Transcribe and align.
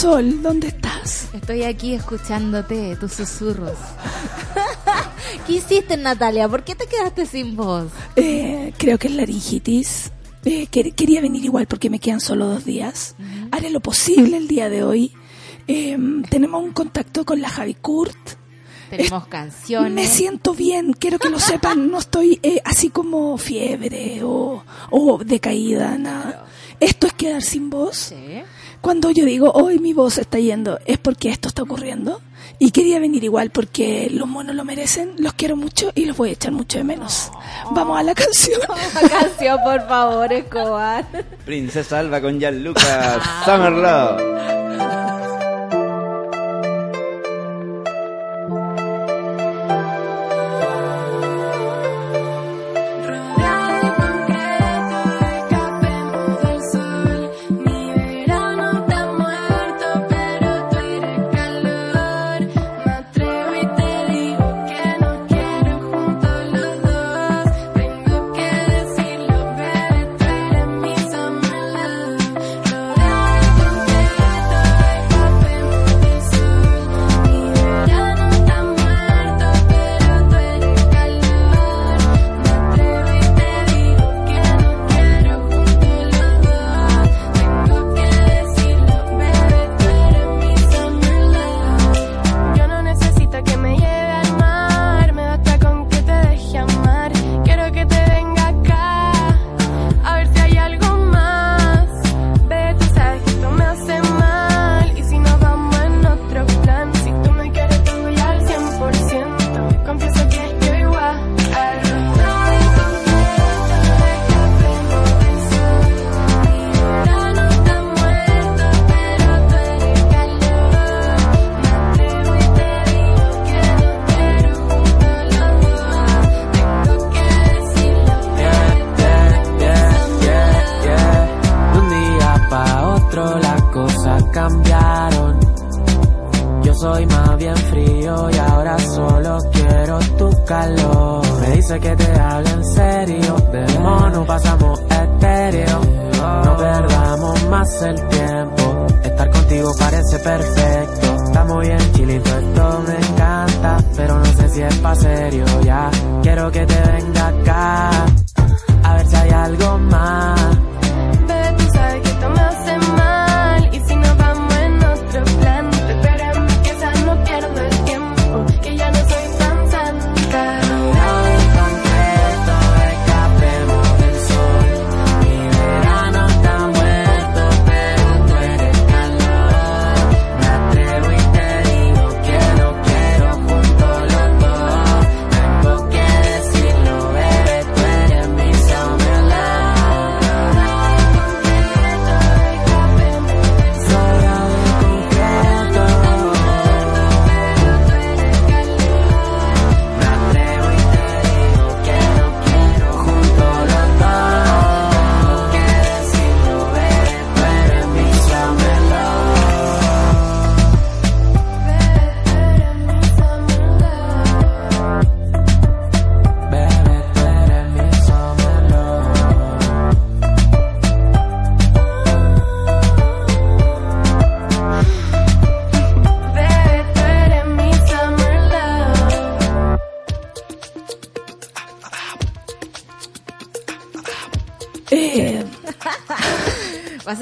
Sol, 0.00 0.42
¿dónde 0.42 0.68
estás? 0.68 1.28
Estoy 1.32 1.62
aquí 1.62 1.94
escuchándote, 1.94 2.96
tus 2.96 3.12
susurros. 3.14 3.78
¿Qué 5.46 5.54
hiciste, 5.54 5.96
Natalia? 5.96 6.48
¿Por 6.48 6.64
qué 6.64 6.74
te 6.74 6.86
quedaste 6.86 7.24
sin 7.24 7.56
voz? 7.56 7.88
Eh, 8.14 8.74
creo 8.76 8.98
que 8.98 9.08
es 9.08 9.14
laringitis. 9.14 10.10
Eh, 10.44 10.68
quer- 10.70 10.94
quería 10.94 11.22
venir 11.22 11.44
igual 11.44 11.66
porque 11.66 11.88
me 11.88 11.98
quedan 11.98 12.20
solo 12.20 12.46
dos 12.46 12.64
días. 12.66 13.14
Haré 13.50 13.70
lo 13.70 13.80
posible 13.80 14.36
el 14.36 14.48
día 14.48 14.68
de 14.68 14.84
hoy. 14.84 15.12
Eh, 15.66 15.96
tenemos 16.28 16.62
un 16.62 16.72
contacto 16.72 17.24
con 17.24 17.40
la 17.40 17.48
Javi 17.48 17.74
Kurt. 17.74 18.16
Tenemos 18.90 19.26
canciones. 19.28 19.92
Me 19.94 20.06
siento 20.06 20.52
bien, 20.54 20.92
quiero 20.92 21.18
que 21.18 21.30
lo 21.30 21.40
sepan. 21.40 21.90
No 21.90 21.98
estoy 21.98 22.38
eh, 22.42 22.60
así 22.64 22.90
como 22.90 23.38
fiebre 23.38 24.20
o, 24.22 24.62
o 24.90 25.18
decaída, 25.24 25.96
nada. 25.96 26.44
Esto 26.80 27.06
es 27.06 27.14
quedar 27.14 27.42
sin 27.42 27.70
voz. 27.70 27.96
Sí. 27.96 28.42
Cuando 28.86 29.10
yo 29.10 29.24
digo, 29.24 29.50
hoy 29.50 29.80
mi 29.80 29.92
voz 29.92 30.16
está 30.16 30.38
yendo, 30.38 30.78
es 30.86 30.96
porque 30.96 31.28
esto 31.28 31.48
está 31.48 31.62
ocurriendo. 31.62 32.20
Y 32.60 32.70
quería 32.70 33.00
venir 33.00 33.24
igual 33.24 33.50
porque 33.50 34.08
los 34.12 34.28
monos 34.28 34.54
lo 34.54 34.64
merecen, 34.64 35.14
los 35.18 35.32
quiero 35.32 35.56
mucho 35.56 35.90
y 35.96 36.04
los 36.04 36.16
voy 36.16 36.28
a 36.28 36.32
echar 36.34 36.52
mucho 36.52 36.78
de 36.78 36.84
menos. 36.84 37.32
Vamos 37.72 37.98
a 37.98 38.04
la 38.04 38.14
canción. 38.14 38.60
Una 39.02 39.08
canción, 39.08 39.58
por 39.64 39.88
favor, 39.88 40.32
Escobar. 40.32 41.04
Princesa 41.44 41.98
Alba 41.98 42.20
con 42.20 42.38
Gianluca 42.38 43.20
Summer 43.44 43.72
Love. 43.72 45.06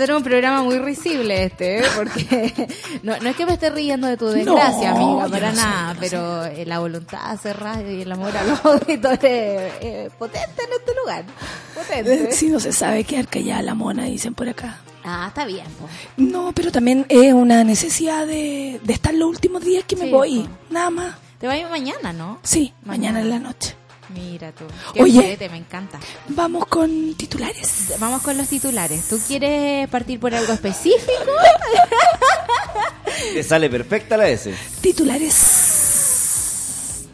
ser 0.07 0.15
un 0.15 0.23
programa 0.23 0.63
muy 0.63 0.79
risible 0.79 1.45
este, 1.45 1.79
¿eh? 1.79 1.83
porque 1.97 2.69
no, 3.03 3.17
no 3.19 3.29
es 3.31 3.37
que 3.37 3.47
me 3.47 3.55
esté 3.55 3.71
riendo 3.71 4.07
de 4.07 4.17
tu 4.17 4.27
desgracia, 4.27 4.91
No, 4.93 5.21
amiga, 5.23 5.29
para 5.29 5.51
no 5.53 5.57
nada, 5.57 5.97
pero 5.99 6.45
eh, 6.45 6.65
la 6.67 6.79
voluntad 6.79 7.21
de 7.29 7.33
hacer 7.35 7.59
radio 7.59 7.91
y 7.93 8.03
el 8.03 8.13
amor 8.13 8.37
a 8.37 8.45
los 8.45 8.65
auditores 8.65 9.73
eh, 9.81 10.11
potente 10.19 10.63
en 10.63 10.73
este 10.79 10.93
lugar. 11.01 11.25
Potente. 11.75 12.33
Si 12.33 12.49
no 12.49 12.61
se 12.61 12.73
sabe 12.73 13.05
quedar 13.05 13.29
callada 13.29 13.63
la 13.63 13.75
mona, 13.75 14.05
dicen 14.05 14.35
por 14.35 14.49
acá. 14.49 14.79
Ah, 15.05 15.27
está 15.29 15.45
bien. 15.45 15.67
No, 16.17 16.53
pero 16.53 16.71
también 16.73 17.05
es 17.09 17.33
una 17.33 17.63
necesidad 17.65 18.27
de, 18.27 18.81
de 18.83 18.93
estar 18.93 19.13
los 19.15 19.29
últimos 19.29 19.63
días 19.65 19.85
que 19.85 19.97
me 19.97 20.07
Sí, 20.07 20.11
voy. 20.11 20.49
Nada 20.71 20.91
más. 20.91 21.15
Te 21.39 21.47
vas 21.47 21.59
a 21.63 21.69
mañana, 21.69 22.13
¿no? 22.13 22.39
Sí, 22.43 22.73
Mañana. 22.85 23.19
mañana 23.19 23.21
en 23.21 23.31
la 23.31 23.39
noche. 23.49 23.64
Mira 24.45 24.53
tú. 24.53 24.65
Qué 24.93 25.03
Oye. 25.03 25.13
juguete, 25.23 25.49
me 25.49 25.57
encanta. 25.57 25.99
Vamos 26.29 26.67
con 26.67 27.15
titulares. 27.15 27.95
Vamos 27.99 28.21
con 28.23 28.37
los 28.37 28.47
titulares. 28.49 29.09
¿Tú 29.09 29.19
quieres 29.27 29.89
partir 29.89 30.21
por 30.21 30.35
algo 30.35 30.53
específico? 30.53 31.33
Te 33.33 33.43
sale 33.43 33.71
perfecta 33.71 34.19
la 34.19 34.29
S. 34.29 34.55
Titulares. 34.83 35.37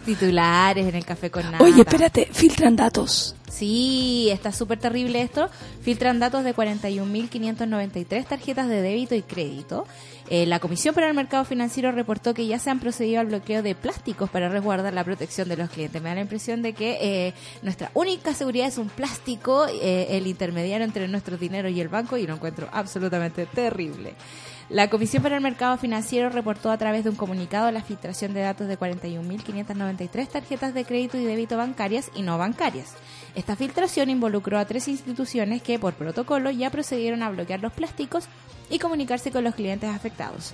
Titulares 0.05 0.87
en 0.88 0.94
el 0.97 1.05
café 1.05 1.31
con 1.31 1.49
nata. 1.50 1.62
Oye, 1.62 1.82
espérate, 1.82 2.29
filtran 2.32 2.75
datos. 2.75 3.37
Sí, 3.61 4.31
está 4.31 4.53
súper 4.53 4.79
terrible 4.79 5.21
esto. 5.21 5.51
Filtran 5.83 6.19
datos 6.19 6.45
de 6.45 6.55
41.593 6.55 8.25
tarjetas 8.25 8.69
de 8.69 8.81
débito 8.81 9.15
y 9.15 9.21
crédito. 9.21 9.87
Eh, 10.31 10.47
la 10.47 10.61
Comisión 10.61 10.95
para 10.95 11.09
el 11.09 11.15
Mercado 11.15 11.45
Financiero 11.45 11.93
reportó 11.93 12.33
que 12.33 12.47
ya 12.47 12.59
se 12.59 12.71
han 12.71 12.81
procedido 12.81 13.21
al 13.21 13.27
bloqueo 13.27 13.62
de 13.62 13.75
plásticos 13.75 14.31
para 14.31 14.49
resguardar 14.49 14.95
la 14.95 15.05
protección 15.05 15.47
de 15.51 15.59
los 15.59 15.69
clientes. 15.69 16.01
Me 16.01 16.09
da 16.09 16.15
la 16.15 16.23
impresión 16.23 16.62
de 16.62 16.73
que 16.73 16.97
eh, 17.03 17.35
nuestra 17.61 17.91
única 17.93 18.33
seguridad 18.33 18.67
es 18.67 18.79
un 18.79 18.89
plástico, 18.89 19.67
eh, 19.69 20.07
el 20.17 20.27
intermediario 20.27 20.87
entre 20.87 21.07
nuestro 21.07 21.37
dinero 21.37 21.69
y 21.69 21.83
el 21.83 21.89
banco, 21.89 22.17
y 22.17 22.27
lo 22.27 22.33
encuentro 22.33 22.67
absolutamente 22.73 23.45
terrible. 23.45 24.15
La 24.71 24.89
Comisión 24.89 25.23
para 25.23 25.37
el 25.37 25.43
Mercado 25.43 25.77
Financiero 25.77 26.31
reportó 26.31 26.71
a 26.71 26.79
través 26.79 27.03
de 27.03 27.11
un 27.11 27.17
comunicado 27.17 27.71
la 27.73 27.83
filtración 27.83 28.33
de 28.33 28.41
datos 28.41 28.69
de 28.69 28.79
41.593 28.79 30.29
tarjetas 30.29 30.73
de 30.73 30.85
crédito 30.85 31.19
y 31.19 31.25
débito 31.25 31.57
bancarias 31.57 32.11
y 32.15 32.23
no 32.23 32.39
bancarias. 32.39 32.95
Esta 33.35 33.56
filtración 33.56 34.11
involucró 34.11 34.59
a 34.59 34.65
tres 34.65 34.88
instituciones 34.88 35.62
que, 35.62 35.79
por 35.79 35.94
protocolo, 35.94 36.50
ya 36.50 36.71
procedieron 36.71 37.23
a 37.23 37.31
bloquear 37.31 37.61
los 37.61 37.73
plásticos 37.73 38.25
y 38.69 38.79
comunicarse 38.79 39.31
con 39.31 39.44
los 39.44 39.55
clientes 39.55 39.91
afectados. 39.91 40.53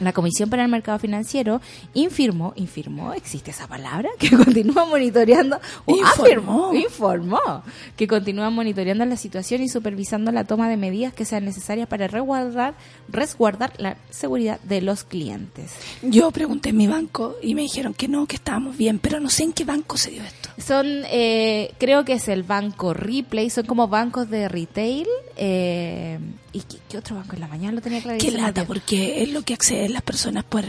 La 0.00 0.12
Comisión 0.12 0.50
para 0.50 0.62
el 0.64 0.70
Mercado 0.70 0.98
Financiero 0.98 1.60
infirmó, 1.94 2.52
infirmó, 2.56 3.14
existe 3.14 3.50
esa 3.50 3.66
palabra, 3.66 4.10
que 4.18 4.30
continúa 4.30 4.84
monitoreando, 4.84 5.58
o 5.84 6.04
afirmó, 6.04 6.74
informó, 6.74 7.62
que 7.96 8.06
continúa 8.06 8.50
monitoreando 8.50 9.04
la 9.04 9.16
situación 9.16 9.62
y 9.62 9.68
supervisando 9.68 10.32
la 10.32 10.44
toma 10.44 10.68
de 10.68 10.76
medidas 10.76 11.14
que 11.14 11.24
sean 11.24 11.44
necesarias 11.44 11.88
para 11.88 12.08
resguardar, 12.08 12.74
resguardar 13.08 13.72
la 13.78 13.96
seguridad 14.10 14.60
de 14.60 14.82
los 14.82 15.04
clientes. 15.04 15.72
Yo 16.02 16.30
pregunté 16.30 16.70
en 16.70 16.76
mi 16.76 16.86
banco 16.86 17.36
y 17.42 17.54
me 17.54 17.62
dijeron 17.62 17.94
que 17.94 18.08
no, 18.08 18.26
que 18.26 18.36
estábamos 18.36 18.76
bien, 18.76 18.98
pero 18.98 19.20
no 19.20 19.30
sé 19.30 19.44
en 19.44 19.52
qué 19.52 19.64
banco 19.64 19.96
se 19.96 20.10
dio 20.10 20.22
esto. 20.22 20.50
Son, 20.58 20.86
eh, 21.10 21.72
creo 21.78 22.04
que 22.04 22.14
es 22.14 22.28
el 22.28 22.42
banco 22.42 22.94
Ripley, 22.94 23.50
son 23.50 23.66
como 23.66 23.88
bancos 23.88 24.28
de 24.30 24.48
retail. 24.48 25.06
Eh, 25.36 26.18
¿Y 26.52 26.60
qué, 26.60 26.78
qué 26.88 26.98
otro 26.98 27.16
banco 27.16 27.34
en 27.34 27.40
la 27.40 27.48
mañana 27.48 27.72
lo 27.72 27.80
tenía 27.80 27.98
Qué 27.98 28.04
clarísimo? 28.04 28.38
lata, 28.42 28.64
porque 28.64 29.22
es 29.22 29.30
lo 29.30 29.42
que 29.42 29.54
acceden 29.54 29.92
las 29.92 30.02
personas 30.02 30.44
por, 30.44 30.64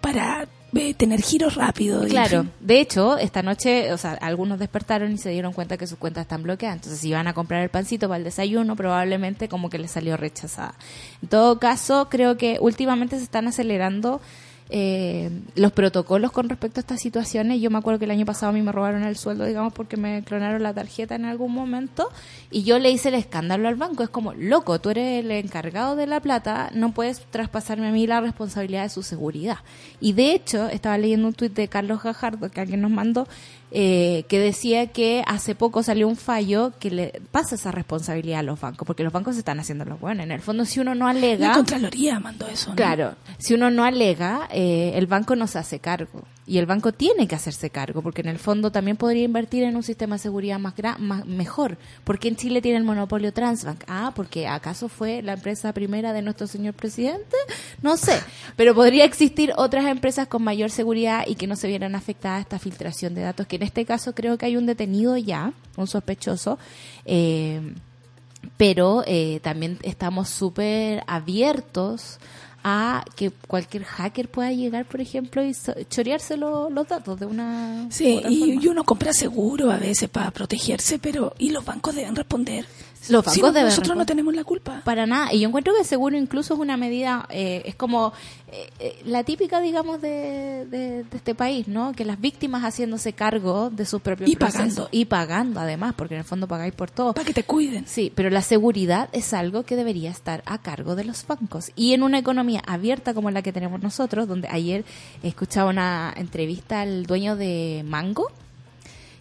para 0.00 0.46
eh, 0.74 0.94
tener 0.94 1.20
giros 1.20 1.56
rápidos. 1.56 2.06
Claro, 2.06 2.46
de 2.60 2.80
hecho, 2.80 3.18
esta 3.18 3.42
noche, 3.42 3.92
o 3.92 3.98
sea, 3.98 4.12
algunos 4.12 4.58
despertaron 4.58 5.12
y 5.12 5.18
se 5.18 5.30
dieron 5.30 5.52
cuenta 5.52 5.76
que 5.76 5.86
sus 5.86 5.98
cuentas 5.98 6.22
están 6.22 6.42
bloqueadas. 6.44 6.76
Entonces, 6.76 7.00
si 7.00 7.08
iban 7.08 7.26
a 7.26 7.32
comprar 7.34 7.62
el 7.62 7.68
pancito 7.70 8.06
para 8.08 8.18
el 8.18 8.24
desayuno, 8.24 8.76
probablemente 8.76 9.48
como 9.48 9.68
que 9.68 9.78
les 9.78 9.90
salió 9.90 10.16
rechazada. 10.16 10.74
En 11.22 11.28
todo 11.28 11.58
caso, 11.58 12.08
creo 12.08 12.36
que 12.36 12.58
últimamente 12.60 13.18
se 13.18 13.24
están 13.24 13.48
acelerando 13.48 14.20
eh, 14.72 15.30
los 15.56 15.72
protocolos 15.72 16.30
con 16.30 16.48
respecto 16.48 16.78
a 16.78 16.82
estas 16.82 17.00
situaciones. 17.00 17.60
Yo 17.60 17.70
me 17.70 17.78
acuerdo 17.78 17.98
que 17.98 18.04
el 18.04 18.12
año 18.12 18.24
pasado 18.24 18.50
a 18.50 18.52
mí 18.52 18.62
me 18.62 18.70
robaron 18.70 19.02
el 19.02 19.16
sueldo, 19.16 19.44
digamos, 19.44 19.72
porque 19.72 19.96
me 19.96 20.22
clonaron 20.22 20.62
la 20.62 20.72
tarjeta 20.72 21.16
en 21.16 21.24
algún 21.24 21.52
momento 21.52 22.08
y 22.52 22.62
yo 22.62 22.78
le 22.78 22.90
hice 22.90 23.08
el 23.08 23.16
escándalo 23.16 23.66
al 23.66 23.74
banco. 23.74 24.04
Es 24.04 24.10
como, 24.10 24.32
loco, 24.32 24.80
tú 24.80 24.90
eres 24.90 25.24
el 25.24 25.30
encargado 25.32 25.96
de 25.96 26.06
la 26.06 26.20
plata, 26.20 26.70
no 26.72 26.92
puedes 26.92 27.20
traspasarme 27.30 27.88
a 27.88 27.92
mí 27.92 28.06
la 28.06 28.20
responsabilidad 28.20 28.84
de 28.84 28.90
su 28.90 29.02
seguridad. 29.02 29.58
Y 30.00 30.12
de 30.12 30.32
hecho, 30.34 30.68
estaba 30.68 30.96
leyendo 30.98 31.26
un 31.26 31.34
tuit 31.34 31.52
de 31.52 31.66
Carlos 31.66 32.02
Gajardo 32.02 32.48
que 32.50 32.60
alguien 32.60 32.80
nos 32.80 32.92
mandó 32.92 33.26
eh, 33.72 34.24
que 34.28 34.38
decía 34.40 34.88
que 34.88 35.22
hace 35.26 35.54
poco 35.54 35.82
salió 35.82 36.08
un 36.08 36.16
fallo 36.16 36.72
que 36.80 36.90
le 36.90 37.22
pasa 37.30 37.54
esa 37.54 37.70
responsabilidad 37.70 38.40
a 38.40 38.42
los 38.42 38.60
bancos, 38.60 38.86
porque 38.86 39.04
los 39.04 39.12
bancos 39.12 39.34
se 39.34 39.40
están 39.40 39.60
haciendo 39.60 39.84
los 39.84 40.00
buenos. 40.00 40.24
En 40.24 40.32
el 40.32 40.40
fondo, 40.40 40.64
si 40.64 40.80
uno 40.80 40.94
no 40.94 41.06
alega... 41.06 41.48
La 41.48 41.54
Contraloría 41.54 42.18
mandó 42.18 42.48
eso. 42.48 42.70
¿no? 42.70 42.76
Claro, 42.76 43.14
si 43.38 43.54
uno 43.54 43.70
no 43.70 43.84
alega, 43.84 44.48
eh, 44.52 44.92
el 44.94 45.06
banco 45.06 45.36
no 45.36 45.46
se 45.46 45.58
hace 45.58 45.78
cargo. 45.78 46.24
Y 46.50 46.58
el 46.58 46.66
banco 46.66 46.90
tiene 46.90 47.28
que 47.28 47.36
hacerse 47.36 47.70
cargo, 47.70 48.02
porque 48.02 48.22
en 48.22 48.28
el 48.28 48.40
fondo 48.40 48.72
también 48.72 48.96
podría 48.96 49.22
invertir 49.22 49.62
en 49.62 49.76
un 49.76 49.84
sistema 49.84 50.16
de 50.16 50.18
seguridad 50.18 50.58
más, 50.58 50.74
más 50.98 51.24
mejor. 51.24 51.78
porque 52.02 52.26
en 52.26 52.34
Chile 52.34 52.60
tiene 52.60 52.78
el 52.78 52.82
monopolio 52.82 53.32
Transbank? 53.32 53.84
Ah, 53.86 54.12
porque 54.16 54.48
¿acaso 54.48 54.88
fue 54.88 55.22
la 55.22 55.34
empresa 55.34 55.72
primera 55.72 56.12
de 56.12 56.22
nuestro 56.22 56.48
señor 56.48 56.74
presidente? 56.74 57.36
No 57.82 57.96
sé, 57.96 58.20
pero 58.56 58.74
podría 58.74 59.04
existir 59.04 59.52
otras 59.56 59.86
empresas 59.86 60.26
con 60.26 60.42
mayor 60.42 60.72
seguridad 60.72 61.24
y 61.24 61.36
que 61.36 61.46
no 61.46 61.54
se 61.54 61.68
vieran 61.68 61.94
afectadas 61.94 62.38
a 62.38 62.40
esta 62.40 62.58
filtración 62.58 63.14
de 63.14 63.20
datos, 63.20 63.46
que 63.46 63.59
en 63.60 63.66
este 63.66 63.84
caso 63.84 64.14
creo 64.14 64.38
que 64.38 64.46
hay 64.46 64.56
un 64.56 64.64
detenido 64.66 65.16
ya, 65.18 65.52
un 65.76 65.86
sospechoso. 65.86 66.58
Eh, 67.04 67.74
pero 68.56 69.04
eh, 69.06 69.38
también 69.42 69.78
estamos 69.82 70.28
súper 70.30 71.02
abiertos 71.06 72.18
a 72.64 73.04
que 73.16 73.30
cualquier 73.30 73.84
hacker 73.84 74.28
pueda 74.30 74.50
llegar, 74.52 74.84
por 74.86 75.00
ejemplo, 75.00 75.42
y 75.44 75.54
so- 75.54 75.74
chorearse 75.90 76.36
lo- 76.36 76.68
los 76.70 76.86
datos 76.88 77.18
de 77.20 77.26
una 77.26 77.86
Sí, 77.90 78.20
y 78.28 78.66
uno 78.68 78.84
compra 78.84 79.12
seguro 79.14 79.70
a 79.70 79.76
veces 79.76 80.08
para 80.10 80.30
protegerse, 80.30 80.98
pero 80.98 81.34
y 81.38 81.50
los 81.50 81.64
bancos 81.64 81.94
deben 81.94 82.14
responder. 82.16 82.66
Los 83.08 83.24
Si 83.24 83.40
bancos 83.40 83.40
no, 83.40 83.52
deben 83.52 83.64
nosotros 83.70 83.96
no 83.96 84.06
tenemos 84.06 84.34
la 84.34 84.44
culpa. 84.44 84.82
Para 84.84 85.06
nada. 85.06 85.32
Y 85.32 85.40
yo 85.40 85.48
encuentro 85.48 85.72
que 85.76 85.84
seguro 85.84 86.16
incluso 86.16 86.54
es 86.54 86.60
una 86.60 86.76
medida, 86.76 87.26
eh, 87.30 87.62
es 87.64 87.74
como 87.74 88.12
eh, 88.52 88.68
eh, 88.78 89.00
la 89.04 89.24
típica, 89.24 89.60
digamos, 89.60 90.00
de, 90.02 90.66
de- 90.70 91.04
de 91.04 91.16
este 91.16 91.34
país, 91.34 91.66
¿no? 91.66 91.92
Que 91.92 92.04
las 92.04 92.20
víctimas 92.20 92.62
haciéndose 92.62 93.12
cargo 93.14 93.70
de 93.70 93.86
sus 93.86 94.02
propios 94.02 94.28
Y 94.28 94.36
procesos. 94.36 94.60
pagando. 94.60 94.88
Y 94.92 95.04
pagando, 95.06 95.60
además, 95.60 95.94
porque 95.96 96.14
en 96.14 96.18
el 96.20 96.24
fondo 96.26 96.46
pagáis 96.46 96.74
por 96.74 96.90
todo. 96.90 97.14
Para 97.14 97.26
que 97.26 97.32
te 97.32 97.44
cuiden. 97.44 97.86
Sí, 97.86 98.12
pero 98.14 98.28
la 98.28 98.42
seguridad 98.42 99.08
es 99.12 99.32
algo 99.32 99.62
que 99.62 99.76
debería 99.76 100.10
estar 100.10 100.42
a 100.46 100.58
cargo 100.58 100.94
de 100.94 101.04
los 101.04 101.26
bancos. 101.26 101.72
Y 101.76 101.94
en 101.94 102.02
una 102.02 102.18
economía 102.18 102.62
abierta 102.66 103.14
como 103.14 103.30
la 103.30 103.42
que 103.42 103.52
tenemos 103.52 103.80
nosotros, 103.82 104.28
donde 104.28 104.48
ayer 104.48 104.84
escuchaba 105.22 105.70
una 105.70 106.12
entrevista 106.16 106.80
al 106.82 107.04
dueño 107.06 107.36
de 107.36 107.82
Mango, 107.86 108.30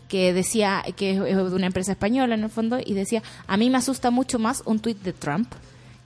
que 0.09 0.33
decía 0.33 0.83
que 0.97 1.11
es 1.11 1.19
de 1.19 1.55
una 1.55 1.67
empresa 1.67 1.93
española 1.93 2.35
en 2.35 2.43
el 2.43 2.49
fondo, 2.49 2.79
y 2.83 2.93
decía, 2.93 3.23
a 3.47 3.55
mí 3.55 3.69
me 3.69 3.77
asusta 3.77 4.11
mucho 4.11 4.39
más 4.39 4.63
un 4.65 4.79
tuit 4.79 5.01
de 5.01 5.13
Trump 5.13 5.53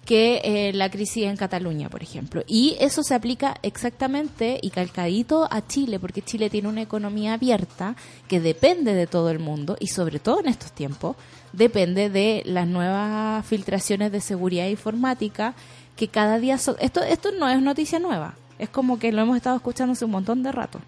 que 0.05 0.41
eh, 0.43 0.73
la 0.73 0.91
crisis 0.91 1.23
en 1.23 1.37
Cataluña, 1.37 1.89
por 1.89 2.03
ejemplo. 2.03 2.43
Y 2.45 2.75
eso 2.79 3.03
se 3.03 3.15
aplica 3.15 3.55
exactamente 3.63 4.59
y 4.61 4.69
calcadito 4.69 5.47
a 5.49 5.65
Chile, 5.65 5.99
porque 5.99 6.21
Chile 6.21 6.49
tiene 6.49 6.67
una 6.67 6.81
economía 6.81 7.33
abierta 7.33 7.95
que 8.27 8.41
depende 8.41 8.93
de 8.93 9.07
todo 9.07 9.29
el 9.29 9.39
mundo 9.39 9.77
y 9.79 9.87
sobre 9.87 10.19
todo 10.19 10.41
en 10.41 10.47
estos 10.47 10.73
tiempos 10.73 11.15
depende 11.53 12.09
de 12.09 12.43
las 12.45 12.67
nuevas 12.67 13.45
filtraciones 13.45 14.11
de 14.11 14.19
seguridad 14.19 14.67
informática 14.67 15.53
que 15.95 16.09
cada 16.09 16.37
día. 16.39 16.55
Esto, 16.55 16.75
esto 16.79 17.31
no 17.39 17.47
es 17.47 17.61
noticia 17.61 17.99
nueva, 17.99 18.35
es 18.59 18.69
como 18.69 18.99
que 18.99 19.11
lo 19.13 19.21
hemos 19.21 19.37
estado 19.37 19.55
escuchando 19.55 19.93
hace 19.93 20.05
un 20.05 20.11
montón 20.11 20.43
de 20.43 20.51
rato. 20.51 20.81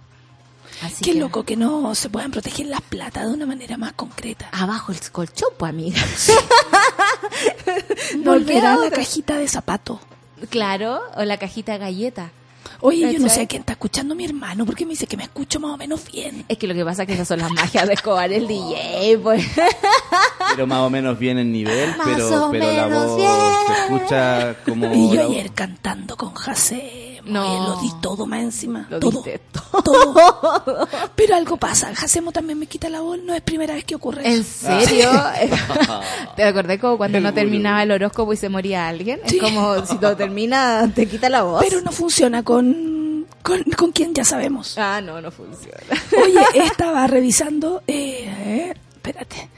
Así 0.82 1.03
Qué 1.03 1.13
que- 1.13 1.20
loco 1.20 1.44
que 1.44 1.55
no 1.55 1.96
se 1.96 2.10
puedan 2.10 2.32
proteger 2.32 2.67
las 2.67 2.82
plata 2.82 3.25
de 3.25 3.34
una 3.34 3.46
manera 3.46 3.77
más 3.77 3.94
concreta. 3.94 4.50
Abajo 4.51 4.91
el 4.91 5.00
colchón, 5.12 5.50
pues, 5.58 5.70
amiga. 5.70 6.01
Volver 8.24 8.65
a 8.65 8.77
la 8.77 8.89
cajita 8.91 9.38
de 9.38 9.48
zapato. 9.48 10.00
Claro, 10.50 11.00
o 11.15 11.24
la 11.24 11.38
cajita 11.38 11.74
de 11.74 11.77
galleta. 11.79 12.32
Oye, 12.82 13.12
yo 13.13 13.20
no 13.20 13.29
sé 13.29 13.41
a 13.41 13.48
quién 13.48 13.62
está 13.62 13.74
escuchando 13.74 14.15
mi 14.15 14.25
hermano, 14.25 14.65
porque 14.65 14.86
me 14.86 14.91
dice 14.91 15.08
que 15.08 15.15
me 15.17 15.24
escucho 15.24 15.60
más 15.60 15.72
o 15.72 15.77
menos 15.77 16.12
bien. 16.12 16.46
Es 16.50 16.58
que 16.58 16.67
lo 16.67 16.74
que 16.74 16.84
pasa 16.84 17.03
es 17.03 17.08
que 17.08 17.13
esas 17.13 17.27
son 17.27 17.39
las 17.39 17.51
magias 17.51 17.88
de 17.88 17.94
Escobar, 17.94 18.32
el 18.32 18.48
DJ, 18.48 19.17
pues. 19.24 19.46
Pero 20.55 20.67
más 20.67 20.79
o 20.79 20.89
menos 20.89 21.17
bien 21.17 21.38
en 21.39 21.51
nivel, 21.51 21.96
Más 21.98 22.08
pero, 22.08 22.48
o 22.48 22.51
pero 22.51 22.72
la 22.74 22.88
menos 22.88 23.05
voz 23.08 23.17
bien. 23.17 23.32
se 23.67 23.74
escucha 23.96 24.55
como... 24.65 24.94
Y 24.94 25.10
yo 25.10 25.15
la- 25.15 25.24
ayer 25.25 25.51
cantando 25.53 26.17
con 26.17 26.34
José, 26.36 27.04
No. 27.25 27.41
oye, 27.41 27.70
lo 27.70 27.82
di 27.82 28.01
todo 28.01 28.25
más 28.25 28.41
encima. 28.41 28.88
Lo 28.89 29.00
todo. 29.00 29.12
diste 29.12 29.39
todo. 29.84 30.88
Pero 31.15 31.36
algo 31.36 31.58
pasa, 31.58 31.94
Jacemo 31.96 32.32
también 32.32 32.60
me 32.60 32.67
quita 32.67 32.89
la 32.89 33.01
voz, 33.01 33.20
no 33.20 33.34
es 33.34 33.41
primera 33.41 33.74
vez 33.74 33.84
que 33.84 33.96
ocurre 33.96 34.27
¿En 34.27 34.44
serio? 34.44 35.10
¿Te 36.36 36.44
acordé 36.44 36.79
como 36.79 36.98
cuando 36.98 37.17
El 37.17 37.24
no 37.24 37.34
terminaba 37.34 37.84
el 37.84 37.91
horóscopo 37.91 38.34
y 38.34 38.38
se 38.38 38.50
moría 38.50 38.88
alguien? 38.88 39.20
Sí. 39.25 39.38
Es 39.38 39.41
como 39.44 39.86
si 39.86 39.98
todo 39.98 40.15
termina, 40.15 40.89
te 40.94 41.08
quita 41.08 41.29
la 41.29 41.44
voz. 41.44 41.63
Pero 41.67 41.82
no 41.82 41.91
funciona 41.91 42.44
con, 42.44 43.25
con, 43.41 43.63
con 43.77 43.91
quien 43.91 44.13
ya 44.13 44.24
sabemos. 44.24 44.77
Ah, 44.77 45.01
no, 45.01 45.22
no 45.22 45.32
funciona. 45.32 45.77
Oye, 46.24 46.63
estaba 46.65 47.08
revisando, 47.08 47.82
eh, 47.88 48.25
eh, 48.27 48.74
espérate, 48.96 49.50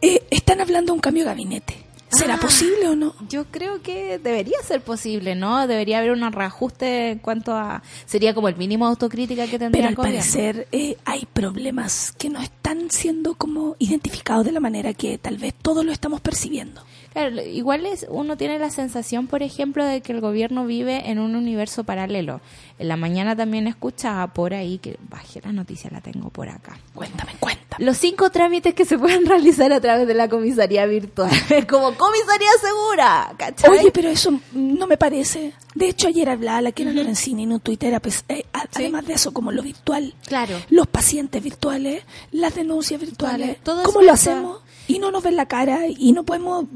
Eh, 0.00 0.22
están 0.30 0.60
hablando 0.60 0.92
de 0.92 0.96
un 0.96 1.00
cambio 1.00 1.22
de 1.24 1.30
gabinete. 1.30 1.81
¿Será 2.12 2.34
Ah. 2.34 2.40
posible 2.40 2.88
o 2.88 2.94
no? 2.96 3.14
Yo 3.28 3.46
creo 3.46 3.80
que 3.82 4.18
debería 4.18 4.58
ser 4.66 4.82
posible, 4.82 5.34
¿no? 5.34 5.66
Debería 5.66 5.98
haber 5.98 6.10
un 6.12 6.30
reajuste 6.32 7.10
en 7.12 7.18
cuanto 7.18 7.54
a... 7.54 7.82
Sería 8.06 8.34
como 8.34 8.48
el 8.48 8.56
mínimo 8.56 8.84
de 8.86 8.90
autocrítica 8.90 9.46
que 9.46 9.58
tendría 9.58 9.70
Pero 9.70 9.88
al 9.88 9.94
gobierno. 9.94 10.18
parecer 10.20 10.68
eh, 10.72 10.96
hay 11.04 11.26
problemas 11.32 12.12
que 12.18 12.28
no 12.28 12.40
están 12.40 12.90
siendo 12.90 13.34
como 13.34 13.76
identificados 13.78 14.44
de 14.44 14.52
la 14.52 14.60
manera 14.60 14.92
que 14.94 15.16
tal 15.18 15.38
vez 15.38 15.54
todos 15.54 15.84
lo 15.84 15.92
estamos 15.92 16.20
percibiendo. 16.20 16.82
Claro, 17.12 17.42
igual 17.42 17.86
es, 17.86 18.06
uno 18.08 18.36
tiene 18.36 18.58
la 18.58 18.70
sensación, 18.70 19.26
por 19.26 19.42
ejemplo, 19.42 19.84
de 19.84 20.00
que 20.00 20.12
el 20.12 20.20
gobierno 20.20 20.64
vive 20.66 21.10
en 21.10 21.18
un 21.18 21.36
universo 21.36 21.84
paralelo. 21.84 22.40
En 22.78 22.88
la 22.88 22.96
mañana 22.96 23.36
también 23.36 23.66
escuchaba 23.66 24.26
por 24.28 24.54
ahí, 24.54 24.78
que 24.78 24.98
bajé 25.08 25.40
la 25.42 25.52
noticia, 25.52 25.90
la 25.92 26.00
tengo 26.00 26.30
por 26.30 26.48
acá. 26.48 26.78
Cuéntame, 26.94 27.32
cuéntame. 27.38 27.84
Los 27.84 27.98
cinco 27.98 28.30
trámites 28.30 28.74
que 28.74 28.84
se 28.84 28.98
pueden 28.98 29.26
realizar 29.32 29.72
a 29.72 29.80
través 29.80 30.06
de 30.06 30.14
la 30.14 30.28
comisaría 30.28 30.86
virtual. 30.86 31.30
Como 31.68 31.94
comisaría 31.96 32.50
segura, 32.60 33.34
¿cachai? 33.36 33.70
Oye, 33.70 33.90
pero 33.92 34.08
eso 34.08 34.40
no 34.52 34.86
me 34.86 34.96
parece. 34.96 35.52
De 35.74 35.88
hecho, 35.88 36.08
ayer 36.08 36.28
hablaba 36.28 36.60
la 36.60 36.72
Kira 36.72 36.92
Lorenzini 36.92 37.44
en 37.44 37.52
un 37.52 37.60
Twitter, 37.60 37.98
pues, 38.00 38.24
eh, 38.28 38.44
además 38.52 39.06
de 39.06 39.14
eso, 39.14 39.32
como 39.32 39.52
lo 39.52 39.62
virtual. 39.62 40.14
Claro. 40.26 40.56
Los 40.70 40.86
pacientes 40.86 41.42
virtuales, 41.42 42.04
las 42.30 42.54
denuncias 42.54 43.00
virtuales. 43.00 43.58
Todo 43.62 43.82
¿Cómo 43.84 44.02
lo 44.02 44.12
hacemos? 44.12 44.60
Y 44.88 44.98
no 44.98 45.10
nos 45.10 45.22
ven 45.22 45.36
la 45.36 45.46
cara 45.46 45.80
y 45.86 46.12
no 46.12 46.24
podemos... 46.24 46.66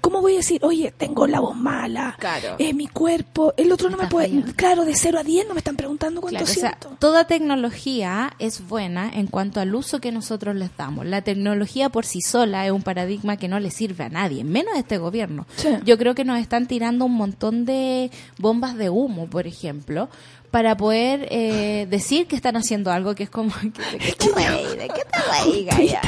¿Cómo, 0.00 0.20
voy 0.20 0.34
a 0.34 0.36
decir, 0.38 0.60
oye, 0.64 0.92
tengo 0.96 1.26
la 1.26 1.40
voz 1.40 1.56
mala? 1.56 2.16
Claro. 2.18 2.56
eh, 2.58 2.74
mi 2.74 2.86
cuerpo... 2.86 3.54
El 3.56 3.72
otro 3.72 3.88
no 3.90 3.96
me 3.96 4.08
puede... 4.08 4.28
fallando. 4.28 4.52
Claro, 4.54 4.84
de 4.84 4.94
0 4.94 5.18
a 5.18 5.22
10 5.22 5.48
no 5.48 5.54
me 5.54 5.58
están 5.58 5.76
preguntando 5.76 6.20
cuánto 6.20 6.38
Claro, 6.38 6.50
o 6.50 6.54
sea, 6.54 6.76
siento. 6.78 6.96
toda 6.98 7.26
tecnología 7.26 8.32
es 8.38 8.66
buena 8.66 9.10
en 9.12 9.26
cuanto 9.26 9.60
al 9.60 9.74
uso 9.74 10.00
que 10.00 10.12
nosotros 10.12 10.54
les 10.56 10.76
damos. 10.76 11.06
La 11.06 11.22
tecnología 11.22 11.88
por 11.88 12.04
sí 12.04 12.20
sola 12.20 12.66
es 12.66 12.72
un 12.72 12.82
paradigma 12.82 13.36
que 13.36 13.48
no 13.48 13.60
le 13.60 13.70
sirve 13.70 14.04
a 14.04 14.08
nadie, 14.08 14.44
menos 14.44 14.74
a 14.74 14.78
este 14.78 14.98
gobierno. 14.98 15.46
Sí. 15.56 15.68
Yo 15.84 15.98
creo 15.98 16.14
que 16.14 16.24
nos 16.24 16.40
están 16.40 16.66
tirando 16.66 17.04
un 17.04 17.14
montón 17.14 17.64
de 17.64 18.10
bombas 18.38 18.76
de 18.76 18.90
humo, 18.90 19.28
por 19.28 19.46
ejemplo, 19.46 20.08
para 20.52 20.76
poder 20.76 21.26
eh, 21.30 21.86
decir 21.90 22.28
que 22.28 22.36
están 22.36 22.56
haciendo 22.56 22.92
algo 22.92 23.16
que 23.16 23.24
es 23.24 23.30
como... 23.30 23.52
¿De 23.62 23.98
qué 23.98 24.12
te 24.12 24.28
reí? 24.32 24.76
¿De 24.76 24.88
qué 24.88 25.02
te 25.10 25.18
reí, 25.44 25.64
Gaya? 25.64 26.00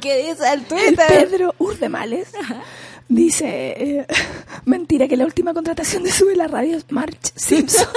¿Qué 0.00 0.16
dice 0.30 0.52
el 0.52 0.60
El 0.60 0.64
Twitter? 0.66 1.06
Pedro 1.06 1.54
Urdemales 1.58 2.32
dice, 3.08 3.46
eh, 4.00 4.06
mentira, 4.64 5.06
que 5.06 5.16
la 5.16 5.26
última 5.26 5.52
contratación 5.54 6.02
de 6.02 6.10
Sube 6.10 6.34
la 6.34 6.48
Radio 6.48 6.76
es 6.78 6.90
March 6.90 7.32
Simpson. 7.36 7.86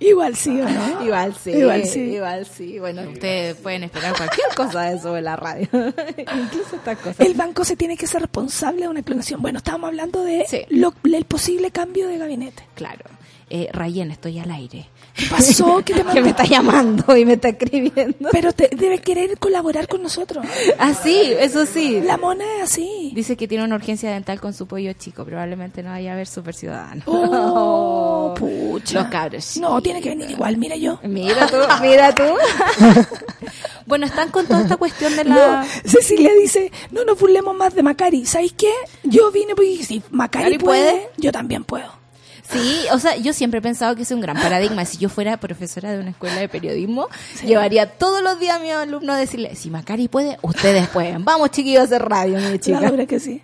Igual 0.00 0.34
sí, 0.36 0.50
¿o 0.60 0.68
no? 0.68 1.04
Igual 1.04 1.34
sí, 1.40 1.50
Igual 1.52 1.86
sí. 1.86 2.00
igual 2.00 2.44
sí. 2.46 2.78
Bueno, 2.80 3.02
ustedes 3.02 3.54
pueden 3.56 3.84
esperar 3.84 4.14
cualquier 4.16 4.48
cosa 4.54 4.82
de 4.82 4.96
eso 4.96 5.16
en 5.16 5.24
la 5.24 5.36
radio, 5.36 5.68
incluso 5.72 6.76
estas 6.76 6.98
cosas. 6.98 7.20
El 7.20 7.34
banco 7.34 7.64
se 7.64 7.76
tiene 7.76 7.96
que 7.96 8.06
ser 8.08 8.20
responsable 8.20 8.82
de 8.82 8.88
una 8.88 9.02
clonación. 9.02 9.40
Bueno, 9.40 9.58
estábamos 9.58 9.88
hablando 9.88 10.24
de 10.24 10.44
Sí. 10.48 10.62
lo- 10.70 10.92
el 11.04 11.24
posible 11.24 11.70
cambio 11.70 12.08
de 12.08 12.18
gabinete. 12.18 12.64
Claro. 12.74 13.04
Eh, 13.50 13.68
Rayen, 13.72 14.10
estoy 14.10 14.38
al 14.38 14.50
aire. 14.50 14.86
¿Qué 15.14 15.26
pasó? 15.26 15.82
¿Qué 15.84 15.94
te 15.94 16.04
que 16.12 16.20
me 16.20 16.30
está 16.30 16.44
llamando 16.44 17.16
y 17.16 17.24
me 17.24 17.34
está 17.34 17.50
escribiendo. 17.50 18.28
Pero 18.32 18.52
te, 18.52 18.68
debe 18.74 18.98
querer 18.98 19.38
colaborar 19.38 19.86
con 19.86 20.02
nosotros. 20.02 20.44
Ah, 20.78 20.92
sí, 20.94 21.32
eso 21.38 21.66
sí. 21.66 22.00
La 22.00 22.16
mona 22.16 22.44
es 22.56 22.62
así. 22.64 23.12
Dice 23.14 23.36
que 23.36 23.46
tiene 23.46 23.64
una 23.64 23.76
urgencia 23.76 24.10
dental 24.10 24.40
con 24.40 24.54
su 24.54 24.66
pollo 24.66 24.92
chico. 24.94 25.24
Probablemente 25.24 25.82
no 25.82 25.90
vaya 25.90 26.14
a 26.14 26.16
ver 26.16 26.26
super 26.26 26.54
ciudadano. 26.54 27.02
Oh, 27.06 28.34
pucha. 28.38 29.02
Los 29.02 29.08
cabros. 29.08 29.56
No, 29.58 29.80
tiene 29.80 30.00
que 30.00 30.08
venir 30.08 30.30
igual, 30.30 30.56
mira 30.56 30.76
yo. 30.76 30.98
Mira 31.04 31.46
tú, 31.46 31.56
mira 31.82 32.14
tú. 32.14 32.24
bueno, 33.86 34.06
están 34.06 34.30
con 34.30 34.46
toda 34.46 34.62
esta 34.62 34.76
cuestión 34.76 35.14
de 35.16 35.24
la... 35.24 35.34
No, 35.34 35.68
Cecilia 35.84 36.30
dice, 36.40 36.72
no 36.90 37.04
nos 37.04 37.18
burlemos 37.18 37.54
más 37.54 37.74
de 37.74 37.82
Macari. 37.82 38.26
¿Sabéis 38.26 38.54
qué? 38.54 38.72
Yo 39.04 39.30
vine 39.30 39.54
porque 39.54 39.84
si 39.84 40.02
Macari 40.10 40.44
Macari 40.44 40.58
puede, 40.58 40.92
puede. 40.92 41.10
yo 41.18 41.30
también 41.30 41.64
puedo. 41.64 42.03
Sí, 42.52 42.82
o 42.92 42.98
sea, 42.98 43.16
yo 43.16 43.32
siempre 43.32 43.58
he 43.58 43.62
pensado 43.62 43.96
que 43.96 44.02
es 44.02 44.10
un 44.10 44.20
gran 44.20 44.36
paradigma. 44.40 44.84
Si 44.84 44.98
yo 44.98 45.08
fuera 45.08 45.38
profesora 45.38 45.92
de 45.92 45.98
una 46.00 46.10
escuela 46.10 46.36
de 46.36 46.48
periodismo, 46.48 47.08
llevaría 47.44 47.90
todos 47.90 48.22
los 48.22 48.38
días 48.38 48.56
a 48.56 48.58
mi 48.58 48.70
alumno 48.70 49.12
a 49.14 49.16
decirle, 49.16 49.54
si 49.56 49.70
Macari 49.70 50.08
puede, 50.08 50.38
ustedes 50.42 50.86
pueden. 50.88 51.24
Vamos, 51.24 51.50
chiquillos, 51.50 51.80
a 51.80 51.84
hacer 51.84 52.02
radio, 52.02 52.36
mi 52.38 52.42
La 52.50 52.58
chica. 52.58 52.80
verdad 52.80 53.06
que 53.06 53.18
sí. 53.18 53.40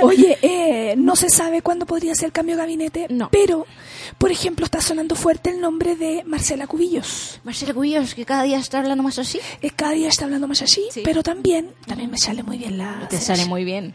Oye, 0.00 0.38
eh, 0.42 0.94
no 0.96 1.16
se 1.16 1.28
sabe 1.28 1.60
cuándo 1.60 1.84
podría 1.84 2.14
ser 2.14 2.32
cambio 2.32 2.54
de 2.56 2.62
gabinete, 2.62 3.06
No. 3.10 3.28
pero, 3.30 3.66
por 4.16 4.30
ejemplo, 4.30 4.64
está 4.64 4.80
sonando 4.80 5.14
fuerte 5.16 5.50
el 5.50 5.60
nombre 5.60 5.96
de 5.96 6.22
Marcela 6.24 6.66
Cubillos. 6.66 7.40
Marcela 7.44 7.74
Cubillos, 7.74 8.14
que 8.14 8.24
cada 8.24 8.44
día 8.44 8.58
está 8.58 8.78
hablando 8.78 9.02
más 9.02 9.18
así. 9.18 9.40
Eh, 9.60 9.70
Cada 9.74 9.92
día 9.92 10.08
está 10.08 10.24
hablando 10.24 10.46
más 10.48 10.62
así, 10.62 10.84
Sí. 10.90 11.02
pero 11.04 11.22
también, 11.22 11.72
también 11.86 12.10
me 12.10 12.18
sale 12.18 12.42
muy 12.42 12.58
bien 12.58 12.78
la... 12.78 13.06
Te 13.10 13.18
sale 13.18 13.44
muy 13.46 13.64
bien. 13.64 13.94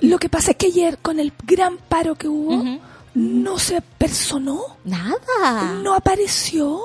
Lo 0.00 0.18
que 0.18 0.28
pasa 0.28 0.52
es 0.52 0.56
que 0.56 0.66
ayer, 0.66 0.98
con 0.98 1.20
el 1.20 1.32
gran 1.46 1.76
paro 1.78 2.14
que 2.16 2.28
hubo. 2.28 2.62
No 3.14 3.58
se 3.58 3.80
personó, 3.80 4.60
Nada. 4.84 5.74
no 5.82 5.94
apareció, 5.94 6.80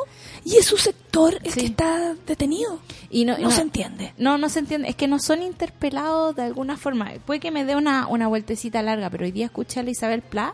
y 0.45 0.55
es 0.57 0.65
su 0.65 0.77
sector 0.77 1.37
el 1.43 1.51
Sí. 1.51 1.59
que 1.61 1.65
está 1.67 2.15
detenido. 2.25 2.79
Y 3.09 3.25
no, 3.25 3.37
No 3.37 3.51
se 3.51 3.61
entiende. 3.61 4.13
No, 4.17 4.37
no 4.37 4.47
se 4.49 4.59
entiende. 4.59 4.87
Es 4.89 4.95
que 4.95 5.07
no 5.07 5.19
son 5.19 5.41
interpelados 5.41 6.35
de 6.35 6.43
alguna 6.43 6.77
forma. 6.77 7.11
Puede 7.25 7.39
que 7.39 7.51
me 7.51 7.65
dé 7.65 7.75
una, 7.75 8.07
una 8.07 8.27
vueltecita 8.27 8.81
larga, 8.83 9.09
pero 9.09 9.25
hoy 9.25 9.31
día 9.31 9.45
escuché 9.47 9.79
a 9.79 9.83
la 9.83 9.89
Isabel 9.91 10.21
Pla 10.21 10.53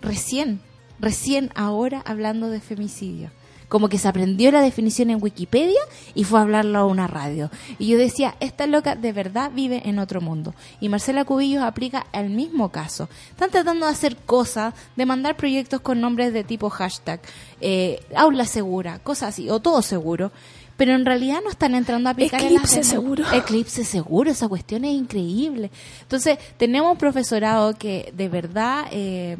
recién, 0.00 0.60
recién 1.00 1.50
ahora 1.54 2.02
hablando 2.06 2.48
de 2.48 2.60
femicidio. 2.60 3.30
Como 3.68 3.88
que 3.88 3.98
se 3.98 4.08
aprendió 4.08 4.52
la 4.52 4.60
definición 4.60 5.10
en 5.10 5.22
Wikipedia 5.22 5.80
y 6.14 6.24
fue 6.24 6.38
a 6.38 6.42
hablarlo 6.42 6.78
a 6.78 6.86
una 6.86 7.06
radio. 7.06 7.50
Y 7.78 7.88
yo 7.88 7.98
decía, 7.98 8.36
esta 8.40 8.66
loca 8.66 8.94
de 8.94 9.12
verdad 9.12 9.50
vive 9.54 9.82
en 9.84 9.98
otro 9.98 10.20
mundo. 10.20 10.54
Y 10.80 10.88
Marcela 10.88 11.24
Cubillos 11.24 11.62
aplica 11.62 12.06
el 12.12 12.30
mismo 12.30 12.70
caso. 12.70 13.08
Están 13.30 13.50
tratando 13.50 13.86
de 13.86 13.92
hacer 13.92 14.16
cosas, 14.16 14.74
de 14.94 15.06
mandar 15.06 15.36
proyectos 15.36 15.80
con 15.80 16.00
nombres 16.00 16.32
de 16.32 16.44
tipo 16.44 16.70
hashtag, 16.70 17.20
eh, 17.60 18.00
aula 18.14 18.44
segura, 18.44 18.98
cosas 19.00 19.30
así, 19.30 19.50
o 19.50 19.60
todo 19.60 19.82
seguro. 19.82 20.30
Pero 20.76 20.94
en 20.94 21.06
realidad 21.06 21.40
no 21.42 21.50
están 21.50 21.74
entrando 21.74 22.08
a 22.08 22.12
aplicar 22.12 22.40
en 22.40 22.54
las 22.54 22.64
Eclipse 22.64 22.84
seguro. 22.84 23.24
Eclipse 23.32 23.84
seguro, 23.84 24.30
esa 24.30 24.48
cuestión 24.48 24.84
es 24.84 24.92
increíble. 24.92 25.70
Entonces, 26.02 26.38
tenemos 26.58 26.98
profesorado 26.98 27.74
que 27.74 28.12
de 28.14 28.28
verdad, 28.28 28.86
eh, 28.90 29.38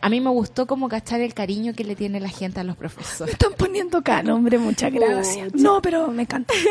a 0.00 0.08
mí 0.08 0.20
me 0.20 0.30
gustó 0.30 0.66
como 0.66 0.88
cachar 0.88 1.20
el 1.20 1.34
cariño 1.34 1.72
que 1.74 1.84
le 1.84 1.96
tiene 1.96 2.20
la 2.20 2.28
gente 2.28 2.60
a 2.60 2.64
los 2.64 2.76
Me 2.76 2.80
profesores. 2.80 3.32
están 3.32 3.52
poniendo 3.54 3.98
acá, 3.98 4.22
no, 4.22 4.34
hombre, 4.36 4.58
muchas 4.58 4.92
gracias. 4.92 5.54
No, 5.54 5.80
pero 5.82 6.08
me 6.08 6.22
encanta. 6.22 6.54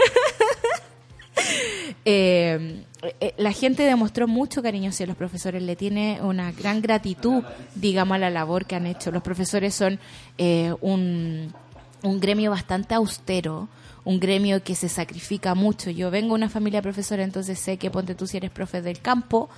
Eh, 2.05 2.83
eh, 3.19 3.33
la 3.37 3.51
gente 3.53 3.83
demostró 3.83 4.27
mucho 4.27 4.61
cariño 4.61 4.89
hacia 4.89 5.05
los 5.05 5.15
profesores, 5.15 5.61
le 5.63 5.75
tiene 5.75 6.19
una 6.21 6.51
gran 6.51 6.81
gratitud, 6.81 7.43
digamos, 7.75 8.15
a 8.15 8.17
la 8.19 8.29
labor 8.29 8.65
que 8.65 8.75
han 8.75 8.85
hecho. 8.85 9.11
Los 9.11 9.23
profesores 9.23 9.73
son 9.73 9.99
eh, 10.37 10.73
un, 10.81 11.53
un 12.03 12.19
gremio 12.19 12.51
bastante 12.51 12.95
austero, 12.95 13.69
un 14.03 14.19
gremio 14.19 14.63
que 14.63 14.75
se 14.75 14.89
sacrifica 14.89 15.55
mucho. 15.55 15.89
Yo 15.91 16.11
vengo 16.11 16.29
de 16.29 16.35
una 16.35 16.49
familia 16.49 16.81
profesora, 16.81 17.23
entonces 17.23 17.59
sé 17.59 17.77
que 17.77 17.91
ponte 17.91 18.15
tú 18.15 18.27
si 18.27 18.37
eres 18.37 18.51
profe 18.51 18.81
del 18.81 18.99
campo, 18.99 19.49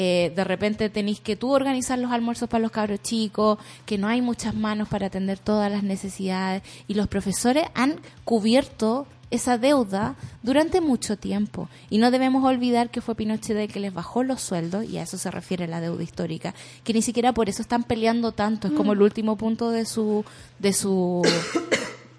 eh, 0.00 0.32
de 0.32 0.44
repente 0.44 0.90
tenéis 0.90 1.18
que 1.18 1.34
tú 1.34 1.50
organizar 1.50 1.98
los 1.98 2.12
almuerzos 2.12 2.48
para 2.48 2.62
los 2.62 2.70
cabros 2.70 3.02
chicos, 3.02 3.58
que 3.84 3.98
no 3.98 4.06
hay 4.06 4.22
muchas 4.22 4.54
manos 4.54 4.86
para 4.86 5.08
atender 5.08 5.40
todas 5.40 5.72
las 5.72 5.82
necesidades 5.82 6.62
y 6.86 6.94
los 6.94 7.08
profesores 7.08 7.64
han 7.74 8.00
cubierto 8.22 9.08
esa 9.32 9.58
deuda 9.58 10.14
durante 10.44 10.80
mucho 10.80 11.16
tiempo. 11.18 11.68
Y 11.90 11.98
no 11.98 12.12
debemos 12.12 12.44
olvidar 12.44 12.90
que 12.90 13.00
fue 13.00 13.16
Pinochet 13.16 13.56
el 13.56 13.72
que 13.72 13.80
les 13.80 13.92
bajó 13.92 14.22
los 14.22 14.40
sueldos, 14.40 14.84
y 14.88 14.98
a 14.98 15.02
eso 15.02 15.18
se 15.18 15.32
refiere 15.32 15.66
la 15.66 15.80
deuda 15.80 16.04
histórica, 16.04 16.54
que 16.84 16.92
ni 16.92 17.02
siquiera 17.02 17.32
por 17.32 17.48
eso 17.48 17.60
están 17.60 17.82
peleando 17.82 18.30
tanto, 18.30 18.68
es 18.68 18.74
como 18.74 18.92
el 18.92 19.02
último 19.02 19.34
punto 19.36 19.70
de 19.70 19.84
su, 19.84 20.24
de 20.60 20.72
su, 20.72 21.22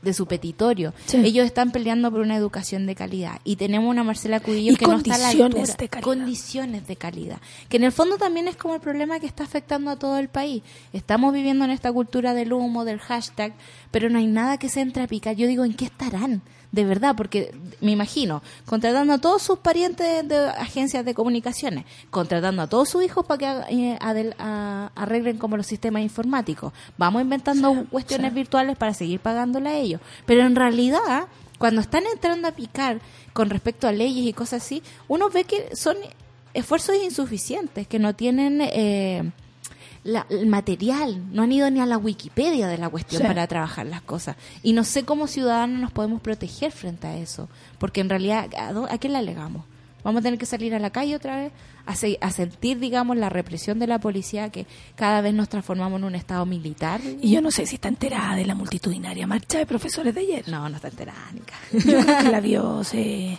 de 0.02 0.14
su 0.14 0.26
petitorio. 0.26 0.94
Sí. 1.06 1.18
Ellos 1.24 1.46
están 1.46 1.72
peleando 1.72 2.12
por 2.12 2.22
una 2.22 2.36
educación 2.36 2.86
de 2.86 2.96
calidad. 2.96 3.40
Y 3.44 3.56
tenemos 3.56 3.90
una 3.90 4.04
Marcela 4.04 4.40
Cubillo 4.40 4.74
Y 4.74 4.76
que 4.76 4.86
no 4.88 4.98
está 4.98 5.16
a 5.16 5.18
la 5.18 5.30
altura. 5.30 5.64
de 5.78 5.90
calidad. 5.90 6.02
Condiciones 6.04 6.88
de 6.88 6.96
calidad. 6.96 7.40
Que 7.68 7.78
en 7.78 7.84
el 7.84 7.92
fondo 7.92 8.18
también 8.18 8.48
es 8.48 8.56
como 8.56 8.76
el 8.76 8.82
problema 8.82 9.20
que 9.20 9.26
está 9.26 9.44
afectando 9.44 9.92
a 9.92 9.98
todo 9.98 10.18
el 10.18 10.30
país. 10.30 10.64
Estamos 10.94 11.34
viviendo 11.34 11.66
en 11.66 11.72
esta 11.72 11.92
cultura 11.92 12.34
del 12.34 12.54
humo, 12.54 12.86
del 12.86 13.00
hashtag, 13.00 13.54
pero 13.92 14.10
no 14.10 14.20
hay 14.20 14.28
nada 14.28 14.58
que 14.58 14.70
se 14.70 14.82
entre 14.82 15.04
a 15.04 15.08
picar. 15.08 15.36
Yo 15.36 15.48
digo, 15.48 15.66
¿en 15.66 15.74
qué 15.74 15.86
estarán? 15.86 16.42
De 16.72 16.86
verdad, 16.86 17.16
porque 17.18 17.52
me 17.82 17.92
imagino, 17.92 18.44
contratando 18.66 19.14
a 19.14 19.18
todos 19.18 19.42
sus 19.42 19.58
parientes 19.58 20.28
de 20.28 20.38
agencias 20.50 21.04
de 21.04 21.16
comunicaciones, 21.16 21.86
contratando 22.12 22.62
a 22.62 22.68
todos 22.68 22.90
sus 22.90 23.04
hijos 23.04 23.26
para 23.26 23.38
que 23.40 23.46
eh, 23.74 23.98
adel- 24.00 24.36
a- 24.38 24.92
arreglen 24.96 25.38
como 25.40 25.58
los 25.58 25.66
sistemas 25.66 26.04
informáticos. 26.04 26.72
Vamos 26.98 27.24
inventando 27.24 27.86
cuestiones 27.90 28.34
virtuales 28.36 28.78
para 28.78 28.94
seguir 28.94 29.20
pagándole 29.20 29.70
a 29.70 29.78
ellos. 29.78 30.00
Pero 30.28 30.44
en 30.46 30.56
realidad, 30.56 31.26
cuando 31.58 31.82
están 31.82 32.04
entrando 32.14 32.48
a 32.48 32.52
picar 32.52 33.00
con 33.34 33.50
respecto 33.50 33.88
a 33.88 33.92
leyes 33.92 34.26
y 34.28 34.34
cosas 34.34 34.62
así, 34.64 34.84
uno 35.08 35.30
ve 35.32 35.46
que 35.46 35.76
son 35.76 35.98
esfuerzos 36.54 36.96
insuficientes, 37.04 37.88
que 37.88 37.98
no 37.98 38.14
tienen 38.16 38.62
eh, 38.62 39.32
la- 40.04 40.26
el 40.30 40.48
material, 40.48 41.22
no 41.34 41.44
han 41.44 41.52
ido 41.52 41.70
ni 41.70 41.80
a 41.80 41.86
la 41.86 41.98
Wikipedia 41.98 42.68
de 42.68 42.78
la 42.78 42.90
cuestión 42.90 43.22
Sí. 43.22 43.28
para 43.28 43.46
trabajar 43.48 43.86
las 43.86 44.02
cosas. 44.02 44.36
Y 44.64 44.74
no 44.74 44.84
sé 44.84 45.04
cómo 45.06 45.28
ciudadanos 45.28 45.80
nos 45.80 45.92
podemos 45.92 46.22
proteger 46.22 46.72
frente 46.72 47.08
a 47.08 47.18
eso, 47.18 47.50
porque 47.78 48.02
en 48.02 48.10
realidad, 48.10 48.50
¿a, 48.58 48.72
dó- 48.74 48.88
a 48.90 48.98
quién 48.98 49.14
le 49.14 49.20
alegamos? 49.20 49.64
¿Vamos 50.04 50.20
a 50.22 50.24
tener 50.24 50.40
que 50.40 50.46
salir 50.46 50.74
a 50.74 50.80
la 50.80 50.92
calle 50.92 51.16
otra 51.16 51.36
vez 51.36 51.52
a, 51.90 51.96
se- 51.96 52.18
a 52.22 52.30
sentir, 52.32 52.80
digamos, 52.80 53.18
la 53.18 53.30
represión 53.30 53.80
de 53.80 53.88
la 53.88 54.00
policía, 54.00 54.50
que 54.50 54.68
cada 54.96 55.22
vez 55.22 55.34
nos 55.34 55.50
transformamos 55.50 56.00
en 56.00 56.04
un 56.06 56.16
estado 56.16 56.46
militar. 56.46 57.02
Y 57.22 57.32
yo 57.32 57.42
no 57.42 57.50
sé 57.52 57.66
si 57.66 57.76
está 57.76 57.88
enterada 57.88 58.36
de 58.36 58.46
la 58.46 58.54
multitudinaria 58.54 59.26
marcha 59.26 59.58
de 59.58 59.66
profesores 59.66 60.14
de 60.14 60.22
ayer. 60.22 60.48
No, 60.48 60.70
no 60.70 60.76
está 60.76 60.90
enterada, 60.90 61.32
Nica. 61.34 61.56
Yo 61.72 62.00
creo 62.02 62.18
que 62.20 62.30
la 62.30 62.40
vio, 62.42 62.84
sí. 62.84 63.38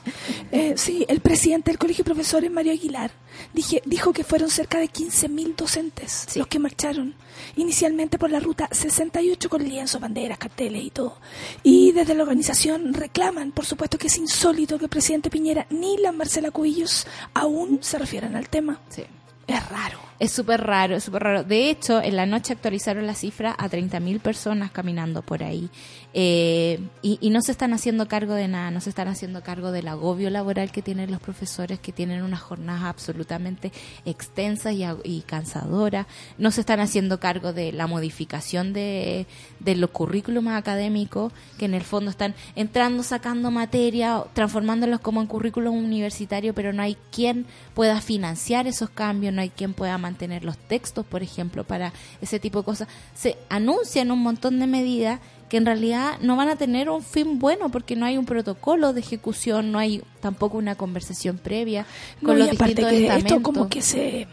Eh, 0.50 0.74
sí, 0.76 1.04
el 1.08 1.20
presidente 1.20 1.70
del 1.70 1.78
Colegio 1.78 2.02
de 2.02 2.10
Profesores, 2.10 2.50
Mario 2.50 2.72
Aguilar, 2.72 3.12
dije, 3.54 3.82
dijo 3.86 4.12
que 4.12 4.24
fueron 4.24 4.50
cerca 4.50 4.78
de 4.78 4.88
15.000 4.90 5.54
docentes 5.56 6.26
Sí. 6.28 6.38
los 6.40 6.48
que 6.48 6.58
marcharon. 6.58 7.14
Inicialmente 7.56 8.18
por 8.18 8.30
la 8.30 8.40
ruta 8.40 8.68
68 8.70 9.48
con 9.48 9.62
lienzos, 9.62 10.00
banderas, 10.00 10.38
carteles 10.38 10.82
y 10.84 10.90
todo. 10.90 11.16
Y 11.62 11.92
desde 11.92 12.14
la 12.14 12.22
organización 12.24 12.92
reclaman, 12.94 13.52
por 13.52 13.64
supuesto 13.64 13.96
que 13.96 14.08
es 14.08 14.18
insólito 14.18 14.76
que 14.78 14.84
el 14.84 14.90
presidente 14.90 15.30
Piñera 15.30 15.66
ni 15.70 15.96
la 15.98 16.12
Marcela 16.12 16.50
Cubillos 16.50 17.06
aún 17.32 17.78
se 17.82 17.98
refieran 17.98 18.36
al 18.40 18.48
tema. 18.48 18.78
Sí. 18.88 19.04
Es 19.46 19.68
raro. 19.68 20.09
Es 20.20 20.32
súper 20.32 20.60
raro, 20.60 20.96
es 20.96 21.04
súper 21.04 21.22
raro. 21.22 21.44
De 21.44 21.70
hecho, 21.70 22.02
en 22.02 22.14
la 22.14 22.26
noche 22.26 22.52
actualizaron 22.52 23.06
la 23.06 23.14
cifra 23.14 23.56
a 23.58 23.70
30.000 23.70 24.20
personas 24.20 24.70
caminando 24.70 25.22
por 25.22 25.42
ahí. 25.42 25.70
Eh, 26.12 26.78
y, 27.00 27.30
no 27.30 27.40
se 27.40 27.52
están 27.52 27.72
haciendo 27.72 28.06
cargo 28.06 28.34
de 28.34 28.46
nada, 28.46 28.70
no 28.70 28.82
se 28.82 28.90
están 28.90 29.08
haciendo 29.08 29.42
cargo 29.42 29.72
del 29.72 29.88
agobio 29.88 30.28
laboral 30.28 30.72
que 30.72 30.82
tienen 30.82 31.10
los 31.10 31.22
profesores, 31.22 31.80
que 31.80 31.92
tienen 31.92 32.22
unas 32.22 32.40
jornadas 32.40 32.82
absolutamente 32.82 33.72
extensas 34.04 34.74
y 35.04 35.20
cansadoras. 35.22 36.06
No 36.36 36.50
se 36.50 36.60
están 36.60 36.80
haciendo 36.80 37.18
cargo 37.18 37.54
de 37.54 37.72
la 37.72 37.86
modificación 37.86 38.74
de, 38.74 39.26
de 39.60 39.74
los 39.74 39.88
currículums 39.88 40.50
académicos, 40.50 41.32
que 41.58 41.64
en 41.64 41.72
el 41.72 41.82
fondo 41.82 42.10
están 42.10 42.34
entrando, 42.56 43.02
sacando 43.04 43.50
materia, 43.50 44.22
transformándolos 44.34 45.00
como 45.00 45.22
en 45.22 45.28
currículum 45.28 45.82
universitario, 45.82 46.52
pero 46.52 46.74
no 46.74 46.82
hay 46.82 46.98
quien 47.10 47.46
pueda 47.72 48.02
financiar 48.02 48.66
esos 48.66 48.90
cambios, 48.90 49.32
no 49.32 49.40
hay 49.40 49.48
quien 49.48 49.72
pueda 49.72 49.96
mantener 49.96 50.09
los 50.42 50.56
textos, 50.58 51.04
por 51.06 51.22
ejemplo, 51.22 51.64
para 51.64 51.92
ese 52.20 52.38
tipo 52.40 52.60
de 52.60 52.64
cosas. 52.64 52.88
Se 53.14 53.36
anuncian 53.48 54.10
un 54.10 54.20
montón 54.20 54.58
de 54.60 54.66
medidas 54.66 55.20
que 55.48 55.56
en 55.56 55.66
realidad 55.66 56.18
no 56.20 56.36
van 56.36 56.48
a 56.48 56.56
tener 56.56 56.88
un 56.90 57.02
fin 57.02 57.38
bueno 57.40 57.70
porque 57.70 57.96
no 57.96 58.06
hay 58.06 58.16
un 58.16 58.24
protocolo 58.24 58.92
de 58.92 59.00
ejecución, 59.00 59.72
no 59.72 59.78
hay 59.80 60.02
tampoco 60.20 60.58
una 60.58 60.76
conversación 60.76 61.38
previa 61.38 61.86
con 62.24 62.38
No, 62.38 62.44
los 62.44 62.50
distintos 62.50 62.84
que 62.86 63.02
estamentos. 63.02 63.32
esto 63.32 63.42
como 63.42 63.68
que 63.68 63.82
se, 63.82 64.28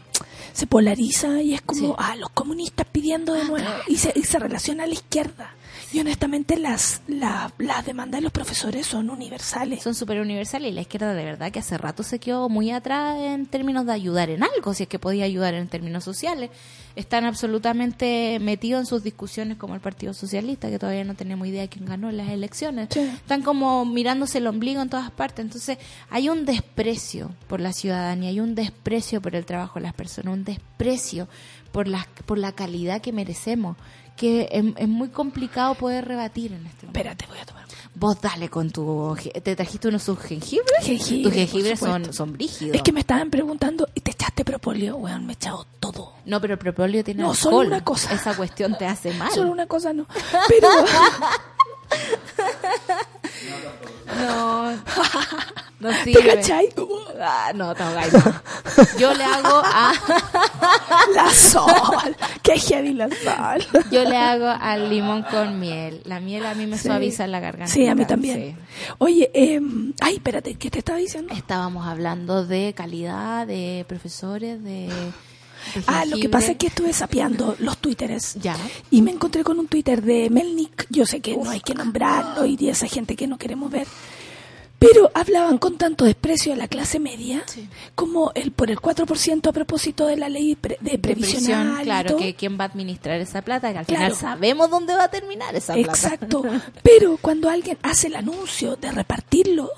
se 0.54 0.68
polariza 0.68 1.42
y 1.42 1.56
es 1.56 1.62
como, 1.62 1.80
Sí. 1.88 1.94
ah, 1.98 2.16
los 2.18 2.30
comunistas 2.30 2.86
pidiendo 2.92 3.34
de 3.34 3.46
nuevo. 3.46 3.68
Y 3.88 3.98
se, 3.98 4.14
y 4.16 4.22
se 4.24 4.38
relaciona 4.38 4.84
a 4.84 4.88
la 4.88 4.94
izquierda. 4.94 5.56
Y 5.94 6.00
honestamente 6.02 6.58
las, 6.58 7.02
la- 7.08 7.52
las 7.58 7.86
demandas 7.86 8.20
de 8.20 8.24
los 8.24 8.32
profesores 8.34 8.86
son 8.86 9.10
universales. 9.10 9.82
son 9.82 9.96
súper 9.96 10.20
universales 10.20 10.72
y 10.72 10.74
la 10.76 10.82
izquierda 10.82 11.14
de 11.14 11.24
verdad 11.24 11.52
que 11.52 11.60
hace 11.60 11.78
rato 11.78 12.04
se 12.04 12.20
quedó 12.20 12.50
muy 12.50 12.72
atrás 12.72 13.18
en 13.20 13.46
términos 13.46 13.86
de 13.86 13.94
ayudar 13.94 14.30
en 14.30 14.44
algo, 14.44 14.74
si 14.74 14.84
es 14.84 14.90
que 14.90 15.00
podía 15.00 15.24
ayudar 15.26 15.54
en 15.54 15.68
términos 15.70 16.04
sociales. 16.04 16.50
Están 16.98 17.26
absolutamente 17.26 18.38
metidos 18.42 18.82
en 18.82 18.86
sus 18.86 19.04
discusiones 19.04 19.58
como 19.58 19.76
el 19.76 19.82
Partido 19.82 20.14
Socialista, 20.14 20.70
que 20.70 20.80
todavía 20.80 21.04
no 21.04 21.14
tenemos 21.16 21.48
idea 21.48 21.62
de 21.62 21.70
quién 21.70 21.86
ganó 21.86 22.12
las 22.12 22.30
elecciones. 22.30 22.90
Sí. 22.92 23.00
Están 23.02 23.42
como 23.44 23.86
mirándose 23.86 24.40
el 24.40 24.48
ombligo 24.48 24.82
en 24.82 24.90
todas 24.90 25.12
partes. 25.12 25.46
Entonces 25.46 25.78
hay 26.10 26.28
un 26.30 26.46
desprecio 26.46 27.32
por 27.48 27.62
la 27.62 27.72
ciudadanía, 27.72 28.30
hay 28.30 28.40
un 28.40 28.56
desprecio 28.56 29.22
por 29.22 29.36
el 29.36 29.46
trabajo 29.46 29.76
de 29.80 29.84
las 29.84 29.94
personas, 29.94 30.34
un 30.34 30.44
desprecio 30.44 31.28
por 31.72 31.88
la, 31.88 32.08
por 32.26 32.38
la 32.38 32.52
calidad 32.52 33.02
que 33.02 33.12
merecemos, 33.12 33.78
que 34.18 34.50
es, 34.52 34.66
es 34.76 34.88
muy 34.90 35.08
complicado 35.10 35.76
poder 35.76 36.04
rebatir 36.06 36.52
en 36.52 36.66
este 36.66 36.86
momento. 36.88 37.00
Espérate, 37.00 37.26
voy 37.28 37.38
a 37.40 37.46
tomar. 37.46 37.64
Vos 37.96 38.20
dale 38.22 38.50
con 38.50 38.70
tu... 38.70 39.18
¿Te 39.44 39.56
trajiste 39.56 39.88
unos 39.88 40.04
sus 40.04 40.20
jengibres? 40.20 40.84
Jengibre, 40.84 41.24
Tus 41.24 41.34
jengibres 41.34 41.80
son, 41.80 42.14
son 42.14 42.34
brígidos. 42.34 42.76
Es 42.76 42.84
que 42.84 42.92
me 42.92 43.00
estaban 43.00 43.32
preguntando, 43.32 43.88
¿y 43.96 44.02
te 44.02 44.12
echaste 44.12 44.46
propóleo? 44.46 44.98
Weón, 44.98 45.26
me 45.26 45.34
he 45.34 45.36
echado 45.36 45.66
todo. 45.80 46.14
No, 46.26 46.40
pero 46.40 46.54
el 46.54 46.60
propóleo 46.60 47.04
tiene 47.04 47.24
No, 47.24 47.32
alcohol. 47.32 47.42
solo 47.52 47.68
una 47.68 47.84
cosa. 47.84 48.14
Esa 48.14 48.36
cuestión 48.36 48.78
te 48.78 48.86
hace 48.86 49.14
mal. 49.16 49.32
Solo 49.32 49.52
una 49.52 49.66
cosa 49.66 49.94
no. 49.94 50.06
Pero 50.48 50.68
No, 54.22 54.72
no 55.80 55.90
¿te 55.90 56.04
sirve. 56.06 56.36
cachai? 56.36 56.70
Ah, 57.22 57.52
no, 57.54 57.76
te 57.76 57.84
ahogáis, 57.84 58.14
no. 58.14 58.20
Yo 58.98 59.14
le 59.14 59.24
hago 59.24 59.62
a... 59.64 59.94
La 61.14 61.30
sol. 61.32 62.16
Qué 62.42 62.58
heavy 62.60 62.94
la 62.94 63.10
sol. 63.10 63.84
Yo 63.92 64.04
le 64.04 64.18
hago 64.18 64.48
al 64.48 64.90
limón 64.90 65.24
con 65.24 65.60
miel. 65.60 66.02
La 66.06 66.20
miel 66.20 66.46
a 66.46 66.54
mí 66.56 66.66
me 66.66 66.78
Sí. 66.78 66.88
suaviza 66.88 67.28
la 67.28 67.40
garganta. 67.40 67.72
Sí, 67.74 67.88
a 67.88 67.96
mí 67.96 68.06
también. 68.06 68.58
Oye, 68.98 69.30
eh, 69.34 69.60
ay, 70.02 70.16
espérate, 70.16 70.56
¿qué 70.56 70.70
te 70.72 70.80
estaba 70.80 70.98
diciendo? 70.98 71.34
Estábamos 71.34 71.86
hablando 71.88 72.46
de 72.46 72.74
calidad, 72.76 73.46
de 73.48 73.86
profesores, 73.88 74.64
de... 74.64 74.90
Ah, 75.88 76.06
lo 76.06 76.18
que 76.18 76.30
pasa 76.30 76.52
es 76.52 76.58
que 76.58 76.68
estuve 76.68 76.94
sapeando 76.94 77.56
los 77.60 77.78
twitteres. 77.78 78.36
Ya. 78.42 78.56
Y 78.92 79.02
me 79.02 79.12
encontré 79.12 79.44
con 79.44 79.60
un 79.60 79.68
Twitter 79.68 80.02
de 80.02 80.30
Melnik. 80.30 80.88
Yo 80.90 81.06
sé 81.06 81.20
que 81.22 81.36
no 81.38 81.50
hay 81.50 81.60
que 81.62 81.74
nombrarlo 81.74 82.46
y 82.46 82.56
de 82.58 82.70
esa 82.70 82.88
gente 82.88 83.16
que 83.16 83.28
no 83.28 83.38
queremos 83.38 83.72
ver. 83.72 83.88
Pero 84.80 85.10
hablaban 85.16 85.58
con 85.58 85.76
tanto 85.80 86.06
desprecio 86.06 86.54
a 86.54 86.56
la 86.56 86.68
clase 86.68 87.00
media 87.00 87.42
Sí. 87.48 87.68
como 87.96 88.32
el 88.36 88.52
por 88.52 88.70
el 88.70 88.80
4% 88.80 89.50
a 89.50 89.52
propósito 89.52 90.06
de 90.06 90.18
la 90.18 90.30
ley 90.30 90.56
pre- 90.56 90.78
de 90.82 91.00
previsión, 91.00 91.80
claro, 91.82 92.16
que 92.16 92.36
quién 92.36 92.60
va 92.60 92.66
a 92.66 92.68
administrar 92.68 93.20
esa 93.20 93.42
plata, 93.42 93.72
que 93.72 93.80
al 93.80 93.86
Claro. 93.88 94.16
final 94.16 94.16
sabemos 94.16 94.70
dónde 94.70 94.94
va 94.96 95.06
a 95.06 95.10
terminar 95.10 95.56
esa 95.56 95.74
plata. 95.74 95.90
Exacto. 95.90 96.44
Pero 96.84 97.18
cuando 97.20 97.50
alguien 97.50 97.80
hace 97.82 98.06
el 98.06 98.16
anuncio 98.18 98.76
de 98.76 98.92
repartirlo, 98.92 99.72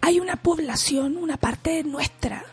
hay 0.00 0.18
una 0.18 0.34
población, 0.34 1.16
una 1.18 1.36
parte 1.36 1.84
nuestra, 1.84 2.44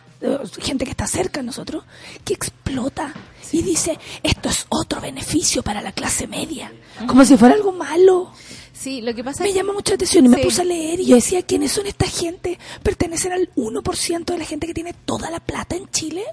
gente 0.62 0.86
que 0.86 0.92
está 0.92 1.08
cerca 1.08 1.40
de 1.42 1.46
nosotros, 1.46 1.84
que 2.24 2.34
explota 2.34 3.14
y 3.52 3.62
dice, 3.62 4.00
esto 4.24 4.50
es 4.50 4.66
otro 4.70 5.00
beneficio 5.02 5.64
para 5.64 5.82
la 5.82 5.92
clase 5.92 6.28
media. 6.28 6.72
Como 7.08 7.24
si 7.26 7.38
fuera 7.38 7.56
algo 7.56 7.72
malo. 7.72 8.32
Sí, 8.74 9.02
lo 9.02 9.14
que 9.14 9.24
pasa 9.24 9.44
Me 9.44 9.50
es 9.50 9.56
llama 9.56 9.74
mucho 9.74 9.92
la 9.92 9.96
atención 9.96 10.26
y 10.26 10.30
me 10.30 10.40
puse 10.40 10.62
a 10.62 10.66
leer 10.66 11.00
y 11.00 11.06
yo 11.06 11.16
decía, 11.16 11.42
¿quiénes 11.44 11.72
son 11.72 11.88
esta 11.88 12.08
gente? 12.08 12.60
¿Pertenecen 12.82 13.32
al 13.32 13.50
1% 13.56 14.26
de 14.26 14.38
la 14.38 14.46
gente 14.46 14.68
que 14.68 14.74
tiene 14.74 14.94
toda 14.94 15.30
la 15.30 15.40
plata 15.40 15.76
en 15.76 15.90
Chile? 15.90 16.24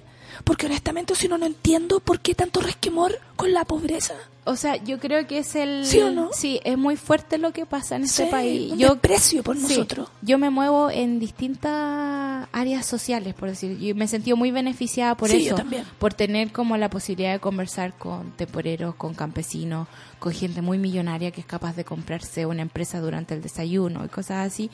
Porque 0.44 0.66
honestamente, 0.66 1.14
si 1.14 1.29
no, 1.29 1.38
no 1.38 1.46
entiendo 1.46 2.00
por 2.00 2.20
qué 2.20 2.35
tanto 2.35 2.61
resquemor 2.61 3.20
con 3.37 3.53
la 3.53 3.64
pobreza. 3.64 4.14
O 4.50 4.56
sea, 4.56 4.76
yo 4.76 4.98
creo 4.98 5.26
que 5.26 5.38
es 5.38 5.54
el... 5.54 5.86
¿Sí 5.86 6.00
o 6.00 6.10
no? 6.10 6.30
Sí, 6.32 6.60
es 6.64 6.76
muy 6.76 6.96
fuerte 6.96 7.38
lo 7.38 7.52
que 7.52 7.66
pasa 7.66 7.96
en 7.96 8.04
este 8.04 8.26
país. 8.26 8.72
un 8.72 8.78
Yo, 8.78 8.88
desprecio 8.90 9.42
por 9.42 9.56
sí, 9.56 9.62
nosotros. 9.62 10.08
yo 10.22 10.38
me 10.38 10.50
muevo 10.50 10.90
en 10.90 11.18
distintas 11.20 12.48
áreas 12.52 12.86
sociales, 12.86 13.34
por 13.34 13.48
decir. 13.48 13.78
Yo 13.78 13.94
me 13.94 14.04
he 14.04 14.08
sentido 14.08 14.36
muy 14.36 14.50
beneficiada 14.50 15.16
por 15.16 15.28
Sí, 15.30 15.38
eso. 15.38 15.50
yo 15.50 15.54
también. 15.56 15.84
Por 15.98 16.14
tener 16.14 16.52
como 16.52 16.76
la 16.76 16.90
posibilidad 16.90 17.32
de 17.32 17.38
conversar 17.40 17.94
con 17.96 18.32
temporeros, 18.32 18.94
con 18.96 19.14
campesinos, 19.14 19.88
con 20.18 20.32
gente 20.32 20.62
muy 20.62 20.78
millonaria 20.78 21.30
que 21.30 21.40
es 21.40 21.46
capaz 21.46 21.76
de 21.76 21.84
comprarse 21.84 22.46
una 22.46 22.62
empresa 22.62 23.00
durante 23.00 23.34
el 23.34 23.42
desayuno 23.42 24.04
y 24.04 24.08
cosas 24.08 24.46
así. 24.46 24.70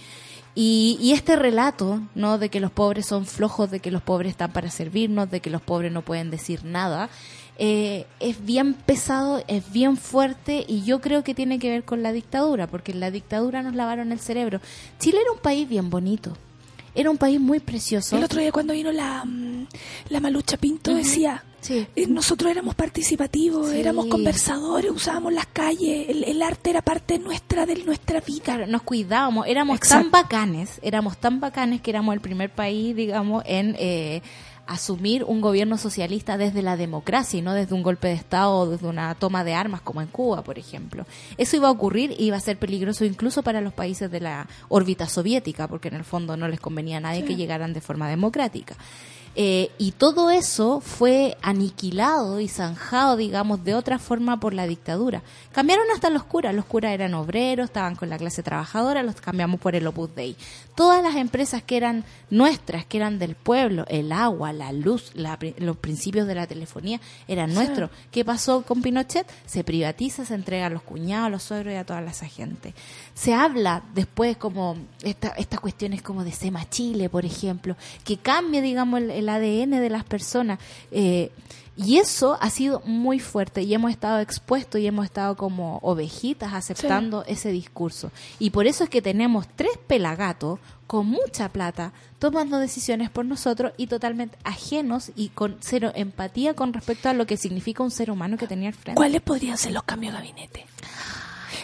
Y, 0.54 0.96
y 1.00 1.12
este 1.12 1.36
relato, 1.36 2.00
¿no? 2.14 2.38
De 2.38 2.48
que 2.48 2.60
los 2.60 2.70
pobres 2.70 3.06
son 3.06 3.26
flojos, 3.26 3.70
de 3.70 3.80
que 3.80 3.90
los 3.90 4.02
pobres 4.02 4.30
están 4.30 4.52
para 4.52 4.70
servirnos, 4.70 5.30
de 5.30 5.40
que 5.40 5.50
los 5.50 5.60
pobres 5.60 5.92
no 5.92 6.02
pueden 6.02 6.30
decir 6.30 6.64
nada, 6.64 7.10
eh, 7.58 8.06
es 8.20 8.44
bien 8.44 8.74
pesado, 8.74 9.42
es 9.48 9.70
bien 9.72 9.96
fuerte 9.96 10.64
y 10.68 10.82
yo 10.84 11.00
creo 11.00 11.24
que 11.24 11.34
tiene 11.34 11.58
que 11.58 11.70
ver 11.70 11.84
con 11.84 12.02
la 12.02 12.12
dictadura, 12.12 12.66
porque 12.66 12.92
en 12.92 13.00
la 13.00 13.10
dictadura 13.10 13.62
nos 13.62 13.74
lavaron 13.74 14.12
el 14.12 14.20
cerebro. 14.20 14.60
Chile 14.98 15.18
era 15.22 15.32
un 15.32 15.38
país 15.38 15.68
bien 15.68 15.88
bonito, 15.90 16.36
era 16.94 17.10
un 17.10 17.16
país 17.18 17.40
muy 17.40 17.60
precioso. 17.60 18.16
El 18.16 18.24
otro 18.24 18.40
día 18.40 18.52
cuando 18.52 18.72
vino 18.72 18.92
la, 18.92 19.24
mm, 19.24 19.66
la 20.10 20.20
Malucha 20.20 20.56
Pinto 20.56 20.94
decía, 20.94 21.42
Sí. 21.60 21.84
eh, 21.96 22.06
nosotros 22.06 22.50
éramos 22.50 22.74
participativos, 22.76 23.70
Sí. 23.70 23.80
éramos 23.80 24.06
conversadores, 24.06 24.90
usábamos 24.90 25.32
las 25.32 25.46
calles, 25.46 26.08
el, 26.08 26.22
el 26.24 26.42
arte 26.42 26.70
era 26.70 26.80
parte 26.82 27.18
nuestra 27.18 27.66
de 27.66 27.74
nuestra 27.84 28.20
vida. 28.20 28.42
Claro, 28.44 28.66
nos 28.66 28.82
cuidábamos, 28.82 29.46
éramos 29.48 29.76
Exacto. 29.78 30.02
tan 30.04 30.10
bacanes, 30.22 30.78
éramos 30.82 31.16
tan 31.18 31.40
bacanes 31.40 31.80
que 31.80 31.90
éramos 31.90 32.14
el 32.14 32.20
primer 32.20 32.50
país, 32.50 32.94
digamos, 32.94 33.42
en 33.46 33.74
eh, 33.78 34.22
asumir 34.66 35.24
un 35.24 35.40
gobierno 35.40 35.78
socialista 35.78 36.36
desde 36.36 36.62
la 36.62 36.76
democracia 36.76 37.38
y 37.38 37.42
no 37.42 37.54
desde 37.54 37.74
un 37.74 37.82
golpe 37.82 38.08
de 38.08 38.14
Estado 38.14 38.52
o 38.52 38.68
desde 38.68 38.86
una 38.88 39.14
toma 39.14 39.44
de 39.44 39.54
armas 39.54 39.80
como 39.80 40.02
en 40.02 40.08
Cuba, 40.08 40.42
por 40.42 40.58
ejemplo. 40.58 41.06
Eso 41.38 41.56
iba 41.56 41.68
a 41.68 41.70
ocurrir 41.70 42.14
y 42.18 42.26
iba 42.26 42.36
a 42.36 42.40
ser 42.40 42.58
peligroso 42.58 43.04
incluso 43.04 43.42
para 43.42 43.60
los 43.60 43.72
países 43.72 44.10
de 44.10 44.20
la 44.20 44.48
órbita 44.68 45.08
soviética, 45.08 45.68
porque 45.68 45.88
en 45.88 45.94
el 45.94 46.04
fondo 46.04 46.36
no 46.36 46.48
les 46.48 46.60
convenía 46.60 46.98
a 46.98 47.00
nadie 47.00 47.24
que 47.24 47.36
llegaran 47.36 47.72
de 47.72 47.80
forma 47.80 48.08
democrática. 48.08 48.76
Eh, 49.38 49.70
y 49.76 49.92
todo 49.92 50.30
eso 50.30 50.80
fue 50.80 51.36
aniquilado 51.42 52.40
y 52.40 52.48
zanjado, 52.48 53.18
digamos, 53.18 53.64
de 53.64 53.74
otra 53.74 53.98
forma 53.98 54.40
por 54.40 54.54
la 54.54 54.66
dictadura. 54.66 55.22
Cambiaron 55.52 55.84
hasta 55.94 56.08
los 56.08 56.24
curas. 56.24 56.54
Los 56.54 56.64
curas 56.64 56.92
eran 56.92 57.12
obreros, 57.12 57.66
estaban 57.66 57.96
con 57.96 58.08
la 58.08 58.16
clase 58.16 58.42
trabajadora, 58.42 59.02
los 59.02 59.20
cambiamos 59.20 59.60
por 59.60 59.76
el 59.76 59.86
Opus 59.86 60.14
Dei. 60.14 60.36
Todas 60.74 61.02
las 61.02 61.16
empresas 61.16 61.62
que 61.62 61.76
eran 61.76 62.04
nuestras, 62.30 62.86
que 62.86 62.96
eran 62.96 63.18
del 63.18 63.34
pueblo, 63.34 63.84
el 63.88 64.10
agua, 64.10 64.54
la 64.54 64.72
luz, 64.72 65.10
la 65.14 65.38
los 65.58 65.76
principios 65.76 66.26
de 66.26 66.34
la 66.34 66.46
telefonía, 66.46 66.98
eran 67.28 67.52
nuestros. 67.52 67.90
¿Qué 68.10 68.24
pasó 68.24 68.62
con 68.62 68.80
Pinochet? 68.80 69.26
Se 69.44 69.64
privatiza, 69.64 70.24
se 70.24 70.34
entrega 70.34 70.66
a 70.66 70.70
los 70.70 70.82
cuñados, 70.82 71.26
a 71.26 71.30
los 71.30 71.42
suegros 71.42 71.74
y 71.74 71.76
a 71.76 71.84
toda 71.84 72.02
esa 72.04 72.26
gente. 72.26 72.74
Se 73.14 73.34
habla 73.34 73.82
después 73.94 74.38
como 74.38 74.76
esta, 75.02 75.28
estas 75.28 75.60
cuestiones 75.60 76.00
como 76.00 76.24
de 76.24 76.32
SEMA 76.32 76.68
Chile, 76.70 77.10
por 77.10 77.26
ejemplo, 77.26 77.76
que 78.04 78.16
cambie, 78.16 78.62
digamos, 78.62 79.00
el, 79.00 79.10
el 79.10 79.25
el 79.26 79.28
ADN 79.28 79.80
de 79.80 79.90
las 79.90 80.04
personas. 80.04 80.58
Eh, 80.90 81.30
y 81.78 81.98
eso 81.98 82.38
ha 82.40 82.48
sido 82.48 82.80
muy 82.86 83.18
fuerte 83.20 83.60
y 83.62 83.74
hemos 83.74 83.90
estado 83.90 84.20
expuestos 84.20 84.80
y 84.80 84.86
hemos 84.86 85.04
estado 85.04 85.36
como 85.36 85.78
ovejitas 85.82 86.54
aceptando 86.54 87.22
ese 87.26 87.50
discurso. 87.50 88.10
Y 88.38 88.48
por 88.48 88.66
eso 88.66 88.84
es 88.84 88.88
que 88.90 89.02
tenemos 89.02 89.46
tres 89.56 89.72
pelagatos 89.86 90.58
con 90.86 91.06
mucha 91.06 91.50
plata 91.50 91.92
tomando 92.18 92.58
decisiones 92.58 93.10
por 93.10 93.26
nosotros 93.26 93.72
y 93.76 93.88
totalmente 93.88 94.38
ajenos 94.42 95.10
y 95.16 95.28
con 95.28 95.58
cero 95.60 95.92
empatía 95.94 96.54
con 96.54 96.72
respecto 96.72 97.10
a 97.10 97.12
lo 97.12 97.26
que 97.26 97.36
significa 97.36 97.82
un 97.82 97.90
ser 97.90 98.10
humano 98.10 98.38
que 98.38 98.46
tenía 98.46 98.68
al 98.68 98.74
frente. 98.74 98.96
¿Cuáles 98.96 99.20
podrían 99.20 99.58
ser 99.58 99.72
los 99.72 99.82
cambios 99.82 100.14
de 100.14 100.18
gabinete? 100.20 100.64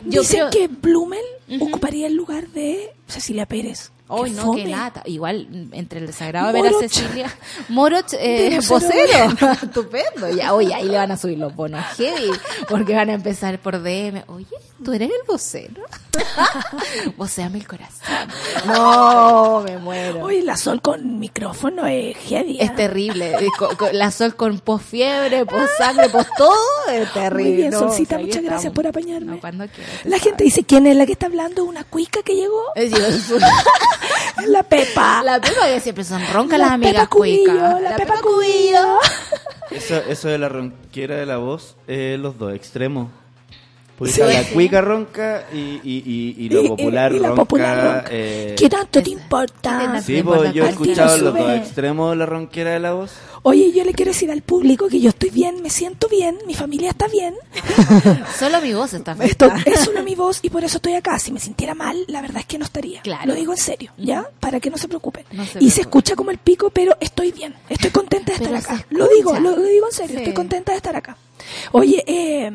Yo 0.05 0.23
Dicen 0.23 0.49
creo- 0.49 0.51
que 0.51 0.69
Blumel 0.69 1.23
Ujú. 1.49 1.69
ocuparía 1.69 2.07
el 2.09 2.15
lugar 2.15 2.49
de 2.49 2.91
Cecilia 3.07 3.47
Pérez. 3.47 3.92
Qué 4.25 4.31
no, 4.31 4.43
fome. 4.43 4.63
qué 4.63 4.69
lata. 4.69 5.03
Igual, 5.07 5.47
mm, 5.51 5.75
entre 5.75 6.01
el 6.01 6.07
desagrado 6.07 6.53
de 6.53 6.63
ver 6.63 6.75
a. 6.75 6.79
Cecilia. 6.79 7.35
Moroch, 7.69 8.13
eh, 8.15 8.59
vocero. 8.69 9.53
Estupendo. 9.63 10.31
Ya, 10.35 10.55
oye, 10.55 10.75
ahí 10.75 10.89
le 10.89 10.97
van 10.97 11.11
a 11.13 11.17
subir 11.17 11.39
los 11.39 11.55
bonos 11.55 11.85
heavy. 11.97 12.31
Porque 12.69 12.95
van 12.95 13.11
a 13.11 13.15
empezar 13.15 13.59
por 13.59 13.83
DM. 13.83 14.25
Oye, 14.29 14.47
¿tú 14.85 14.93
eres 14.93 15.11
el 15.11 15.27
vocero? 15.27 15.83
Vocéame 17.17 17.59
el 17.59 17.67
corazón. 17.67 18.29
No, 18.67 19.61
me 19.65 19.79
muero. 19.79 20.25
Oye, 20.25 20.43
la 20.43 20.57
Sol 20.57 20.81
con 20.81 21.19
micrófono 21.19 21.87
es 21.87 22.17
heavy. 22.19 22.59
¿eh? 22.61 22.65
Es 22.65 22.77
terrible. 22.77 23.37
La 23.93 24.11
sol 24.11 24.37
con 24.37 24.61
post 24.61 24.85
fiebre, 24.87 25.45
post 25.47 25.71
sangre, 25.79 26.09
post 26.09 26.29
todo. 26.37 26.55
Es 26.93 27.13
terrible. 27.13 27.43
Muy 27.43 27.57
bien, 27.57 27.71
No, 27.71 27.79
Solcita, 27.81 28.17
o 28.17 28.19
sea, 28.19 28.27
muchas 28.27 28.43
gracias 28.43 28.73
por 28.73 28.87
apañarme. 28.87 29.33
No, 29.33 29.41
cuando 29.41 29.67
quieras. 29.69 30.05
La 30.05 30.19
gente 30.19 30.45
dice, 30.45 30.65
¿quién 30.65 30.87
es 30.87 30.97
la 30.97 31.07
que 31.07 31.13
está 31.13 31.27
hablando? 31.27 31.65
¿Una 31.65 31.85
cuica 31.85 32.23
que 32.23 32.35
llegó? 32.35 32.63
Es 32.75 32.93
La 34.47 34.63
Pepa. 34.63 35.23
La 35.23 35.41
Pepa 35.41 35.67
que 35.67 35.81
siempre 35.81 36.05
son 36.05 36.23
roncas 36.33 36.59
La 36.59 36.67
las 36.67 36.75
amigas 36.75 36.95
Pepa 36.95 37.07
cuicas. 37.09 37.81
La 37.81 37.97
Pepa 37.97 38.21
Cubillo. 38.21 38.99
Eso, 39.71 39.97
eso 40.09 40.29
de 40.29 40.39
la 40.39 40.49
ronquera 40.49 41.17
de 41.17 41.27
la 41.27 41.39
voz, 41.39 41.77
eh, 41.87 42.17
los 42.21 42.39
dos 42.39 42.55
extremos. 42.55 43.09
Porque 43.99 44.15
Sí. 44.15 44.21
la 44.21 44.43
cuica 44.53 44.81
ronca 44.81 45.45
y, 45.53 45.57
y, 45.59 45.81
y, 45.85 46.47
y 46.47 46.49
lo 46.49 46.63
Y- 46.63 46.65
y- 46.65 46.69
popular 46.69 47.13
y 47.13 47.19
la 47.21 47.29
ronca. 47.29 47.41
popular 47.43 47.85
ronca. 47.97 48.05
eh, 48.11 48.55
¿Qué 48.59 48.69
tanto 48.69 49.03
te 49.03 49.11
importa? 49.11 50.01
Sí, 50.01 50.15
pues 50.15 50.19
importa 50.19 50.53
yo 50.53 50.65
he 50.65 50.69
escuchado 50.71 51.19
los 51.19 51.35
dos 51.35 51.51
extremos 51.57 52.11
de 52.11 52.17
la 52.17 52.27
ronquera 52.27 52.71
de 52.73 52.81
la 52.81 52.93
voz. 52.95 53.13
Oye, 53.45 53.73
yo 53.73 53.85
le 53.85 53.93
quiero 53.93 54.13
decir 54.13 54.31
al 54.31 54.43
público 54.43 54.89
que 54.89 55.01
yo 55.01 55.09
estoy 55.11 55.31
bien, 55.31 55.63
me 55.63 55.71
siento 55.71 56.09
bien, 56.09 56.39
mi 56.47 56.55
familia 56.55 56.91
está 56.91 57.07
bien. 57.09 57.35
Solo 58.39 58.61
mi 58.61 58.73
voz 58.73 58.95
está 58.95 59.13
Esto 59.21 59.47
afectada. 59.47 59.63
es 59.67 59.81
solo 59.85 60.03
mi 60.03 60.15
voz 60.15 60.39
y 60.43 60.51
por 60.51 60.65
eso 60.65 60.77
estoy 60.79 60.95
acá. 60.95 61.19
Si 61.19 61.33
me 61.33 61.41
sintiera 61.41 61.75
mal, 61.75 62.05
la 62.09 62.21
verdad 62.23 62.39
es 62.41 62.47
que 62.47 62.59
no 62.59 62.65
estaría. 62.65 63.03
Claro. 63.03 63.27
Lo 63.27 63.35
digo 63.35 63.53
en 63.53 63.59
serio, 63.59 63.93
¿ya? 63.99 64.27
Para 64.41 64.61
que 64.61 64.71
no 64.71 64.79
se 64.79 64.89
preocupen. 64.89 65.25
No 65.33 65.45
se 65.45 65.63
y 65.63 65.71
se 65.71 65.83
escucha 65.83 66.15
como 66.17 66.31
el 66.31 66.39
pico, 66.39 66.71
pero 66.71 66.97
estoy 67.01 67.33
bien. 67.33 67.55
Estoy 67.69 67.91
contenta 67.91 68.33
de 68.33 68.39
estar 68.45 68.55
acá. 68.55 68.87
Lo 68.91 69.09
digo, 69.09 69.39
lo, 69.39 69.57
lo 69.57 69.63
digo 69.65 69.87
en 69.87 69.93
serio. 69.93 70.13
Sí. 70.17 70.19
Estoy 70.19 70.35
contenta 70.35 70.73
de 70.73 70.77
estar 70.79 70.95
acá. 70.97 71.17
Oye, 71.73 72.03
eh, 72.07 72.51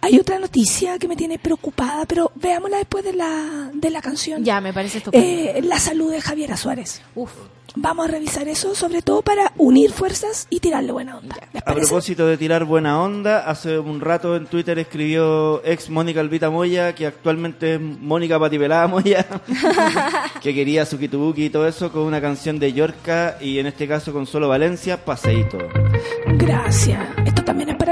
hay 0.00 0.18
otra 0.18 0.38
noticia 0.38 0.98
que 0.98 1.08
me 1.08 1.16
tiene 1.16 1.38
preocupada, 1.38 2.04
pero 2.06 2.32
veámosla 2.34 2.78
después 2.78 3.04
de 3.04 3.12
la, 3.12 3.70
de 3.72 3.90
la 3.90 4.02
canción. 4.02 4.44
Ya, 4.44 4.60
me 4.60 4.72
parece 4.72 4.98
estupendo. 4.98 5.26
Eh, 5.26 5.60
la 5.62 5.78
salud 5.78 6.10
de 6.10 6.20
Javiera 6.20 6.56
Suárez. 6.56 7.02
Uf. 7.14 7.32
Vamos 7.74 8.06
a 8.06 8.10
revisar 8.10 8.48
eso, 8.48 8.74
sobre 8.74 9.00
todo 9.00 9.22
para 9.22 9.52
unir 9.56 9.92
fuerzas 9.92 10.46
y 10.50 10.60
tirarle 10.60 10.92
buena 10.92 11.16
onda. 11.16 11.36
¿Les 11.54 11.62
A 11.64 11.74
propósito 11.74 12.26
de 12.26 12.36
tirar 12.36 12.64
buena 12.66 13.00
onda, 13.00 13.48
hace 13.48 13.78
un 13.78 14.00
rato 14.00 14.36
en 14.36 14.46
Twitter 14.46 14.78
escribió 14.78 15.64
ex 15.64 15.88
Mónica 15.88 16.20
Albita 16.20 16.50
Moya, 16.50 16.94
que 16.94 17.06
actualmente 17.06 17.74
es 17.74 17.80
Mónica 17.80 18.38
Patipelada 18.38 18.88
Moya, 18.88 19.26
que 20.42 20.54
quería 20.54 20.84
su 20.84 20.98
kitubuki 20.98 21.46
y 21.46 21.50
todo 21.50 21.66
eso 21.66 21.90
con 21.90 22.02
una 22.02 22.20
canción 22.20 22.58
de 22.58 22.74
Yorka 22.74 23.38
y 23.40 23.58
en 23.58 23.66
este 23.66 23.88
caso 23.88 24.12
con 24.12 24.26
Solo 24.26 24.48
Valencia, 24.48 25.02
Paseíto. 25.02 25.58
Gracias. 26.26 27.00
Esto 27.24 27.42
también 27.42 27.70
es 27.70 27.76
para 27.76 27.91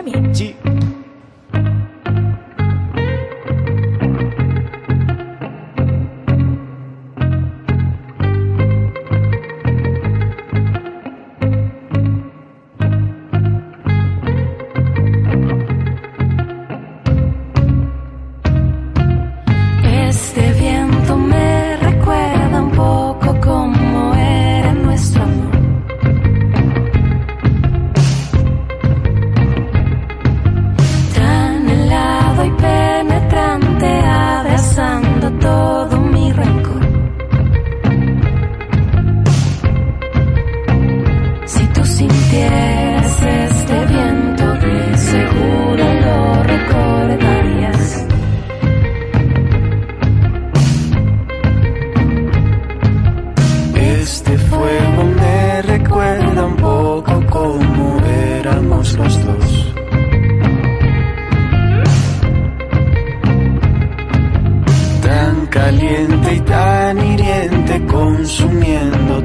consumiendo 67.78 69.19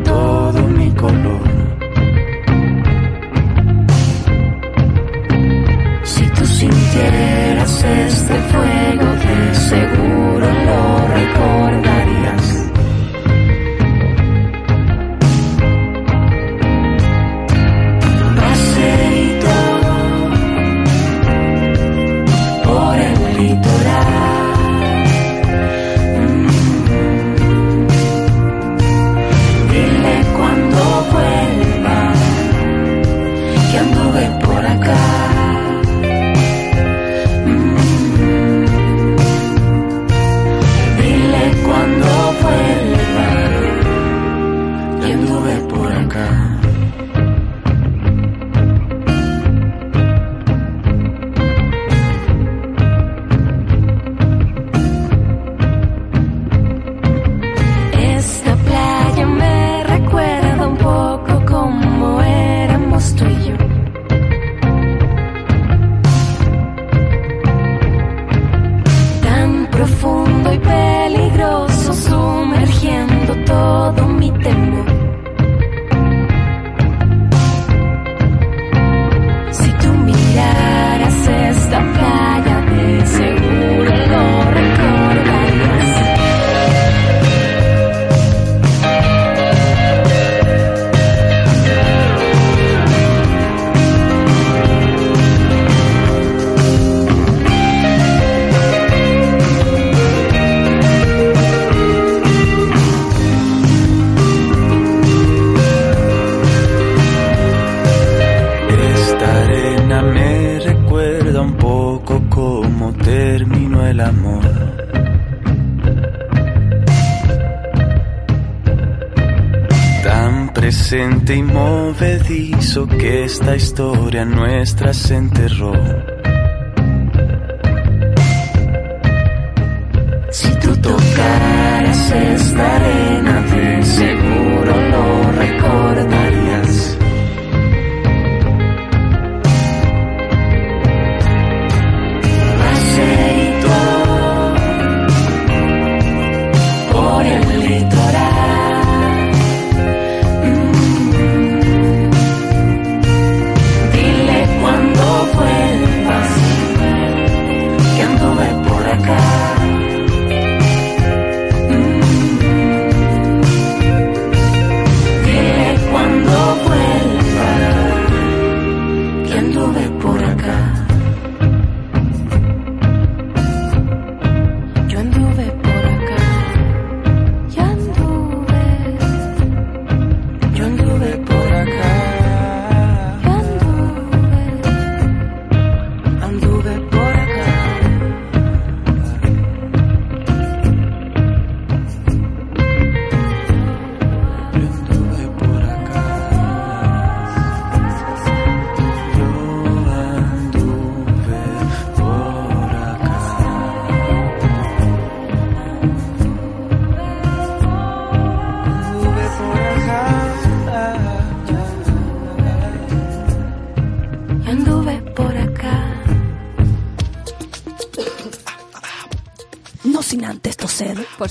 esta 123.46 123.58
historia 123.58 124.26
nuestra 124.26 124.92
se 124.92 125.16
enterró. 125.16 125.75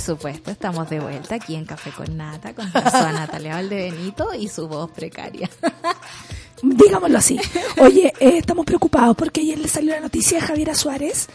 Supuesto, 0.05 0.51
estamos 0.51 0.89
de 0.91 1.01
vuelta 1.01 1.37
aquí 1.37 1.55
en 1.55 1.65
Café 1.65 1.91
con 1.91 2.17
Nata 2.17 2.55
con 2.55 2.71
a 2.75 3.13
Natalia 3.13 3.55
Valdebenito 3.55 4.35
y 4.35 4.49
su 4.49 4.69
voz 4.69 4.91
precaria. 4.91 5.49
Digámoslo 6.63 7.19
así. 7.19 7.39
Oye, 7.79 8.13
eh, 8.21 8.39
estamos 8.39 8.65
preocupados 8.65 9.17
porque 9.17 9.41
ayer 9.41 9.59
le 9.59 9.69
salió 9.69 9.93
la 9.95 10.01
noticia 10.01 10.41
de 10.41 10.47
Javiera 10.47 10.75
Suárez. 10.75 11.29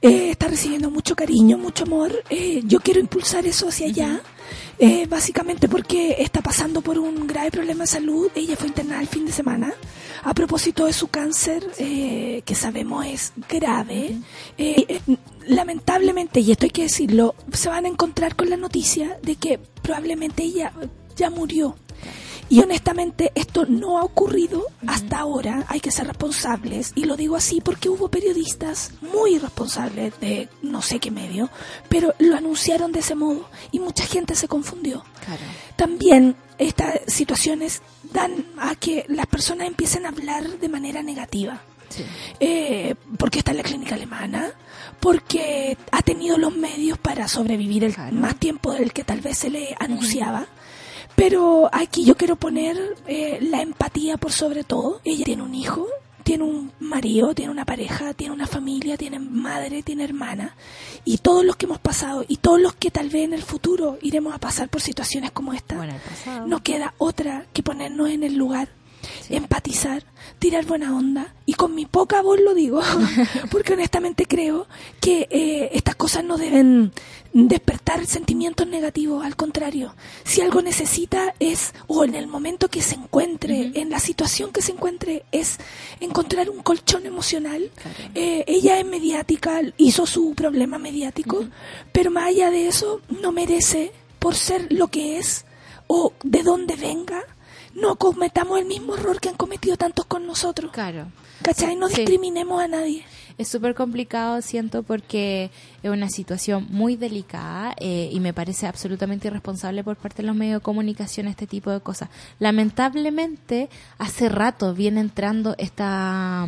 Eh, 0.00 0.30
está 0.30 0.48
recibiendo 0.48 0.90
mucho 0.90 1.14
cariño, 1.14 1.58
mucho 1.58 1.84
amor. 1.84 2.12
Eh, 2.30 2.62
yo 2.64 2.80
quiero 2.80 3.00
impulsar 3.00 3.46
eso 3.46 3.68
hacia 3.68 3.86
allá. 3.88 4.20
eh, 4.78 5.06
básicamente 5.06 5.68
porque 5.68 6.16
está 6.18 6.40
pasando 6.40 6.80
por 6.80 6.98
un 6.98 7.26
grave 7.26 7.50
problema 7.50 7.84
de 7.84 7.88
salud. 7.88 8.30
Ella 8.34 8.56
fue 8.56 8.68
internada 8.68 9.00
el 9.02 9.08
fin 9.08 9.26
de 9.26 9.32
semana. 9.32 9.72
A 10.22 10.34
propósito 10.34 10.86
de 10.86 10.92
su 10.92 11.08
cáncer, 11.08 11.66
eh, 11.78 12.42
que 12.44 12.54
sabemos 12.54 13.06
es 13.06 13.32
grave. 13.48 14.18
eh, 14.58 14.84
eh, 14.88 15.00
lamentablemente, 15.46 16.40
y 16.40 16.52
esto 16.52 16.66
hay 16.66 16.70
que 16.70 16.82
decirlo, 16.82 17.34
se 17.52 17.68
van 17.68 17.86
a 17.86 17.88
encontrar 17.88 18.36
con 18.36 18.50
la 18.50 18.56
noticia 18.56 19.18
de 19.22 19.36
que 19.36 19.58
probablemente 19.82 20.42
ella 20.42 20.72
ya 21.16 21.30
murió. 21.30 21.76
Y 22.48 22.60
honestamente 22.60 23.30
esto 23.36 23.64
no 23.64 23.98
ha 23.98 24.02
ocurrido 24.02 24.64
hasta 24.84 25.20
ahora, 25.20 25.64
hay 25.68 25.78
que 25.78 25.92
ser 25.92 26.08
responsables, 26.08 26.92
y 26.96 27.04
lo 27.04 27.16
digo 27.16 27.36
así 27.36 27.60
porque 27.60 27.88
hubo 27.88 28.08
periodistas 28.08 28.90
muy 29.00 29.38
responsables 29.38 30.18
de 30.18 30.48
no 30.60 30.82
sé 30.82 30.98
qué 30.98 31.12
medio, 31.12 31.48
pero 31.88 32.12
lo 32.18 32.36
anunciaron 32.36 32.90
de 32.90 33.00
ese 33.00 33.14
modo 33.14 33.48
y 33.70 33.78
mucha 33.78 34.04
gente 34.04 34.34
se 34.34 34.48
confundió. 34.48 35.04
Claro. 35.24 35.42
También 35.76 36.34
estas 36.58 37.00
situaciones 37.06 37.82
dan 38.12 38.44
a 38.58 38.74
que 38.74 39.04
las 39.08 39.26
personas 39.26 39.66
empiecen 39.66 40.06
a 40.06 40.10
hablar 40.10 40.48
de 40.58 40.68
manera 40.68 41.02
negativa. 41.02 41.60
Sí. 41.88 42.04
Eh, 42.38 42.94
porque 43.18 43.40
está 43.40 43.50
en 43.50 43.56
la 43.58 43.62
clínica 43.64 43.96
alemana, 43.96 44.52
porque 45.00 45.76
ha 45.90 46.02
tenido 46.02 46.38
los 46.38 46.54
medios 46.54 46.98
para 46.98 47.26
sobrevivir 47.26 47.82
el 47.84 47.94
Claro. 47.94 48.14
más 48.14 48.36
tiempo 48.36 48.72
del 48.72 48.92
que 48.92 49.02
tal 49.04 49.20
vez 49.20 49.38
se 49.38 49.50
le 49.50 49.74
anunciaba. 49.78 50.46
Pero 51.16 51.68
aquí 51.72 52.04
yo 52.04 52.16
quiero 52.16 52.36
poner 52.36 52.76
eh, 53.06 53.38
la 53.42 53.60
empatía 53.62 54.16
por 54.16 54.32
sobre 54.32 54.62
todo. 54.64 55.00
Ella 55.04 55.24
tiene 55.24 55.42
un 55.42 55.54
hijo, 55.54 55.86
tiene 56.30 56.44
un 56.44 56.70
marido, 56.78 57.34
tiene 57.34 57.50
una 57.50 57.64
pareja, 57.64 58.14
tiene 58.14 58.32
una 58.32 58.46
familia, 58.46 58.96
tiene 58.96 59.18
madre, 59.18 59.82
tiene 59.82 60.04
hermana. 60.04 60.54
Y 61.04 61.18
todos 61.18 61.44
los 61.44 61.56
que 61.56 61.66
hemos 61.66 61.80
pasado 61.80 62.24
y 62.28 62.36
todos 62.36 62.60
los 62.60 62.72
que 62.72 62.92
tal 62.92 63.08
vez 63.08 63.24
en 63.24 63.32
el 63.32 63.42
futuro 63.42 63.98
iremos 64.00 64.32
a 64.32 64.38
pasar 64.38 64.68
por 64.68 64.80
situaciones 64.80 65.32
como 65.32 65.54
esta, 65.54 65.74
Bueno, 65.74 65.94
no 66.46 66.62
queda 66.62 66.94
otra 66.98 67.46
que 67.52 67.64
ponernos 67.64 68.10
en 68.10 68.22
el 68.22 68.36
lugar, 68.36 68.68
empatizar, 69.28 70.04
tirar 70.38 70.64
buena 70.66 70.96
onda. 70.96 71.34
Y 71.46 71.54
con 71.54 71.74
mi 71.74 71.86
poca 71.86 72.22
voz 72.22 72.40
lo 72.40 72.54
digo, 72.54 72.80
porque 73.50 73.74
honestamente 73.74 74.26
creo 74.26 74.66
que 75.00 75.26
eh, 75.30 75.70
estas 75.72 75.96
cosas 75.96 76.24
no 76.24 76.38
deben 76.38 76.92
despertar 77.32 78.06
sentimientos 78.06 78.66
negativos, 78.66 79.24
al 79.24 79.36
contrario. 79.36 79.94
Si 80.24 80.40
algo 80.40 80.62
necesita 80.62 81.34
es, 81.38 81.74
o 81.86 82.04
en 82.04 82.14
el 82.14 82.26
momento 82.26 82.68
que 82.68 82.82
se 82.82 82.96
encuentre, 82.96 83.72
en 83.74 83.90
la 83.90 84.00
situación 84.00 84.52
que 84.52 84.62
se 84.62 84.72
encuentre, 84.72 85.24
es 85.30 85.58
encontrar 86.00 86.50
un 86.50 86.62
colchón 86.62 87.06
emocional. 87.06 87.70
Eh, 88.14 88.44
ella 88.46 88.78
es 88.78 88.86
mediática, 88.86 89.60
hizo 89.76 90.06
su 90.06 90.34
problema 90.34 90.78
mediático, 90.78 91.46
pero 91.92 92.10
más 92.10 92.24
allá 92.24 92.50
de 92.50 92.68
eso, 92.68 93.00
no 93.20 93.32
merece, 93.32 93.92
por 94.18 94.34
ser 94.34 94.66
lo 94.72 94.88
que 94.88 95.18
es, 95.18 95.44
o 95.86 96.12
de 96.22 96.42
dónde 96.42 96.76
venga, 96.76 97.24
no 97.74 97.96
cometamos 97.96 98.58
el 98.58 98.66
mismo 98.66 98.94
error 98.96 99.20
que 99.20 99.28
han 99.28 99.36
cometido 99.36 99.76
tantos 99.76 100.06
con 100.06 100.26
nosotros. 100.26 100.70
Claro. 100.72 101.06
¿Cachai? 101.42 101.76
No 101.76 101.88
Sí. 101.88 101.96
discriminemos 101.96 102.60
a 102.62 102.68
nadie. 102.68 103.04
Es 103.38 103.48
súper 103.48 103.74
complicado, 103.74 104.42
siento, 104.42 104.82
porque 104.82 105.50
es 105.82 105.90
una 105.90 106.10
situación 106.10 106.66
muy 106.68 106.96
delicada 106.96 107.74
eh, 107.78 108.10
y 108.12 108.20
me 108.20 108.34
parece 108.34 108.66
absolutamente 108.66 109.28
irresponsable 109.28 109.82
por 109.82 109.96
parte 109.96 110.20
de 110.20 110.26
los 110.26 110.36
medios 110.36 110.60
de 110.60 110.62
comunicación 110.64 111.26
este 111.26 111.46
tipo 111.46 111.70
de 111.70 111.80
cosas. 111.80 112.10
Lamentablemente, 112.38 113.70
hace 113.98 114.28
rato 114.28 114.74
viene 114.74 115.00
entrando 115.00 115.54
esta 115.56 116.46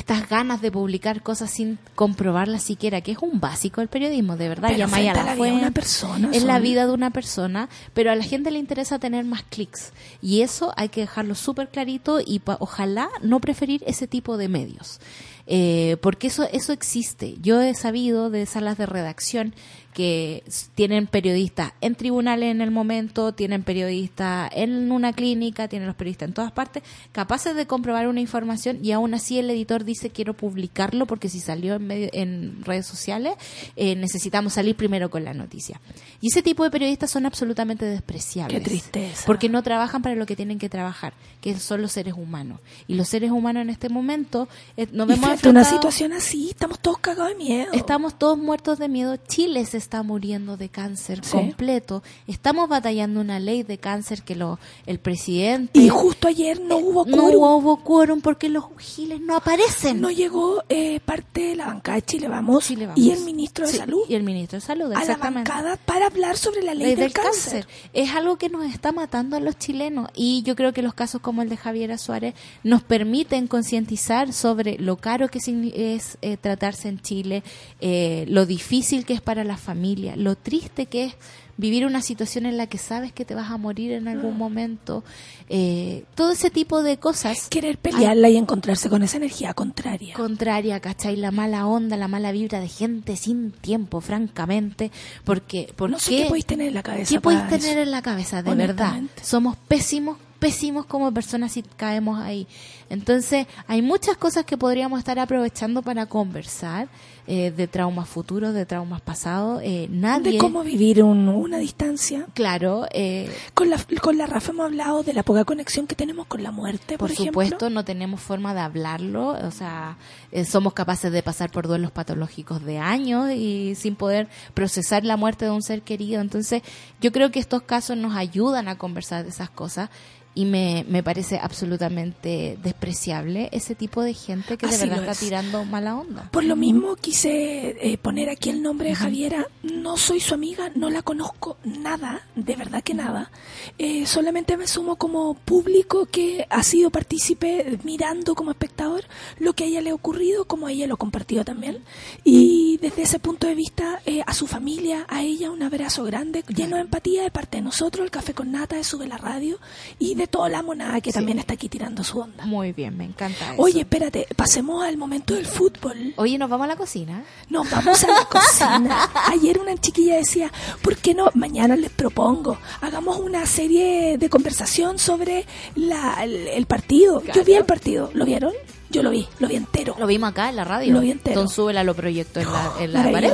estas 0.00 0.28
ganas 0.28 0.60
de 0.62 0.72
publicar 0.72 1.22
cosas 1.22 1.50
sin 1.50 1.78
comprobarlas 1.94 2.62
siquiera, 2.62 3.00
que 3.02 3.12
es 3.12 3.18
un 3.20 3.38
básico 3.38 3.80
del 3.80 3.88
periodismo, 3.88 4.36
de 4.36 4.48
verdad. 4.48 4.68
Pero 4.68 4.78
Llamáis 4.78 5.10
a 5.10 5.14
la 5.14 5.34
vida 5.34 5.52
una 5.54 5.70
persona, 5.70 6.30
Es 6.32 6.42
la 6.44 6.58
vida 6.58 6.86
de 6.86 6.92
una 6.92 7.10
persona, 7.10 7.68
pero 7.92 8.10
a 8.10 8.14
la 8.16 8.24
gente 8.24 8.50
le 8.50 8.58
interesa 8.58 8.98
tener 8.98 9.24
más 9.24 9.42
clics. 9.42 9.92
Y 10.22 10.40
eso 10.40 10.72
hay 10.76 10.88
que 10.88 11.02
dejarlo 11.02 11.34
súper 11.34 11.68
clarito 11.68 12.20
y 12.24 12.38
pa- 12.38 12.56
ojalá 12.60 13.08
no 13.22 13.40
preferir 13.40 13.82
ese 13.86 14.06
tipo 14.06 14.36
de 14.36 14.48
medios. 14.48 15.00
Eh, 15.46 15.96
porque 16.00 16.28
eso, 16.28 16.48
eso 16.52 16.72
existe. 16.72 17.34
Yo 17.42 17.60
he 17.60 17.74
sabido 17.74 18.30
de 18.30 18.46
salas 18.46 18.78
de 18.78 18.86
redacción 18.86 19.54
que 19.92 20.44
tienen 20.74 21.06
periodistas 21.06 21.72
en 21.80 21.94
tribunales 21.94 22.50
en 22.50 22.60
el 22.60 22.70
momento, 22.70 23.32
tienen 23.32 23.62
periodistas 23.62 24.50
en 24.54 24.92
una 24.92 25.12
clínica, 25.12 25.68
tienen 25.68 25.86
los 25.86 25.96
periodistas 25.96 26.28
en 26.28 26.34
todas 26.34 26.52
partes, 26.52 26.82
capaces 27.12 27.56
de 27.56 27.66
comprobar 27.66 28.08
una 28.08 28.20
información 28.20 28.78
y 28.82 28.92
aún 28.92 29.14
así 29.14 29.38
el 29.38 29.50
editor 29.50 29.84
dice 29.84 30.10
quiero 30.10 30.34
publicarlo 30.34 31.06
porque 31.06 31.28
si 31.28 31.40
salió 31.40 31.74
en, 31.74 31.86
medio, 31.86 32.08
en 32.12 32.64
redes 32.64 32.86
sociales 32.86 33.34
eh, 33.76 33.96
necesitamos 33.96 34.52
salir 34.52 34.76
primero 34.76 35.10
con 35.10 35.24
la 35.24 35.34
noticia. 35.34 35.80
Y 36.20 36.28
ese 36.28 36.42
tipo 36.42 36.64
de 36.64 36.70
periodistas 36.70 37.10
son 37.10 37.26
absolutamente 37.26 37.84
despreciables. 37.84 38.58
Qué 38.58 38.64
tristeza. 38.64 39.24
Porque 39.26 39.48
no 39.48 39.62
trabajan 39.62 40.02
para 40.02 40.14
lo 40.14 40.26
que 40.26 40.36
tienen 40.36 40.58
que 40.58 40.68
trabajar, 40.68 41.14
que 41.40 41.58
son 41.58 41.82
los 41.82 41.92
seres 41.92 42.14
humanos. 42.14 42.60
Y 42.86 42.94
los 42.94 43.08
seres 43.08 43.30
humanos 43.30 43.62
en 43.62 43.70
este 43.70 43.88
momento 43.88 44.48
eh, 44.76 44.86
nos 44.92 45.06
vemos 45.06 45.42
una 45.44 45.64
situación 45.64 46.12
así, 46.12 46.50
estamos 46.50 46.78
todos 46.78 46.98
cagados 46.98 47.30
de 47.30 47.36
miedo. 47.36 47.72
Estamos 47.72 48.18
todos 48.18 48.38
muertos 48.38 48.78
de 48.78 48.88
miedo. 48.88 49.16
Chile 49.16 49.64
se 49.64 49.79
está 49.80 50.02
muriendo 50.04 50.56
de 50.56 50.68
cáncer 50.68 51.24
Sí. 51.24 51.32
completo. 51.32 52.02
Estamos 52.26 52.68
batallando 52.68 53.20
una 53.20 53.40
ley 53.40 53.62
de 53.64 53.78
cáncer 53.78 54.22
que 54.22 54.36
lo, 54.36 54.58
el 54.86 54.98
presidente 55.00 55.78
Y 55.80 55.88
justo 55.88 56.28
ayer 56.28 56.60
no 56.60 56.76
hubo 56.78 57.04
no 57.06 57.16
quórum. 57.16 57.42
hubo 57.42 57.76
quórum 57.82 58.20
porque 58.20 58.48
los 58.48 58.64
giles 58.78 59.20
no 59.20 59.36
aparecen. 59.36 60.00
No 60.00 60.10
llegó 60.10 60.62
eh, 60.68 61.00
parte 61.00 61.40
de 61.48 61.56
la 61.56 61.66
bancada 61.66 61.96
de 61.96 62.02
Chile 62.02 62.28
Vamos, 62.28 62.64
Chile 62.66 62.86
Vamos. 62.86 63.00
y 63.02 63.10
el 63.10 63.20
ministro 63.24 63.66
de 63.66 63.72
Sí, 63.72 63.78
Salud 63.78 64.02
Y 64.08 64.14
el 64.14 64.22
ministro 64.22 64.58
de 64.58 64.64
Salud, 64.66 64.92
a 64.92 65.04
la 65.04 65.16
bancada 65.16 65.76
para 65.76 66.06
hablar 66.06 66.36
sobre 66.36 66.62
la 66.62 66.74
ley, 66.74 66.88
Ley 66.88 66.94
del, 66.96 67.12
cáncer. 67.12 67.66
Es 67.92 68.10
algo 68.10 68.36
que 68.36 68.48
nos 68.48 68.64
está 68.72 68.92
matando 68.92 69.36
a 69.36 69.40
los 69.40 69.58
chilenos 69.58 70.08
y 70.14 70.42
yo 70.42 70.54
creo 70.56 70.72
que 70.72 70.82
los 70.82 70.94
casos 70.94 71.20
como 71.20 71.42
el 71.42 71.48
de 71.48 71.56
Javiera 71.56 71.98
Suárez 71.98 72.34
nos 72.62 72.82
permiten 72.82 73.46
concientizar 73.48 74.32
sobre 74.32 74.78
lo 74.78 74.96
caro 74.96 75.28
que 75.28 75.38
es 75.38 76.18
eh, 76.22 76.36
tratarse 76.36 76.88
en 76.88 77.00
Chile, 77.00 77.42
eh, 77.80 78.24
lo 78.28 78.46
difícil 78.46 79.04
que 79.04 79.14
es 79.14 79.20
para 79.20 79.42
la 79.44 79.56
familia, 79.70 80.16
lo 80.16 80.34
triste 80.36 80.86
que 80.86 81.04
es 81.06 81.14
vivir 81.60 81.86
una 81.86 82.00
situación 82.00 82.46
en 82.46 82.56
la 82.56 82.66
que 82.66 82.78
sabes 82.78 83.12
que 83.12 83.24
te 83.24 83.34
vas 83.34 83.50
a 83.50 83.56
morir 83.56 83.92
en 83.92 84.08
algún 84.08 84.36
momento, 84.36 85.04
eh, 85.48 86.04
todo 86.14 86.32
ese 86.32 86.50
tipo 86.50 86.82
de 86.82 86.96
cosas. 86.96 87.48
Querer 87.48 87.78
pelearla 87.78 88.28
y 88.30 88.36
encontrarse 88.36 88.88
con 88.88 89.02
esa 89.02 89.18
energía 89.18 89.54
contraria. 89.54 90.14
contraria, 90.14 90.80
¿cachai? 90.80 91.16
La 91.16 91.30
mala 91.30 91.66
onda, 91.66 91.96
la 91.96 92.08
mala 92.08 92.32
vibra 92.32 92.60
de 92.60 92.68
gente 92.68 93.16
sin 93.16 93.52
tiempo, 93.52 94.00
francamente, 94.00 94.90
porque, 95.24 95.72
¿por 95.76 95.90
no 95.90 95.98
sé 95.98 96.10
qué? 96.10 96.26
podéis 96.26 96.46
tener 96.46 96.68
en 96.68 96.74
la 96.74 96.82
cabeza. 96.82 97.14
¿Qué 97.14 97.20
podéis 97.20 97.46
tener 97.48 97.78
en 97.78 97.90
la 97.90 98.02
cabeza? 98.02 98.42
De 98.42 98.54
verdad. 98.54 99.00
Somos 99.22 99.56
pésimos, 99.56 100.16
pésimos 100.40 100.86
como 100.86 101.12
personas 101.12 101.52
si 101.52 101.62
caemos 101.62 102.18
ahí. 102.18 102.48
Entonces, 102.88 103.46
hay 103.68 103.82
muchas 103.82 104.16
cosas 104.16 104.44
que 104.44 104.56
podríamos 104.56 104.98
estar 104.98 105.18
aprovechando 105.20 105.82
para 105.82 106.06
conversar 106.06 106.88
eh, 107.26 107.52
de 107.56 107.68
traumas 107.68 108.08
futuros, 108.08 108.52
de 108.54 108.66
traumas 108.66 109.00
pasados. 109.02 109.60
Eh, 109.62 109.86
nadie. 109.90 110.32
De 110.32 110.38
cómo 110.38 110.64
vivir 110.64 111.04
un- 111.04 111.28
una 111.28 111.58
distancia. 111.58 112.26
Claro, 112.34 112.86
eh, 112.92 113.30
Con 113.54 113.70
la, 113.70 113.78
con 114.02 114.18
la 114.18 114.26
Rafa 114.26 114.50
hemos 114.50 114.64
hablado 114.66 115.04
de 115.04 115.12
la 115.12 115.22
poca 115.22 115.44
conexión 115.44 115.86
que 115.86 115.94
tenemos 115.94 116.26
con 116.26 116.42
la 116.42 116.50
muerte, 116.50 116.98
por, 116.98 117.06
por 117.08 117.10
ejemplo. 117.12 117.30
supuesto, 117.44 117.70
no 117.70 117.84
tenemos 117.84 118.20
forma 118.20 118.52
de 118.54 118.60
hablarlo, 118.60 119.28
o 119.46 119.50
sea, 119.52 119.96
eh, 120.32 120.44
somos 120.44 120.72
capaces 120.72 121.12
de 121.12 121.22
pasar 121.22 121.50
por 121.52 121.68
duelos 121.68 121.92
patológicos 121.92 122.64
de 122.64 122.78
años 122.78 123.30
y 123.30 123.74
sin 123.76 123.94
poder 123.94 124.28
procesar 124.54 125.04
la 125.04 125.16
muerte 125.16 125.44
de 125.44 125.50
un 125.52 125.62
ser 125.62 125.82
querido. 125.82 126.20
Entonces, 126.20 126.62
yo 127.00 127.12
creo 127.12 127.30
que 127.30 127.38
estos 127.38 127.62
casos 127.62 127.96
nos 127.96 128.16
ayudan 128.16 128.66
a 128.66 128.76
conversar 128.78 129.22
de 129.22 129.28
esas 129.30 129.50
cosas 129.50 129.90
y 130.34 130.44
me, 130.44 130.84
me 130.88 131.02
parece 131.02 131.38
absolutamente 131.38 132.56
despreciable 132.62 133.48
ese 133.52 133.74
tipo 133.74 134.02
de 134.02 134.14
gente 134.14 134.56
que 134.56 134.66
de 134.66 134.74
Así 134.74 134.82
verdad 134.82 134.96
lo 134.96 135.02
está 135.02 135.12
es. 135.12 135.18
tirando 135.18 135.64
mala 135.64 135.96
onda. 135.96 136.28
Por 136.30 136.44
lo 136.44 136.54
mismo 136.56 136.94
quise 136.96 137.76
eh, 137.92 137.98
poner 137.98 138.28
aquí 138.30 138.50
el 138.50 138.62
nombre 138.62 138.90
de 138.90 138.94
Javiera. 138.94 139.46
No 139.62 139.96
soy 139.96 140.20
su 140.20 140.34
amiga, 140.34 140.70
no 140.74 140.88
la 140.88 141.02
conozco 141.02 141.56
nada, 141.64 142.22
de 142.36 142.54
verdad 142.54 142.82
que 142.82 142.94
nada. 142.94 143.30
Eh, 143.78 144.06
solamente 144.06 144.56
me 144.56 144.66
sumo 144.68 144.96
como 144.96 145.34
público 145.34 146.06
que 146.06 146.46
ha 146.48 146.62
sido 146.62 146.90
partícipe 146.90 147.78
mirando 147.82 148.34
como 148.34 148.52
espectador 148.52 149.04
lo 149.38 149.52
que 149.54 149.64
a 149.64 149.66
ella 149.66 149.80
le 149.80 149.90
ha 149.90 149.94
ocurrido, 149.94 150.44
como 150.44 150.68
ella 150.68 150.86
lo 150.86 150.96
compartió 150.96 151.44
también. 151.44 151.78
Y 152.22 152.78
desde 152.80 153.02
ese 153.02 153.18
punto 153.18 153.46
de 153.46 153.54
vista, 153.54 154.00
eh, 154.06 154.22
a 154.26 154.32
su 154.32 154.46
familia, 154.46 155.06
a 155.08 155.22
ella, 155.22 155.50
un 155.50 155.62
abrazo 155.62 156.04
grande, 156.04 156.44
lleno 156.48 156.76
de 156.76 156.82
empatía 156.82 157.22
de 157.24 157.30
parte 157.30 157.56
de 157.58 157.62
nosotros, 157.62 158.04
el 158.04 158.10
Café 158.10 158.32
con 158.32 158.52
Nata, 158.52 158.76
de 158.76 158.84
Sube 158.84 159.06
la 159.08 159.16
Radio 159.18 159.58
y 159.98 160.19
de 160.20 160.26
toda 160.26 160.48
la 160.48 160.62
monada 160.62 161.00
que 161.00 161.12
también 161.12 161.38
está 161.38 161.54
aquí 161.54 161.68
tirando 161.68 162.04
su 162.04 162.20
onda. 162.20 162.44
Muy 162.44 162.72
bien, 162.72 162.96
me 162.96 163.04
encanta 163.04 163.54
eso. 163.54 163.62
Oye, 163.62 163.80
espérate, 163.80 164.26
pasemos 164.36 164.84
al 164.84 164.96
momento 164.96 165.34
del 165.34 165.46
fútbol. 165.46 166.12
Oye, 166.16 166.36
nos 166.36 166.50
vamos 166.50 166.66
a 166.66 166.68
la 166.68 166.76
cocina. 166.76 167.24
No, 167.48 167.64
vamos 167.64 168.04
a 168.04 168.08
la 168.08 168.24
cocina. 168.26 169.10
Ayer 169.32 169.58
una 169.58 169.76
chiquilla 169.76 170.16
decía, 170.16 170.52
¿por 170.82 170.96
qué 170.96 171.14
no? 171.14 171.30
Mañana 171.34 171.74
les 171.76 171.90
propongo, 171.90 172.58
hagamos 172.80 173.18
una 173.18 173.46
serie 173.46 174.18
de 174.18 174.28
conversación 174.28 174.98
sobre 174.98 175.46
la, 175.74 176.22
el, 176.22 176.48
el 176.48 176.66
partido. 176.66 177.22
Yo 177.34 177.44
vi 177.44 177.54
el 177.54 177.64
partido, 177.64 178.10
¿lo 178.12 178.24
vieron? 178.26 178.52
Yo 178.90 179.04
lo 179.04 179.10
vi, 179.10 179.26
lo 179.38 179.46
vi 179.46 179.54
entero. 179.56 179.94
Lo 179.98 180.06
vimos 180.08 180.30
acá 180.30 180.48
en 180.48 180.56
la 180.56 180.64
radio. 180.64 180.94
Lo 180.94 181.00
vi 181.00 181.12
entero. 181.12 181.38
Don 181.38 181.48
Súbela 181.48 181.84
lo 181.84 181.94
proyectó 181.94 182.40
en 182.40 182.52
la, 182.52 182.72
en 182.80 182.92
la 182.92 183.10
pared. 183.12 183.32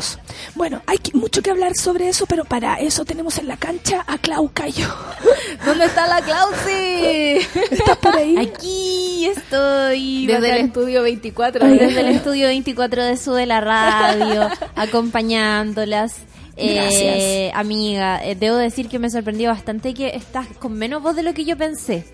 Bueno, 0.54 0.82
hay 0.86 0.98
que- 0.98 1.16
mucho 1.16 1.40
que 1.40 1.50
hablar 1.50 1.74
sobre 1.74 2.08
eso, 2.10 2.26
pero 2.26 2.44
para 2.44 2.74
eso 2.76 3.06
tenemos 3.06 3.38
en 3.38 3.48
la 3.48 3.56
cancha 3.56 4.04
a 4.06 4.18
Clau 4.18 4.50
Cayo. 4.52 4.86
¿Dónde 5.64 5.86
está 5.86 6.06
la 6.06 6.20
Clausi? 6.20 7.46
¿Estás 7.70 7.96
por 7.96 8.14
ahí? 8.14 8.36
Aquí 8.36 9.24
estoy. 9.26 10.26
Desde 10.26 10.50
el 10.50 10.66
estudio 10.66 11.02
24. 11.02 11.64
Ay, 11.64 11.78
Desde 11.78 12.00
el 12.00 12.08
estudio 12.08 12.48
24 12.48 13.04
de 13.04 13.16
Sube 13.16 13.46
la 13.46 13.60
Radio, 13.60 14.50
acompañándolas. 14.76 16.16
Eh, 16.58 17.50
amiga, 17.54 18.24
eh, 18.24 18.34
debo 18.34 18.56
decir 18.56 18.88
que 18.88 18.98
me 18.98 19.10
sorprendió 19.10 19.50
bastante 19.50 19.92
que 19.94 20.08
estás 20.16 20.46
con 20.58 20.72
menos 20.74 21.02
voz 21.02 21.14
de 21.16 21.22
lo 21.22 21.34
que 21.34 21.44
yo 21.44 21.56
pensé. 21.56 22.04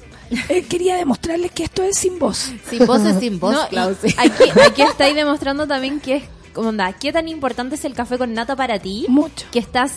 Eh, 0.49 0.64
quería 0.68 0.97
demostrarles 0.97 1.51
que 1.53 1.64
esto 1.64 1.83
es 1.83 1.97
sin 1.97 2.18
voz. 2.18 2.51
Sin 2.68 2.87
voz 2.87 3.03
es 3.03 3.18
sin 3.21 3.38
voz, 3.40 3.55
No. 3.73 3.83
Aquí, 4.16 4.45
aquí 4.66 4.83
estáis 4.83 5.14
demostrando 5.14 5.66
también 5.66 6.01
que 6.01 6.16
es, 6.16 6.25
como 6.53 6.68
onda, 6.71 6.92
qué 6.92 7.12
tan 7.12 7.29
importante 7.29 7.75
es 7.77 7.85
el 7.85 7.95
café 7.95 8.18
con 8.18 8.33
nata 8.35 8.57
para 8.57 8.79
ti. 8.79 9.07
Mucho. 9.09 9.47
Que 9.51 9.59
estás 9.59 9.92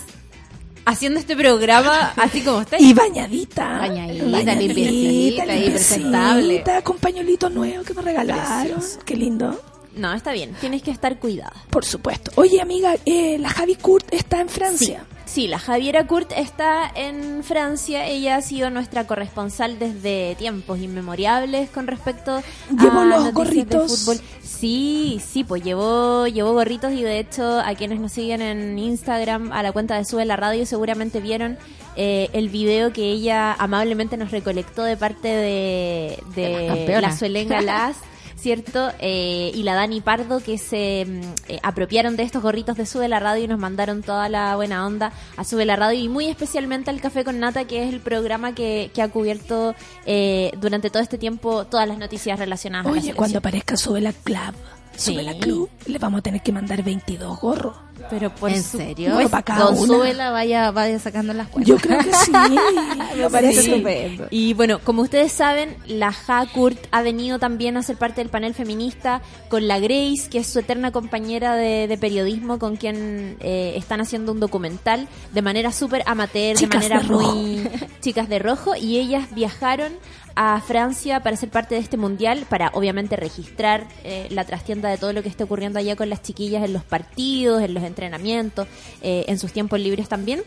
haciendo 0.85 1.19
este 1.19 1.35
programa 1.35 2.13
así 2.17 2.41
como 2.41 2.61
estás. 2.61 2.79
Y 2.79 2.93
bañadita. 2.93 3.79
Bañadita, 3.79 4.55
limpiecita 4.55 5.55
y 5.55 5.69
presentable. 5.71 6.41
limpiecita, 6.41 6.81
Con 6.83 6.97
pañuelito 6.97 7.49
nuevo 7.49 7.83
que 7.83 7.93
me 7.93 8.01
regalaron. 8.01 8.79
Qué 9.05 9.15
lindo. 9.15 9.59
No, 9.95 10.13
está 10.13 10.33
bien, 10.33 10.53
tienes 10.59 10.83
que 10.83 10.91
estar 10.91 11.19
cuidada. 11.19 11.53
Por 11.69 11.85
supuesto. 11.85 12.29
Oye, 12.35 12.59
amiga, 12.61 12.95
eh, 13.05 13.37
la 13.39 13.49
Javi 13.49 13.75
Kurt 13.75 14.13
está 14.13 14.41
en 14.41 14.49
Francia. 14.49 15.05
Sí, 15.09 15.14
la 15.47 15.59
Javiera 15.59 16.07
Kurt 16.07 16.31
está 16.31 16.89
en 16.93 17.43
Francia. 17.43 18.05
Ella 18.07 18.37
ha 18.37 18.41
sido 18.41 18.69
nuestra 18.69 19.05
corresponsal 19.07 19.79
desde 19.79 20.35
tiempos 20.35 20.79
inmemorables 20.79 21.69
con 21.69 21.87
respecto 21.87 22.41
Llevó 22.69 22.99
a 23.01 23.05
los 23.05 23.33
gorritos. 23.33 23.91
de 23.91 24.13
fútbol. 24.15 24.25
Sí, 24.41 25.21
sí, 25.25 25.43
pues 25.43 25.63
llevó, 25.63 26.27
llevó 26.27 26.53
gorritos 26.53 26.93
y 26.93 27.03
de 27.03 27.19
hecho 27.19 27.59
a 27.59 27.73
quienes 27.75 27.99
nos 27.99 28.11
siguen 28.11 28.41
en 28.41 28.77
Instagram 28.79 29.51
a 29.51 29.61
la 29.63 29.71
cuenta 29.71 29.97
de 29.97 30.05
Sube 30.05 30.25
la 30.25 30.35
Radio 30.37 30.65
seguramente 30.65 31.19
vieron 31.19 31.57
eh, 31.95 32.29
el 32.33 32.49
video 32.49 32.93
que 32.93 33.11
ella 33.11 33.53
amablemente 33.53 34.17
nos 34.17 34.31
recolectó 34.31 34.83
de 34.83 34.97
parte 34.97 35.27
de, 35.27 36.19
De 36.35 36.49
las 36.49 36.61
de 36.61 36.67
campeonas. 36.67 37.01
la 37.01 37.17
Suelen 37.17 37.47
Galás. 37.49 37.97
¿Cierto? 38.45 38.91
Eh, 38.99 39.51
y 39.55 39.63
la 39.63 39.73
Dani 39.73 40.01
Pardo 40.01 40.39
que 40.39 40.59
se 40.59 41.03
mm, 41.03 41.51
eh, 41.51 41.59
apropiaron 41.63 42.15
de 42.15 42.21
estos 42.21 42.43
gorritos 42.43 42.77
de 42.77 42.85
Sube 42.85 43.07
la 43.07 43.19
Radio 43.19 43.45
y 43.45 43.47
nos 43.47 43.57
mandaron 43.57 44.03
toda 44.03 44.29
la 44.29 44.55
buena 44.55 44.85
onda 44.85 45.11
a 45.35 45.43
Sube 45.43 45.65
la 45.65 45.75
Radio 45.75 45.99
y 45.99 46.09
muy 46.09 46.27
especialmente 46.27 46.91
al 46.91 47.01
Café 47.01 47.23
con 47.23 47.39
Nata, 47.39 47.65
que 47.65 47.81
es 47.81 47.91
el 47.91 48.01
programa 48.01 48.53
que, 48.53 48.91
que 48.93 49.01
ha 49.01 49.09
cubierto 49.09 49.73
eh, 50.05 50.51
durante 50.61 50.91
todo 50.91 51.01
este 51.01 51.17
tiempo 51.17 51.65
todas 51.65 51.87
las 51.87 51.97
noticias 51.97 52.37
relacionadas 52.37 52.85
a 52.85 52.91
la 52.91 53.01
Oye, 53.01 53.15
cuando 53.15 53.39
aparezca 53.39 53.77
Sube 53.77 53.99
la 53.99 54.13
Club, 54.13 54.53
Sube 54.95 55.23
la. 55.23 55.33
Club, 55.39 55.67
le 55.87 55.97
vamos 55.97 56.19
a 56.19 56.21
tener 56.21 56.43
que 56.43 56.51
mandar 56.51 56.83
22 56.83 57.39
gorros. 57.39 57.75
Pero 58.09 58.29
por 58.33 58.51
¿En 58.51 58.61
su- 58.63 58.77
serio? 58.77 59.15
Para 59.29 59.43
cada 59.43 59.65
Don 59.65 59.77
una. 59.79 59.87
Súbela 59.87 60.31
vaya, 60.31 60.69
vaya 60.71 60.99
sacando 60.99 61.33
las 61.33 61.47
cuentas. 61.47 61.67
Yo 61.67 61.77
creo 61.77 61.99
que 61.99 62.11
sí. 62.13 62.31
Me 63.17 63.29
parece 63.29 63.61
Sí. 63.63 63.71
estupendo. 63.71 64.27
Y 64.29 64.53
bueno, 64.53 64.79
como 64.83 65.01
ustedes 65.01 65.31
saben, 65.31 65.75
la 65.87 66.11
Ja 66.11 66.45
Kurt 66.45 66.77
ha 66.91 67.01
venido 67.01 67.39
también 67.39 67.77
a 67.77 67.83
ser 67.83 67.97
parte 67.97 68.21
del 68.21 68.29
panel 68.29 68.53
feminista 68.53 69.21
con 69.49 69.67
la 69.67 69.79
Grace, 69.79 70.27
que 70.29 70.39
es 70.39 70.47
su 70.47 70.59
eterna 70.59 70.91
compañera 70.91 71.55
de, 71.55 71.87
de 71.87 71.97
periodismo, 71.97 72.59
con 72.59 72.75
quien 72.75 73.37
eh, 73.39 73.73
están 73.77 74.01
haciendo 74.01 74.31
un 74.31 74.39
documental 74.39 75.07
de 75.33 75.41
manera 75.41 75.71
súper 75.71 76.03
amateur, 76.05 76.55
Chicas 76.57 76.83
de 76.83 76.89
manera 76.89 77.01
de 77.01 77.07
rojo. 77.07 77.31
muy 77.35 77.69
chicas 78.01 78.29
de 78.29 78.39
rojo, 78.39 78.75
y 78.75 78.97
ellas 78.99 79.25
viajaron 79.33 79.93
a 80.35 80.59
Francia 80.61 81.21
para 81.21 81.37
ser 81.37 81.49
parte 81.49 81.75
de 81.75 81.81
este 81.81 81.97
mundial, 81.97 82.45
para 82.49 82.69
obviamente 82.73 83.15
registrar 83.15 83.87
eh, 84.03 84.27
la 84.29 84.43
trastienda 84.43 84.89
de 84.89 84.97
todo 84.97 85.13
lo 85.13 85.23
que 85.23 85.29
está 85.29 85.45
ocurriendo 85.45 85.79
allá 85.79 85.95
con 85.95 86.09
las 86.09 86.21
chiquillas 86.21 86.63
en 86.63 86.73
los 86.73 86.83
partidos, 86.83 87.61
en 87.61 87.73
los 87.73 87.83
entrenamientos, 87.83 88.67
eh, 89.01 89.25
en 89.27 89.39
sus 89.39 89.51
tiempos 89.51 89.79
libres 89.79 90.09
también. 90.09 90.43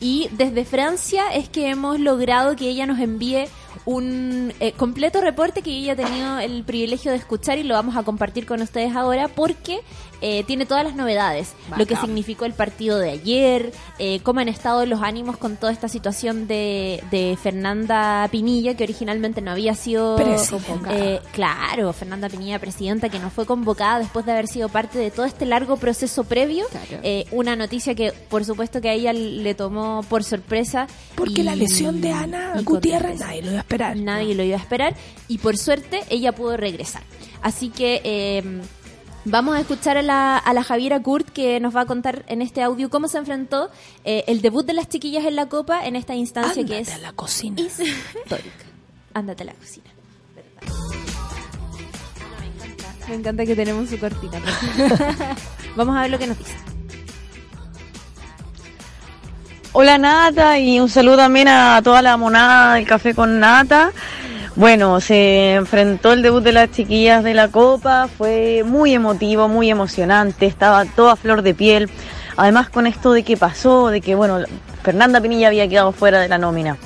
Y 0.00 0.28
desde 0.32 0.64
Francia 0.64 1.32
es 1.32 1.48
que 1.48 1.70
hemos 1.70 2.00
logrado 2.00 2.56
que 2.56 2.68
ella 2.68 2.86
nos 2.86 2.98
envíe 2.98 3.46
un 3.84 4.52
eh, 4.58 4.72
completo 4.72 5.20
reporte 5.20 5.62
que 5.62 5.70
ella 5.70 5.92
ha 5.92 5.96
tenido 5.96 6.38
el 6.38 6.64
privilegio 6.64 7.12
de 7.12 7.18
escuchar 7.18 7.58
y 7.58 7.62
lo 7.62 7.74
vamos 7.74 7.96
a 7.96 8.02
compartir 8.02 8.44
con 8.44 8.60
ustedes 8.62 8.96
ahora 8.96 9.28
porque 9.28 9.80
eh, 10.22 10.44
tiene 10.44 10.64
todas 10.64 10.84
las 10.84 10.94
novedades. 10.94 11.52
Lo 11.76 11.84
que 11.86 11.96
significó 11.96 12.44
el 12.46 12.52
partido 12.54 12.98
de 12.98 13.10
ayer, 13.10 13.72
eh, 13.98 14.20
cómo 14.22 14.40
han 14.40 14.48
estado 14.48 14.86
los 14.86 15.02
ánimos 15.02 15.36
con 15.36 15.56
toda 15.56 15.72
esta 15.72 15.88
situación 15.88 16.46
de, 16.46 17.02
de 17.10 17.36
Fernanda 17.42 18.26
Pinilla, 18.30 18.74
que 18.76 18.84
originalmente 18.84 19.40
no 19.42 19.50
había 19.50 19.74
sido... 19.74 20.16
Eh, 20.90 21.20
claro, 21.32 21.92
Fernanda 21.92 22.28
Pinilla, 22.28 22.58
presidenta, 22.58 23.08
que 23.08 23.18
no 23.18 23.30
fue 23.30 23.44
convocada 23.46 23.98
después 23.98 24.24
de 24.24 24.32
haber 24.32 24.46
sido 24.46 24.68
parte 24.68 24.98
de 24.98 25.10
todo 25.10 25.26
este 25.26 25.44
largo 25.44 25.76
proceso 25.76 26.24
previo. 26.24 26.66
Claro. 26.70 27.00
Eh, 27.02 27.26
una 27.32 27.56
noticia 27.56 27.94
que, 27.94 28.12
por 28.12 28.44
supuesto, 28.44 28.80
que 28.80 28.88
a 28.90 28.92
ella 28.92 29.12
le 29.12 29.54
tomó 29.54 30.02
por 30.08 30.24
sorpresa. 30.24 30.86
Porque 31.16 31.40
y- 31.40 31.44
la 31.44 31.56
lesión 31.56 32.00
de 32.00 32.12
Ana 32.12 32.54
Gutiérrez 32.62 33.18
nadie 33.20 33.42
lo 33.42 33.50
iba 33.50 33.58
a 33.58 33.62
esperar. 33.62 33.96
Nadie 33.96 34.34
lo 34.34 34.42
iba 34.44 34.56
a 34.56 34.60
esperar 34.60 34.94
y 35.28 35.38
por 35.38 35.56
suerte 35.58 36.02
ella 36.08 36.32
pudo 36.32 36.56
regresar. 36.56 37.02
Así 37.42 37.70
que 37.70 38.00
eh, 38.04 38.60
Vamos 39.24 39.56
a 39.56 39.60
escuchar 39.60 39.96
a 39.96 40.02
la, 40.02 40.36
a 40.36 40.52
la 40.52 40.64
Javiera 40.64 41.00
Kurt 41.00 41.28
que 41.28 41.60
nos 41.60 41.74
va 41.76 41.82
a 41.82 41.86
contar 41.86 42.24
en 42.26 42.42
este 42.42 42.60
audio 42.62 42.90
cómo 42.90 43.06
se 43.06 43.18
enfrentó 43.18 43.70
eh, 44.04 44.24
el 44.26 44.42
debut 44.42 44.66
de 44.66 44.72
las 44.72 44.88
chiquillas 44.88 45.24
en 45.24 45.36
la 45.36 45.48
Copa 45.48 45.86
en 45.86 45.94
esta 45.94 46.14
instancia 46.16 46.64
que 46.64 46.76
Ándate 46.76 46.80
es 46.80 46.94
a 46.94 46.98
la 46.98 47.12
cocina. 47.12 47.60
histórica. 47.60 48.64
Ándate 49.14 49.42
a 49.44 49.46
la 49.46 49.54
cocina. 49.54 49.86
Me 53.08 53.14
encanta 53.14 53.46
que 53.46 53.54
tenemos 53.54 53.88
su 53.90 53.98
cortina. 53.98 54.40
Vamos 55.76 55.96
a 55.96 56.02
ver 56.02 56.10
lo 56.10 56.18
que 56.18 56.26
nos 56.26 56.38
dice. 56.38 56.54
Hola 59.74 59.98
Nata 59.98 60.58
y 60.58 60.80
un 60.80 60.88
saludo 60.88 61.16
también 61.18 61.48
a 61.48 61.80
toda 61.82 62.02
la 62.02 62.16
monada 62.16 62.74
del 62.74 62.86
café 62.86 63.14
con 63.14 63.38
Nata. 63.38 63.92
Bueno, 64.54 65.00
se 65.00 65.54
enfrentó 65.54 66.12
el 66.12 66.20
debut 66.20 66.42
de 66.42 66.52
las 66.52 66.70
chiquillas 66.70 67.24
de 67.24 67.32
la 67.32 67.48
Copa, 67.48 68.06
fue 68.06 68.64
muy 68.66 68.92
emotivo, 68.92 69.48
muy 69.48 69.70
emocionante, 69.70 70.44
estaba 70.44 70.84
toda 70.84 71.16
flor 71.16 71.40
de 71.40 71.54
piel. 71.54 71.88
Además 72.36 72.68
con 72.68 72.86
esto 72.86 73.14
de 73.14 73.22
que 73.22 73.38
pasó, 73.38 73.88
de 73.88 74.02
que 74.02 74.14
bueno, 74.14 74.40
Fernanda 74.82 75.22
Pinilla 75.22 75.48
había 75.48 75.66
quedado 75.68 75.92
fuera 75.92 76.20
de 76.20 76.28
la 76.28 76.36
nómina. 76.36 76.76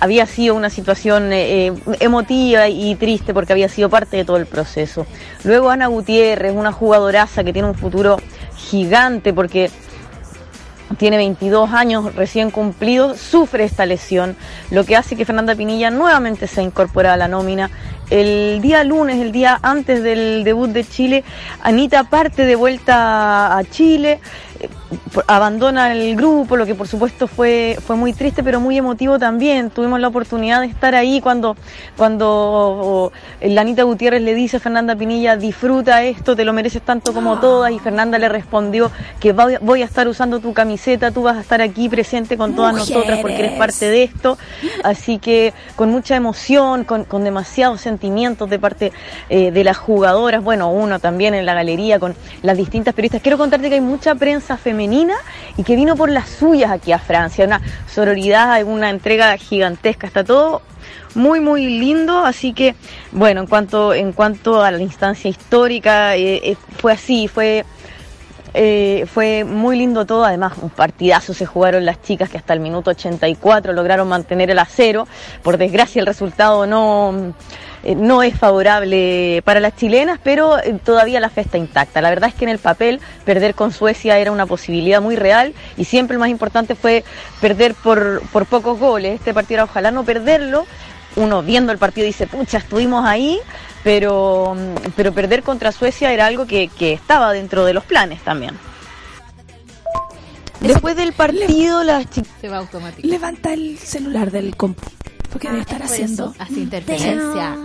Había 0.00 0.24
sido 0.24 0.54
una 0.54 0.70
situación 0.70 1.34
eh, 1.34 1.66
eh, 1.66 1.74
emotiva 2.00 2.68
y 2.68 2.94
triste 2.94 3.34
porque 3.34 3.52
había 3.52 3.68
sido 3.68 3.90
parte 3.90 4.16
de 4.16 4.24
todo 4.24 4.38
el 4.38 4.46
proceso. 4.46 5.06
Luego 5.44 5.68
Ana 5.68 5.88
Gutiérrez, 5.88 6.54
una 6.54 6.72
jugadoraza 6.72 7.44
que 7.44 7.52
tiene 7.52 7.68
un 7.68 7.74
futuro 7.74 8.16
gigante 8.56 9.34
porque 9.34 9.70
tiene 10.98 11.16
22 11.16 11.70
años 11.70 12.14
recién 12.14 12.50
cumplidos, 12.50 13.18
sufre 13.18 13.64
esta 13.64 13.86
lesión, 13.86 14.36
lo 14.70 14.84
que 14.84 14.96
hace 14.96 15.16
que 15.16 15.24
Fernanda 15.24 15.54
Pinilla 15.54 15.90
nuevamente 15.90 16.46
se 16.46 16.62
incorpora 16.62 17.14
a 17.14 17.16
la 17.16 17.28
nómina. 17.28 17.70
El 18.10 18.60
día 18.60 18.84
lunes, 18.84 19.20
el 19.20 19.32
día 19.32 19.58
antes 19.62 20.02
del 20.02 20.44
debut 20.44 20.70
de 20.70 20.84
Chile, 20.84 21.24
Anita 21.62 22.04
parte 22.04 22.44
de 22.44 22.56
vuelta 22.56 23.56
a 23.56 23.64
Chile, 23.64 24.20
abandona 25.26 25.92
el 25.92 26.16
grupo, 26.16 26.56
lo 26.56 26.66
que 26.66 26.74
por 26.74 26.88
supuesto 26.88 27.26
fue, 27.26 27.76
fue 27.84 27.96
muy 27.96 28.12
triste, 28.12 28.42
pero 28.42 28.60
muy 28.60 28.78
emotivo 28.78 29.18
también. 29.18 29.70
Tuvimos 29.70 30.00
la 30.00 30.08
oportunidad 30.08 30.60
de 30.60 30.66
estar 30.66 30.94
ahí 30.94 31.20
cuando, 31.20 31.56
cuando 31.96 33.12
la 33.40 33.60
Anita 33.60 33.82
Gutiérrez 33.82 34.22
le 34.22 34.34
dice 34.34 34.56
a 34.56 34.60
Fernanda 34.60 34.96
Pinilla, 34.96 35.36
disfruta 35.36 36.02
esto, 36.02 36.36
te 36.36 36.44
lo 36.44 36.52
mereces 36.52 36.82
tanto 36.82 37.12
como 37.12 37.38
todas, 37.38 37.72
y 37.72 37.78
Fernanda 37.78 38.18
le 38.18 38.28
respondió 38.28 38.90
que 39.20 39.32
voy, 39.32 39.82
a 39.82 39.84
estar 39.84 40.08
usando 40.08 40.40
tu 40.40 40.52
camiseta, 40.52 41.10
tú 41.10 41.22
vas 41.22 41.36
a 41.36 41.40
estar 41.40 41.60
aquí 41.60 41.88
presente 41.88 42.36
con 42.36 42.54
todas 42.54 42.74
nosotras 42.74 43.18
porque 43.20 43.38
eres 43.38 43.58
parte 43.58 43.88
de 43.88 44.04
esto. 44.04 44.38
Así 44.84 45.18
que 45.18 45.52
con 45.76 45.90
mucha 45.90 46.16
emoción, 46.16 46.84
con, 46.84 47.04
con 47.04 47.24
demasiados 47.24 47.80
sentimientos 47.80 48.48
de 48.48 48.58
parte 48.58 48.92
eh, 49.28 49.50
de 49.50 49.64
las 49.64 49.76
jugadoras, 49.76 50.42
bueno, 50.42 50.70
uno 50.70 50.98
también 50.98 51.34
en 51.34 51.46
la 51.46 51.54
galería 51.54 51.98
con 51.98 52.14
las 52.42 52.56
distintas 52.56 52.94
periodistas. 52.94 53.22
Quiero 53.22 53.38
contarte 53.38 53.68
que 53.68 53.76
hay 53.76 53.80
mucha 53.80 54.14
prensa 54.14 54.51
femenina 54.56 55.14
y 55.56 55.64
que 55.64 55.76
vino 55.76 55.96
por 55.96 56.10
las 56.10 56.28
suyas 56.28 56.70
aquí 56.70 56.92
a 56.92 56.98
Francia, 56.98 57.44
una 57.44 57.60
sororidad, 57.86 58.62
una 58.64 58.90
entrega 58.90 59.36
gigantesca, 59.36 60.06
está 60.06 60.24
todo 60.24 60.62
muy 61.14 61.40
muy 61.40 61.66
lindo 61.66 62.24
así 62.24 62.54
que 62.54 62.74
bueno 63.12 63.42
en 63.42 63.46
cuanto 63.46 63.92
en 63.92 64.12
cuanto 64.12 64.62
a 64.62 64.70
la 64.70 64.80
instancia 64.80 65.28
histórica 65.28 66.16
eh, 66.16 66.40
eh, 66.42 66.56
fue 66.78 66.92
así 66.92 67.28
fue 67.28 67.66
eh, 68.54 69.06
fue 69.06 69.44
muy 69.44 69.78
lindo 69.78 70.04
todo, 70.04 70.24
además 70.24 70.52
un 70.60 70.68
partidazo 70.68 71.32
se 71.32 71.46
jugaron 71.46 71.86
las 71.86 72.02
chicas 72.02 72.28
que 72.28 72.36
hasta 72.36 72.52
el 72.52 72.60
minuto 72.60 72.90
84 72.90 73.72
lograron 73.72 74.08
mantener 74.08 74.50
el 74.50 74.58
acero. 74.58 75.08
Por 75.42 75.56
desgracia 75.56 76.00
el 76.00 76.06
resultado 76.06 76.66
no, 76.66 77.34
no 77.96 78.22
es 78.22 78.38
favorable 78.38 79.42
para 79.44 79.60
las 79.60 79.76
chilenas, 79.76 80.18
pero 80.22 80.58
eh, 80.58 80.78
todavía 80.84 81.20
la 81.20 81.30
fe 81.30 81.42
está 81.42 81.58
intacta. 81.58 82.00
La 82.00 82.10
verdad 82.10 82.28
es 82.28 82.34
que 82.34 82.44
en 82.44 82.50
el 82.50 82.58
papel 82.58 83.00
perder 83.24 83.54
con 83.54 83.72
Suecia 83.72 84.18
era 84.18 84.32
una 84.32 84.46
posibilidad 84.46 85.00
muy 85.00 85.16
real 85.16 85.54
y 85.76 85.84
siempre 85.84 86.14
lo 86.14 86.20
más 86.20 86.28
importante 86.28 86.74
fue 86.74 87.04
perder 87.40 87.74
por, 87.74 88.22
por 88.32 88.46
pocos 88.46 88.78
goles. 88.78 89.16
Este 89.16 89.34
partido 89.34 89.56
era 89.56 89.64
ojalá 89.64 89.90
no 89.90 90.04
perderlo. 90.04 90.66
Uno 91.16 91.42
viendo 91.42 91.72
el 91.72 91.78
partido 91.78 92.06
dice, 92.06 92.26
pucha, 92.26 92.58
estuvimos 92.58 93.04
ahí, 93.04 93.38
pero, 93.84 94.56
pero 94.96 95.12
perder 95.12 95.42
contra 95.42 95.72
Suecia 95.72 96.12
era 96.12 96.26
algo 96.26 96.46
que, 96.46 96.68
que 96.68 96.92
estaba 96.92 97.32
dentro 97.32 97.64
de 97.64 97.74
los 97.74 97.84
planes 97.84 98.20
también. 98.22 98.56
Después 100.60 100.94
del 100.94 101.12
partido, 101.12 101.82
las 101.82 102.08
chicas... 102.08 102.32
Se 102.40 102.48
va 102.48 102.58
automático. 102.58 103.06
Levanta 103.06 103.52
el 103.52 103.76
celular 103.78 104.30
del 104.30 104.56
compu. 104.56 104.88
Porque 105.32 105.48
debe 105.48 105.60
estar 105.60 105.78
por 105.78 105.86
haciendo. 105.86 106.34
Hace 106.38 106.54
interferencia. 106.60 107.56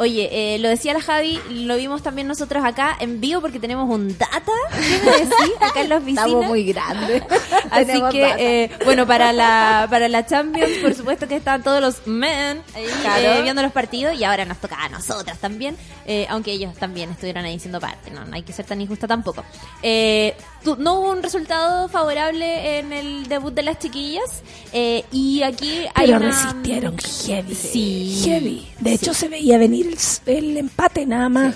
Oye, 0.00 0.28
eh, 0.54 0.60
lo 0.60 0.68
decía 0.68 0.94
la 0.94 1.00
Javi, 1.00 1.40
lo 1.50 1.74
vimos 1.76 2.04
también 2.04 2.28
nosotros 2.28 2.64
acá 2.64 2.96
en 3.00 3.20
vivo 3.20 3.40
porque 3.40 3.58
tenemos 3.58 3.90
un 3.92 4.16
data, 4.16 4.52
¿qué 4.70 5.00
me 5.04 5.10
decís? 5.10 5.54
Acá 5.60 5.80
en 5.80 5.88
la 5.88 5.96
oficina. 5.96 6.24
Estamos 6.24 6.46
muy 6.46 6.64
grandes. 6.72 7.20
Así 7.72 8.00
que, 8.12 8.34
eh, 8.38 8.70
bueno, 8.84 9.08
para 9.08 9.32
la, 9.32 9.88
para 9.90 10.06
la 10.08 10.24
Champions, 10.24 10.70
por 10.82 10.94
supuesto 10.94 11.26
que 11.26 11.34
están 11.34 11.64
todos 11.64 11.80
los 11.80 12.06
men 12.06 12.62
ahí, 12.76 12.86
Claro. 13.02 13.26
eh, 13.26 13.42
viendo 13.42 13.60
los 13.60 13.72
partidos 13.72 14.14
y 14.16 14.22
ahora 14.22 14.44
nos 14.44 14.58
toca 14.58 14.76
a 14.80 14.88
nosotras 14.88 15.36
también, 15.38 15.76
eh, 16.06 16.28
aunque 16.30 16.52
ellos 16.52 16.76
también 16.76 17.10
estuvieron 17.10 17.44
ahí 17.44 17.58
siendo 17.58 17.80
parte, 17.80 18.12
no, 18.12 18.24
no 18.24 18.36
hay 18.36 18.44
que 18.44 18.52
ser 18.52 18.66
tan 18.66 18.80
injusta 18.80 19.08
tampoco. 19.08 19.44
Eh, 19.82 20.36
no 20.76 21.00
hubo 21.00 21.10
un 21.10 21.22
resultado 21.22 21.88
favorable 21.88 22.78
en 22.78 22.92
el 22.92 23.26
debut 23.28 23.54
de 23.54 23.62
las 23.62 23.78
chiquillas 23.78 24.42
eh, 24.72 25.04
y 25.12 25.42
aquí 25.42 25.84
hay 25.94 26.06
Pero 26.06 26.16
una... 26.18 26.28
resistieron 26.28 26.96
heavy. 26.98 27.54
Sí. 27.54 28.22
Heavy. 28.24 28.66
De 28.80 28.94
hecho, 28.94 29.14
se 29.14 29.28
veía 29.28 29.58
venir 29.58 29.96
el, 30.26 30.56
empate 30.56 31.06
nada 31.06 31.28
más. 31.28 31.54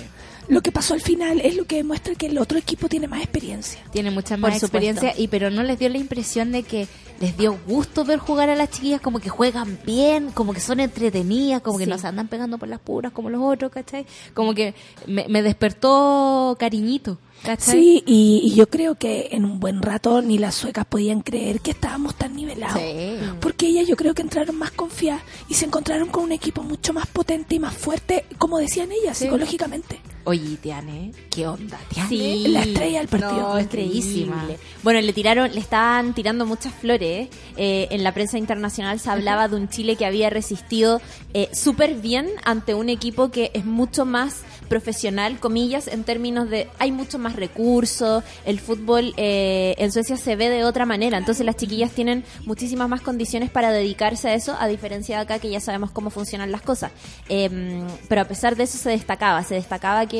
Lo 0.49 0.61
que 0.61 0.73
pasó 0.73 0.93
al 0.93 1.01
final 1.01 1.39
es 1.39 1.55
lo 1.55 1.65
que 1.65 1.77
demuestra 1.77 2.15
que 2.15 2.25
el 2.25 2.37
otro 2.37 2.57
equipo 2.57 2.89
tiene 2.89 3.07
más 3.07 3.21
experiencia. 3.21 3.81
Tiene 3.91 4.11
mucha 4.11 4.35
Por 4.35 4.39
más 4.51 4.61
experiencia, 4.61 5.13
y 5.17 5.29
pero 5.29 5.49
no 5.49 5.63
les 5.63 5.79
dio 5.79 5.87
la 5.87 5.97
impresión 5.97 6.51
de 6.51 6.63
que 6.63 6.87
les 7.21 7.37
dio 7.37 7.57
gusto 7.65 8.03
ver 8.03 8.19
jugar 8.19 8.49
a 8.49 8.55
las 8.55 8.69
chiquillas, 8.69 8.99
como 8.99 9.19
que 9.19 9.29
juegan 9.29 9.79
bien, 9.85 10.31
como 10.31 10.53
que 10.53 10.59
son 10.59 10.81
entretenidas, 10.81 11.61
como 11.61 11.77
que 11.77 11.85
Sí. 11.85 11.89
no 11.89 11.97
se 11.97 12.07
andan 12.07 12.27
pegando 12.27 12.57
por 12.57 12.67
las 12.67 12.79
puras 12.79 13.13
como 13.13 13.29
los 13.29 13.41
otros, 13.41 13.71
¿cachai? 13.71 14.05
Como 14.33 14.53
que 14.53 14.73
me, 15.07 15.27
me 15.29 15.41
despertó 15.41 16.57
cariñito, 16.59 17.17
¿cachai? 17.43 17.79
Sí, 17.79 18.03
y, 18.05 18.41
y 18.43 18.55
yo 18.55 18.67
creo 18.69 18.95
que 18.95 19.29
en 19.31 19.45
un 19.45 19.59
buen 19.59 19.81
rato 19.81 20.21
ni 20.21 20.37
las 20.37 20.55
suecas 20.55 20.85
podían 20.85 21.21
creer 21.21 21.59
que 21.59 21.71
estábamos 21.71 22.15
tan 22.15 22.35
nivelados. 22.35 22.79
Sí. 22.81 23.17
Porque 23.41 23.67
ellas 23.67 23.87
yo 23.87 23.95
creo 23.95 24.13
que 24.13 24.21
entraron 24.21 24.57
más 24.57 24.71
confiadas 24.71 25.21
y 25.49 25.53
se 25.53 25.65
encontraron 25.65 26.09
con 26.09 26.23
un 26.23 26.31
equipo 26.31 26.63
mucho 26.63 26.93
más 26.93 27.07
potente 27.07 27.55
y 27.55 27.59
más 27.59 27.75
fuerte, 27.75 28.25
como 28.37 28.57
decían 28.57 28.91
ellas, 28.91 29.17
Sí. 29.17 29.25
psicológicamente. 29.25 29.99
Oye, 30.25 30.57
Tiane, 30.57 31.11
¿qué 31.29 31.45
onda, 31.47 31.77
Tiane? 31.89 32.09
Sí. 32.09 32.47
La 32.47 32.61
estrella 32.61 32.99
del 32.99 33.07
partido. 33.09 33.33
No, 33.33 33.57
estrellísima. 33.57 34.47
Bueno, 34.81 35.01
le 35.01 35.11
tiraron, 35.11 35.53
le 35.53 35.59
estaban 35.59 36.13
tirando 36.13 36.45
muchas 36.45 36.73
flores. 36.73 37.27
Eh, 37.57 37.87
en 37.91 38.03
la 38.03 38.13
prensa 38.13 38.37
internacional 38.37 38.99
se 38.99 39.09
hablaba 39.09 39.49
de 39.49 39.57
un 39.57 39.67
Chile 39.67 39.97
que 39.97 40.05
había 40.05 40.29
resistido 40.29 41.01
eh, 41.33 41.49
súper 41.53 41.95
bien 41.95 42.29
ante 42.45 42.73
un 42.73 42.89
equipo 42.89 43.31
que 43.31 43.51
es 43.53 43.65
mucho 43.65 44.05
más 44.05 44.43
profesional, 44.73 45.39
comillas, 45.39 45.87
en 45.87 46.03
términos 46.03 46.49
de 46.49 46.67
hay 46.79 46.91
mucho 46.91 47.19
más 47.19 47.35
recursos, 47.35 48.23
el 48.45 48.59
fútbol 48.59 49.13
eh, 49.17 49.75
en 49.77 49.91
Suecia 49.91 50.17
se 50.17 50.35
ve 50.35 50.49
de 50.49 50.63
otra 50.63 50.85
manera, 50.85 51.17
entonces 51.17 51.45
las 51.45 51.57
chiquillas 51.57 51.91
tienen 51.91 52.23
muchísimas 52.45 52.89
más 52.89 53.01
condiciones 53.01 53.49
para 53.51 53.71
dedicarse 53.71 54.29
a 54.29 54.33
eso, 54.33 54.55
a 54.59 54.67
diferencia 54.67 55.17
de 55.17 55.21
acá 55.23 55.39
que 55.39 55.49
ya 55.49 55.59
sabemos 55.59 55.91
cómo 55.91 56.09
funcionan 56.09 56.51
las 56.51 56.61
cosas. 56.61 56.91
Eh, 57.29 57.83
pero 58.09 58.21
a 58.21 58.25
pesar 58.25 58.55
de 58.55 58.63
eso 58.63 58.77
se 58.77 58.89
destacaba, 58.89 59.43
se 59.43 59.55
destacaba 59.55 60.05
que, 60.07 60.12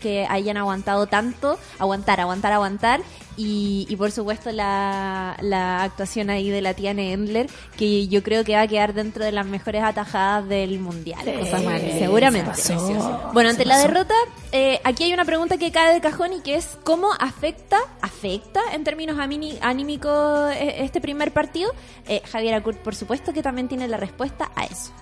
que 0.00 0.26
hayan 0.28 0.56
aguantado 0.56 1.06
tanto, 1.06 1.58
aguantar, 1.78 2.20
aguantar, 2.20 2.52
aguantar, 2.52 3.00
y, 3.36 3.86
y 3.88 3.96
por 3.96 4.12
supuesto 4.12 4.52
la, 4.52 5.36
la 5.40 5.82
actuación 5.82 6.30
ahí 6.30 6.50
de 6.50 6.62
la 6.62 6.74
Tiane 6.74 7.12
Endler, 7.12 7.48
que 7.76 8.06
yo 8.06 8.22
creo 8.22 8.44
que 8.44 8.54
va 8.54 8.62
a 8.62 8.68
quedar 8.68 8.94
dentro 8.94 9.24
de 9.24 9.32
las 9.32 9.44
mejores 9.46 9.82
atajadas 9.82 10.48
del 10.48 10.78
mundial, 10.78 11.24
mal, 11.64 11.80
seguramente. 11.98 12.54
se 12.54 12.74
pasó, 12.74 13.30
Bueno, 13.32 13.50
se 13.50 13.54
ante 13.54 13.64
la 13.64 13.74
pasó. 13.74 13.88
derrota, 13.88 14.14
eh, 14.52 14.80
aquí 14.84 15.04
hay 15.04 15.12
una 15.12 15.24
pregunta 15.24 15.58
que 15.58 15.72
cae 15.72 15.92
de 15.94 16.00
cajón 16.00 16.32
y 16.32 16.40
que 16.42 16.54
es 16.54 16.78
¿cómo 16.84 17.08
afecta, 17.18 17.78
afecta 18.02 18.60
en 18.72 18.84
términos 18.84 19.18
anímicos 19.18 20.52
eh, 20.52 20.76
este 20.84 21.00
primer 21.00 21.32
partido? 21.32 21.72
Eh, 22.06 22.22
Javier 22.30 22.54
Acurt, 22.54 22.78
por 22.78 22.94
supuesto 22.94 23.32
que 23.32 23.42
también 23.42 23.66
tiene 23.68 23.88
la 23.88 23.96
respuesta 23.96 24.50
a 24.54 24.64
eso. 24.64 24.92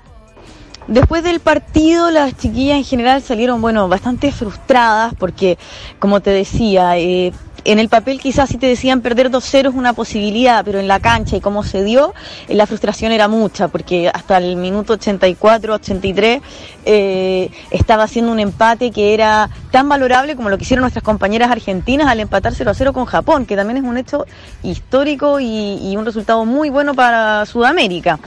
Después 0.88 1.22
del 1.22 1.40
partido, 1.40 2.10
las 2.10 2.36
chiquillas 2.36 2.76
en 2.76 2.84
general 2.84 3.22
salieron, 3.22 3.62
bueno, 3.62 3.88
bastante 3.88 4.32
frustradas 4.32 5.14
porque, 5.14 5.56
como 5.98 6.20
te 6.20 6.30
decía, 6.30 6.98
eh, 6.98 7.32
en 7.64 7.78
el 7.78 7.88
papel 7.88 8.20
quizás 8.20 8.48
si 8.48 8.58
te 8.58 8.66
decían 8.66 9.00
perder 9.00 9.30
2-0 9.30 9.68
es 9.68 9.74
una 9.74 9.92
posibilidad, 9.92 10.64
pero 10.64 10.80
en 10.80 10.88
la 10.88 10.98
cancha 10.98 11.36
y 11.36 11.40
cómo 11.40 11.62
se 11.62 11.84
dio, 11.84 12.12
eh, 12.48 12.54
la 12.54 12.66
frustración 12.66 13.12
era 13.12 13.28
mucha 13.28 13.68
porque 13.68 14.10
hasta 14.12 14.38
el 14.38 14.56
minuto 14.56 14.94
84, 14.94 15.74
83 15.74 16.40
eh, 16.84 17.50
estaba 17.70 18.02
haciendo 18.04 18.32
un 18.32 18.40
empate 18.40 18.90
que 18.90 19.14
era 19.14 19.48
tan 19.70 19.88
valorable 19.88 20.34
como 20.34 20.48
lo 20.48 20.58
que 20.58 20.64
hicieron 20.64 20.82
nuestras 20.82 21.04
compañeras 21.04 21.50
argentinas 21.50 22.08
al 22.08 22.18
empatar 22.20 22.52
0-0 22.52 22.92
con 22.92 23.04
Japón, 23.04 23.46
que 23.46 23.54
también 23.54 23.76
es 23.78 23.84
un 23.84 23.96
hecho 23.96 24.26
histórico 24.62 25.38
y, 25.38 25.94
un 25.96 26.04
resultado 26.04 26.44
muy 26.44 26.70
bueno 26.70 26.94
para 26.94 27.46
Sudamérica. 27.46 28.18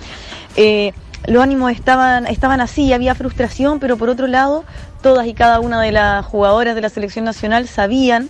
Los 1.27 1.41
ánimos 1.41 1.71
estaban, 1.71 2.27
estaban 2.27 2.61
así, 2.61 2.93
había 2.93 3.15
frustración, 3.15 3.79
pero 3.79 3.97
por 3.97 4.09
otro 4.09 4.27
lado, 4.27 4.63
todas 5.01 5.27
y 5.27 5.33
cada 5.33 5.59
una 5.59 5.81
de 5.81 5.91
las 5.91 6.25
jugadoras 6.25 6.75
de 6.75 6.81
la 6.81 6.89
selección 6.89 7.25
nacional 7.25 7.67
sabían 7.67 8.29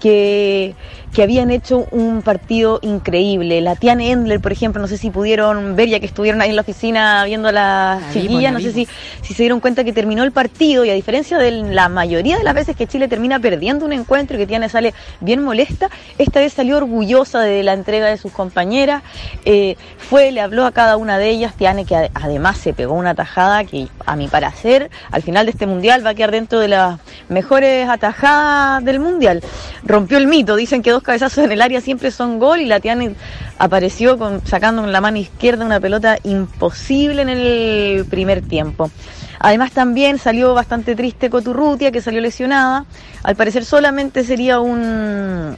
que, 0.00 0.74
que 1.16 1.22
habían 1.22 1.50
hecho 1.50 1.86
un 1.92 2.20
partido 2.20 2.78
increíble. 2.82 3.62
La 3.62 3.74
Tiane 3.74 4.10
Endler, 4.10 4.38
por 4.38 4.52
ejemplo, 4.52 4.82
no 4.82 4.86
sé 4.86 4.98
si 4.98 5.08
pudieron 5.08 5.74
ver, 5.74 5.88
ya 5.88 5.98
que 5.98 6.04
estuvieron 6.04 6.42
ahí 6.42 6.50
en 6.50 6.56
la 6.56 6.60
oficina 6.60 7.24
viendo 7.24 7.48
a 7.48 7.52
las 7.52 8.02
La 8.02 8.12
chiquillas, 8.12 8.52
la 8.52 8.58
no 8.58 8.60
sé 8.60 8.70
si, 8.70 8.86
si 9.22 9.32
se 9.32 9.42
dieron 9.42 9.60
cuenta 9.60 9.82
que 9.82 9.94
terminó 9.94 10.24
el 10.24 10.32
partido 10.32 10.84
y 10.84 10.90
a 10.90 10.92
diferencia 10.92 11.38
de 11.38 11.52
la 11.52 11.88
mayoría 11.88 12.36
de 12.36 12.44
las 12.44 12.52
veces 12.52 12.76
que 12.76 12.86
Chile 12.86 13.08
termina 13.08 13.40
perdiendo 13.40 13.86
un 13.86 13.94
encuentro 13.94 14.36
y 14.36 14.40
que 14.40 14.46
Tiane 14.46 14.68
sale 14.68 14.92
bien 15.20 15.42
molesta, 15.42 15.88
esta 16.18 16.40
vez 16.40 16.52
salió 16.52 16.76
orgullosa 16.76 17.40
de 17.40 17.62
la 17.62 17.72
entrega 17.72 18.08
de 18.08 18.18
sus 18.18 18.30
compañeras, 18.32 19.02
eh, 19.46 19.76
fue, 19.96 20.32
le 20.32 20.42
habló 20.42 20.66
a 20.66 20.72
cada 20.72 20.98
una 20.98 21.16
de 21.16 21.30
ellas, 21.30 21.54
Tiane 21.54 21.86
que 21.86 21.94
ade- 21.94 22.10
además 22.12 22.58
se 22.58 22.74
pegó 22.74 22.92
una 22.92 23.14
tajada 23.14 23.64
que 23.64 23.88
a 24.04 24.16
mi 24.16 24.28
parecer 24.28 24.90
al 25.12 25.22
final 25.22 25.46
de 25.46 25.52
este 25.52 25.66
mundial 25.66 26.04
va 26.04 26.10
a 26.10 26.14
quedar 26.14 26.32
dentro 26.32 26.60
de 26.60 26.68
las 26.68 27.00
mejores 27.30 27.88
atajadas 27.88 28.84
del 28.84 29.00
mundial. 29.00 29.40
Rompió 29.82 30.18
el 30.18 30.26
mito, 30.26 30.56
dicen 30.56 30.82
que 30.82 30.90
dos 30.90 31.02
cabezazos 31.06 31.44
en 31.44 31.52
el 31.52 31.62
área 31.62 31.80
siempre 31.80 32.10
son 32.10 32.38
gol 32.38 32.60
y 32.60 32.66
la 32.66 32.80
Tiane 32.80 33.14
apareció 33.58 34.18
sacando 34.44 34.82
con 34.82 34.92
la 34.92 35.00
mano 35.00 35.16
izquierda 35.16 35.64
una 35.64 35.80
pelota 35.80 36.18
imposible 36.24 37.22
en 37.22 37.28
el 37.30 38.04
primer 38.04 38.42
tiempo. 38.42 38.90
Además 39.38 39.72
también 39.72 40.18
salió 40.18 40.54
bastante 40.54 40.94
triste 40.94 41.30
Coturrutia, 41.30 41.92
que 41.92 42.00
salió 42.00 42.20
lesionada. 42.20 42.84
Al 43.22 43.36
parecer 43.36 43.64
solamente 43.64 44.24
sería 44.24 44.60
un, 44.60 45.56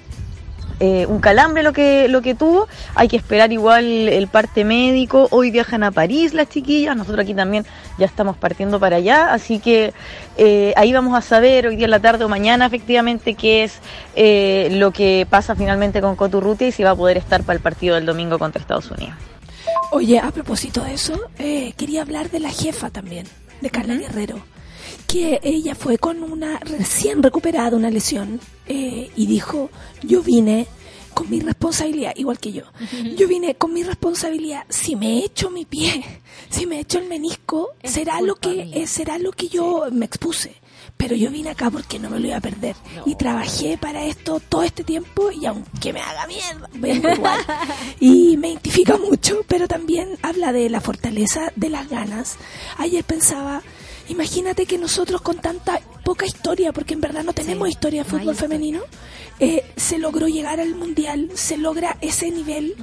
eh, 0.81 1.07
un 1.07 1.21
calambre 1.21 1.63
lo 1.63 1.73
que, 1.73 2.09
lo 2.09 2.23
que 2.23 2.35
tuvo. 2.35 2.69
Hay 2.95 3.09
que 3.09 3.17
esperar 3.17 3.53
igual 3.53 3.85
el 3.85 4.29
parte 4.29 4.65
médico. 4.65 5.29
Hoy 5.31 5.51
viajan 5.51 5.83
a 5.83 5.91
París 5.91 6.35
las 6.35 6.49
chiquillas. 6.49 6.97
Nosotros 6.97 7.25
aquí 7.25 7.35
también 7.35 7.65
ya 7.99 8.07
estamos 8.07 8.37
partiendo 8.37 8.79
para 8.79 8.97
allá. 8.97 9.33
Así 9.33 9.59
que 9.59 9.93
eh, 10.37 10.73
ahí 10.77 10.93
vamos 10.93 11.17
a 11.17 11.21
saber 11.21 11.67
hoy 11.67 11.77
día 11.77 11.87
en 11.87 11.91
la 11.91 12.01
tarde 12.01 12.25
o 12.25 12.29
mañana 12.29 12.67
efectivamente 12.67 13.35
qué 13.35 13.65
es 13.65 13.81
eh, 14.15 14.69
lo 14.73 14.93
que 14.93 15.27
pasa 15.29 15.57
finalmente 15.57 16.01
con 16.01 16.17
Coturrutia 16.17 16.69
y 16.69 16.73
si 16.73 16.83
va 16.83 16.91
a 16.91 16.97
poder 16.97 17.17
estar 17.17 17.43
para 17.43 17.57
el 17.57 17.63
partido 17.63 17.95
del 17.95 18.07
domingo 18.07 18.39
contra 18.39 18.61
Estados 18.61 18.91
Unidos. 18.91 19.15
Oye, 19.91 20.19
a 20.19 20.31
propósito 20.31 20.83
de 20.85 20.95
eso, 20.95 21.19
eh, 21.39 21.73
quería 21.77 22.03
hablar 22.03 22.31
de 22.31 22.41
la 22.41 22.51
jefa 22.51 22.91
también, 22.91 23.27
de 23.61 23.71
Carla 23.71 23.95
Guerrero, 23.95 24.37
que 25.09 25.41
ella 25.43 25.75
fue 25.75 25.99
con 25.99 26.23
una 26.23 26.61
recién 26.61 27.23
recuperada 27.23 27.77
una 27.77 27.91
lesión 27.91 28.41
eh, 28.67 29.11
y 29.17 29.27
dijo, 29.27 29.71
yo 30.03 30.23
vine 30.23 30.67
con 31.15 31.31
mi 31.31 31.41
responsabilidad, 31.41 32.13
igual 32.15 32.39
que 32.39 32.53
yo, 32.53 32.63
yo 33.17 33.27
vine 33.27 33.57
con 33.57 33.73
mi 33.73 33.83
responsabilidad, 33.83 34.65
si 34.69 34.95
me 34.95 35.25
echo 35.25 35.51
mi 35.51 35.65
pie, 35.65 36.05
si 36.51 36.67
me 36.67 36.79
echo 36.79 36.99
el 36.99 37.09
menisco, 37.09 37.71
Es 37.83 37.93
será 37.93 38.21
lo 38.21 38.37
que 38.37 38.71
eh, 38.73 38.87
será 38.87 39.19
lo 39.19 39.33
que 39.33 39.49
yo 39.49 39.87
me 39.91 40.05
expuse. 40.05 40.55
Pero 40.97 41.15
yo 41.15 41.31
vine 41.31 41.51
acá 41.51 41.71
porque 41.71 41.99
no 41.99 42.11
me 42.11 42.19
lo 42.19 42.27
iba 42.27 42.37
a 42.37 42.41
perder. 42.41 42.75
Y 43.07 43.15
trabajé 43.15 43.79
para 43.79 44.05
esto 44.05 44.41
todo 44.41 44.65
este 44.65 44.83
tiempo 44.83 45.31
y 45.31 45.47
aunque 45.47 45.93
me 45.93 46.01
haga 46.01 46.27
mierda, 46.27 46.69
vengo 46.75 47.09
igual. 47.15 47.41
y 48.01 48.37
me 48.37 48.51
identifica 48.51 48.97
mucho, 48.97 49.45
pero 49.47 49.69
también 49.69 50.19
habla 50.23 50.53
de 50.53 50.69
la 50.69 50.81
fortaleza 50.81 51.53
de 51.55 51.71
las 51.71 51.89
ganas. 51.89 52.37
Ayer 52.79 53.05
pensaba, 53.05 53.63
imagínate 54.09 54.67
que 54.67 54.79
nosotros 54.79 55.21
con 55.21 55.39
tanta 55.39 55.81
poca 56.05 56.27
historia, 56.27 56.73
porque 56.73 56.95
en 56.95 57.01
verdad 57.01 57.23
no 57.23 57.33
tenemos 57.33 57.67
Sí, 57.69 57.73
historia 57.73 58.03
de 58.05 58.11
fútbol 58.11 58.35
femenino, 58.35 58.81
eh, 59.41 59.65
se 59.77 59.99
logró 59.99 60.27
llegar 60.27 60.59
al 60.61 60.75
mundial, 60.75 61.31
se 61.35 61.57
logra 61.59 61.97
ese 62.01 62.31
nivel. 62.31 62.75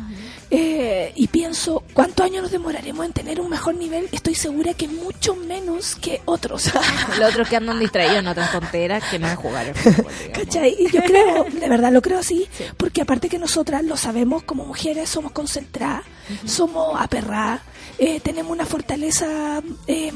eh, 0.52 1.12
y 1.16 1.28
pienso, 1.28 1.84
¿cuántos 1.94 2.26
años 2.26 2.44
nos 2.44 2.52
demoraremos 2.52 3.06
en 3.06 3.14
tener 3.14 3.42
un 3.42 3.50
mejor 3.50 3.76
nivel? 3.76 4.08
Estoy 4.12 4.36
segura 4.36 4.74
que 4.76 4.88
mucho 4.88 5.36
menos 5.36 5.96
que 5.96 6.22
otros. 6.26 6.72
Los 7.20 7.30
otros 7.32 7.50
que 7.50 7.56
andan 7.56 7.80
distraídos 7.80 8.18
en 8.20 8.28
otras 8.28 8.52
tonteras 8.52 9.04
que 9.10 9.18
no 9.20 9.36
jugar 9.36 9.68
el 9.68 9.76
fútbol. 9.76 10.12
¿Cachai? 10.34 10.76
Y 10.78 10.92
yo 10.92 11.02
creo, 11.04 11.46
de 11.46 11.68
verdad 11.68 11.92
lo 11.92 12.02
creo 12.02 12.20
así, 12.20 12.48
porque 12.78 13.02
aparte 13.02 13.28
que 13.28 13.40
nosotras 13.40 13.84
lo 13.84 13.98
sabemos 13.98 14.44
como 14.44 14.66
mujeres, 14.66 15.10
somos 15.10 15.32
concentradas, 15.32 16.04
somos 16.46 16.96
aperradas, 17.00 17.62
eh, 17.98 18.20
tenemos 18.20 18.52
una 18.52 18.66
fortaleza 18.66 19.62
eh, 19.88 20.12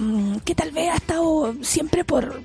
que 0.46 0.56
tal 0.56 0.72
vez 0.72 0.90
ha 0.90 0.96
estado 0.96 1.56
siempre 1.62 2.04
por 2.04 2.42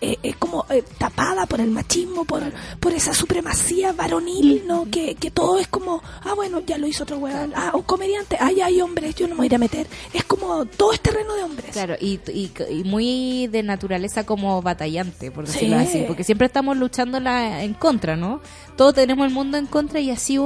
eh, 0.00 0.16
eh, 0.22 0.34
como 0.38 0.64
eh, 0.70 0.82
tapada 0.96 1.46
por 1.46 1.60
el 1.60 1.70
machismo, 1.70 2.24
por, 2.24 2.42
por 2.78 2.92
esa 2.92 3.12
supremacía 3.12 3.92
varonil, 3.92 4.62
¿no? 4.66 4.86
Que, 4.90 5.14
que 5.16 5.30
todo 5.30 5.58
es 5.58 5.66
como, 5.68 6.00
ah, 6.22 6.34
bueno, 6.34 6.60
ya 6.60 6.78
lo 6.78 6.86
hizo 6.86 7.02
otro 7.02 7.18
weón, 7.18 7.52
ah, 7.56 7.72
un 7.74 7.82
comediante, 7.82 8.36
ah, 8.38 8.52
ya 8.52 8.66
hay 8.66 8.80
hombres, 8.80 9.14
yo 9.16 9.26
no 9.26 9.34
me 9.34 9.38
voy 9.38 9.44
a 9.44 9.48
ir 9.48 9.54
a 9.56 9.58
meter. 9.58 9.86
Es 10.12 10.24
como, 10.24 10.64
todo 10.66 10.92
es 10.92 11.00
terreno 11.00 11.34
de 11.34 11.42
hombres. 11.42 11.70
Claro, 11.72 11.96
y, 12.00 12.20
y, 12.32 12.50
y 12.70 12.84
muy 12.84 13.48
de 13.48 13.62
naturaleza 13.62 14.24
como 14.24 14.62
batallante, 14.62 15.30
por 15.30 15.46
decirlo 15.46 15.78
Sí. 15.80 15.84
así, 15.88 16.04
porque 16.06 16.22
siempre 16.24 16.46
estamos 16.46 16.76
luchando 16.76 17.18
la, 17.20 17.62
en 17.64 17.74
contra, 17.74 18.16
¿no? 18.16 18.40
Todos 18.76 18.94
tenemos 18.94 19.26
el 19.26 19.32
mundo 19.32 19.58
en 19.58 19.66
contra 19.66 19.98
y 19.98 20.10
así 20.10 20.36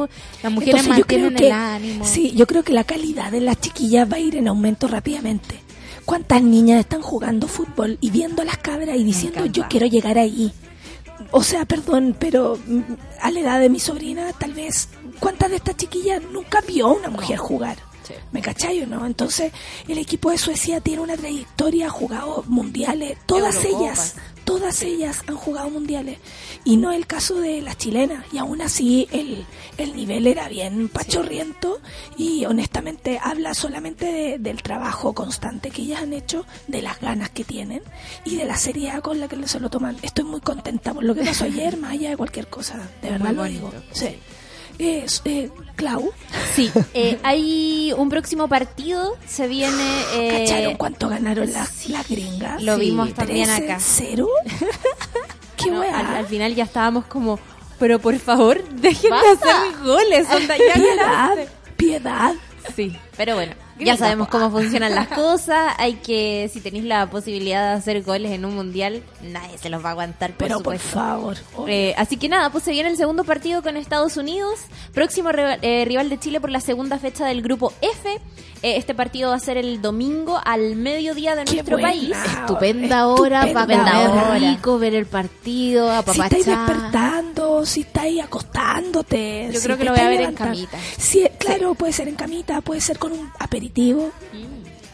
las 0.43 0.51
mujeres 0.51 0.81
Entonces, 0.81 0.97
yo 0.97 1.07
creo 1.07 1.31
mantienen 1.31 1.35
que, 1.37 1.47
el 1.49 1.53
ánimo. 1.53 2.05
Sí, 2.07 2.33
yo 2.35 2.47
creo 2.47 2.63
que 2.63 2.73
la 2.73 2.85
calidad 2.85 3.31
de 3.31 3.43
las 3.43 3.61
chiquillas 3.61 4.11
va 4.11 4.17
a 4.17 4.21
ir 4.21 4.32
en 4.37 4.49
aumento 4.49 4.89
rápidamente. 4.89 5.61
¿Cuántas 6.05 6.43
niñas 6.43 6.81
están 6.81 7.03
jugando 7.03 7.47
fútbol 7.47 7.99
y 8.01 8.11
viendo 8.11 8.43
a 8.43 8.45
las 8.45 8.59
cabras 8.59 8.97
y 8.97 9.05
diciendo 9.05 9.47
yo 9.47 9.65
quiero 9.69 9.87
llegar 9.87 10.19
ahí? 10.19 10.53
O 11.31 11.43
sea, 11.43 11.65
perdón, 11.65 12.17
pero 12.19 12.59
mm, 12.67 12.81
a 13.21 13.31
la 13.31 13.41
edad 13.41 13.61
de 13.61 13.71
mi 13.71 13.79
sobrina, 13.79 14.33
tal 14.33 14.53
vez, 14.53 14.89
¿cuántas 15.21 15.51
de 15.51 15.57
estas 15.57 15.77
chiquillas 15.77 16.21
nunca 16.33 16.61
vio 16.61 16.87
a 16.87 16.93
una 16.93 17.09
mujer 17.09 17.39
jugar? 17.39 17.79
Sí. 18.03 18.15
¿Me 18.33 18.43
cachai 18.43 18.83
o 18.83 18.87
no? 18.87 19.07
Entonces, 19.07 19.53
el 19.87 19.99
equipo 19.99 20.31
de 20.31 20.39
Suecia 20.39 20.81
tiene 20.81 21.03
una 21.03 21.17
trayectoria, 21.17 21.87
ha 21.87 21.91
jugado 21.91 22.45
mundiales, 22.49 23.17
todas 23.27 23.65
ellas, 23.65 24.17
todas 24.45 24.83
ellas 24.83 25.23
han 25.27 25.37
jugado 25.37 25.71
mundiales. 25.71 26.19
Y 26.65 26.77
no 26.77 26.93
el 26.93 27.07
caso 27.07 27.41
de 27.41 27.63
las 27.63 27.79
chilenas. 27.79 28.25
Y 28.33 28.39
aún 28.39 28.61
así, 28.63 29.09
el, 29.13 29.45
el 29.79 29.97
nivel 29.97 30.27
era 30.27 30.49
bien 30.49 30.89
pachorriento. 30.89 31.81
Y 32.17 32.45
honestamente, 32.45 33.19
habla 33.23 33.55
solamente 33.55 34.07
de- 34.07 34.39
del 34.39 34.63
trabajo 34.63 35.13
constante 35.15 35.71
que 35.71 35.83
ellas 35.83 36.03
han 36.03 36.13
hecho, 36.13 36.45
de 36.69 36.83
las 36.83 37.01
ganas 37.01 37.31
que 37.31 37.45
tienen 37.45 37.83
y 38.25 38.37
de 38.37 38.45
la 38.45 38.57
seriedad 38.57 39.01
con 39.03 39.21
la 39.21 39.29
que 39.29 39.47
se 39.49 39.61
lo 39.61 39.71
toman. 39.71 39.97
Estoy 40.03 40.25
muy 40.25 40.41
contenta 40.41 40.93
por 40.95 41.05
lo 41.05 41.15
que 41.15 41.23
pasó 41.25 41.45
ayer, 41.45 41.77
más 41.79 41.93
allá 41.93 42.11
de 42.11 42.17
cualquier 42.17 42.49
cosa. 42.49 42.91
De 43.01 43.11
verdad 43.11 43.33
lo 43.33 43.45
digo. 43.45 43.73
Sí. 43.93 44.17
Eh, 44.79 45.07
eh, 45.27 45.51
Clau, 45.77 46.13
Sí, 46.55 46.71
eh, 46.95 47.19
hay 47.23 47.93
un 47.97 48.09
próximo 48.11 48.47
partido, 48.49 49.17
se 49.27 49.49
viene... 49.49 50.03
eh, 50.15 50.45
¿cacharon 50.47 50.75
cuánto 50.77 51.09
ganaron 51.09 51.51
las, 51.53 51.89
las 51.89 52.09
gringas? 52.09 52.63
Lo 52.63 52.75
Sí, 52.77 52.81
vimos 52.83 53.13
también 53.15 53.49
acá. 53.51 53.79
¿Cero? 53.81 54.29
¿Qué 55.57 55.71
no, 55.71 55.83
al, 55.83 56.07
al 56.17 56.27
final 56.27 56.55
ya 56.55 56.65
estábamos 56.65 57.05
como, 57.07 57.39
pero 57.79 57.99
por 57.99 58.19
favor, 58.19 58.63
dejen 58.71 59.11
de 59.11 59.17
hacer 59.29 59.79
goles, 59.85 60.27
onda, 60.31 60.57
ya 60.57 60.75
Piedad, 60.75 60.97
ganaste". 60.97 61.49
piedad. 61.77 62.35
Sí, 62.77 62.97
pero 63.17 63.35
bueno, 63.35 63.55
ya 63.85 63.97
sabemos 63.97 64.29
cómo 64.29 64.51
funcionan 64.51 64.95
las 64.95 65.09
cosas. 65.15 65.75
Hay 65.79 65.95
que, 65.95 66.51
si 66.53 66.61
tenéis 66.61 66.85
la 66.85 67.09
posibilidad 67.11 67.71
de 67.71 67.79
hacer 67.79 68.03
goles 68.03 68.33
en 68.33 68.45
un 68.45 68.55
mundial, 68.55 69.03
nadie 69.23 69.59
se 69.59 69.69
los 69.71 69.85
va 69.85 69.89
a 69.89 69.93
aguantar, 69.93 70.31
por 70.31 70.39
Pero 70.49 70.61
por 70.61 70.79
favor. 70.79 71.37
Eh, 71.67 71.95
así 71.97 72.17
que 72.17 72.29
nada, 72.29 72.51
pues 72.51 72.65
se 72.65 72.71
viene 72.73 72.89
el 72.91 72.97
segundo 72.97 73.25
partido 73.25 73.63
con 73.63 73.77
Estados 73.77 74.17
Unidos, 74.17 74.59
próximo 74.93 75.31
rival, 75.33 75.59
eh, 75.63 75.85
rival 75.87 76.09
de 76.09 76.19
Chile 76.19 76.41
por 76.41 76.51
la 76.51 76.61
segunda 76.61 76.99
fecha 76.99 77.27
del 77.27 77.43
grupo 77.43 77.73
F. 77.81 78.21
Eh, 78.65 78.77
este 78.77 78.95
partido 78.95 79.31
va 79.31 79.37
a 79.37 79.41
ser 79.41 79.57
el 79.57 79.83
domingo 79.83 80.41
al 80.45 80.77
mediodía 80.77 81.35
de 81.35 81.45
Qué 81.45 81.55
nuestro 81.55 81.77
buena. 81.79 81.89
país. 81.89 82.13
Estupenda 82.41 83.09
hora 83.09 83.41
para 83.53 83.75
Estupenda 83.75 83.93
comer 84.07 84.25
hora. 84.25 84.39
rico, 84.39 84.79
ver 84.79 84.95
el 84.95 85.07
partido, 85.07 85.91
si 86.13 86.21
estáis 86.21 86.47
despertando, 86.47 87.67
si 87.67 87.81
estáis 87.81 88.23
acostándote. 88.23 89.51
Yo 89.53 89.59
si 89.59 89.65
creo 89.65 89.77
que 89.79 89.85
lo 89.85 89.93
voy 89.93 90.01
a 90.01 90.09
ver 90.09 90.21
en 90.21 90.35
camita. 90.35 90.79
Sí, 90.97 91.27
claro, 91.39 91.75
puede 91.75 91.93
ser 91.93 92.07
en 92.09 92.15
camita, 92.15 92.61
puede 92.61 92.81
ser 92.81 92.99
con 92.99 93.13
un 93.13 93.31
aperitivo. 93.39 93.72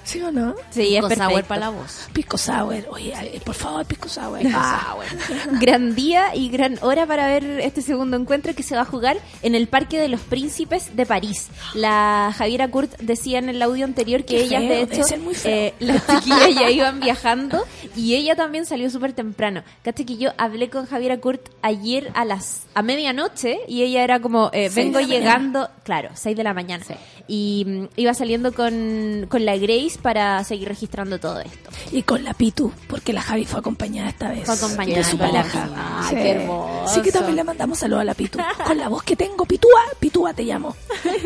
¿Sí 0.09 0.23
o 0.23 0.33
no? 0.33 0.55
Sí, 0.71 0.97
es 0.97 1.03
Con 1.03 1.15
sour 1.15 1.45
para 1.45 1.61
la 1.61 1.69
voz. 1.69 2.09
Pisco 2.15 2.39
sour. 2.39 2.83
Oye, 2.91 3.13
por 3.45 3.55
favor, 3.55 3.85
pisco 3.85 4.09
sour. 4.09 4.41
Ah, 4.55 4.97
Gran 5.61 5.95
día 5.95 6.35
y 6.35 6.49
gran 6.49 6.79
hora 6.81 7.05
para 7.07 7.27
ver 7.27 7.45
este 7.61 7.83
segundo 7.83 8.17
encuentro 8.17 8.55
que 8.55 8.63
se 8.63 8.75
va 8.75 8.83
a 8.83 8.85
jugar 8.87 9.19
en 9.43 9.55
el 9.55 9.67
Parque 9.67 10.01
de 10.01 10.09
los 10.09 10.23
Príncipes 10.23 10.97
de 10.97 11.05
París. 11.05 11.49
La 11.75 12.33
Javiera 12.35 12.69
Kurt 12.69 12.97
decía 13.01 13.39
en 13.39 13.51
el 13.51 13.61
audio 13.61 13.85
anterior 13.85 14.25
que 14.25 14.37
Qué 14.37 14.45
ellas, 14.45 14.63
feo, 14.63 14.71
de 14.71 14.83
hecho, 14.83 15.03
eh, 15.45 15.75
las 15.79 16.07
chiquillas 16.07 16.55
ya 16.55 16.71
iban 16.71 17.01
viajando 17.01 17.67
y 17.95 18.15
ella 18.15 18.35
también 18.35 18.65
salió 18.65 18.89
súper 18.89 19.13
temprano. 19.13 19.63
Caché 19.83 20.07
que 20.07 20.17
yo 20.17 20.31
hablé 20.39 20.71
con 20.71 20.87
Javiera 20.87 21.19
Kurt 21.19 21.51
ayer 21.61 22.11
a 22.15 22.25
las 22.25 22.63
a 22.73 22.81
medianoche 22.81 23.59
y 23.69 23.83
ella 23.83 24.05
era 24.05 24.21
como, 24.21 24.49
eh, 24.55 24.71
vengo 24.75 25.01
llegando, 25.01 25.69
claro, 25.85 26.09
6 26.15 26.35
de 26.35 26.45
la 26.45 26.55
mañana. 26.55 26.85
Y 27.29 27.65
mm, 27.67 27.85
iba 27.97 28.15
saliendo 28.15 28.53
con, 28.53 29.27
con 29.29 29.45
la 29.45 29.57
Grace 29.57 29.99
para 30.01 30.43
seguir 30.45 30.69
registrando 30.69 31.21
todo 31.21 31.41
esto. 31.41 31.71
Y 31.93 32.03
con 32.03 32.25
la 32.25 32.35
Pitu, 32.35 32.73
porque 32.89 33.13
la 33.13 33.21
Javi 33.21 33.45
fue 33.45 33.61
acompañada 33.61 34.09
esta 34.09 34.31
vez. 34.31 34.47
Fue 34.47 34.55
acompañada 34.55 34.99
de 34.99 35.05
su 35.05 35.19
pareja. 35.19 35.69
Qué 36.11 36.31
hermoso. 36.31 36.95
Sí 36.95 37.03
que 37.03 37.13
también 37.13 37.37
le 37.37 37.45
mandamos 37.45 37.79
saludos 37.79 38.01
a 38.01 38.05
la 38.05 38.15
Pitu. 38.15 38.39
Con 38.67 38.79
la 38.79 38.89
voz 38.89 39.03
que 39.03 39.15
tengo, 39.15 39.45
Pitúa, 39.45 39.83
Pitúa 40.01 40.33
te 40.33 40.43
llamo. 40.43 40.75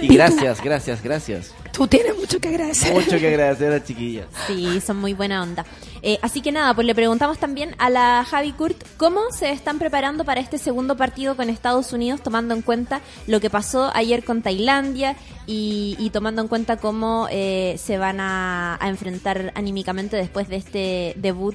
Y 0.01 0.09
gracias, 0.15 0.63
gracias, 0.63 1.03
gracias. 1.03 1.55
Tú 1.73 1.87
tienes 1.87 2.17
mucho 2.17 2.39
que 2.39 2.49
agradecer. 2.49 2.93
Mucho 2.93 3.19
que 3.19 3.29
agradecer 3.29 3.69
a 3.69 3.79
las 3.79 3.85
chiquillas. 3.85 4.27
Sí, 4.47 4.81
son 4.81 4.99
muy 4.99 5.15
buena 5.15 5.43
onda. 5.43 5.65
Eh, 6.05 6.19
así 6.21 6.41
que 6.41 6.51
nada, 6.51 6.75
pues 6.75 6.87
le 6.87 6.95
preguntamos 6.97 7.39
también 7.39 7.77
a 7.79 7.89
la 7.89 8.25
Javi 8.29 8.53
Kurt 8.53 8.77
cómo 8.97 9.21
se 9.31 9.53
están 9.53 9.79
preparando 9.79 10.25
para 10.25 10.41
este 10.41 10.59
segundo 10.59 10.97
partido 10.97 11.37
con 11.37 11.49
Estados 11.49 11.93
Unidos, 11.93 12.23
tomando 12.23 12.55
en 12.55 12.63
cuenta 12.63 13.01
lo 13.29 13.41
que 13.41 13.51
pasó 13.51 13.91
ayer 13.95 14.25
con 14.25 14.43
Tailandia 14.43 15.17
y, 15.47 16.11
tomando 16.13 16.43
en 16.43 16.49
cuenta 16.49 16.77
cómo 16.77 17.29
eh, 17.31 17.77
se 17.79 17.99
van 17.99 18.19
a, 18.21 18.77
a 18.81 18.89
enfrentar 18.89 19.53
anímicamente 19.55 20.17
después 20.17 20.49
de 20.49 20.57
este 20.57 21.15
debut 21.17 21.55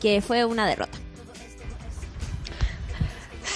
que 0.00 0.20
fue 0.20 0.44
una 0.44 0.66
derrota. 0.66 0.98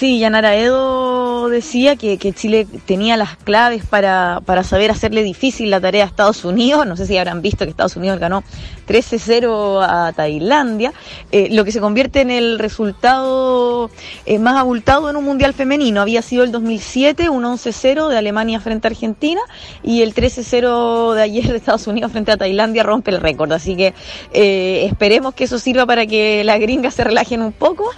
Sí, 0.01 0.17
Yanara 0.17 0.55
Edo 0.55 1.47
decía 1.49 1.95
que, 1.95 2.17
que 2.17 2.33
Chile 2.33 2.65
tenía 2.87 3.17
las 3.17 3.37
claves 3.37 3.85
para, 3.85 4.41
para 4.47 4.63
saber 4.63 4.89
hacerle 4.89 5.21
difícil 5.21 5.69
la 5.69 5.79
tarea 5.79 6.05
a 6.05 6.07
Estados 6.07 6.43
Unidos. 6.43 6.87
No 6.87 6.97
sé 6.97 7.05
si 7.05 7.19
habrán 7.19 7.43
visto 7.43 7.65
que 7.65 7.69
Estados 7.69 7.97
Unidos 7.97 8.19
ganó 8.19 8.43
13-0 8.87 9.85
a 9.87 10.11
Tailandia, 10.13 10.93
eh, 11.31 11.49
lo 11.51 11.63
que 11.65 11.71
se 11.71 11.79
convierte 11.79 12.21
en 12.21 12.31
el 12.31 12.59
resultado 12.59 13.89
eh, 14.25 14.39
más 14.39 14.57
abultado 14.57 15.09
en 15.09 15.15
un 15.15 15.23
mundial 15.23 15.53
femenino. 15.53 16.01
Había 16.01 16.21
sido 16.21 16.43
el 16.43 16.51
2007, 16.51 17.29
un 17.29 17.43
11-0 17.43 18.09
de 18.09 18.17
Alemania 18.17 18.59
frente 18.59 18.87
a 18.87 18.91
Argentina 18.91 19.41
y 19.83 20.01
el 20.01 20.13
13-0 20.13 21.13
de 21.13 21.21
ayer 21.21 21.47
de 21.47 21.57
Estados 21.57 21.87
Unidos 21.87 22.11
frente 22.11 22.31
a 22.31 22.37
Tailandia 22.37 22.83
rompe 22.83 23.11
el 23.11 23.21
récord. 23.21 23.51
Así 23.51 23.75
que 23.75 23.93
eh, 24.33 24.85
esperemos 24.85 25.33
que 25.33 25.45
eso 25.45 25.59
sirva 25.59 25.85
para 25.85 26.05
que 26.05 26.43
las 26.43 26.59
gringas 26.59 26.93
se 26.93 27.03
relajen 27.03 27.41
un 27.41 27.51
poco, 27.53 27.89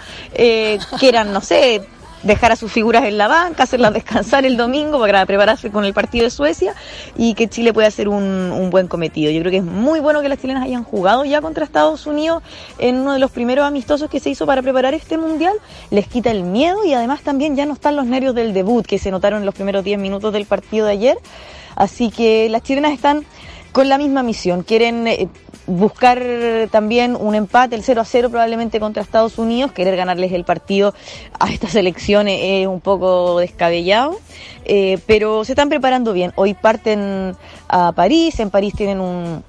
quieran, 1.00 1.34
no 1.34 1.42
sé, 1.42 1.82
dejar 2.24 2.52
a 2.52 2.56
sus 2.56 2.72
figuras 2.72 3.04
en 3.04 3.18
la 3.18 3.28
banca, 3.28 3.64
hacerlas 3.64 3.94
descansar 3.94 4.46
el 4.46 4.58
domingo 4.58 5.00
para 5.00 5.26
prepararse 5.26 5.70
con 5.70 5.86
el 5.86 5.94
partido 5.94 6.24
de 6.26 6.30
Suecia 6.32 6.74
y 7.18 7.34
que 7.34 7.48
Chile 7.48 7.74
pueda 7.74 7.88
hacer 7.88 8.08
un, 8.08 8.24
un 8.24 8.70
buen 8.70 8.88
cometido. 8.88 9.32
Yo 9.32 9.40
creo 9.42 9.52
que 9.52 9.58
es 9.58 9.64
muy 9.64 10.00
bueno 10.00 10.22
que 10.22 10.30
las 10.30 10.40
chilenas 10.40 10.64
hayan 10.64 10.84
jugado 10.84 11.26
ya 11.26 11.42
contra 11.42 11.64
Estados 11.66 12.08
Unidos 12.08 12.44
en 12.80 12.98
uno 12.98 13.14
de 13.14 13.20
los 13.20 13.32
primeros 13.32 13.66
amistosos 13.66 14.10
que 14.10 14.20
se 14.20 14.30
hizo 14.30 14.46
para 14.46 14.62
preparar 14.62 14.94
este 14.94 15.18
mundial. 15.18 15.54
Les 15.92 16.08
quita 16.08 16.32
el 16.32 16.44
miedo 16.44 16.86
y 16.86 16.94
además 16.94 17.22
también 17.22 17.56
ya 17.56 17.66
no 17.66 17.74
están 17.74 17.96
los 17.96 18.06
nervios 18.06 18.36
del 18.36 18.54
debut 18.54 18.86
que 18.86 18.98
se 18.98 19.12
notaron 19.12 19.40
en 19.40 19.46
los 19.46 19.56
primeros 19.56 19.84
10 19.84 20.00
minutos 20.00 20.34
del 20.34 20.46
partido 20.46 20.86
de 20.86 20.94
ayer. 20.94 21.18
Así 21.76 22.12
que 22.12 22.50
las 22.50 22.64
chilenas 22.64 22.94
están 22.94 23.26
con 23.74 23.90
la 23.90 23.98
misma 23.98 24.24
misión. 24.24 24.64
Quieren 24.64 25.08
eh, 25.08 25.28
buscar 25.68 26.24
también 26.72 27.18
un 27.20 27.36
empate, 27.36 27.76
el 27.76 27.84
0 27.84 28.02
a 28.02 28.06
0 28.06 28.30
probablemente 28.30 28.80
contra 28.80 29.04
Estados 29.04 29.38
Unidos. 29.38 29.74
Querer 29.74 29.98
ganarles 29.98 30.32
el 30.32 30.46
partido 30.46 30.94
a 31.40 31.52
esta 31.52 31.68
selección 31.68 32.28
es 32.30 32.68
un 32.68 32.80
poco 32.80 33.40
descabellado. 33.40 34.18
Eh, 34.66 35.00
pero 35.08 35.44
se 35.44 35.52
están 35.54 35.70
preparando 35.70 36.14
bien. 36.14 36.32
Hoy 36.36 36.54
parten 36.54 37.36
a 37.68 37.92
París. 37.92 38.40
En 38.40 38.50
París 38.50 38.74
tienen 38.78 39.02
un, 39.02 39.44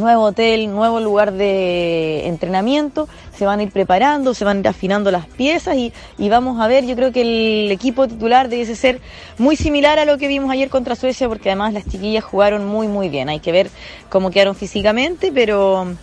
nuevo 0.00 0.24
hotel, 0.24 0.70
nuevo 0.70 1.00
lugar 1.00 1.32
de 1.32 2.26
entrenamiento, 2.26 3.08
se 3.36 3.44
van 3.44 3.60
a 3.60 3.62
ir 3.62 3.70
preparando, 3.70 4.34
se 4.34 4.44
van 4.44 4.58
a 4.58 4.60
ir 4.60 4.68
afinando 4.68 5.10
las 5.10 5.26
piezas 5.26 5.76
y, 5.76 5.92
y 6.18 6.28
vamos 6.28 6.60
a 6.60 6.66
ver, 6.66 6.86
yo 6.86 6.96
creo 6.96 7.12
que 7.12 7.22
el 7.22 7.70
equipo 7.70 8.06
titular 8.08 8.48
debe 8.48 8.66
ser 8.74 9.00
muy 9.38 9.56
similar 9.56 9.98
a 9.98 10.04
lo 10.04 10.18
que 10.18 10.28
vimos 10.28 10.50
ayer 10.50 10.68
contra 10.68 10.96
Suecia 10.96 11.28
porque 11.28 11.50
además 11.50 11.72
las 11.72 11.86
chiquillas 11.86 12.24
jugaron 12.24 12.66
muy 12.66 12.88
muy 12.88 13.08
bien, 13.08 13.28
hay 13.28 13.40
que 13.40 13.52
ver 13.52 13.70
cómo 14.08 14.30
quedaron 14.30 14.54
físicamente, 14.54 15.32
pero 15.32 15.96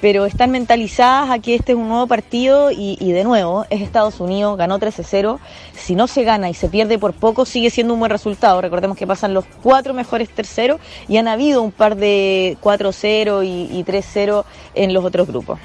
pero 0.00 0.26
están 0.26 0.50
mentalizadas 0.50 1.30
a 1.30 1.38
que 1.40 1.54
este 1.56 1.72
es 1.72 1.78
un 1.78 1.88
nuevo 1.88 2.06
partido 2.06 2.70
y, 2.70 2.96
y 3.00 3.12
de 3.12 3.24
nuevo 3.24 3.66
es 3.70 3.80
Estados 3.80 4.20
Unidos, 4.20 4.56
ganó 4.56 4.78
13-0. 4.78 5.38
Si 5.74 5.94
no 5.94 6.06
se 6.06 6.22
gana 6.24 6.48
y 6.50 6.54
se 6.54 6.68
pierde 6.68 6.98
por 6.98 7.12
poco, 7.14 7.44
sigue 7.46 7.70
siendo 7.70 7.94
un 7.94 8.00
buen 8.00 8.10
resultado. 8.10 8.60
Recordemos 8.60 8.96
que 8.96 9.06
pasan 9.06 9.34
los 9.34 9.44
cuatro 9.62 9.94
mejores 9.94 10.28
terceros 10.28 10.80
y 11.08 11.16
han 11.16 11.26
habido 11.28 11.62
un 11.62 11.72
par 11.72 11.96
de 11.96 12.56
4-0 12.62 13.44
y, 13.44 13.76
y 13.78 13.84
3-0 13.84 14.44
en 14.74 14.94
los 14.94 15.04
otros 15.04 15.26
grupos. 15.26 15.58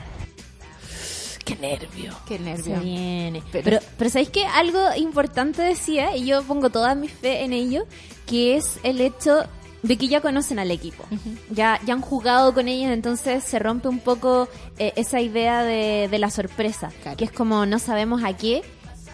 Qué 1.45 1.55
nervio. 1.57 2.13
Qué 2.25 2.39
nervio. 2.39 2.75
Se 2.77 2.79
viene. 2.83 3.43
Pero- 3.51 3.63
Pero, 3.65 3.79
pero, 3.97 4.09
¿sabéis 4.09 4.29
que 4.29 4.45
Algo 4.45 4.79
importante 4.95 5.61
decía, 5.61 6.15
y 6.15 6.25
yo 6.25 6.41
pongo 6.43 6.69
toda 6.69 6.95
mi 6.95 7.09
fe 7.09 7.43
en 7.43 7.51
ello, 7.51 7.83
que 8.25 8.55
es 8.55 8.79
el 8.83 9.01
hecho 9.01 9.43
de 9.83 9.97
que 9.97 10.07
ya 10.07 10.21
conocen 10.21 10.57
al 10.59 10.71
equipo. 10.71 11.03
ya, 11.51 11.79
ya 11.85 11.93
han 11.93 12.01
jugado 12.01 12.53
con 12.53 12.67
ellos, 12.67 12.91
entonces 12.91 13.43
se 13.43 13.59
rompe 13.59 13.87
un 13.89 13.99
poco 13.99 14.47
eh, 14.79 14.93
esa 14.95 15.21
idea 15.21 15.61
de, 15.63 16.07
de 16.09 16.19
la 16.19 16.29
sorpresa, 16.31 16.91
Claro. 17.03 17.17
que 17.17 17.25
es 17.25 17.31
como 17.31 17.65
no 17.65 17.77
sabemos 17.79 18.23
a 18.23 18.33
qué 18.35 18.63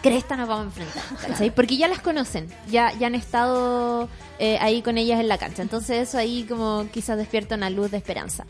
cresta 0.02 0.34
nos 0.34 0.48
vamos 0.48 0.62
a 0.64 0.80
enfrentar, 0.80 1.02
¿cachai? 1.28 1.50
Porque 1.54 1.76
ya 1.76 1.86
las 1.86 2.00
conocen, 2.00 2.48
ya, 2.70 2.90
ya 2.98 3.08
han 3.08 3.14
estado 3.14 4.08
eh, 4.38 4.56
ahí 4.62 4.80
con 4.80 4.96
ellas 4.96 5.20
en 5.20 5.28
la 5.28 5.36
cancha, 5.36 5.60
entonces 5.60 6.08
eso 6.08 6.16
ahí 6.16 6.44
como 6.48 6.86
quizás 6.90 7.18
despierta 7.18 7.56
una 7.56 7.68
luz 7.68 7.90
de 7.90 7.98
esperanza. 7.98 8.46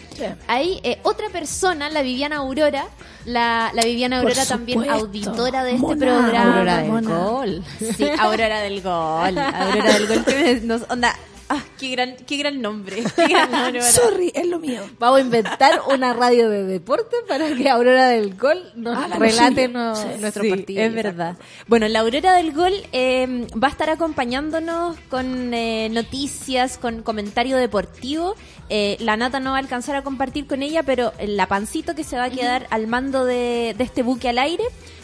Hay 0.47 0.79
eh, 0.85 1.01
otra 1.03 1.29
persona, 1.31 1.89
la 1.91 2.03
Viviana 2.03 2.37
Aurora, 2.37 2.85
la, 3.25 3.73
la 3.75 3.83
Viviana 3.83 4.21
Aurora 4.21 4.47
también 4.47 4.89
auditora 4.89 5.65
de 5.65 5.71
este 5.73 5.83
Mona, 5.83 5.99
programa. 6.07 6.53
Aurora 6.53 6.77
del 6.77 6.89
Mona. 6.93 7.19
gol. 7.19 7.65
Sí, 7.97 8.09
Aurora 8.17 8.61
del 8.61 8.81
Gol. 8.83 9.39
Aurora 9.39 9.93
del 9.95 10.07
Gol. 10.07 10.25
que 10.25 10.35
me- 10.37 10.61
nos- 10.61 10.89
onda, 10.89 11.17
ah, 11.51 11.63
qué 11.79 11.89
gran, 11.91 12.17
qué 12.27 12.37
gran 12.39 12.61
nombre. 12.63 13.03
Qué 13.15 13.27
gran 13.29 13.51
nombre 13.51 13.83
Sorry, 13.93 14.33
es 14.35 14.47
lo 14.47 14.59
mío. 14.59 14.81
Vamos 14.99 15.19
a 15.19 15.21
inventar 15.21 15.81
una 15.93 16.13
radio 16.15 16.49
de 16.49 16.65
deporte 16.65 17.17
para 17.29 17.55
que 17.55 17.69
Aurora 17.69 18.09
del 18.09 18.35
Gol 18.37 18.73
nos 18.77 19.09
lo 19.11 19.17
relate 19.17 19.67
suyo. 19.67 19.69
no- 19.79 19.95
Sí. 19.97 20.07
nuestro 20.21 20.43
Sí, 20.45 20.51
partido. 20.51 20.83
es 20.83 20.95
verdad. 20.95 21.37
Bueno, 21.67 21.87
la 21.89 22.01
Aurora 22.01 22.35
del 22.35 22.53
Gol 22.53 22.73
eh, 22.93 23.47
va 23.63 23.69
a 23.69 23.71
estar 23.71 23.91
acompañándonos 23.91 24.97
con 25.11 25.53
eh, 25.53 25.89
noticias, 25.91 26.79
con 26.79 27.03
comentario 27.03 27.57
deportivo. 27.57 28.35
Eh, 28.69 28.97
la 29.01 29.17
Nata 29.17 29.41
no 29.41 29.51
va 29.51 29.57
a 29.57 29.61
alcanzar 29.61 29.97
a 29.97 30.03
compartir 30.03 30.47
con 30.47 30.63
ella, 30.63 30.83
pero 30.85 31.13
la 31.27 31.47
Pancito 31.49 31.95
que 31.95 32.05
se 32.05 32.17
va 32.17 32.25
a 32.25 32.31
quedar 32.31 32.67
al 32.71 32.87
mando 32.87 33.25
de, 33.25 33.75
de 33.77 33.85
este 33.85 34.03
buque 34.03 34.29
al 34.29 34.39
aire 34.39 34.63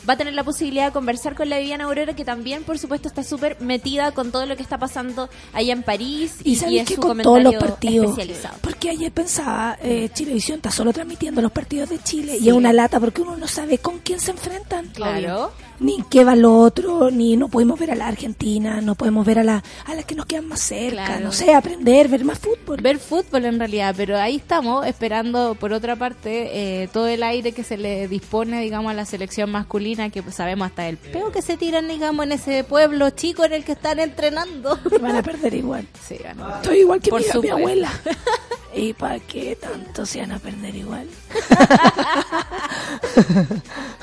va 0.08 0.14
a 0.14 0.16
tener 0.16 0.34
la 0.34 0.44
posibilidad 0.44 0.86
de 0.86 0.92
conversar 0.92 1.34
con 1.34 1.48
la 1.48 1.58
Viviana 1.58 1.84
Aurora, 1.84 2.14
que 2.14 2.24
también, 2.24 2.64
por 2.64 2.78
supuesto, 2.78 3.08
está 3.08 3.22
súper 3.22 3.60
metida 3.60 4.12
con 4.12 4.30
todo 4.32 4.46
lo 4.46 4.56
que 4.56 4.62
está 4.62 4.78
pasando 4.78 5.28
allá 5.52 5.72
en 5.72 5.82
París 5.82 6.36
y, 6.44 6.50
Y 6.50 6.52
y 6.52 6.56
sabéis 6.56 6.82
es 6.82 6.88
que 6.88 6.94
su 6.94 7.00
con 7.00 7.10
comentario 7.10 7.50
todos 7.50 7.54
los 7.54 7.70
partidos. 7.70 8.10
especializado. 8.10 8.58
Porque 8.60 8.90
ayer 8.90 9.12
pensaba, 9.12 9.78
eh, 9.82 10.08
Chilevisión 10.14 10.56
está 10.58 10.70
solo 10.70 10.92
transmitiendo 10.92 11.40
los 11.42 11.52
partidos 11.52 11.88
de 11.90 11.98
Chile 11.98 12.38
y 12.40 12.48
es 12.48 12.54
una 12.54 12.72
lata 12.72 13.00
porque 13.00 13.22
uno 13.22 13.36
no 13.36 13.46
sabe 13.48 13.78
con 13.78 13.98
quién 14.00 14.20
se 14.20 14.30
enfrentan. 14.30 14.88
Claro. 14.94 15.52
Ni 15.78 16.02
qué 16.10 16.24
va 16.24 16.34
lo 16.36 16.58
otro, 16.58 17.10
ni 17.10 17.36
no 17.36 17.48
podemos 17.48 17.78
ver 17.78 17.90
a 17.90 17.94
la 17.94 18.06
Argentina, 18.08 18.80
no 18.80 18.94
podemos 18.94 19.26
ver 19.26 19.38
a, 19.40 19.44
la, 19.44 19.62
a 19.84 19.94
las 19.94 20.04
que 20.04 20.14
nos 20.14 20.26
quedan 20.26 20.48
más 20.48 20.60
cerca, 20.60 21.04
Claro. 21.06 21.24
no 21.26 21.32
sé, 21.32 21.52
aprender, 21.54 22.08
ver 22.08 22.24
más 22.24 22.38
fútbol. 22.38 22.80
Ver 22.80 22.98
fútbol 22.98 23.44
en 23.44 23.58
realidad, 23.58 23.94
pero 23.96 24.16
ahí 24.18 24.36
estamos 24.36 24.86
esperando, 24.86 25.54
por 25.54 25.72
otra 25.72 25.96
parte, 25.96 26.82
eh, 26.82 26.88
todo 26.92 27.06
el 27.08 27.22
aire 27.22 27.52
que 27.52 27.62
se 27.64 27.76
le 27.76 28.08
dispone, 28.08 28.60
digamos, 28.62 28.90
a 28.90 28.94
la 28.94 29.04
selección 29.04 29.50
masculina, 29.50 30.10
que 30.10 30.22
pues, 30.22 30.34
sabemos 30.34 30.66
hasta 30.68 30.88
el 30.88 30.96
peo 30.96 31.30
que 31.32 31.42
se 31.42 31.56
tiran, 31.56 31.88
digamos, 31.88 32.24
en 32.26 32.32
ese 32.32 32.64
pueblo 32.64 33.10
chico 33.10 33.44
en 33.44 33.52
el 33.52 33.64
que 33.64 33.72
están 33.72 33.98
entrenando. 33.98 34.78
Van 35.00 35.16
a 35.16 35.22
perder 35.22 35.54
igual. 35.54 35.86
Sí. 36.08 36.16
Estoy 36.56 36.78
igual 36.78 37.00
que 37.00 37.10
Por 37.10 37.20
mi, 37.20 37.40
mi 37.42 37.48
abuela. 37.50 37.90
¿Y 38.74 38.92
para 38.92 39.18
qué 39.20 39.56
tanto 39.56 40.04
se 40.04 40.20
van 40.20 40.32
a 40.32 40.38
perder 40.38 40.74
igual? 40.74 41.06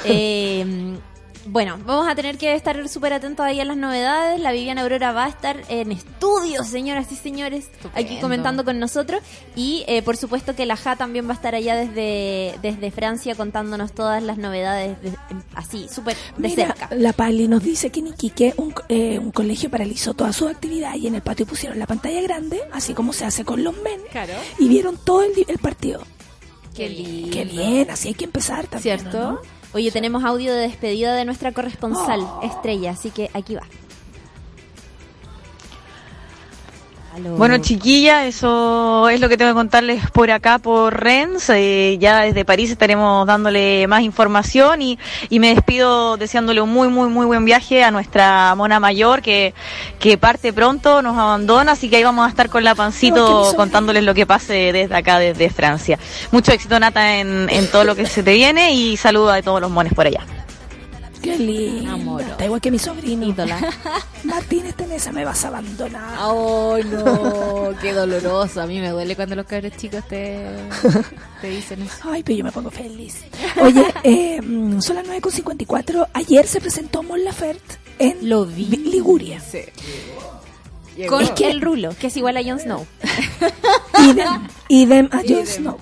Eh, 0.06 0.96
bueno, 1.46 1.78
vamos 1.86 2.08
a 2.08 2.16
tener 2.16 2.38
que 2.38 2.54
estar 2.56 2.88
súper 2.88 3.12
atentos 3.14 3.46
ahí 3.46 3.60
a 3.60 3.66
las 3.66 3.76
novedades. 3.78 4.40
La 4.40 4.52
Viviana 4.52 4.82
Aurora 4.84 5.12
va 5.12 5.26
a 5.26 5.28
estar 5.30 5.62
en 5.68 5.92
estudios, 5.92 6.68
señoras 6.68 7.12
y 7.12 7.16
señores, 7.16 7.70
aquí 7.96 8.18
comentando 8.22 8.64
con 8.64 8.80
nosotros. 8.80 9.22
Y 9.56 9.84
eh, 9.88 10.02
por 10.02 10.16
supuesto 10.16 10.56
que 10.56 10.66
la 10.66 10.78
JA 10.78 10.96
también 10.96 11.28
va 11.28 11.32
a 11.32 11.36
estar 11.36 11.54
allá 11.54 11.76
desde, 11.76 12.56
desde 12.62 12.92
Francia 12.92 13.36
contándonos 13.36 13.92
todas 13.94 14.24
las 14.24 14.38
novedades 14.38 15.02
de- 15.02 15.12
así, 15.56 15.88
súper 15.94 16.16
de 16.38 16.48
Mira, 16.48 16.68
cerca. 16.68 16.90
la 16.96 17.12
Pali 17.14 17.48
nos 17.48 17.62
dice 17.62 17.90
que 17.90 18.00
en 18.00 18.08
Iquique 18.08 18.54
un, 18.58 18.74
eh, 18.90 19.20
un 19.20 19.32
colegio 19.32 19.70
paralizó 19.70 20.14
toda 20.14 20.32
su 20.32 20.48
actividad 20.48 20.96
y 20.96 21.08
en 21.08 21.16
el 21.16 21.22
patio 21.22 21.46
pusieron 21.46 21.78
la 21.78 21.88
pantalla 21.88 22.22
grande, 22.22 22.62
así 22.72 22.94
como 22.94 23.12
se 23.12 23.26
hace 23.26 23.44
con 23.44 23.64
los 23.64 23.76
men, 23.82 24.00
Claro. 24.12 24.34
y 24.60 24.68
vieron 24.70 24.98
todo 25.04 25.24
el, 25.24 25.32
el 25.48 25.58
partido. 25.58 26.04
Qué 26.76 26.90
lindo. 26.90 27.30
Qué 27.32 27.46
bien, 27.46 27.92
así 27.92 28.08
hay 28.08 28.14
que 28.16 28.26
empezar 28.26 28.66
también. 28.68 29.00
¿Cierto? 29.00 29.32
¿no? 29.34 29.40
Oye, 29.74 29.92
tenemos 29.92 30.24
audio 30.24 30.54
de 30.54 30.62
despedida 30.62 31.16
de 31.16 31.26
nuestra 31.26 31.52
corresponsal, 31.52 32.22
Estrella, 32.44 32.92
así 32.92 33.10
que 33.10 33.32
aquí 33.34 33.56
va. 33.56 33.64
Bueno, 37.38 37.60
chiquilla, 37.60 38.26
eso 38.26 39.08
es 39.10 39.20
lo 39.20 39.30
que 39.30 39.38
tengo 39.38 39.52
que 39.52 39.56
contarles 39.56 40.10
por 40.10 40.32
acá, 40.32 40.58
por 40.58 41.00
Rennes. 41.00 41.48
Eh, 41.50 41.98
ya 42.00 42.22
desde 42.22 42.44
París 42.44 42.72
estaremos 42.72 43.28
dándole 43.28 43.86
más 43.88 44.02
información 44.02 44.82
y, 44.82 44.98
y 45.30 45.40
me 45.40 45.54
despido 45.54 46.18
deseándole 46.18 46.62
un 46.62 46.72
muy, 46.72 46.88
muy, 46.88 47.10
muy 47.10 47.26
buen 47.26 47.46
viaje 47.46 47.84
a 47.84 47.92
nuestra 47.92 48.56
mona 48.56 48.80
mayor 48.80 49.22
que, 49.22 49.54
que 50.00 50.18
parte 50.18 50.54
pronto, 50.54 51.02
nos 51.02 51.18
abandona, 51.18 51.74
así 51.74 51.90
que 51.90 51.98
ahí 51.98 52.04
vamos 52.04 52.26
a 52.26 52.30
estar 52.30 52.50
con 52.50 52.64
la 52.64 52.74
pancito 52.74 53.54
contándoles 53.56 54.04
lo 54.04 54.14
que 54.14 54.26
pase 54.26 54.72
desde 54.74 54.96
acá, 54.96 55.20
desde 55.20 55.50
Francia. 55.50 56.00
Mucho 56.32 56.52
éxito, 56.52 56.80
Nata, 56.80 57.18
en, 57.18 57.48
en 57.50 57.68
todo 57.68 57.84
lo 57.84 57.96
que 57.96 58.06
se 58.08 58.24
te 58.24 58.34
viene 58.34 58.74
y 58.74 58.98
saludo 58.98 59.32
a 59.32 59.42
todos 59.42 59.62
los 59.62 59.70
mones 59.70 59.94
por 59.94 60.08
allá. 60.08 60.22
Qué 61.24 61.38
lindo. 61.40 61.92
Amor. 61.92 62.22
Está 62.22 62.46
igual 62.46 62.60
que 62.62 62.70
mi 62.70 62.78
sobrino. 62.80 63.26
Ídola. 63.26 63.58
Martínez 64.26 64.76
Tenesa, 64.76 65.12
me 65.12 65.24
vas 65.26 65.44
a 65.46 65.48
abandonar. 65.48 66.18
Oh, 66.22 66.78
no, 66.86 67.70
qué 67.82 67.94
doloroso. 67.94 68.62
A 68.62 68.68
mí 68.68 68.80
me 68.80 68.90
duele 68.90 69.16
cuando 69.16 69.36
los 69.36 69.46
cabros 69.46 69.72
chicos 69.78 70.06
te, 70.08 70.46
te 71.42 71.50
dicen 71.50 71.82
eso. 71.82 71.96
Ay, 72.12 72.24
pero 72.24 72.38
yo 72.38 72.44
me 72.44 72.52
pongo 72.52 72.70
feliz. 72.70 73.22
Oye, 73.62 73.86
eh, 74.04 74.42
mm, 74.42 74.82
son 74.82 74.98
las 74.98 75.08
9.54. 75.08 76.08
Ayer 76.14 76.46
se 76.46 76.60
presentó 76.62 77.02
Mon 77.04 77.24
Laferte 77.24 77.76
en 78.00 78.30
Lo 78.30 78.46
vi. 78.46 78.66
Liguria. 78.66 79.42
Con 81.10 81.24
Es 81.24 81.32
que- 81.32 81.50
el 81.50 81.60
rulo, 81.62 81.96
que 82.00 82.08
es 82.08 82.18
igual 82.18 82.38
a 82.38 82.44
Jon 82.44 82.60
Snow. 82.60 82.86
Idem, 84.00 84.48
idem 84.70 85.10
a 85.12 85.22
Jon 85.28 85.46
Snow. 85.46 85.78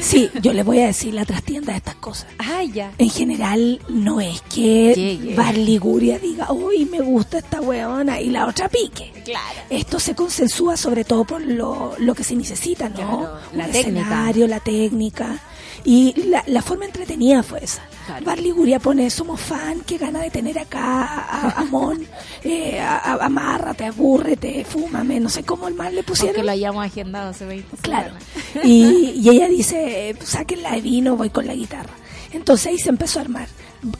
Sí, 0.00 0.30
yo 0.42 0.52
le 0.52 0.62
voy 0.62 0.80
a 0.80 0.86
decir 0.86 1.14
la 1.14 1.24
trastienda 1.24 1.72
de 1.72 1.78
estas 1.78 1.96
cosas. 1.96 2.26
Ah, 2.38 2.62
ya. 2.62 2.92
En 2.98 3.10
general, 3.10 3.80
no 3.88 4.20
es 4.20 4.42
que 4.42 4.92
Llegue. 4.94 5.34
Bar 5.34 5.56
Liguria 5.56 6.18
diga, 6.18 6.52
uy, 6.52 6.84
me 6.84 7.00
gusta 7.00 7.38
esta 7.38 7.60
weona, 7.60 8.20
y 8.20 8.30
la 8.30 8.46
otra 8.46 8.68
pique. 8.68 9.12
Claro. 9.24 9.60
Esto 9.70 9.98
se 9.98 10.14
consensúa 10.14 10.76
sobre 10.76 11.04
todo 11.04 11.24
por 11.24 11.40
lo, 11.40 11.94
lo 11.98 12.14
que 12.14 12.24
se 12.24 12.36
necesita, 12.36 12.88
¿no? 12.88 12.94
Claro, 12.94 13.38
la 13.54 13.64
Un 13.66 13.72
técnica. 13.72 14.00
escenario, 14.00 14.46
la 14.46 14.60
técnica. 14.60 15.38
Y 15.84 16.14
la, 16.28 16.42
la 16.46 16.62
forma 16.62 16.84
entretenida 16.84 17.42
fue 17.42 17.64
esa. 17.64 17.82
Claro. 18.06 18.24
Bar 18.26 18.38
Liguria 18.38 18.78
pone, 18.78 19.08
somos 19.08 19.40
fan, 19.40 19.80
qué 19.86 19.96
gana 19.96 20.20
de 20.20 20.30
tener 20.30 20.58
acá 20.58 21.04
a, 21.04 21.60
a 21.60 21.64
Mon, 21.64 21.98
eh, 22.44 22.78
a- 22.78 22.98
a- 22.98 23.24
amárrate, 23.24 23.86
abúrrete, 23.86 24.64
fúmame, 24.64 25.20
no 25.20 25.28
sé 25.30 25.42
cómo 25.42 25.68
el 25.68 25.74
mal 25.74 25.94
le 25.94 26.02
pusieron. 26.02 26.36
Aunque 26.36 26.44
lo 26.44 26.52
hayamos 26.52 26.84
agendado 26.84 27.30
hace 27.30 27.46
20 27.46 27.76
Claro. 27.78 28.14
Y, 28.62 29.12
y 29.22 29.28
ella 29.30 29.48
dice, 29.48 30.14
sáquenla 30.22 30.72
de 30.72 30.80
vino, 30.82 31.16
voy 31.16 31.30
con 31.30 31.46
la 31.46 31.54
guitarra. 31.54 31.94
Entonces 32.34 32.66
ahí 32.66 32.78
se 32.78 32.88
empezó 32.90 33.18
a 33.18 33.22
armar. 33.22 33.48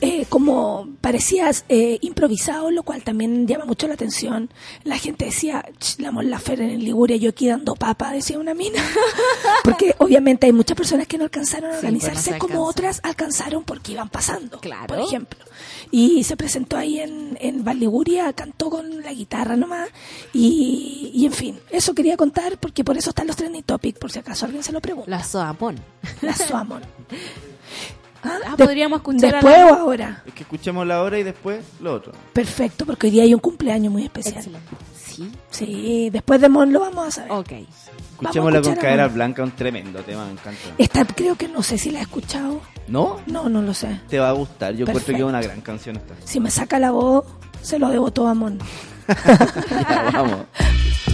Eh, 0.00 0.24
como 0.30 0.88
parecía 1.02 1.50
eh, 1.68 1.98
improvisado, 2.00 2.70
lo 2.70 2.82
cual 2.84 3.02
también 3.04 3.46
llama 3.46 3.66
mucho 3.66 3.86
la 3.86 3.94
atención. 3.94 4.50
La 4.82 4.96
gente 4.96 5.26
decía, 5.26 5.62
"Ch, 5.78 5.98
la 6.00 6.10
Mon 6.10 6.30
Laferte 6.30 6.64
en 6.72 6.82
Liguria, 6.82 7.16
yo 7.16 7.28
aquí 7.30 7.48
dando 7.48 7.74
papa, 7.74 8.10
decía 8.12 8.38
una 8.38 8.54
mina. 8.54 8.82
Porque 9.62 9.94
obviamente 9.98 10.46
hay 10.46 10.52
muchas 10.52 10.76
personas 10.76 11.06
que 11.06 11.18
no 11.18 11.24
alcanzaron 11.24 11.70
a 11.70 11.74
Sí, 11.74 11.82
no 11.82 11.88
organizarse, 11.88 12.32
se 12.32 12.38
como 12.38 12.64
otras 12.64 13.00
alcanzaron 13.02 13.62
porque 13.64 13.92
iban 13.92 14.08
pasando, 14.08 14.58
Claro. 14.60 14.86
por 14.86 14.98
ejemplo. 15.00 15.38
Y 15.90 16.24
se 16.24 16.36
presentó 16.36 16.76
ahí 16.78 17.00
en, 17.00 17.36
en 17.40 17.64
Liguria, 17.78 18.32
cantó 18.32 18.70
con 18.70 19.02
la 19.02 19.12
guitarra 19.12 19.54
nomás. 19.56 19.88
Y, 20.32 21.10
y 21.14 21.26
en 21.26 21.32
fin, 21.32 21.58
eso 21.70 21.94
quería 21.94 22.16
contar 22.16 22.56
porque 22.58 22.84
por 22.84 22.96
eso 22.96 23.10
están 23.10 23.26
los 23.26 23.36
trending 23.36 23.62
topics, 23.64 23.98
por 23.98 24.10
si 24.10 24.18
acaso 24.18 24.46
alguien 24.46 24.62
se 24.62 24.72
lo 24.72 24.80
pregunta. 24.80 25.10
La 25.10 25.22
Soamón. 25.22 25.76
La 26.22 26.34
Suamon. 26.34 26.82
Ah, 28.24 28.54
de- 28.56 28.64
podríamos 28.64 28.98
escuchar 28.98 29.34
a 29.34 29.38
Después 29.38 29.56
la- 29.56 29.66
o 29.66 29.74
ahora. 29.80 30.22
Es 30.26 30.32
que 30.34 30.42
escuchemos 30.44 30.86
la 30.86 31.02
hora 31.02 31.18
y 31.18 31.22
después 31.22 31.62
lo 31.80 31.92
otro. 31.94 32.12
Perfecto, 32.32 32.86
porque 32.86 33.06
hoy 33.08 33.10
día 33.12 33.22
hay 33.24 33.34
un 33.34 33.40
cumpleaños 33.40 33.92
muy 33.92 34.04
especial. 34.04 34.36
Excelente. 34.36 34.68
Sí. 34.96 35.30
Sí, 35.50 36.10
después 36.10 36.40
de 36.40 36.48
Mon 36.48 36.72
lo 36.72 36.80
vamos 36.80 37.06
a 37.06 37.10
saber. 37.10 37.30
Ok. 37.32 37.52
Escuchémosla 38.20 38.62
con 38.62 38.74
cadera 38.76 39.06
blanca, 39.08 39.42
un 39.44 39.50
tremendo 39.52 40.00
tema, 40.00 40.24
me 40.24 40.32
encanta. 40.32 40.58
Esta 40.78 41.04
creo 41.04 41.36
que 41.36 41.46
no 41.48 41.62
sé 41.62 41.78
si 41.78 41.90
la 41.90 42.00
he 42.00 42.02
escuchado. 42.02 42.60
¿No? 42.88 43.18
No, 43.26 43.48
no 43.48 43.62
lo 43.62 43.72
sé. 43.74 44.00
Te 44.08 44.18
va 44.18 44.30
a 44.30 44.32
gustar, 44.32 44.74
yo 44.74 44.86
encuentro 44.86 45.14
que 45.14 45.20
es 45.20 45.24
una 45.26 45.40
gran 45.42 45.60
canción 45.60 45.96
esta. 45.96 46.14
Si 46.24 46.40
me 46.40 46.50
saca 46.50 46.78
la 46.78 46.90
voz, 46.90 47.24
se 47.62 47.78
lo 47.78 47.88
debo 47.90 48.10
todo 48.10 48.28
a 48.28 48.34
Mon. 48.34 48.58
Ya, 49.08 50.10
vamos. 50.12 50.46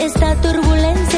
Esta 0.00 0.34
turbulencia. 0.36 1.09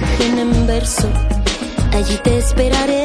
Tejen 0.00 0.38
en 0.38 0.66
verso. 0.66 1.08
Allí 1.92 2.18
te 2.24 2.38
esperaré. 2.38 3.04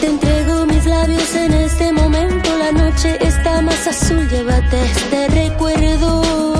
Te 0.00 0.06
entrego 0.06 0.66
mis 0.66 0.84
labios 0.84 1.34
en 1.34 1.52
este 1.54 1.92
momento. 1.92 2.48
La 2.58 2.72
noche 2.72 3.18
está 3.20 3.62
más 3.62 3.86
azul, 3.86 4.28
llévate 4.28 4.76
este 4.84 5.28
recuerdo. 5.28 6.59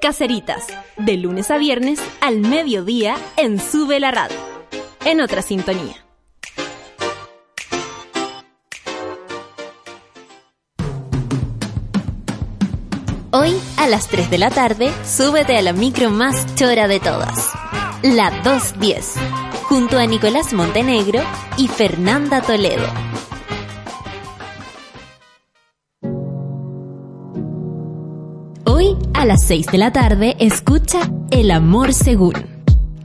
Caseritas, 0.00 0.66
de 0.96 1.16
lunes 1.16 1.50
a 1.50 1.58
viernes 1.58 2.00
al 2.20 2.38
mediodía 2.38 3.16
en 3.36 3.60
Sube 3.60 3.98
la 3.98 4.12
Radio. 4.12 4.36
En 5.04 5.20
otra 5.20 5.42
sintonía. 5.42 5.96
Hoy 13.32 13.56
a 13.76 13.88
las 13.88 14.06
3 14.08 14.30
de 14.30 14.38
la 14.38 14.50
tarde, 14.50 14.92
súbete 15.04 15.56
a 15.56 15.62
la 15.62 15.72
micro 15.72 16.10
más 16.10 16.54
chora 16.54 16.86
de 16.86 17.00
todas. 17.00 17.50
La 18.02 18.30
210, 18.42 19.14
junto 19.64 19.98
a 19.98 20.06
Nicolás 20.06 20.52
Montenegro 20.52 21.20
y 21.56 21.66
Fernanda 21.66 22.40
Toledo. 22.40 22.86
A 29.18 29.26
las 29.26 29.42
6 29.46 29.66
de 29.66 29.78
la 29.78 29.92
tarde, 29.92 30.36
escucha 30.38 31.10
El 31.32 31.50
amor 31.50 31.92
según. 31.92 32.34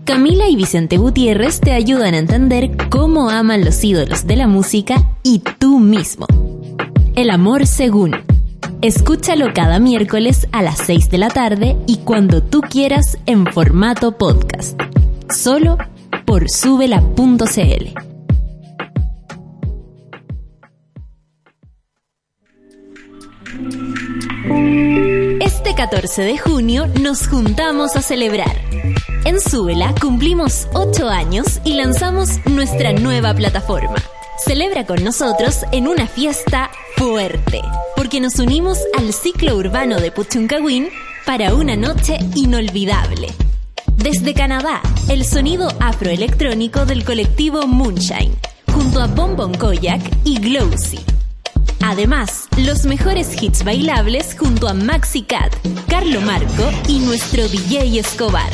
Camila 0.05 0.47
y 0.47 0.55
Vicente 0.55 0.97
Gutiérrez 0.97 1.59
te 1.59 1.71
ayudan 1.71 2.13
a 2.13 2.19
entender 2.19 2.77
cómo 2.89 3.31
aman 3.31 3.65
los 3.65 3.83
ídolos 3.83 4.27
de 4.27 4.35
la 4.35 4.47
música 4.47 5.09
y 5.23 5.39
tú 5.39 5.79
mismo. 5.79 6.27
El 7.15 7.31
amor 7.31 7.65
según. 7.65 8.15
Escúchalo 8.83 9.53
cada 9.55 9.79
miércoles 9.79 10.47
a 10.51 10.61
las 10.61 10.77
6 10.85 11.09
de 11.09 11.17
la 11.17 11.29
tarde 11.29 11.77
y 11.87 11.97
cuando 11.97 12.43
tú 12.43 12.61
quieras 12.61 13.17
en 13.25 13.47
formato 13.47 14.15
podcast. 14.15 14.79
Solo 15.29 15.79
por 16.25 16.47
subela.cl. 16.47 17.93
Este 25.65 25.75
14 25.75 26.23
de 26.23 26.37
junio 26.37 26.87
nos 26.87 27.25
juntamos 27.25 27.95
a 27.95 28.01
celebrar. 28.01 28.53
En 29.23 29.39
Súbela 29.39 29.95
cumplimos 30.01 30.67
8 30.73 31.07
años 31.07 31.61
y 31.63 31.75
lanzamos 31.75 32.45
nuestra 32.47 32.91
nueva 32.91 33.33
plataforma. 33.33 33.95
Celebra 34.45 34.85
con 34.85 35.01
nosotros 35.05 35.59
en 35.71 35.87
una 35.87 36.05
fiesta 36.05 36.69
fuerte, 36.97 37.61
porque 37.95 38.19
nos 38.19 38.39
unimos 38.39 38.77
al 38.99 39.13
ciclo 39.13 39.55
urbano 39.55 40.01
de 40.01 40.11
Puchuncahuín 40.11 40.89
para 41.25 41.55
una 41.55 41.77
noche 41.77 42.19
inolvidable. 42.35 43.29
Desde 43.95 44.33
Canadá, 44.33 44.81
el 45.07 45.23
sonido 45.23 45.69
afroelectrónico 45.79 46.85
del 46.85 47.05
colectivo 47.05 47.67
Moonshine, 47.67 48.35
junto 48.73 49.01
a 49.01 49.07
Bonbon 49.07 49.53
Koyak 49.53 50.01
y 50.25 50.41
Glowsy. 50.41 50.99
Además, 51.85 52.47
los 52.57 52.85
mejores 52.85 53.29
hits 53.41 53.65
bailables 53.65 54.37
junto 54.39 54.69
a 54.69 54.73
Maxi 54.73 55.23
Cat, 55.23 55.53
Carlo 55.89 56.21
Marco 56.21 56.71
y 56.87 56.99
nuestro 56.99 57.45
DJ 57.49 57.99
Escobar. 57.99 58.49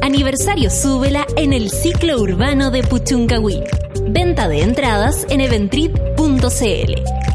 Aniversario 0.00 0.70
Súbela 0.70 1.26
en 1.36 1.52
el 1.52 1.70
ciclo 1.70 2.18
urbano 2.18 2.70
de 2.70 2.82
Puchuncahuín. 2.82 3.64
Venta 4.08 4.48
de 4.48 4.62
entradas 4.62 5.26
en 5.28 5.42
eventrip.cl. 5.42 6.94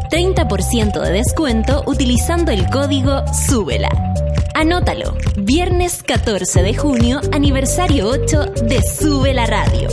30% 0.09 1.01
de 1.01 1.11
descuento 1.11 1.83
utilizando 1.85 2.51
el 2.51 2.67
código 2.71 3.23
Súbela. 3.31 3.89
Anótalo. 4.55 5.15
Viernes 5.37 6.01
14 6.01 6.63
de 6.63 6.73
junio, 6.73 7.21
aniversario 7.31 8.07
8 8.07 8.45
de 8.63 8.81
Sube 8.81 9.31
la 9.35 9.45
Radio. 9.45 9.89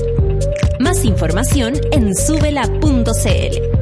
Más 0.80 1.04
información 1.04 1.74
en 1.92 2.16
subela.cl. 2.16 3.81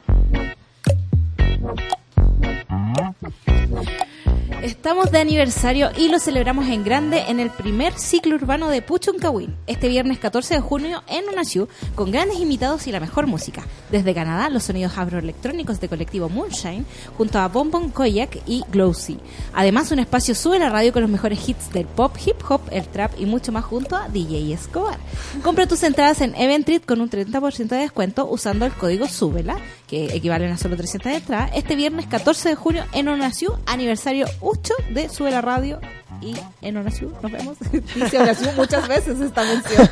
Estamos 4.61 5.11
de 5.11 5.17
aniversario 5.17 5.89
y 5.97 6.09
lo 6.09 6.19
celebramos 6.19 6.67
en 6.67 6.83
grande 6.83 7.23
en 7.29 7.39
el 7.39 7.49
primer 7.49 7.97
ciclo 7.97 8.35
urbano 8.35 8.69
de 8.69 8.83
Puchuncahuín, 8.83 9.55
este 9.65 9.87
viernes 9.87 10.19
14 10.19 10.53
de 10.53 10.59
junio 10.61 11.01
en 11.07 11.27
Unasiu, 11.27 11.67
con 11.95 12.11
grandes 12.11 12.39
invitados 12.39 12.85
y 12.85 12.91
la 12.91 12.99
mejor 12.99 13.25
música. 13.25 13.65
Desde 13.89 14.13
Canadá, 14.13 14.49
los 14.49 14.61
sonidos 14.61 14.99
agroelectrónicos 14.99 15.81
de 15.81 15.89
colectivo 15.89 16.29
Moonshine, 16.29 16.85
junto 17.17 17.39
a 17.39 17.47
Bonbon 17.47 17.89
Koyak 17.89 18.37
y 18.45 18.63
Glowsy. 18.71 19.17
Además, 19.55 19.91
un 19.91 19.97
espacio 19.97 20.35
sube 20.35 20.59
la 20.59 20.69
radio 20.69 20.93
con 20.93 21.01
los 21.01 21.09
mejores 21.09 21.49
hits 21.49 21.73
del 21.73 21.87
pop, 21.87 22.15
hip 22.23 22.37
hop, 22.47 22.61
el 22.69 22.87
trap 22.87 23.19
y 23.19 23.25
mucho 23.25 23.51
más 23.51 23.65
junto 23.65 23.95
a 23.95 24.09
DJ 24.09 24.53
Escobar. 24.53 24.99
Compra 25.41 25.65
tus 25.65 25.81
entradas 25.81 26.21
en 26.21 26.35
Eventrit 26.35 26.85
con 26.85 27.01
un 27.01 27.09
30% 27.09 27.67
de 27.67 27.77
descuento 27.77 28.29
usando 28.29 28.67
el 28.67 28.73
código 28.73 29.07
SÚBELA, 29.07 29.57
que 29.91 30.05
equivalen 30.15 30.53
a 30.53 30.57
solo 30.57 30.77
300 30.77 31.11
entradas, 31.11 31.51
este 31.53 31.75
viernes 31.75 32.07
14 32.07 32.47
de 32.47 32.55
junio 32.55 32.85
en 32.93 33.09
Onasiu, 33.09 33.57
aniversario 33.65 34.25
8 34.39 34.73
de 34.91 35.09
Sube 35.09 35.31
la 35.31 35.41
Radio. 35.41 35.81
Y 36.21 36.33
en 36.61 36.77
Onasiu 36.77 37.11
nos 37.21 37.29
vemos. 37.29 37.57
Dice 37.95 38.17
Onasiu 38.17 38.53
muchas 38.53 38.87
veces 38.87 39.19
esta 39.19 39.43
mención. 39.43 39.89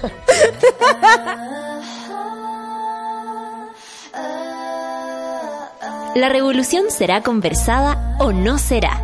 La 6.15 6.29
revolución 6.29 6.85
será 6.89 7.21
conversada 7.21 8.15
o 8.19 8.31
no 8.31 8.57
será. 8.57 9.01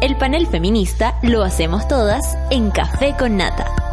El 0.00 0.16
panel 0.16 0.48
feminista 0.48 1.16
lo 1.22 1.44
hacemos 1.44 1.86
todas 1.86 2.36
en 2.50 2.72
Café 2.72 3.14
con 3.16 3.36
Nata. 3.36 3.91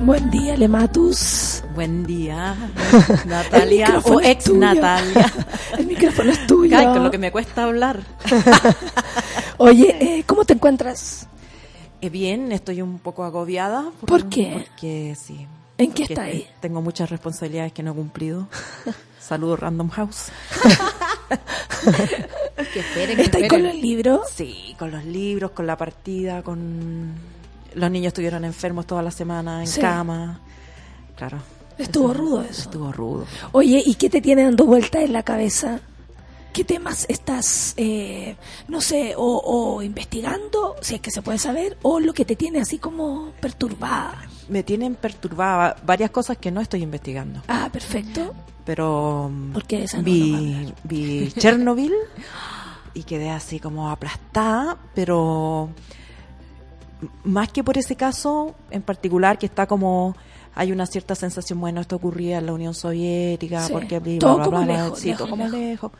Buen 0.00 0.30
día, 0.30 0.56
Lematus. 0.56 1.62
Buen 1.74 2.04
día, 2.06 2.54
Natalia 3.26 4.00
o 4.04 4.20
ex. 4.20 4.52
Natalia. 4.52 5.32
El 5.78 5.86
micrófono 5.86 6.30
es 6.30 6.46
tuyo. 6.46 6.78
Ay, 6.78 6.86
con 6.86 7.02
lo 7.02 7.10
que 7.10 7.18
me 7.18 7.32
cuesta 7.32 7.64
hablar. 7.64 8.00
Oye, 9.58 9.96
eh, 10.00 10.24
¿cómo 10.26 10.44
te 10.44 10.52
encuentras? 10.52 11.26
Eh, 12.00 12.10
bien, 12.10 12.52
estoy 12.52 12.82
un 12.82 12.98
poco 12.98 13.24
agobiada. 13.24 13.90
¿Por 14.06 14.28
qué? 14.28 14.64
Porque 14.66 15.16
sí. 15.18 15.46
¿En 15.78 15.92
qué 15.92 16.04
está 16.04 16.22
ahí? 16.22 16.46
Tengo 16.60 16.80
muchas 16.82 17.10
responsabilidades 17.10 17.72
que 17.72 17.82
no 17.82 17.92
he 17.92 17.94
cumplido. 17.94 18.48
Saludos 19.18 19.58
Random 19.60 19.88
House. 19.90 20.26
que 22.72 22.80
esperen, 22.80 23.16
que 23.16 23.22
¿Estás 23.22 23.42
esperen. 23.42 23.48
con 23.48 23.62
los 23.64 23.74
libros? 23.74 24.20
Sí, 24.34 24.76
con 24.78 24.90
los 24.90 25.04
libros, 25.04 25.50
con 25.50 25.66
la 25.66 25.76
partida, 25.76 26.42
con... 26.42 27.12
Los 27.76 27.90
niños 27.90 28.08
estuvieron 28.08 28.44
enfermos 28.44 28.86
toda 28.86 29.02
la 29.02 29.10
semana, 29.10 29.60
en 29.60 29.66
Sí. 29.68 29.80
cama. 29.80 30.40
Claro. 31.14 31.38
Estuvo 31.78 32.10
Eso- 32.12 32.20
rudo 32.20 32.42
eso. 32.42 32.62
Estuvo 32.62 32.90
rudo. 32.92 33.26
Oye, 33.52 33.82
¿y 33.84 33.94
qué 33.94 34.08
te 34.10 34.20
tiene 34.20 34.42
dando 34.44 34.64
vueltas 34.66 35.02
en 35.02 35.12
la 35.12 35.22
cabeza? 35.22 35.80
¿Qué 36.54 36.64
temas 36.64 37.04
estás, 37.10 37.74
eh, 37.76 38.34
no 38.68 38.80
sé, 38.80 39.12
o, 39.14 39.42
o 39.44 39.82
investigando, 39.82 40.74
si 40.80 40.94
es 40.94 41.00
que 41.02 41.10
se 41.10 41.20
puede 41.20 41.36
saber, 41.38 41.76
o 41.82 42.00
lo 42.00 42.14
que 42.14 42.24
te 42.24 42.34
tiene 42.34 42.60
así 42.60 42.78
como 42.78 43.32
perturbada? 43.42 44.22
Me 44.48 44.62
tienen 44.62 44.94
perturbada 44.94 45.76
varias 45.84 46.10
cosas 46.10 46.38
que 46.38 46.50
no 46.50 46.62
estoy 46.62 46.82
investigando. 46.82 47.42
Ah, 47.46 47.68
perfecto. 47.70 48.32
Pero 48.64 49.30
Porque 49.52 49.84
esa 49.84 49.98
no 49.98 50.02
vi, 50.04 50.72
vi 50.82 51.30
Chernobyl 51.32 51.92
y 52.94 53.02
quedé 53.04 53.28
así 53.30 53.60
como 53.60 53.90
aplastada, 53.90 54.78
pero 54.94 55.68
más 57.24 57.50
que 57.50 57.62
por 57.62 57.78
ese 57.78 57.96
caso 57.96 58.54
en 58.70 58.82
particular 58.82 59.38
que 59.38 59.46
está 59.46 59.66
como 59.66 60.16
hay 60.54 60.72
una 60.72 60.86
cierta 60.86 61.14
sensación, 61.14 61.60
bueno, 61.60 61.82
esto 61.82 61.96
ocurría 61.96 62.38
en 62.38 62.46
la 62.46 62.54
Unión 62.54 62.72
Soviética, 62.72 63.60
Sí, 63.66 63.72
porque 63.72 64.00
todo 64.18 64.36
bla, 64.36 64.44
como 64.46 64.56
bla, 64.58 64.64
bla, 64.66 64.84
lejos, 64.84 64.98
sí, 64.98 65.08
lejos, 65.08 65.18
todo 65.18 65.30
como 65.30 65.44
lejos. 65.44 65.60
lejos. 65.60 65.92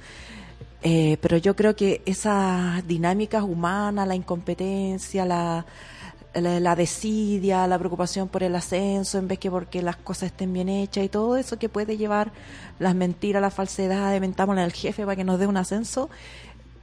Eh, 0.82 1.18
pero 1.20 1.36
yo 1.36 1.54
creo 1.54 1.76
que 1.76 2.00
esas 2.06 2.86
dinámicas 2.86 3.42
humanas, 3.42 4.08
la 4.08 4.14
incompetencia, 4.14 5.26
la, 5.26 5.66
la, 6.32 6.60
la 6.60 6.74
desidia, 6.76 7.66
la 7.66 7.78
preocupación 7.78 8.28
por 8.28 8.42
el 8.42 8.54
ascenso 8.54 9.18
en 9.18 9.28
vez 9.28 9.38
que 9.38 9.50
porque 9.50 9.82
las 9.82 9.96
cosas 9.96 10.30
estén 10.30 10.52
bien 10.52 10.68
hechas 10.70 11.04
y 11.04 11.08
todo 11.10 11.36
eso 11.36 11.58
que 11.58 11.68
puede 11.68 11.96
llevar 11.98 12.32
las 12.78 12.94
mentiras, 12.94 13.42
la 13.42 13.50
falsedad, 13.50 14.18
mentámosle 14.20 14.62
al 14.62 14.72
jefe 14.72 15.04
para 15.04 15.16
que 15.16 15.24
nos 15.24 15.38
dé 15.38 15.46
un 15.46 15.56
ascenso, 15.56 16.08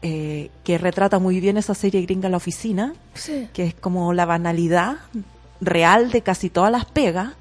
eh, 0.04 0.52
que 0.64 0.78
retrata 0.78 1.18
muy 1.18 1.40
bien 1.40 1.58
esa 1.58 1.74
serie 1.74 2.02
gringa 2.04 2.30
La 2.30 2.38
Oficina, 2.38 2.94
Sí. 3.16 3.48
que 3.54 3.64
es 3.66 3.74
como 3.74 4.14
la 4.14 4.26
banalidad 4.26 4.98
real 5.62 6.12
de 6.12 6.22
casi 6.22 6.50
todas 6.50 6.72
las 6.72 6.86
pegas. 6.86 7.34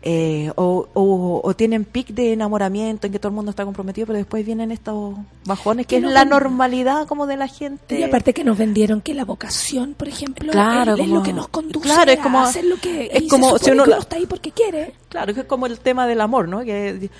Eh, 0.00 0.52
o, 0.54 0.86
o, 0.94 1.40
o 1.42 1.54
tienen 1.56 1.84
pic 1.84 2.08
de 2.10 2.32
enamoramiento 2.32 3.06
en 3.08 3.12
que 3.12 3.18
todo 3.18 3.30
el 3.30 3.34
mundo 3.34 3.50
está 3.50 3.64
comprometido, 3.64 4.06
pero 4.06 4.16
después 4.18 4.46
vienen 4.46 4.70
estos 4.70 5.16
bajones 5.44 5.86
que 5.88 5.96
es 5.96 6.02
la 6.04 6.24
normalidad 6.24 7.06
como 7.08 7.26
de 7.26 7.36
la 7.36 7.48
gente. 7.48 7.98
Y 7.98 8.04
aparte 8.04 8.32
que 8.32 8.44
nos 8.44 8.56
vendieron 8.56 9.00
que 9.00 9.12
la 9.14 9.24
vocación, 9.24 9.94
por 9.94 10.06
ejemplo, 10.08 10.52
Claro, 10.52 10.94
es, 10.94 11.08
lo 11.08 11.22
que 11.22 11.32
nos 11.32 11.48
conduce 11.48 11.80
claro, 11.88 12.10
es 12.12 12.20
a 12.20 12.22
como- 12.22 12.40
hacer 12.42 12.64
lo 12.64 12.76
que 12.76 13.10
es 13.12 13.28
como 13.28 13.58
si 13.58 13.70
uno 13.72 13.84
que 13.84 13.90
uno 13.90 13.98
está 14.00 14.16
ahí 14.16 14.26
porque 14.26 14.52
quiere. 14.52 14.94
Claro, 15.08 15.34
que 15.34 15.40
es 15.40 15.46
como 15.46 15.66
el 15.66 15.78
tema 15.80 16.06
del 16.06 16.20
amor, 16.20 16.48
¿no? 16.48 16.60
Que 16.60 17.10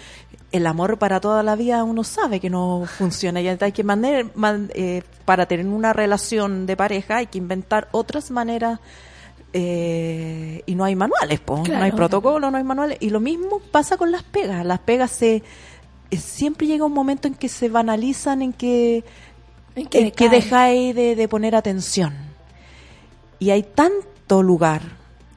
el 0.53 0.67
amor 0.67 0.99
para 0.99 1.21
toda 1.21 1.43
la 1.43 1.57
vida 1.57 1.83
uno 1.85 2.05
sabe 2.05 2.39
que 2.41 2.49
no 2.49 2.85
funciona 2.87 3.41
y 3.41 3.49
hay 3.49 3.73
que 3.73 3.83
mantener, 3.83 4.27
man- 4.35 4.71
eh, 4.75 5.03
para 5.25 5.47
tener 5.47 5.67
una 5.67 5.93
relación 5.93 6.65
de 6.65 6.77
pareja 6.77 7.17
hay 7.17 7.27
que 7.27 7.39
inventar 7.39 7.89
otras 7.91 8.31
maneras 8.31 8.79
eh, 9.53 10.63
y 10.67 10.75
no 10.75 10.85
hay 10.85 10.95
manuales, 10.95 11.41
po. 11.41 11.63
no 11.67 11.83
hay 11.83 11.93
protocolo, 11.93 12.51
no 12.51 12.57
hay 12.57 12.65
manuales 12.65 12.99
y 13.01 13.11
lo 13.11 13.21
mismo 13.21 13.61
pasa 13.71 13.97
con 13.97 14.13
las 14.13 14.23
pegas, 14.23 14.65
las 14.65 14.79
pegas 14.81 15.11
se 15.11 15.43
eh, 16.11 16.17
siempre 16.17 16.67
llega 16.67 16.85
un 16.85 16.93
momento 16.93 17.29
en 17.29 17.35
que 17.35 17.49
se 17.49 17.69
banalizan, 17.69 18.43
en 18.43 18.53
que 18.53 19.05
En 19.75 19.87
que 19.87 19.99
en 19.99 20.11
que 20.11 20.29
decaen. 20.29 20.31
dejáis 20.31 20.95
de, 20.95 21.17
de 21.17 21.29
poner 21.29 21.55
atención. 21.55 22.15
Y 23.39 23.51
hay 23.51 23.63
tanto 23.63 24.43
lugar 24.43 24.83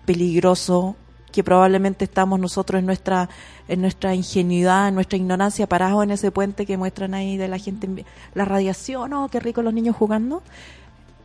peligroso 0.05 0.95
que 1.31 1.43
probablemente 1.43 2.05
estamos 2.05 2.39
nosotros 2.39 2.79
en 2.79 2.85
nuestra 2.85 3.29
en 3.67 3.79
nuestra 3.79 4.13
ingenuidad, 4.13 4.89
en 4.89 4.95
nuestra 4.95 5.17
ignorancia, 5.17 5.65
parados 5.65 6.03
en 6.03 6.11
ese 6.11 6.29
puente 6.29 6.65
que 6.65 6.75
muestran 6.75 7.13
ahí 7.13 7.37
de 7.37 7.47
la 7.47 7.57
gente, 7.57 8.05
la 8.33 8.43
radiación, 8.43 9.13
oh, 9.13 9.29
qué 9.29 9.39
rico 9.39 9.61
los 9.61 9.73
niños 9.73 9.95
jugando. 9.95 10.43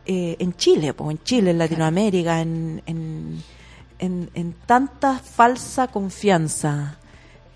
Eh, 0.09 0.37
en 0.39 0.55
Chile, 0.55 0.93
pues, 0.93 1.11
en 1.11 1.23
Chile, 1.23 1.51
en 1.51 1.57
Latinoamérica, 1.57 2.39
en, 2.39 2.81
en, 2.85 3.43
en, 3.99 4.29
en 4.33 4.53
tanta 4.65 5.19
falsa 5.19 5.87
confianza. 5.89 6.97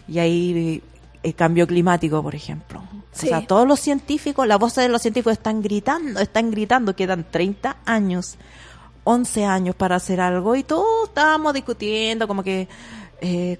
Y 0.05 0.19
ahí 0.19 0.83
el 1.23 1.33
cambio 1.33 1.65
climático, 1.65 2.21
por 2.21 2.35
ejemplo. 2.35 2.83
Sí. 3.13 3.27
O 3.27 3.29
sea, 3.29 3.47
todos 3.47 3.65
los 3.65 3.79
científicos, 3.79 4.45
las 4.45 4.59
voces 4.59 4.83
de 4.83 4.89
los 4.89 5.01
científicos 5.01 5.33
están 5.33 5.61
gritando, 5.61 6.19
están 6.19 6.51
gritando, 6.51 6.93
quedan 6.93 7.25
30 7.31 7.77
años, 7.85 8.37
11 9.05 9.45
años 9.45 9.75
para 9.75 9.95
hacer 9.95 10.19
algo 10.19 10.55
y 10.57 10.63
todos 10.63 11.07
estábamos 11.07 11.53
discutiendo 11.53 12.27
como 12.27 12.43
que... 12.43 12.67
eh, 13.21 13.59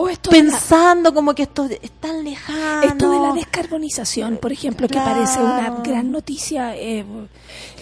O 0.00 0.08
esto 0.08 0.30
de 0.30 0.42
la- 0.44 0.52
pensando 0.52 1.12
como 1.12 1.34
que 1.34 1.42
esto 1.42 1.64
es 1.64 1.90
tan 2.00 2.22
lejano. 2.22 2.82
Esto 2.82 3.10
de 3.10 3.18
la 3.18 3.32
descarbonización, 3.32 4.36
por 4.36 4.52
ejemplo, 4.52 4.86
que 4.86 4.94
parece 4.96 5.40
una 5.40 5.58
Claro. 5.66 5.82
gran 5.84 6.12
noticia, 6.12 6.76
eh, 6.76 7.04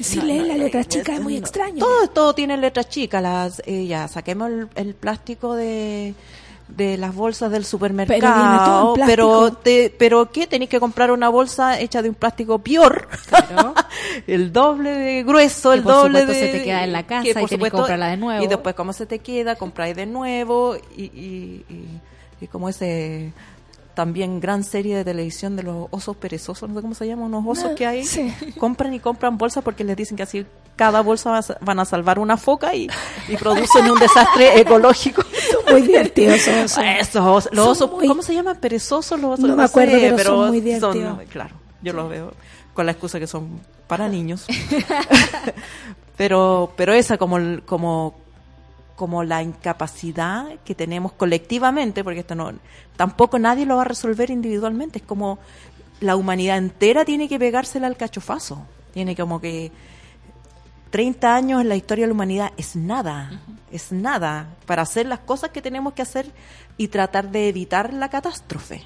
si 0.01 0.21
lees 0.23 0.47
la 0.47 0.57
letra 0.57 0.83
chica 0.85 1.13
es 1.15 1.21
muy 1.21 1.37
extraño. 1.37 1.79
Todo, 1.79 2.09
todo 2.09 2.35
tiene 2.35 2.57
letras 2.57 2.89
chicas. 2.89 3.23
Las, 3.23 3.63
eh, 3.67 3.87
ya, 3.87 4.09
saquemos 4.09 4.49
el, 4.49 4.69
el 4.77 4.95
plástico 4.95 5.55
de, 5.55 6.15
de 6.69 6.97
las 6.99 7.15
bolsas 7.15 7.51
del 7.53 7.65
supermercado. 7.65 8.95
Pero 9.07 9.53
te- 9.53 9.95
pero 9.97 10.31
¿qué? 10.33 10.47
Tenéis 10.47 10.69
que 10.71 10.81
comprar 10.81 11.11
una 11.11 11.29
bolsa 11.29 11.79
hecha 11.79 12.03
de 12.03 12.09
un 12.09 12.15
plástico 12.15 12.59
peor. 12.59 13.09
el 14.27 14.53
doble 14.53 14.91
de 14.91 15.23
grueso, 15.23 15.71
Que 15.71 15.77
el 15.79 15.83
por 15.83 15.93
doble 15.93 16.21
supuesto 16.23 16.33
de... 16.45 16.53
se 16.53 16.59
te 16.59 16.65
queda 16.65 16.85
en 16.85 16.93
la 16.93 17.03
casa 17.07 17.23
que 17.23 17.31
y 17.31 17.33
por 17.35 17.35
tenés 17.35 17.49
que 17.51 17.55
supuesto- 17.57 17.77
comprarla 17.79 18.09
de 18.09 18.17
nuevo. 18.17 18.45
Y 18.45 18.47
después, 18.49 18.75
¿cómo 18.75 18.93
se 18.93 19.07
te 19.07 19.19
queda? 19.21 19.57
Compráis 19.57 19.95
de 19.97 20.07
nuevo 20.07 20.77
y, 20.97 21.03
y, 21.05 21.65
y, 21.69 22.01
y 22.41 22.47
como 22.49 22.69
ese 22.69 23.33
también 23.97 24.41
gran 24.41 24.63
serie 24.63 24.95
de 24.95 25.05
televisión 25.05 25.57
de 25.57 25.63
los 25.63 25.89
osos 25.91 26.17
perezosos, 26.19 26.69
no 26.69 26.75
sé 26.77 26.83
cómo 26.83 26.95
se 26.95 27.07
llama, 27.07 27.25
unos 27.25 27.43
osos 27.47 27.71
Ah, 27.73 27.75
que 27.75 27.87
hay, 27.87 28.05
sí. 28.05 28.31
compran 28.59 28.93
y 28.93 29.01
compran 29.01 29.39
bolsas 29.39 29.65
porque 29.65 29.85
les 29.85 29.97
dicen 29.97 30.19
que 30.19 30.23
así 30.23 30.45
cada 30.77 31.01
bolsa 31.01 31.41
van 31.63 31.79
a 31.81 31.87
salvar 31.87 32.19
una 32.19 32.37
foca 32.37 32.75
y, 32.75 32.89
y 33.27 33.37
producen 33.39 33.91
un 33.91 33.99
desastre 33.99 34.61
ecológico. 34.61 35.23
Son 35.23 35.73
muy 35.73 35.81
divertidos 35.83 36.35
esos 36.37 36.73
osos. 36.73 36.85
Esos 37.01 37.23
osos, 37.27 37.53
los 37.55 37.65
Son 37.65 37.73
osos, 37.73 37.91
muy- 37.91 38.07
¿cómo 38.07 38.23
se 38.23 38.35
llaman? 38.35 38.59
Perezosos 38.61 39.19
los 39.19 39.31
osos. 39.39 39.49
No 39.49 39.57
me 39.57 39.65
acuerdo, 39.65 39.99
sé, 39.99 40.13
pero 40.15 40.25
son 40.37 40.49
muy 40.49 40.61
divertidos. 40.61 41.19
claro, 41.31 41.55
yo 41.81 41.95
los 41.95 42.11
veo 42.11 42.35
con 42.75 42.85
la 42.85 42.93
excusa 42.93 43.19
que 43.19 43.27
son 43.27 43.61
para 43.87 44.07
niños. 44.11 44.45
pero 46.17 46.73
pero 46.77 46.93
esa 46.93 47.19
como 47.19 47.39
como 47.65 48.15
como 48.97 49.23
la 49.23 49.43
incapacidad 49.43 50.47
que 50.65 50.75
tenemos 50.75 51.13
colectivamente, 51.13 52.03
porque 52.03 52.21
esto 52.21 52.35
no 52.35 52.53
tampoco 52.97 53.39
nadie 53.39 53.67
lo 53.67 53.77
va 53.77 53.83
a 53.83 53.85
resolver 53.85 54.31
individualmente, 54.31 54.99
es 54.99 55.05
como 55.05 55.39
la 56.01 56.17
humanidad 56.17 56.59
entera 56.59 57.05
tiene 57.05 57.29
que 57.29 57.39
pegársela 57.39 57.87
al 57.87 57.97
cachofazo. 57.97 58.67
Tiene 58.93 59.15
como 59.15 59.41
que 59.41 59.71
30 60.91 61.35
años 61.35 61.61
en 61.61 61.69
la 61.69 61.77
historia 61.77 62.05
de 62.05 62.09
la 62.09 62.15
humanidad 62.15 62.53
es 62.57 62.77
nada, 62.77 63.43
es 63.71 63.93
nada 63.93 64.49
para 64.67 64.83
hacer 64.83 65.07
las 65.07 65.21
cosas 65.21 65.51
que 65.51 65.63
tenemos 65.63 65.93
que 65.93 66.03
hacer 66.03 66.31
y 66.77 66.89
tratar 66.89 67.31
de 67.31 67.49
evitar 67.49 67.93
la 67.93 68.09
catástrofe. 68.09 68.83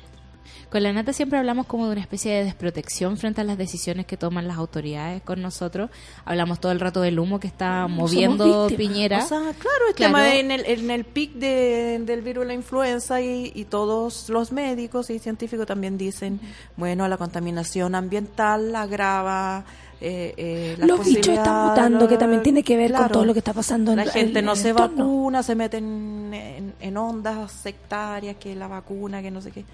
Con 0.70 0.84
la 0.84 0.92
nata 0.92 1.12
siempre 1.12 1.36
hablamos 1.36 1.66
como 1.66 1.86
de 1.86 1.92
una 1.92 2.00
especie 2.00 2.32
de 2.32 2.44
desprotección 2.44 3.16
frente 3.16 3.40
a 3.40 3.44
las 3.44 3.58
decisiones 3.58 4.06
que 4.06 4.16
toman 4.16 4.46
las 4.46 4.56
autoridades 4.56 5.20
con 5.22 5.42
nosotros. 5.42 5.90
Hablamos 6.24 6.60
todo 6.60 6.70
el 6.70 6.78
rato 6.78 7.00
del 7.00 7.18
humo 7.18 7.40
que 7.40 7.48
está 7.48 7.88
moviendo 7.88 8.68
víctimas. 8.68 8.72
Piñera. 8.92 9.24
O 9.24 9.26
sea, 9.28 9.38
claro, 9.40 9.88
el 9.88 9.94
Claro. 9.96 10.14
tema 10.14 10.34
en 10.36 10.52
el, 10.52 10.64
en 10.66 10.90
el 10.92 11.04
pic 11.04 11.32
de- 11.34 11.98
del 12.06 12.22
virus 12.22 12.42
de 12.42 12.48
la 12.48 12.54
influenza 12.54 13.20
y, 13.20 13.50
y 13.52 13.64
todos 13.64 14.28
los 14.28 14.52
médicos 14.52 15.10
y 15.10 15.18
científicos 15.18 15.66
también 15.66 15.98
dicen, 15.98 16.38
bueno, 16.76 17.08
la 17.08 17.16
contaminación 17.16 17.96
ambiental 17.96 18.74
agrava 18.76 19.64
eh, 20.00 20.32
eh, 20.36 20.74
las 20.78 20.88
Los 20.88 21.04
bichos 21.04 21.36
están 21.36 21.66
mutando, 21.68 22.06
que 22.08 22.16
también 22.16 22.42
tiene 22.44 22.62
que 22.62 22.76
ver 22.76 22.92
con 22.92 23.08
todo 23.08 23.24
lo 23.24 23.32
que 23.34 23.40
está 23.40 23.52
pasando 23.52 23.90
en 23.90 23.96
La 23.98 24.02
el- 24.04 24.10
gente 24.12 24.38
en 24.38 24.44
no 24.44 24.54
se 24.54 24.68
entorno. 24.70 24.96
vacuna, 25.04 25.42
se 25.42 25.54
meten 25.56 26.30
en, 26.32 26.74
en 26.80 26.96
ondas 26.96 27.50
sectarias, 27.50 28.36
que 28.36 28.54
la 28.54 28.68
vacuna, 28.68 29.20
que 29.20 29.30
no 29.32 29.42
sé 29.42 29.50
qué. 29.50 29.64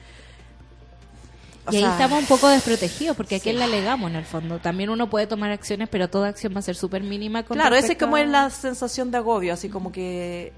O 1.66 1.72
y 1.72 1.76
ahí 1.76 1.82
sea, 1.82 1.92
estamos 1.92 2.20
un 2.20 2.26
poco 2.26 2.48
desprotegidos, 2.48 3.16
porque 3.16 3.36
a 3.36 3.40
quién 3.40 3.58
le 3.58 3.64
alegamos 3.64 4.10
en 4.10 4.16
el 4.16 4.24
fondo. 4.24 4.58
También 4.58 4.90
uno 4.90 5.10
puede 5.10 5.26
tomar 5.26 5.50
acciones, 5.50 5.88
pero 5.88 6.08
toda 6.08 6.28
acción 6.28 6.54
va 6.54 6.60
a 6.60 6.62
ser 6.62 6.76
súper 6.76 7.02
mínima. 7.02 7.42
con 7.42 7.56
Claro, 7.56 7.74
ese 7.76 7.92
es 7.92 7.98
como 7.98 8.16
a- 8.16 8.20
es 8.22 8.28
la 8.28 8.50
sensación 8.50 9.10
de 9.10 9.18
agobio, 9.18 9.52
así 9.52 9.68
como 9.68 9.90
que 9.92 10.52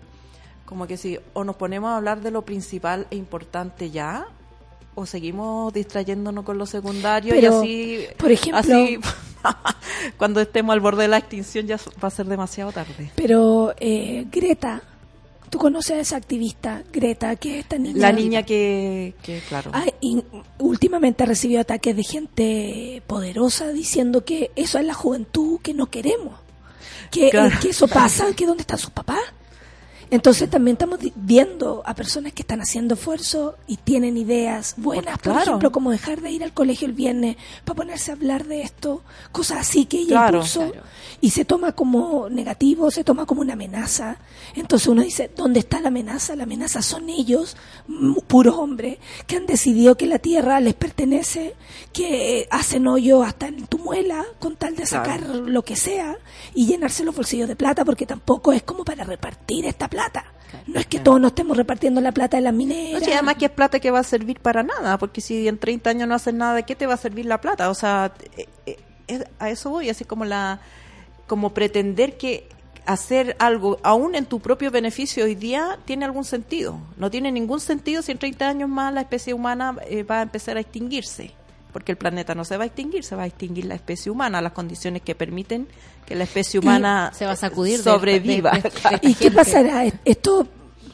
como 0.67 0.87
que 0.87 0.99
si 0.99 1.19
o 1.33 1.45
nos 1.45 1.57
ponemos 1.57 1.89
a 1.89 1.97
hablar 1.97 2.21
de 2.21 2.31
lo 2.31 2.43
principal 2.43 3.07
e 3.11 3.17
importante 3.17 3.91
ya 3.91 4.27
o 4.95 5.07
seguimos 5.07 5.73
distrayéndonos 5.73 6.45
con 6.45 6.59
lo 6.59 6.67
secundario 6.67 7.33
Pero, 7.35 7.55
y 7.55 7.57
así 7.59 8.07
por 8.19 8.31
ejemplo- 8.31 8.59
así 8.59 8.99
cuando 10.19 10.41
estemos 10.43 10.75
al 10.75 10.81
borde 10.81 11.03
de 11.03 11.09
la 11.09 11.17
extinción 11.19 11.67
ya 11.67 11.79
va 12.03 12.09
a 12.09 12.11
ser 12.11 12.27
demasiado 12.27 12.71
tarde. 12.73 13.11
Pero 13.15 13.75
eh, 13.81 14.27
Greta, 14.31 14.83
tú 15.51 15.59
conoces 15.59 15.92
a 15.96 16.01
esa 16.01 16.16
activista, 16.16 16.82
Greta, 16.92 17.36
que 17.36 17.55
es 17.55 17.64
esta 17.64 17.78
niña. 17.78 17.99
La 17.99 18.12
niña 18.12 18.42
que, 18.42 19.14
que 19.22 19.40
claro. 19.49 19.70
Ah, 19.74 19.86
y 20.01 20.22
últimamente 20.59 21.22
ha 21.22 21.26
recibido 21.26 21.61
ataques 21.61 21.94
de 21.96 22.03
gente 22.05 23.03
poderosa 23.07 23.68
diciendo 23.68 24.24
que 24.24 24.51
eso 24.57 24.78
es 24.78 24.84
la 24.86 24.94
juventud 24.94 25.61
que 25.61 25.74
no 25.74 25.86
queremos. 25.90 26.34
Que, 27.11 27.30
Claro. 27.30 27.57
que 27.61 27.70
eso 27.70 27.88
pasa, 27.88 28.32
que 28.34 28.46
dónde 28.46 28.62
están 28.62 28.78
sus 28.78 28.90
papás. 28.90 29.20
Entonces 30.11 30.49
también 30.49 30.75
estamos 30.77 30.99
viendo 31.17 31.83
a 31.85 31.95
personas 31.95 32.33
que 32.33 32.43
están 32.43 32.61
haciendo 32.61 32.95
esfuerzo 32.95 33.57
y 33.67 33.77
tienen 33.77 34.17
ideas 34.17 34.75
buenas, 34.79 35.19
por 35.19 35.37
ejemplo, 35.37 35.71
como 35.71 35.91
dejar 35.91 36.21
de 36.23 36.31
ir 36.31 36.43
al 36.43 36.53
colegio 36.55 36.87
el 36.87 36.95
viernes 36.95 37.37
para 37.65 37.77
ponerse 37.77 38.11
a 38.11 38.15
hablar 38.15 38.47
de 38.47 38.63
esto, 38.63 39.03
cosas 39.33 39.59
así 39.59 39.85
que 39.85 39.99
ella 39.99 40.09
Claro. 40.09 40.39
impulsó 40.39 40.73
y 41.21 41.31
se 41.31 41.45
toma 41.45 41.73
como 41.73 42.29
negativo, 42.31 42.91
se 42.91 43.05
toma 43.05 43.27
como 43.27 43.43
una 43.43 43.53
amenaza. 43.53 44.17
Entonces 44.55 44.89
uno 44.89 45.03
dice, 45.03 45.31
¿dónde 45.37 45.61
está 45.61 45.81
la 45.81 45.89
amenaza? 45.89 46.37
La 46.37 46.45
amenaza 46.45 46.81
son 46.81 47.09
ellos, 47.11 47.57
puros 48.29 48.55
hombres, 48.57 48.99
que 49.27 49.37
han 49.37 49.47
decidido 49.47 49.97
que 49.97 50.07
la 50.07 50.19
tierra 50.19 50.61
les 50.61 50.75
pertenece, 50.75 51.55
que 51.93 52.47
hacen 52.51 52.87
hoyo 52.87 53.23
hasta 53.23 53.49
en 53.49 53.67
tu 53.67 53.79
muela 53.79 54.25
con 54.39 54.57
tal 54.57 54.75
de 54.77 54.87
sacar 54.87 55.23
lo 55.27 55.63
que 55.63 55.77
sea 55.77 56.17
y 56.55 56.67
llenarse 56.67 57.05
los 57.05 57.15
bolsillos 57.15 57.49
de 57.49 57.57
plata 57.57 57.85
porque 57.85 58.07
tampoco 58.07 58.53
es 58.53 58.63
como 58.63 58.85
para 58.85 59.05
repartir 59.05 59.67
esta 59.67 59.87
plata. 59.89 59.97
No 60.66 60.80
es 60.80 60.86
que 60.86 60.99
todos 60.99 61.20
nos 61.20 61.30
estemos 61.32 61.57
repartiendo 61.57 62.01
la 62.01 62.12
plata 62.12 62.36
de 62.36 62.42
las 62.42 62.53
No, 62.53 62.59
mineras. 62.59 63.03
si 63.05 63.12
además 63.12 63.36
que 63.36 63.46
es 63.46 63.51
plata 63.51 63.80
que 63.80 63.90
va 63.90 64.01
a 64.01 64.05
servir 64.05 64.40
para 64.40 64.62
nada, 64.62 64.99
porque 64.99 65.20
si 65.20 65.46
en 65.49 65.59
30 65.59 65.90
años 65.90 66.09
no 66.09 66.14
haces 66.14 66.34
nada, 66.34 66.55
¿de 66.55 66.62
qué 66.64 66.74
te 66.74 66.86
va 66.86 66.94
a 66.94 66.99
servir 66.99 67.26
la 67.26 67.40
plata? 67.40 67.68
O 67.70 67.74
sea, 67.74 68.12
eh, 68.36 68.46
eh, 69.09 69.24
a 69.38 69.51
eso 69.51 69.70
voy, 69.70 69.88
así 69.90 70.05
como 70.05 70.24
la 70.24 70.61
como 71.26 71.53
pretender 71.53 72.16
que 72.16 72.49
hacer 72.86 73.36
algo 73.38 73.78
aún 73.82 74.14
en 74.14 74.24
tu 74.24 74.40
propio 74.40 74.70
beneficio 74.70 75.24
hoy 75.26 75.34
día 75.34 75.78
tiene 75.84 76.07
algún 76.07 76.24
sentido. 76.24 76.78
No 76.96 77.11
tiene 77.11 77.30
ningún 77.30 77.61
sentido 77.61 78.01
si 78.01 78.12
en 78.12 78.18
30 78.18 78.49
años 78.49 78.68
más 78.70 78.94
la 78.94 79.03
especie 79.03 79.34
humana 79.34 79.76
eh, 79.88 80.03
va 80.05 80.20
a 80.20 80.22
empezar 80.22 80.57
a 80.57 80.61
extinguirse, 80.61 81.32
porque 81.73 81.93
el 81.93 81.99
planeta 81.99 82.35
no 82.35 82.45
se 82.45 82.57
va 82.57 82.64
a 82.64 82.66
extinguir, 82.66 83.05
se 83.05 83.14
va 83.16 83.23
a 83.25 83.27
extinguir 83.27 83.66
la 83.66 83.75
especie 83.75 84.11
humana, 84.11 84.41
las 84.41 84.53
condiciones 84.53 85.03
que 85.03 85.14
permiten 85.14 85.69
que 86.07 86.14
la 86.14 86.25
especie 86.25 86.59
humana 86.61 87.11
Se 87.14 87.27
va 87.27 87.33
a 87.33 87.37
sacudir 87.37 87.79
de- 87.79 87.85
sobreviva. 87.85 88.53
de- 88.53 88.62
de- 88.62 88.71
de- 88.71 89.09
¿Y 89.09 89.14
qué 89.14 89.31
pasará? 89.31 89.85
¿Estos 90.05 90.47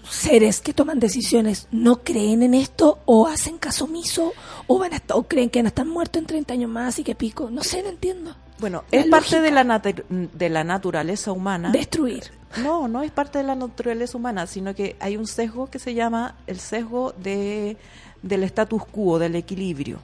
seres 0.09 0.61
que 0.61 0.75
toman 0.75 1.01
decisiones 1.01 1.67
no 1.71 2.03
creen 2.03 2.43
en 2.43 2.55
esto 2.55 2.99
o 3.07 3.27
hacen 3.27 3.57
caso 3.59 3.85
omiso 3.87 4.33
o, 4.67 4.79
van 4.79 4.93
a, 4.95 5.03
o 5.15 5.23
creen 5.23 5.49
que 5.51 5.61
van 5.61 5.67
a 5.67 5.69
estar 5.69 5.87
muertos 5.87 6.21
en 6.21 6.27
30 6.27 6.53
años 6.55 6.71
más 6.71 6.99
y 6.99 7.05
que 7.05 7.15
pico? 7.15 7.51
No 7.51 7.63
sé, 7.63 7.83
no 7.83 7.89
entiendo. 7.89 8.35
Bueno, 8.61 8.85
La 8.91 9.01
es 9.01 9.07
parte 9.07 9.41
de 9.41 9.51
la, 9.51 9.65
de 10.09 10.49
la 10.49 10.65
naturaleza 10.65 11.33
humana. 11.33 11.71
Destruir. 11.71 12.25
No, 12.63 12.87
no 12.87 13.03
es 13.03 13.11
parte 13.11 13.39
de 13.39 13.45
la 13.45 13.55
naturaleza 13.57 14.17
humana, 14.17 14.47
sino 14.47 14.75
que 14.75 14.97
hay 15.01 15.17
un 15.17 15.27
sesgo 15.27 15.69
que 15.69 15.79
se 15.81 15.95
llama 15.95 16.37
el 16.47 16.61
sesgo 16.61 17.13
de, 17.19 17.77
del 18.23 18.45
status 18.45 18.85
quo, 18.87 19.19
del 19.19 19.35
equilibrio. 19.35 19.99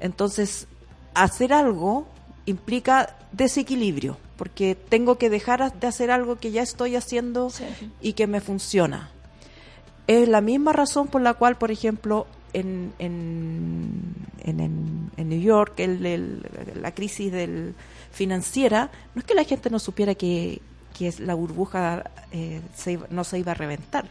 Entonces, 0.00 0.66
hacer 1.14 1.52
algo 1.52 2.06
implica 2.44 3.16
desequilibrio, 3.32 4.18
porque 4.36 4.74
tengo 4.74 5.16
que 5.18 5.30
dejar 5.30 5.72
de 5.78 5.86
hacer 5.86 6.10
algo 6.10 6.36
que 6.36 6.50
ya 6.52 6.62
estoy 6.62 6.96
haciendo 6.96 7.50
y 8.00 8.12
que 8.12 8.26
me 8.26 8.40
funciona. 8.40 9.10
Es 10.06 10.28
la 10.28 10.40
misma 10.40 10.72
razón 10.72 11.08
por 11.08 11.22
la 11.22 11.34
cual, 11.34 11.56
por 11.56 11.70
ejemplo, 11.70 12.26
en, 12.52 12.92
en, 12.98 13.90
en, 14.44 14.60
en- 14.60 15.28
New 15.28 15.40
York, 15.40 15.80
el- 15.80 16.06
el- 16.06 16.46
la 16.80 16.94
crisis 16.94 17.32
del, 17.32 17.74
financiera, 18.12 18.90
no 19.14 19.18
es 19.20 19.24
que 19.26 19.34
la 19.34 19.42
gente 19.44 19.70
no 19.70 19.78
supiera 19.80 20.14
que, 20.14 20.62
que 20.96 21.12
la 21.18 21.34
burbuja 21.34 22.04
eh, 22.30 22.60
se 22.76 23.00
no 23.10 23.24
se 23.24 23.40
iba 23.40 23.50
a 23.52 23.54
reventar. 23.56 24.06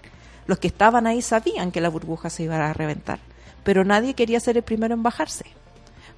Los 0.45 0.59
que 0.59 0.67
estaban 0.67 1.07
ahí 1.07 1.21
sabían 1.21 1.71
que 1.71 1.79
la 1.79 1.87
burbuja 1.89 2.29
se 2.29 2.43
iba 2.43 2.69
a 2.69 2.73
reventar, 2.73 3.19
pero 3.63 3.85
nadie 3.85 4.13
quería 4.13 4.39
ser 4.41 4.57
el 4.57 4.63
primero 4.63 4.93
en 4.93 5.03
bajarse, 5.03 5.45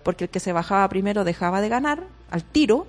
porque 0.07 0.23
el 0.23 0.29
que 0.29 0.39
se 0.39 0.53
bajaba 0.53 0.87
primero 0.87 1.25
dejaba 1.25 1.59
de 1.59 1.67
ganar 1.67 2.05
al 2.31 2.41
tiro 2.41 2.87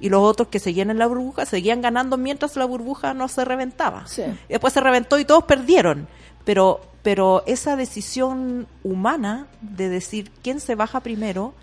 y 0.00 0.10
los 0.10 0.20
otros 0.20 0.48
que 0.48 0.58
seguían 0.58 0.90
en 0.90 0.98
la 0.98 1.06
burbuja 1.06 1.46
seguían 1.46 1.80
ganando 1.80 2.18
mientras 2.18 2.56
la 2.56 2.66
burbuja 2.66 3.14
no 3.14 3.26
se 3.28 3.42
reventaba. 3.46 4.04
Y 4.18 4.52
después 4.52 4.74
se 4.74 4.82
reventó 4.82 5.18
y 5.18 5.24
todos 5.24 5.44
perdieron. 5.44 6.08
Pero, 6.44 6.82
pero 7.02 7.42
esa 7.46 7.74
decisión 7.74 8.66
humana 8.84 9.46
de 9.62 9.88
decir 9.88 10.30
quién 10.42 10.60
se 10.60 10.74
baja 10.74 11.00
primero 11.00 11.54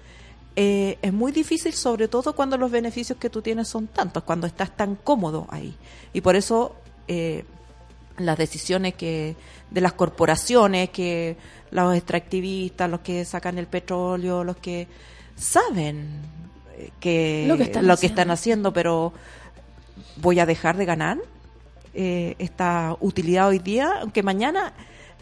eh, 0.55 0.97
es 1.03 1.13
muy 1.13 1.31
difícil, 1.31 1.73
sobre 1.73 2.07
todo 2.07 2.33
cuando 2.33 2.57
los 2.57 2.71
beneficios 2.71 3.19
que 3.19 3.29
tú 3.29 3.43
tienes 3.43 3.67
son 3.67 3.85
tantos, 3.85 4.23
cuando 4.23 4.47
estás 4.47 4.75
tan 4.75 4.95
cómodo 4.95 5.45
ahí. 5.51 5.75
Y 6.13 6.21
por 6.21 6.35
eso 6.35 6.75
eh, 7.07 7.45
las 8.17 8.39
decisiones 8.39 8.95
que 8.95 9.35
de 9.72 9.82
las 9.82 9.93
corporaciones, 9.93 10.89
que 10.89 11.38
los 11.72 11.95
extractivistas, 11.95 12.89
los 12.89 13.01
que 13.01 13.26
sacan 13.26 13.57
el 13.57 13.68
petróleo, 13.68 14.43
los 14.43 14.57
que 14.57 14.88
saben 15.36 16.07
eh, 16.78 16.89
que 16.99 17.45
Lo 17.47 17.57
que 17.57 17.63
están 17.63 17.84
lo 17.88 17.89
que 17.89 17.93
haciendo. 18.07 18.22
están 18.22 18.32
haciendo, 18.32 18.74
pero 18.74 19.13
voy 20.18 20.39
a 20.39 20.45
dejar 20.45 20.78
de 20.78 20.86
ganar 20.86 21.18
eh, 21.93 22.36
esta 22.39 22.95
utilidad 22.99 23.47
hoy 23.47 23.59
día, 23.59 23.99
aunque 24.01 24.24
mañana 24.24 24.74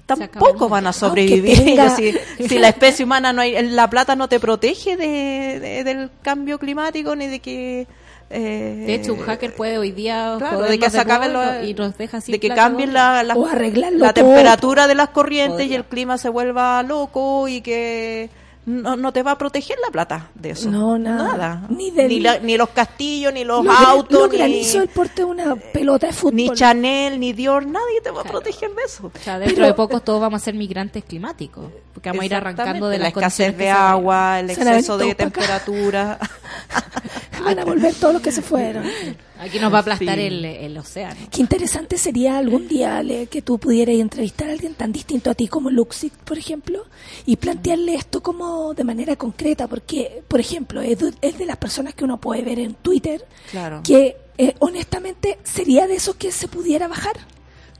tampoco 0.05 0.67
van 0.69 0.85
a 0.87 0.93
sobrevivir. 0.93 1.79
si, 1.95 2.13
si 2.47 2.59
la 2.59 2.69
especie 2.75 3.05
humana 3.05 3.31
no 3.33 3.41
hay, 3.41 3.59
la 3.69 3.89
plata 3.89 4.15
no 4.15 4.27
te 4.27 4.39
protege 4.39 4.97
de, 4.97 5.59
de- 5.59 5.83
del 5.83 6.11
cambio 6.21 6.59
climático 6.59 7.15
ni 7.15 7.27
de 7.27 7.39
que 7.39 7.87
eh, 8.33 8.83
De 8.87 8.95
hecho, 8.95 9.13
un 9.13 9.19
hacker 9.21 9.53
puede 9.53 9.77
hoy 9.77 9.91
día 9.91 10.35
Claro, 10.39 10.61
de 10.61 10.79
que 10.79 10.89
se 10.89 10.99
acaben 10.99 11.33
los- 11.33 11.67
y 11.67 11.73
nos 11.73 11.97
deja 11.97 12.19
sin 12.19 12.33
de 12.33 12.39
que 12.39 12.49
cambien 12.49 12.93
la, 12.93 13.23
la, 13.23 13.35
la 13.35 14.13
temperatura 14.13 14.87
de 14.87 14.95
las 14.95 15.09
corrientes 15.09 15.67
y 15.67 15.75
el 15.75 15.85
clima 15.85 16.17
se 16.17 16.29
vuelva 16.29 16.81
loco 16.83 17.47
y 17.47 17.61
que 17.61 18.29
no, 18.65 18.95
no 18.95 19.11
te 19.11 19.23
va 19.23 19.31
a 19.31 19.37
proteger 19.37 19.77
la 19.85 19.91
plata 19.91 20.29
de 20.35 20.51
eso. 20.51 20.69
No, 20.71 20.97
nada. 20.97 21.65
Ni, 21.69 21.89
Ni 21.89 21.91
del- 21.91 22.23
la- 22.23 22.39
ni 22.39 22.55
los 22.57 22.69
castillos, 22.69 23.33
ni 23.33 23.43
los 23.43 23.65
Lo 23.65 23.71
autos, 23.71 24.19
lo 24.21 24.27
ni, 24.29 24.37
granizo 24.37 24.81
el 24.81 24.87
porte 24.87 25.23
de 25.23 25.25
una 25.25 25.55
pelota 25.55 26.07
de 26.07 26.13
fútbol. 26.13 26.35
ni 26.35 26.49
Chanel, 26.51 27.19
ni 27.19 27.33
Dior, 27.33 27.65
nadie 27.65 27.99
te 28.01 28.11
va 28.11 28.21
a 28.21 28.23
proteger 28.23 28.69
de 28.71 28.83
eso. 28.85 29.11
O 29.13 29.19
sea, 29.19 29.37
dentro 29.39 29.55
Pero- 29.55 29.67
de 29.67 29.73
poco 29.73 29.99
todos 29.99 30.21
vamos 30.21 30.41
a 30.41 30.45
ser 30.45 30.53
migrantes 30.53 31.03
climáticos, 31.03 31.65
porque 31.93 32.09
vamos 32.09 32.23
a 32.23 32.25
ir 32.25 32.35
arrancando 32.35 32.87
de 32.87 32.97
la 32.99 33.03
las 33.05 33.13
escasez 33.13 33.57
de 33.57 33.69
agua, 33.69 34.39
el 34.39 34.49
exceso 34.49 34.97
de 34.97 35.13
temperatura. 35.15 36.17
Van 37.43 37.59
a 37.59 37.65
volver 37.65 37.93
todos 37.95 38.13
los 38.13 38.21
que 38.23 38.31
se 38.31 38.41
fueron. 38.41 38.83
Aquí 39.43 39.59
nos 39.59 39.71
va 39.73 39.77
a 39.77 39.81
aplastar 39.81 40.17
Sí. 40.17 40.25
el, 40.25 40.45
el 40.45 40.77
océano. 40.77 41.15
Qué 41.31 41.41
interesante 41.41 41.97
sería 41.97 42.37
algún 42.37 42.67
día, 42.67 42.97
Ale, 42.97 43.27
que 43.27 43.41
tú 43.41 43.57
pudieras 43.59 43.95
entrevistar 43.95 44.49
a 44.49 44.53
alguien 44.53 44.73
tan 44.73 44.91
distinto 44.91 45.29
a 45.29 45.33
ti 45.35 45.47
como 45.47 45.69
Luxic, 45.69 46.13
por 46.13 46.37
ejemplo, 46.37 46.85
y 47.25 47.35
plantearle 47.35 47.95
esto 47.95 48.23
como 48.23 48.73
de 48.73 48.83
manera 48.83 49.15
concreta, 49.15 49.67
porque, 49.67 50.23
por 50.27 50.39
ejemplo, 50.39 50.81
es 50.81 50.99
de, 50.99 51.13
es 51.21 51.37
de 51.37 51.45
las 51.45 51.57
personas 51.57 51.93
que 51.93 52.03
uno 52.05 52.19
puede 52.19 52.41
ver 52.41 52.59
en 52.59 52.73
Twitter, 52.75 53.25
Claro. 53.51 53.81
que 53.83 54.15
eh, 54.37 54.55
honestamente 54.59 55.37
sería 55.43 55.87
de 55.87 55.95
esos 55.95 56.15
que 56.15 56.31
se 56.31 56.47
pudiera 56.47 56.87
bajar. 56.87 57.15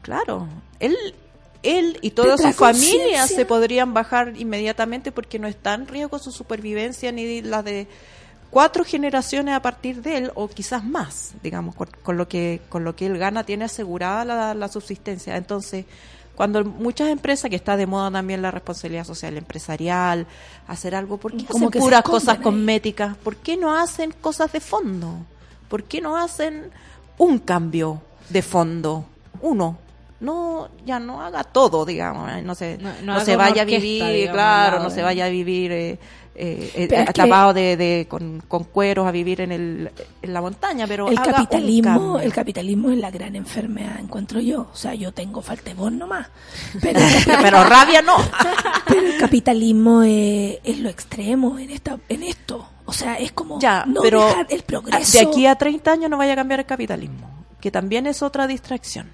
Claro, 0.02 0.48
él, 0.80 0.96
él 1.64 1.98
y 2.02 2.12
toda 2.12 2.38
su 2.38 2.52
familia 2.52 3.26
se 3.28 3.46
podrían 3.46 3.94
bajar 3.94 4.34
inmediatamente 4.38 5.12
porque 5.14 5.40
no 5.40 5.48
está 5.48 5.74
en 5.76 5.88
riesgo 5.88 6.20
su 6.20 6.32
supervivencia 6.32 7.12
ni 7.14 7.42
la 7.42 7.64
de 7.64 7.88
cuatro 8.54 8.84
generaciones 8.86 9.56
a 9.56 9.62
partir 9.62 10.02
de 10.02 10.18
él 10.18 10.32
o 10.36 10.48
quizás 10.48 10.84
más, 10.84 11.34
digamos, 11.42 11.76
con, 11.76 11.90
con 12.04 12.18
lo 12.18 12.28
que 12.28 12.62
con 12.70 12.84
lo 12.84 12.96
que 12.96 13.08
él 13.08 13.18
gana 13.18 13.44
tiene 13.44 13.66
asegurada 13.66 14.24
la, 14.26 14.54
la 14.54 14.68
subsistencia. 14.68 15.36
Entonces, 15.36 15.86
cuando 16.36 16.64
muchas 16.64 17.10
empresas 17.10 17.50
que 17.50 17.56
está 17.56 17.76
de 17.78 17.86
moda 17.88 18.10
también 18.12 18.42
la 18.42 18.52
responsabilidad 18.52 19.06
social 19.06 19.38
empresarial, 19.38 20.26
hacer 20.68 20.94
algo, 20.96 21.18
¿por 21.18 21.32
qué 21.36 21.46
Como 21.46 21.66
hacen 21.66 21.72
que 21.72 21.80
puras 21.80 22.04
cosas 22.04 22.38
cosméticas? 22.40 23.18
¿Por 23.18 23.36
qué 23.38 23.58
no 23.58 23.76
hacen 23.76 24.14
cosas 24.22 24.52
de 24.52 24.60
fondo? 24.60 25.16
¿Por 25.68 25.84
qué 25.84 26.00
no 26.02 26.16
hacen 26.18 26.70
un 27.18 27.40
cambio 27.40 28.02
de 28.30 28.42
fondo? 28.42 29.06
Uno. 29.42 29.78
No, 30.20 30.70
ya 30.86 31.00
no 31.00 31.22
haga 31.22 31.44
todo, 31.44 31.86
digamos, 31.86 32.32
no 32.44 32.56
se, 32.56 32.78
No- 32.78 32.94
no, 32.94 33.02
no 33.02 33.14
haga 33.14 33.26
se 33.26 33.36
vaya 33.36 33.64
a 33.64 33.66
vivir, 33.66 34.06
digamos, 34.06 34.34
claro, 34.36 34.80
no 34.80 34.90
de- 34.90 34.96
se 34.96 35.02
vaya 35.02 35.26
a 35.26 35.30
vivir 35.30 35.72
eh, 35.74 36.00
eh, 36.36 36.72
eh, 36.92 37.06
tapado 37.14 37.54
de, 37.54 37.78
de- 37.78 38.08
con, 38.10 38.42
con 38.48 38.64
cueros 38.64 39.08
a 39.08 39.12
vivir 39.12 39.42
en, 39.42 39.52
el, 39.52 39.92
en 40.22 40.34
la 40.34 40.42
montaña, 40.42 40.88
pero 40.88 41.08
el 41.10 41.18
haga 41.18 41.32
capitalismo, 41.34 42.20
el 42.20 42.34
capitalismo 42.34 42.90
es 42.90 42.98
la 42.98 43.12
gran 43.12 43.36
enfermedad, 43.36 44.00
encuentro 44.00 44.40
yo. 44.40 44.68
O 44.72 44.76
sea, 44.76 44.96
yo 44.96 45.12
tengo 45.12 45.42
voz 45.76 45.92
nomás. 45.92 46.28
Pero, 46.82 47.00
pero 47.42 47.64
rabia 47.64 48.02
no. 48.02 48.16
pero 48.88 49.02
el 49.02 49.18
capitalismo 49.18 50.02
es, 50.04 50.58
es 50.64 50.80
lo 50.80 50.90
extremo 50.90 51.60
en 51.60 51.70
esta, 51.70 52.00
en 52.10 52.24
esto. 52.24 52.68
O 52.86 52.94
sea, 52.94 53.16
es 53.16 53.32
como 53.32 53.60
Ya, 53.60 53.86
no 53.86 54.02
pero 54.02 54.26
dejar 54.26 54.48
el 54.50 54.64
progreso. 54.64 55.18
de 55.18 55.26
aquí 55.26 55.46
a 55.46 55.56
30 55.56 55.92
años 55.92 56.10
no 56.10 56.18
vaya 56.18 56.34
a 56.34 56.36
cambiar 56.36 56.60
el 56.60 56.66
capitalismo, 56.66 57.46
que 57.62 57.72
también 57.72 58.08
es 58.08 58.22
otra 58.22 58.46
distracción. 58.48 59.10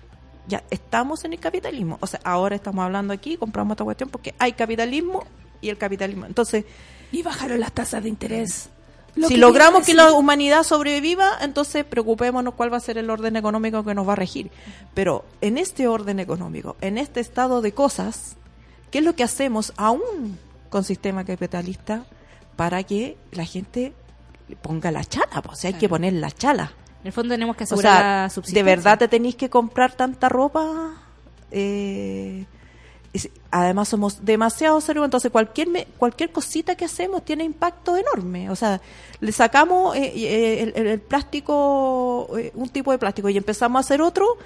Ya 0.47 0.63
estamos 0.71 1.23
en 1.25 1.33
el 1.33 1.39
capitalismo, 1.39 1.97
o 2.01 2.07
sea, 2.07 2.19
ahora 2.23 2.55
estamos 2.55 2.83
hablando 2.83 3.13
aquí, 3.13 3.37
compramos 3.37 3.73
esta 3.75 3.83
cuestión 3.83 4.09
porque 4.09 4.33
hay 4.39 4.53
capitalismo 4.53 5.23
y 5.61 5.69
el 5.69 5.77
capitalismo. 5.77 6.25
Entonces, 6.25 6.65
Y 7.11 7.23
bajaron 7.23 7.59
las 7.59 7.71
tasas 7.71 8.03
de 8.03 8.09
interés. 8.09 8.69
Lo 9.15 9.27
si 9.27 9.35
que 9.35 9.39
logramos 9.39 9.85
que 9.85 9.93
la 9.93 10.13
humanidad 10.13 10.63
sobreviva, 10.63 11.31
entonces 11.41 11.83
preocupémonos 11.83 12.53
cuál 12.53 12.71
va 12.71 12.77
a 12.77 12.81
ser 12.81 12.97
el 12.97 13.09
orden 13.09 13.35
económico 13.35 13.83
que 13.83 13.93
nos 13.93 14.07
va 14.07 14.13
a 14.13 14.15
regir. 14.15 14.51
Pero 14.93 15.25
en 15.41 15.57
este 15.57 15.87
orden 15.87 16.19
económico, 16.19 16.77
en 16.81 16.97
este 16.97 17.19
estado 17.19 17.61
de 17.61 17.71
cosas, 17.73 18.35
¿qué 18.91 18.99
es 18.99 19.03
lo 19.03 19.15
que 19.15 19.23
hacemos 19.23 19.73
aún 19.77 20.37
con 20.69 20.83
sistema 20.83 21.25
capitalista 21.25 22.05
para 22.55 22.83
que 22.83 23.17
la 23.31 23.45
gente 23.45 23.93
ponga 24.61 24.91
la 24.91 25.03
chala? 25.03 25.43
O 25.49 25.55
sea, 25.55 25.69
hay 25.69 25.77
que 25.77 25.89
poner 25.89 26.13
la 26.13 26.31
chala. 26.31 26.71
En 27.01 27.07
el 27.07 27.13
fondo 27.13 27.33
tenemos 27.33 27.55
que 27.55 27.63
O 27.63 27.65
asegurar 27.65 28.29
sea, 28.29 28.41
la 28.41 28.53
¿de 28.53 28.63
verdad 28.63 28.99
te 28.99 29.07
tenéis 29.07 29.35
que 29.35 29.49
comprar 29.49 29.93
tanta 29.93 30.29
ropa? 30.29 30.93
Eh, 31.51 32.45
además 33.51 33.87
somos 33.89 34.23
demasiado 34.23 34.79
serios, 34.81 35.05
entonces 35.05 35.31
cualquier 35.31 35.67
me- 35.69 35.85
cualquier 35.97 36.31
cosita 36.31 36.75
que 36.75 36.85
hacemos 36.85 37.25
tiene 37.25 37.43
impacto 37.43 37.97
enorme. 37.97 38.49
O 38.49 38.55
sea, 38.55 38.79
le 39.19 39.31
sacamos 39.31 39.95
eh, 39.95 40.11
eh, 40.15 40.61
el, 40.63 40.73
el- 40.75 40.87
el 40.87 40.99
plástico, 40.99 42.29
eh, 42.37 42.51
un 42.55 42.69
tipo 42.69 42.91
de 42.91 42.97
plástico 42.99 43.29
y 43.29 43.37
empezamos 43.37 43.79
a 43.79 43.81
hacer 43.81 44.01
otro, 44.01 44.37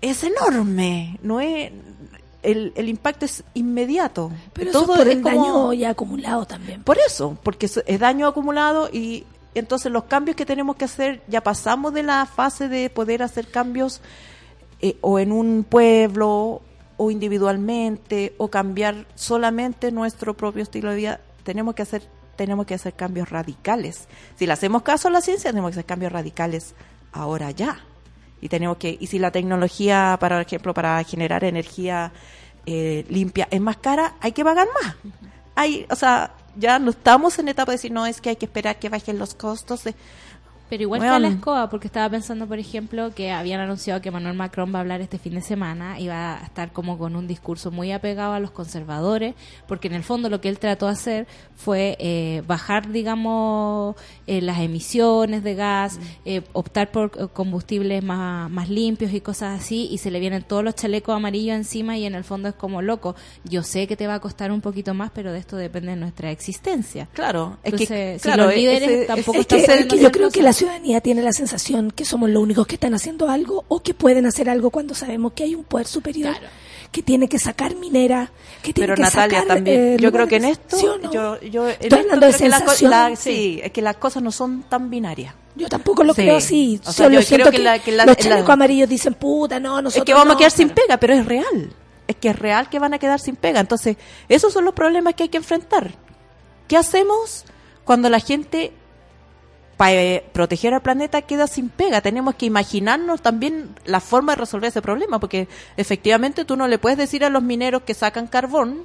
es 0.00 0.24
enorme. 0.24 1.18
No 1.22 1.40
es 1.40 1.70
el, 2.42 2.72
el 2.74 2.88
impacto 2.88 3.26
es 3.26 3.44
inmediato. 3.54 4.32
Pero 4.54 4.72
Todo 4.72 4.82
eso 4.84 4.92
es 4.94 4.98
por 4.98 5.08
es 5.08 5.16
el 5.16 5.22
como- 5.22 5.36
daño 5.46 5.72
ya 5.74 5.90
acumulado 5.90 6.46
también. 6.46 6.82
por 6.82 6.98
eso, 6.98 7.36
porque 7.42 7.66
es- 7.66 7.82
es 7.86 8.00
daño 8.00 8.26
acumulado 8.26 8.88
y 8.92 9.24
entonces 9.54 9.92
los 9.92 10.04
cambios 10.04 10.36
que 10.36 10.46
tenemos 10.46 10.76
que 10.76 10.84
hacer, 10.86 11.22
ya 11.28 11.42
pasamos 11.42 11.92
de 11.92 12.02
la 12.02 12.24
fase 12.26 12.68
de 12.68 12.88
poder 12.90 13.22
hacer 13.22 13.48
cambios 13.50 14.00
eh, 14.80 14.96
o 15.02 15.18
en 15.18 15.30
un 15.32 15.64
pueblo 15.68 16.62
o 17.02 17.10
individualmente 17.10 18.34
o 18.36 18.48
cambiar 18.48 19.06
solamente 19.14 19.90
nuestro 19.90 20.34
propio 20.36 20.62
estilo 20.62 20.90
de 20.90 20.96
vida, 20.96 21.20
tenemos 21.44 21.74
que 21.74 21.80
hacer 21.82 22.02
tenemos 22.36 22.66
que 22.66 22.74
hacer 22.74 22.94
cambios 22.94 23.28
radicales. 23.30 24.06
Si 24.36 24.46
le 24.46 24.52
hacemos 24.54 24.82
caso 24.82 25.08
a 25.08 25.10
la 25.10 25.20
ciencia, 25.20 25.50
tenemos 25.50 25.70
que 25.70 25.74
hacer 25.76 25.84
cambios 25.86 26.12
radicales 26.12 26.74
ahora 27.12 27.50
ya. 27.50 27.80
Y 28.42 28.48
tenemos 28.48 28.76
que 28.78 28.96
y 29.00 29.06
si 29.06 29.18
la 29.18 29.30
tecnología, 29.30 30.16
para 30.20 30.40
ejemplo, 30.42 30.72
para 30.74 31.02
generar 31.04 31.42
energía 31.44 32.12
eh, 32.66 33.04
limpia 33.08 33.48
es 33.50 33.60
más 33.60 33.78
cara, 33.78 34.14
hay 34.20 34.32
que 34.32 34.44
pagar 34.44 34.68
más. 34.82 34.96
Hay, 35.54 35.86
o 35.90 35.96
sea, 35.96 36.32
ya 36.56 36.78
no 36.78 36.90
estamos 36.90 37.38
en 37.38 37.48
etapa 37.48 37.72
de 37.72 37.76
decir, 37.76 37.92
no, 37.92 38.06
es 38.06 38.20
que 38.20 38.30
hay 38.30 38.36
que 38.36 38.46
esperar 38.46 38.78
que 38.78 38.88
bajen 38.90 39.18
los 39.18 39.34
costos. 39.34 39.84
de- 39.84 39.94
Pero 40.70 40.84
igual 40.84 41.00
Weón. 41.00 41.12
está 41.16 41.18
la 41.28 41.28
escoba, 41.34 41.68
porque 41.68 41.88
estaba 41.88 42.08
pensando, 42.08 42.46
por 42.46 42.58
ejemplo, 42.58 43.12
que 43.14 43.32
habían 43.32 43.60
anunciado 43.60 44.00
que 44.00 44.10
Manuel 44.10 44.34
Macron 44.36 44.72
va 44.72 44.78
a 44.78 44.80
hablar 44.82 45.00
este 45.02 45.18
fin 45.18 45.34
de 45.34 45.42
semana 45.42 45.98
y 46.00 46.08
va 46.08 46.38
a 46.38 46.44
estar 46.44 46.72
como 46.72 46.96
con 46.96 47.16
un 47.16 47.26
discurso 47.26 47.70
muy 47.72 47.90
apegado 47.92 48.32
a 48.34 48.40
los 48.40 48.52
conservadores, 48.52 49.34
porque 49.66 49.88
en 49.88 49.94
el 49.94 50.04
fondo 50.04 50.30
lo 50.30 50.40
que 50.40 50.48
él 50.48 50.58
trató 50.58 50.86
de 50.86 50.92
hacer 50.92 51.26
fue 51.56 51.96
eh, 51.98 52.42
bajar, 52.46 52.90
digamos, 52.90 53.96
eh, 54.26 54.40
las 54.40 54.58
emisiones 54.60 55.42
de 55.42 55.54
gas, 55.56 55.98
eh, 56.24 56.42
optar 56.52 56.90
por 56.92 57.32
combustibles 57.32 58.02
más, 58.04 58.50
más 58.50 58.68
limpios 58.68 59.12
y 59.12 59.20
cosas 59.20 59.60
así, 59.60 59.88
y 59.90 59.98
se 59.98 60.10
le 60.10 60.20
vienen 60.20 60.42
todos 60.42 60.62
los 60.64 60.74
chalecos 60.76 61.14
amarillos 61.16 61.56
encima 61.56 61.96
y 61.98 62.06
en 62.06 62.14
el 62.14 62.24
fondo 62.24 62.48
es 62.48 62.54
como 62.54 62.80
loco. 62.80 63.16
Yo 63.44 63.62
sé 63.62 63.86
que 63.86 63.96
te 63.96 64.06
va 64.06 64.14
a 64.14 64.20
costar 64.20 64.52
un 64.52 64.60
poquito 64.60 64.94
más, 64.94 65.10
pero 65.12 65.32
de 65.32 65.38
esto 65.40 65.56
depende 65.56 65.90
de 65.90 65.96
nuestra 65.96 66.30
existencia. 66.30 67.08
Claro, 67.12 67.58
es 67.64 67.74
que, 67.74 67.82
Entonces, 67.82 68.22
claro, 68.22 68.42
si 68.44 68.46
los 68.48 68.56
líderes 68.56 68.88
ese- 68.90 69.06
tampoco 69.06 69.38
Es 69.38 69.40
están 69.40 69.58
que, 69.58 69.64
es 69.64 69.68
pudiendo 69.70 69.94
que 69.96 70.00
yo 70.00 70.06
hacer 70.06 70.12
creo 70.16 70.30
que 70.30 70.40
cosas. 70.40 70.44
la 70.44 70.52
ciudadanía 70.60 71.00
tiene 71.00 71.22
la 71.22 71.32
sensación 71.32 71.90
que 71.90 72.04
somos 72.04 72.30
los 72.30 72.42
únicos 72.42 72.66
que 72.66 72.74
están 72.76 72.94
haciendo 72.94 73.28
algo 73.28 73.64
o 73.68 73.82
que 73.82 73.94
pueden 73.94 74.26
hacer 74.26 74.48
algo 74.48 74.70
cuando 74.70 74.94
sabemos 74.94 75.32
que 75.32 75.42
hay 75.44 75.54
un 75.54 75.64
poder 75.64 75.86
superior 75.86 76.34
que 76.92 77.02
tiene 77.02 77.28
que 77.28 77.38
sacar 77.38 77.76
minera, 77.76 78.32
que 78.62 78.72
tiene 78.72 78.86
Pero 78.88 78.96
que 78.96 79.02
Natalia 79.02 79.40
sacar, 79.42 79.56
también, 79.56 79.80
eh, 79.94 79.96
yo 80.00 80.10
creo 80.10 80.26
que 80.26 80.36
en 80.36 80.44
esto, 80.46 80.76
¿Sí 80.76 80.86
no? 81.02 81.12
yo, 81.12 81.40
yo 81.40 81.64
en 81.68 81.70
Estoy 81.80 81.86
esto 81.86 81.96
hablando 82.00 82.26
de 82.26 82.32
creo 82.32 82.38
que 82.42 82.48
la 82.48 82.56
co- 82.60 82.70
sensación, 82.72 82.90
la- 82.90 83.16
sí. 83.16 83.22
sí, 83.32 83.60
es 83.62 83.70
que 83.70 83.80
las 83.82 83.96
cosas 83.96 84.22
no 84.24 84.32
son 84.32 84.62
tan 84.64 84.90
binarias. 84.90 85.34
Yo 85.54 85.68
tampoco 85.68 86.02
lo 86.04 86.14
Sí. 86.14 86.22
creo 86.22 86.36
así. 86.36 86.80
O 86.80 86.84
sea, 86.92 87.04
Solo 87.06 87.10
yo 87.20 87.22
siento 87.22 87.44
creo 87.48 87.50
que, 87.52 87.56
que 87.58 87.62
la- 87.62 87.78
que 87.78 87.92
los 87.92 88.16
chalecos 88.16 88.50
amarillos 88.50 88.88
dicen, 88.88 89.14
puta, 89.14 89.60
no, 89.60 89.80
nosotros 89.82 89.96
es 89.98 90.04
que 90.04 90.12
vamos 90.14 90.26
no". 90.28 90.32
a 90.34 90.36
quedar 90.36 90.50
sin 90.50 90.70
pega, 90.70 90.96
pero 90.98 91.14
es 91.14 91.24
real. 91.26 91.72
Es 92.08 92.16
que 92.16 92.28
es 92.30 92.36
real 92.38 92.68
que 92.68 92.78
van 92.80 92.92
a 92.92 92.98
quedar 92.98 93.20
sin 93.20 93.36
pega. 93.36 93.60
Entonces, 93.60 93.96
esos 94.28 94.52
son 94.52 94.64
los 94.64 94.74
problemas 94.74 95.14
que 95.14 95.22
hay 95.24 95.28
que 95.28 95.36
enfrentar. 95.38 95.92
¿Qué 96.66 96.76
hacemos 96.76 97.44
cuando 97.84 98.08
la 98.10 98.18
gente, 98.18 98.72
para 99.80 100.20
proteger 100.34 100.74
al 100.74 100.82
planeta, 100.82 101.22
queda 101.22 101.46
sin 101.46 101.70
pega? 101.70 102.02
Tenemos 102.02 102.34
que 102.34 102.44
imaginarnos 102.44 103.22
también 103.22 103.70
la 103.86 104.00
forma 104.00 104.32
de 104.32 104.40
resolver 104.40 104.68
ese 104.68 104.82
problema, 104.82 105.18
porque 105.18 105.48
efectivamente 105.78 106.44
tú 106.44 106.54
no 106.54 106.68
le 106.68 106.76
puedes 106.76 106.98
decir 106.98 107.24
a 107.24 107.30
los 107.30 107.42
mineros 107.42 107.80
que 107.84 107.94
sacan 107.94 108.26
carbón, 108.26 108.82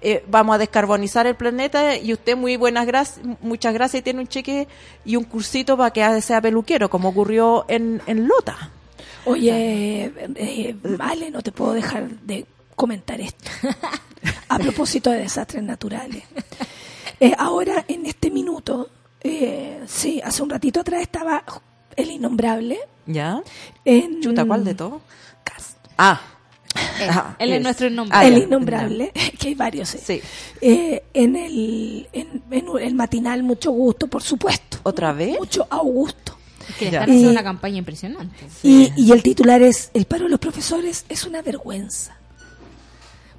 eh, 0.00 0.24
vamos 0.26 0.54
a 0.54 0.58
descarbonizar 0.58 1.26
el 1.26 1.34
planeta 1.34 1.98
y 1.98 2.14
usted 2.14 2.34
muy 2.34 2.56
buenas 2.56 2.86
gracias, 2.86 3.26
muchas 3.42 3.74
gracias 3.74 4.00
y 4.00 4.04
tiene 4.04 4.20
un 4.20 4.26
cheque 4.26 4.68
y 5.04 5.16
un 5.16 5.24
cursito 5.24 5.76
para 5.76 5.90
que 5.90 6.22
sea 6.22 6.40
peluquero, 6.40 6.88
como 6.88 7.10
ocurrió 7.10 7.66
en, 7.68 8.00
en 8.06 8.26
Lota. 8.26 8.70
Oye, 9.26 10.10
eh, 10.34 10.76
vale, 10.96 11.30
no 11.30 11.42
te 11.42 11.52
puedo 11.52 11.74
dejar 11.74 12.08
de 12.08 12.46
comentar 12.74 13.20
esto. 13.20 13.50
A 14.48 14.58
propósito 14.58 15.10
de 15.10 15.18
desastres 15.18 15.62
naturales. 15.62 16.22
Eh, 17.20 17.32
ahora, 17.36 17.84
en 17.86 18.06
este 18.06 18.30
minuto, 18.30 18.88
eh, 19.22 19.80
sí, 19.86 20.20
hace 20.24 20.42
un 20.42 20.50
ratito 20.50 20.80
atrás 20.80 21.02
estaba 21.02 21.42
el 21.96 22.10
innombrable. 22.10 22.78
¿Ya? 23.06 23.42
En, 23.84 24.20
Chuta, 24.20 24.44
¿cuál 24.44 24.64
de 24.64 24.74
todo? 24.74 25.00
Ah. 25.98 26.20
Él, 27.00 27.08
Ajá, 27.08 27.36
él 27.38 27.50
es 27.52 27.56
es. 27.58 27.62
nuestro 27.62 27.90
nombre. 27.90 28.16
Ah, 28.18 28.26
el 28.26 28.36
innombrable, 28.38 29.10
que 29.38 29.48
hay 29.48 29.54
varios. 29.54 29.94
eh. 29.94 30.00
Sí. 30.04 30.20
Eh, 30.60 31.04
en, 31.14 31.36
el, 31.36 32.08
en, 32.12 32.42
en 32.50 32.68
el 32.82 32.94
matinal, 32.94 33.42
mucho 33.42 33.70
gusto, 33.70 34.06
por 34.08 34.22
supuesto. 34.22 34.78
¿Otra 34.82 35.12
vez? 35.12 35.38
Mucho 35.38 35.66
Augusto. 35.70 36.36
Que 36.78 36.86
le 36.86 36.90
están 36.90 37.04
haciendo 37.08 37.30
una 37.30 37.42
campaña 37.44 37.78
impresionante. 37.78 38.36
Y, 38.62 38.92
y 38.96 39.12
el 39.12 39.22
titular 39.22 39.62
es, 39.62 39.90
el 39.94 40.04
paro 40.04 40.24
de 40.24 40.30
los 40.30 40.40
profesores 40.40 41.06
es 41.08 41.24
una 41.24 41.40
vergüenza. 41.40 42.16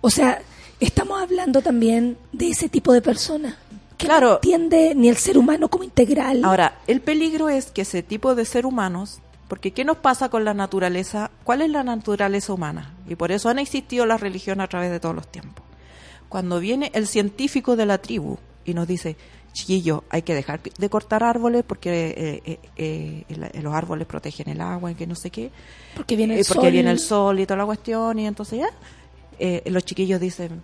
O 0.01 0.09
sea, 0.09 0.41
estamos 0.79 1.21
hablando 1.21 1.61
también 1.61 2.17
de 2.31 2.49
ese 2.49 2.69
tipo 2.69 2.93
de 2.93 3.01
personas 3.01 3.55
que 3.97 4.05
Claro. 4.05 4.27
no 4.29 4.35
entiende 4.35 4.93
ni 4.95 5.09
el 5.09 5.17
ser 5.17 5.37
humano 5.37 5.69
como 5.69 5.83
integral. 5.83 6.43
Ahora, 6.45 6.79
el 6.87 7.01
peligro 7.01 7.49
es 7.49 7.71
que 7.71 7.81
ese 7.81 8.03
tipo 8.03 8.35
de 8.35 8.45
ser 8.45 8.65
humanos, 8.65 9.19
porque 9.47 9.71
¿qué 9.71 9.83
nos 9.85 9.97
pasa 9.97 10.29
con 10.29 10.45
la 10.45 10.53
naturaleza? 10.53 11.31
¿Cuál 11.43 11.61
es 11.61 11.69
la 11.69 11.83
naturaleza 11.83 12.53
humana? 12.53 12.93
Y 13.07 13.15
por 13.15 13.31
eso 13.31 13.49
han 13.49 13.59
existido 13.59 14.05
las 14.05 14.21
religiones 14.21 14.63
a 14.63 14.67
través 14.67 14.91
de 14.91 14.99
todos 14.99 15.15
los 15.15 15.27
tiempos. 15.27 15.63
Cuando 16.29 16.59
viene 16.59 16.91
el 16.93 17.07
científico 17.07 17.75
de 17.75 17.85
la 17.85 17.97
tribu 17.99 18.37
y 18.65 18.73
nos 18.73 18.87
dice, 18.87 19.15
chiquillo, 19.53 20.03
hay 20.09 20.21
que 20.21 20.35
dejar 20.35 20.59
de 20.61 20.89
cortar 20.89 21.23
árboles 21.23 21.63
porque 21.65 22.13
eh, 22.45 22.59
eh, 22.75 23.23
eh, 23.27 23.61
los 23.61 23.73
árboles 23.73 24.05
protegen 24.05 24.49
el 24.49 24.61
agua 24.61 24.91
y 24.91 24.95
que 24.95 25.07
no 25.07 25.15
sé 25.15 25.31
qué. 25.31 25.49
porque 25.95 26.15
viene 26.15 26.37
el 26.37 26.45
porque 26.45 26.61
sol. 26.65 26.71
viene 26.71 26.91
el 26.91 26.99
sol 26.99 27.39
y 27.39 27.45
toda 27.45 27.57
la 27.57 27.65
cuestión 27.65 28.19
y 28.19 28.27
entonces 28.27 28.59
ya 28.59 28.69
los 29.71 29.85
chiquillos 29.85 30.19
dicen 30.19 30.61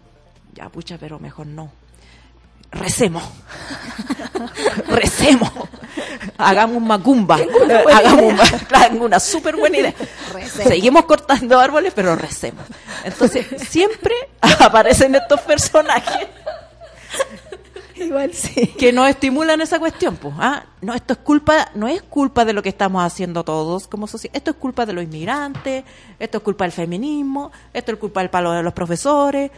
ya 0.53 0.68
pucha 0.69 0.97
pero 0.99 1.18
mejor 1.19 1.47
no 1.47 1.72
recemos 2.73 3.23
recemos 4.87 5.51
hagamos 6.37 6.77
un 6.77 6.87
macumba 6.87 7.35
hagamos 7.35 8.23
idea. 8.33 8.43
un- 8.53 8.59
claro, 8.67 8.95
una 9.05 9.19
súper 9.19 9.55
buena 9.55 9.77
idea 9.77 9.93
seguimos 10.49 11.05
cortando 11.05 11.59
árboles 11.59 11.93
pero 11.95 12.15
recemos 12.15 12.63
entonces 13.03 13.45
siempre 13.69 14.13
aparecen 14.41 15.15
estos 15.15 15.41
personajes 15.41 16.27
Igual 17.95 18.33
sí. 18.33 18.67
que 18.77 18.91
no 18.91 19.05
estimulan 19.07 19.61
esa 19.61 19.77
cuestión, 19.79 20.17
pues, 20.17 20.33
¿ah? 20.39 20.65
No, 20.81 20.93
esto 20.95 21.13
es 21.13 21.19
culpa, 21.19 21.69
no 21.75 21.87
es 21.87 22.01
culpa 22.01 22.43
de 22.43 22.51
lo 22.51 22.61
que 22.63 22.69
estamos 22.69 23.01
haciendo 23.03 23.43
todos 23.45 23.87
como 23.87 24.07
sociedad, 24.07 24.35
esto 24.35 24.51
es 24.51 24.57
culpa 24.57 24.85
de 24.85 24.93
los 24.93 25.03
inmigrantes, 25.03 25.83
esto 26.19 26.37
es 26.39 26.43
culpa 26.43 26.65
del 26.65 26.71
feminismo, 26.73 27.51
esto 27.71 27.91
es 27.93 27.97
culpa 27.99 28.19
del 28.21 28.29
palo 28.31 28.51
de 28.51 28.63
los 28.63 28.73
profesores. 28.73 29.51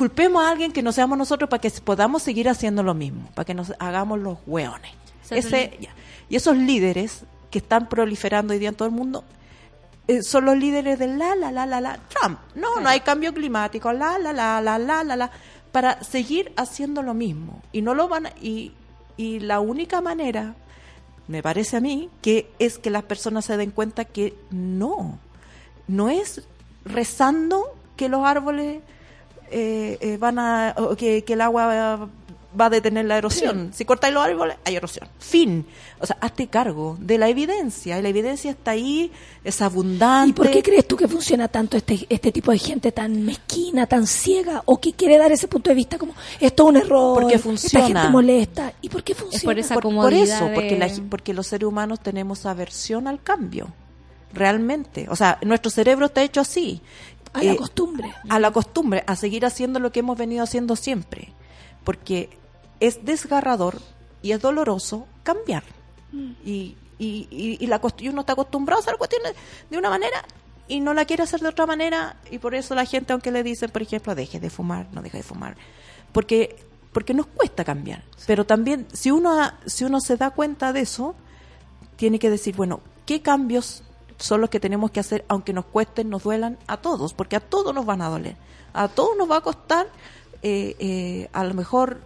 Culpemos 0.00 0.42
a 0.42 0.48
alguien 0.50 0.72
que 0.72 0.82
no 0.82 0.92
seamos 0.92 1.18
nosotros 1.18 1.50
para 1.50 1.60
que 1.60 1.70
podamos 1.72 2.22
seguir 2.22 2.48
haciendo 2.48 2.82
lo 2.82 2.94
mismo, 2.94 3.28
para 3.34 3.44
que 3.44 3.52
nos 3.52 3.74
hagamos 3.78 4.18
los 4.18 4.38
hueones. 4.46 4.92
Ese, 5.28 5.76
ya. 5.78 5.90
y 6.30 6.36
esos 6.36 6.56
líderes 6.56 7.24
que 7.50 7.58
están 7.58 7.86
proliferando 7.86 8.54
hoy 8.54 8.58
día 8.58 8.70
en 8.70 8.76
todo 8.76 8.88
el 8.88 8.94
mundo 8.94 9.24
eh, 10.08 10.22
son 10.22 10.46
los 10.46 10.56
líderes 10.56 10.98
del 10.98 11.18
la, 11.18 11.34
la, 11.36 11.52
la, 11.52 11.66
la, 11.66 11.82
la, 11.82 11.98
Trump. 12.08 12.38
No, 12.54 12.80
no 12.80 12.88
hay 12.88 13.00
cambio 13.00 13.34
climático, 13.34 13.92
la, 13.92 14.18
la, 14.18 14.32
la, 14.32 14.62
la, 14.62 14.78
la, 14.78 15.04
la, 15.04 15.16
la, 15.16 15.30
para 15.70 16.02
seguir 16.02 16.50
haciendo 16.56 17.02
lo 17.02 17.12
mismo. 17.12 17.60
Y 17.70 17.82
no 17.82 17.92
lo 17.92 18.08
van 18.08 18.24
a- 18.28 18.32
y, 18.40 18.72
y 19.18 19.40
la 19.40 19.60
única 19.60 20.00
manera, 20.00 20.54
me 21.28 21.42
parece 21.42 21.76
a 21.76 21.80
mí, 21.82 22.08
que 22.22 22.50
es 22.58 22.78
que 22.78 22.88
las 22.88 23.02
personas 23.02 23.44
se 23.44 23.58
den 23.58 23.70
cuenta 23.70 24.06
que 24.06 24.32
no, 24.50 25.18
no 25.88 26.08
es 26.08 26.40
rezando 26.86 27.66
que 27.96 28.08
los 28.08 28.24
árboles 28.24 28.80
eh, 29.50 29.98
eh, 30.00 30.16
van 30.18 30.38
a, 30.38 30.74
que, 30.96 31.22
que 31.24 31.32
el 31.34 31.40
agua 31.40 31.66
va, 31.66 32.08
va 32.60 32.66
a 32.66 32.70
detener 32.70 33.04
la 33.04 33.18
erosión. 33.18 33.70
Si 33.72 33.84
cortáis 33.84 34.12
los 34.14 34.24
árboles, 34.24 34.56
hay 34.64 34.76
erosión. 34.76 35.08
Fin. 35.18 35.66
O 36.00 36.06
sea, 36.06 36.16
hazte 36.20 36.46
cargo 36.48 36.96
de 36.98 37.18
la 37.18 37.28
evidencia. 37.28 37.98
Y 37.98 38.02
la 38.02 38.08
evidencia 38.08 38.50
está 38.50 38.70
ahí, 38.72 39.12
es 39.44 39.60
abundante. 39.62 40.30
¿Y 40.30 40.32
por 40.32 40.50
qué 40.50 40.62
crees 40.62 40.88
tú 40.88 40.96
que 40.96 41.06
funciona 41.06 41.46
tanto 41.48 41.76
este, 41.76 42.06
este 42.08 42.32
tipo 42.32 42.50
de 42.50 42.58
gente 42.58 42.90
tan 42.90 43.22
mezquina, 43.24 43.86
tan 43.86 44.06
ciega, 44.06 44.62
o 44.64 44.80
que 44.80 44.94
quiere 44.94 45.18
dar 45.18 45.30
ese 45.30 45.46
punto 45.46 45.68
de 45.70 45.76
vista 45.76 45.98
como 45.98 46.14
esto 46.40 46.62
es 46.64 46.68
un 46.70 46.76
error, 46.78 47.20
Porque 47.20 47.34
esta 47.36 47.48
funciona. 47.48 47.86
gente 47.86 48.08
molesta? 48.08 48.72
¿Y 48.80 48.88
por 48.88 49.04
qué 49.04 49.14
funciona? 49.14 49.44
por 49.44 49.58
esa 49.58 49.74
por, 49.74 49.82
por 49.82 50.14
eso, 50.14 50.48
porque, 50.54 50.76
la- 50.78 50.90
porque 51.10 51.34
los 51.34 51.46
seres 51.46 51.68
humanos 51.68 52.00
tenemos 52.00 52.46
aversión 52.46 53.06
al 53.06 53.22
cambio. 53.22 53.68
Realmente. 54.32 55.06
O 55.10 55.16
sea, 55.16 55.38
nuestro 55.42 55.70
cerebro 55.70 56.06
está 56.06 56.22
hecho 56.22 56.40
así. 56.40 56.80
A 57.32 57.42
la 57.42 57.52
Eh, 57.52 57.56
costumbre. 57.56 58.12
a 58.28 58.38
la 58.38 58.50
costumbre, 58.50 59.04
a 59.06 59.14
seguir 59.16 59.44
haciendo 59.46 59.78
lo 59.78 59.92
que 59.92 60.00
hemos 60.00 60.18
venido 60.18 60.42
haciendo 60.42 60.74
siempre. 60.76 61.32
Porque 61.84 62.30
es 62.80 63.04
desgarrador 63.04 63.80
y 64.22 64.32
es 64.32 64.40
doloroso 64.40 65.06
cambiar. 65.22 65.62
Mm. 66.12 66.30
Y, 66.44 66.76
y, 66.98 67.28
y, 67.30 67.56
y 67.60 67.66
la 67.66 67.80
y 67.98 68.08
uno 68.08 68.20
está 68.20 68.32
acostumbrado 68.34 68.80
a 68.80 68.82
hacer 68.82 68.96
cuestiones 68.98 69.34
de 69.70 69.78
una 69.78 69.88
manera 69.90 70.22
y 70.68 70.80
no 70.80 70.92
la 70.92 71.04
quiere 71.04 71.22
hacer 71.22 71.40
de 71.40 71.48
otra 71.48 71.66
manera 71.66 72.16
y 72.30 72.38
por 72.38 72.54
eso 72.54 72.74
la 72.74 72.84
gente 72.84 73.12
aunque 73.14 73.30
le 73.30 73.42
dicen 73.42 73.70
por 73.70 73.80
ejemplo 73.82 74.14
deje 74.14 74.38
de 74.38 74.50
fumar 74.50 74.86
no 74.92 75.00
deje 75.02 75.16
de 75.16 75.22
fumar 75.22 75.56
porque 76.12 76.56
porque 76.92 77.14
nos 77.14 77.26
cuesta 77.26 77.64
cambiar 77.64 78.02
pero 78.26 78.44
también 78.44 78.86
si 78.92 79.10
uno 79.10 79.40
ha- 79.40 79.58
si 79.66 79.84
uno 79.84 80.00
se 80.00 80.16
da 80.16 80.30
cuenta 80.30 80.72
de 80.74 80.80
eso 80.80 81.14
tiene 81.96 82.18
que 82.18 82.28
decir 82.30 82.54
bueno 82.54 82.80
qué 83.06 83.22
cambios 83.22 83.82
son 84.20 84.40
los 84.40 84.50
que 84.50 84.60
tenemos 84.60 84.90
que 84.90 85.00
hacer 85.00 85.24
aunque 85.28 85.52
nos 85.52 85.64
cuesten 85.64 86.08
nos 86.08 86.22
duelan 86.22 86.58
a 86.66 86.76
todos 86.76 87.14
porque 87.14 87.36
a 87.36 87.40
todos 87.40 87.74
nos 87.74 87.84
van 87.84 88.02
a 88.02 88.08
doler 88.08 88.36
a 88.72 88.88
todos 88.88 89.16
nos 89.16 89.30
va 89.30 89.38
a 89.38 89.40
costar 89.40 89.88
eh, 90.42 90.76
eh, 90.78 91.28
a 91.32 91.44
lo 91.44 91.54
mejor 91.54 92.00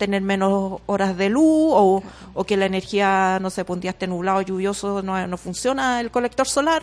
tener 0.00 0.22
menos 0.22 0.80
horas 0.86 1.16
de 1.16 1.28
luz 1.28 1.44
o, 1.44 2.02
o 2.32 2.44
que 2.44 2.56
la 2.56 2.64
energía, 2.64 3.38
no 3.40 3.50
sé, 3.50 3.66
pues 3.66 3.76
un 3.76 3.80
día 3.82 3.90
esté 3.90 4.06
nublado, 4.06 4.40
lluvioso, 4.40 5.02
no, 5.02 5.26
no 5.26 5.36
funciona 5.36 6.00
el 6.00 6.10
colector 6.10 6.48
solar, 6.48 6.82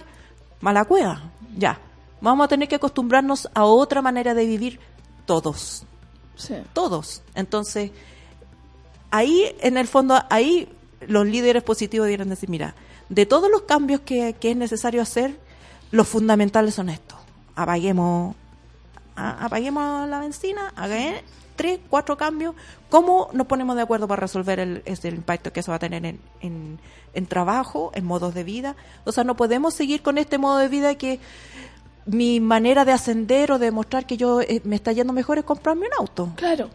mala 0.61 0.85
cueva, 0.85 1.31
ya. 1.57 1.79
Vamos 2.21 2.45
a 2.45 2.47
tener 2.47 2.67
que 2.67 2.75
acostumbrarnos 2.75 3.49
a 3.55 3.65
otra 3.65 4.03
manera 4.03 4.35
de 4.35 4.45
vivir 4.45 4.79
todos, 5.25 5.83
todos. 6.73 7.23
Entonces, 7.33 7.91
ahí, 9.09 9.51
en 9.61 9.77
el 9.77 9.87
fondo, 9.87 10.19
ahí 10.29 10.69
los 11.07 11.25
líderes 11.25 11.63
positivos 11.63 12.05
debieran 12.05 12.29
decir, 12.29 12.49
mira, 12.49 12.75
de 13.09 13.25
todos 13.25 13.49
los 13.49 13.63
cambios 13.63 14.01
que, 14.01 14.35
que 14.39 14.51
es 14.51 14.57
necesario 14.57 15.01
hacer, 15.01 15.39
los 15.91 16.07
fundamentales 16.07 16.75
son 16.75 16.89
estos. 16.89 17.17
Apaguemos 17.55 18.35
apaguemos 19.17 20.07
la 20.07 20.19
benzina, 20.19 20.71
hagan 20.75 21.15
tres, 21.55 21.79
cuatro 21.89 22.17
cambios. 22.17 22.55
¿Cómo 22.89 23.29
nos 23.33 23.47
ponemos 23.47 23.75
de 23.75 23.81
acuerdo 23.81 24.07
para 24.07 24.21
resolver 24.21 24.59
el, 24.59 24.83
ese 24.85 25.09
impacto 25.09 25.51
que 25.51 25.59
eso 25.61 25.71
va 25.71 25.77
a 25.77 25.79
tener 25.79 26.05
en, 26.05 26.19
en, 26.39 26.79
en 27.13 27.25
trabajo, 27.25 27.91
en 27.95 28.05
modos 28.05 28.33
de 28.33 28.43
vida? 28.43 28.75
O 29.05 29.11
sea, 29.11 29.23
no 29.23 29.35
podemos 29.35 29.73
seguir 29.73 30.01
con 30.01 30.17
este 30.17 30.37
modo 30.37 30.57
de 30.59 30.67
vida 30.69 30.95
que 30.95 31.19
mi 32.05 32.39
manera 32.39 32.85
de 32.85 32.93
ascender 32.93 33.51
o 33.51 33.59
de 33.59 33.65
demostrar 33.65 34.05
que 34.05 34.15
yo 34.15 34.39
eh, 34.41 34.61
me 34.63 34.75
está 34.75 34.93
yendo 34.93 35.11
mejor 35.11 35.39
es 35.39 35.43
comprarme 35.43 35.87
un 35.87 35.93
auto. 35.99 36.29
Claro. 36.35 36.69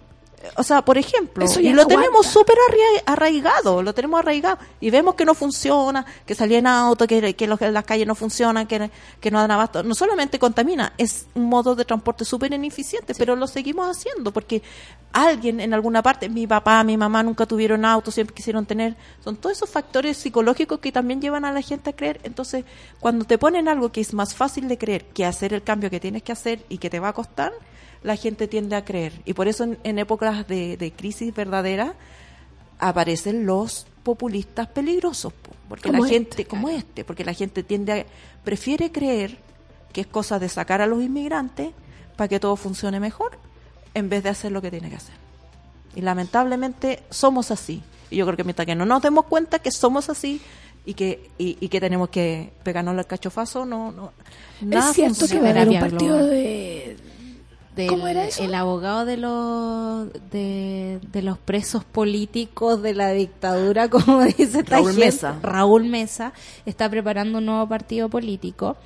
O 0.56 0.62
sea, 0.62 0.84
por 0.84 0.98
ejemplo, 0.98 1.44
Eso 1.44 1.60
y 1.60 1.70
lo 1.70 1.82
no 1.82 1.86
tenemos 1.86 2.08
aguanta. 2.08 2.30
súper 2.30 2.56
arrai- 2.68 3.02
arraigado, 3.06 3.82
lo 3.82 3.94
tenemos 3.94 4.18
arraigado 4.18 4.58
y 4.80 4.90
vemos 4.90 5.14
que 5.14 5.24
no 5.24 5.34
funciona, 5.34 6.04
que 6.26 6.34
salía 6.34 6.58
en 6.58 6.66
auto, 6.66 7.06
que, 7.06 7.34
que 7.34 7.46
los- 7.46 7.60
las 7.60 7.84
calles 7.84 8.06
no 8.06 8.14
funcionan, 8.14 8.66
que, 8.66 8.90
que 9.20 9.30
no 9.30 9.38
dan 9.40 9.50
abasto. 9.50 9.82
No 9.82 9.94
solamente 9.94 10.38
contamina, 10.38 10.92
es 10.98 11.26
un 11.34 11.46
modo 11.48 11.74
de 11.74 11.84
transporte 11.84 12.24
súper 12.24 12.52
ineficiente, 12.52 13.14
pero 13.16 13.36
lo 13.36 13.46
seguimos 13.46 13.88
haciendo 13.96 14.32
porque 14.32 14.62
alguien 15.12 15.60
en 15.60 15.74
alguna 15.74 16.02
parte, 16.02 16.28
mi 16.28 16.46
papá, 16.46 16.82
mi 16.84 16.96
mamá 16.96 17.22
nunca 17.22 17.46
tuvieron 17.46 17.84
auto, 17.84 18.10
siempre 18.10 18.34
quisieron 18.34 18.66
tener, 18.66 18.96
son 19.22 19.36
todos 19.36 19.56
esos 19.56 19.70
factores 19.70 20.16
psicológicos 20.16 20.80
que 20.80 20.90
también 20.90 21.20
llevan 21.20 21.44
a 21.44 21.52
la 21.52 21.60
gente 21.62 21.90
a 21.90 21.92
creer. 21.92 22.20
Entonces, 22.24 22.64
cuando 22.98 23.24
te 23.24 23.38
ponen 23.38 23.68
algo 23.68 23.92
que 23.92 24.00
es 24.00 24.14
más 24.14 24.34
fácil 24.34 24.68
de 24.68 24.78
creer 24.78 25.04
que 25.06 25.24
hacer 25.24 25.52
el 25.54 25.62
cambio 25.62 25.90
que 25.90 26.00
tienes 26.00 26.22
que 26.22 26.32
hacer 26.32 26.64
y 26.68 26.78
que 26.78 26.90
te 26.90 26.98
va 26.98 27.08
a 27.08 27.12
costar, 27.12 27.52
la 28.02 28.16
gente 28.16 28.48
tiende 28.48 28.76
a 28.76 28.84
creer. 28.84 29.12
Y 29.24 29.34
por 29.34 29.48
eso 29.48 29.64
en, 29.64 29.78
en 29.84 29.98
épocas 29.98 30.46
de, 30.48 30.76
de 30.76 30.92
crisis 30.92 31.34
verdadera 31.34 31.94
aparecen 32.78 33.46
los 33.46 33.86
populistas 34.02 34.66
peligrosos, 34.68 35.32
po, 35.32 35.50
porque 35.68 35.90
Como 35.90 36.02
la 36.02 36.10
este, 36.10 36.14
gente, 36.18 36.44
como 36.46 36.68
este, 36.68 37.04
porque 37.04 37.24
la 37.24 37.32
gente 37.32 37.62
tiende 37.62 37.92
a, 37.92 38.06
prefiere 38.44 38.90
creer 38.90 39.38
que 39.92 40.02
es 40.02 40.06
cosa 40.06 40.38
de 40.38 40.48
sacar 40.48 40.80
a 40.80 40.86
los 40.86 41.02
inmigrantes 41.02 41.70
para 42.16 42.28
que 42.28 42.40
todo 42.40 42.56
funcione 42.56 42.98
mejor, 42.98 43.38
en 43.94 44.08
vez 44.08 44.22
de 44.22 44.30
hacer 44.30 44.52
lo 44.52 44.60
que 44.60 44.70
tiene 44.70 44.90
que 44.90 44.96
hacer. 44.96 45.14
Y 45.94 46.00
lamentablemente 46.00 47.02
somos 47.10 47.50
así. 47.50 47.82
Y 48.10 48.16
yo 48.16 48.26
creo 48.26 48.36
que 48.36 48.44
mientras 48.44 48.66
que 48.66 48.74
no 48.74 48.84
nos 48.84 49.02
demos 49.02 49.26
cuenta 49.26 49.60
que 49.60 49.70
somos 49.70 50.10
así 50.10 50.40
y 50.84 50.94
que, 50.94 51.30
y, 51.38 51.56
y 51.60 51.68
que 51.68 51.80
tenemos 51.80 52.08
que 52.08 52.52
pegarnos 52.64 52.98
el 52.98 53.06
cachofazo, 53.06 53.64
no, 53.64 53.92
no 53.92 54.12
nada 54.60 54.90
es 54.90 54.96
cierto 54.96 55.28
que 55.28 55.40
va 55.40 55.48
a 55.48 55.50
haber 55.50 55.68
un 55.68 55.80
partido 55.80 56.16
global. 56.16 56.30
de... 56.30 56.96
del- 57.76 57.88
¿Cómo 57.88 58.06
era 58.06 58.26
eso? 58.26 58.42
el 58.44 58.54
abogado 58.54 59.04
de 59.04 59.16
los 59.16 60.08
de, 60.30 61.00
de 61.10 61.22
los 61.22 61.38
presos 61.38 61.84
políticos 61.84 62.82
de 62.82 62.94
la 62.94 63.10
dictadura 63.12 63.88
como 63.90 64.22
dice 64.24 64.60
esta 64.60 64.76
Raúl 64.76 64.90
gente, 64.92 65.04
Mesa. 65.06 65.38
Raúl 65.42 65.84
Mesa 65.86 66.32
está 66.66 66.88
preparando 66.90 67.38
un 67.38 67.46
nuevo 67.46 67.66
partido 67.68 68.08
político 68.08 68.76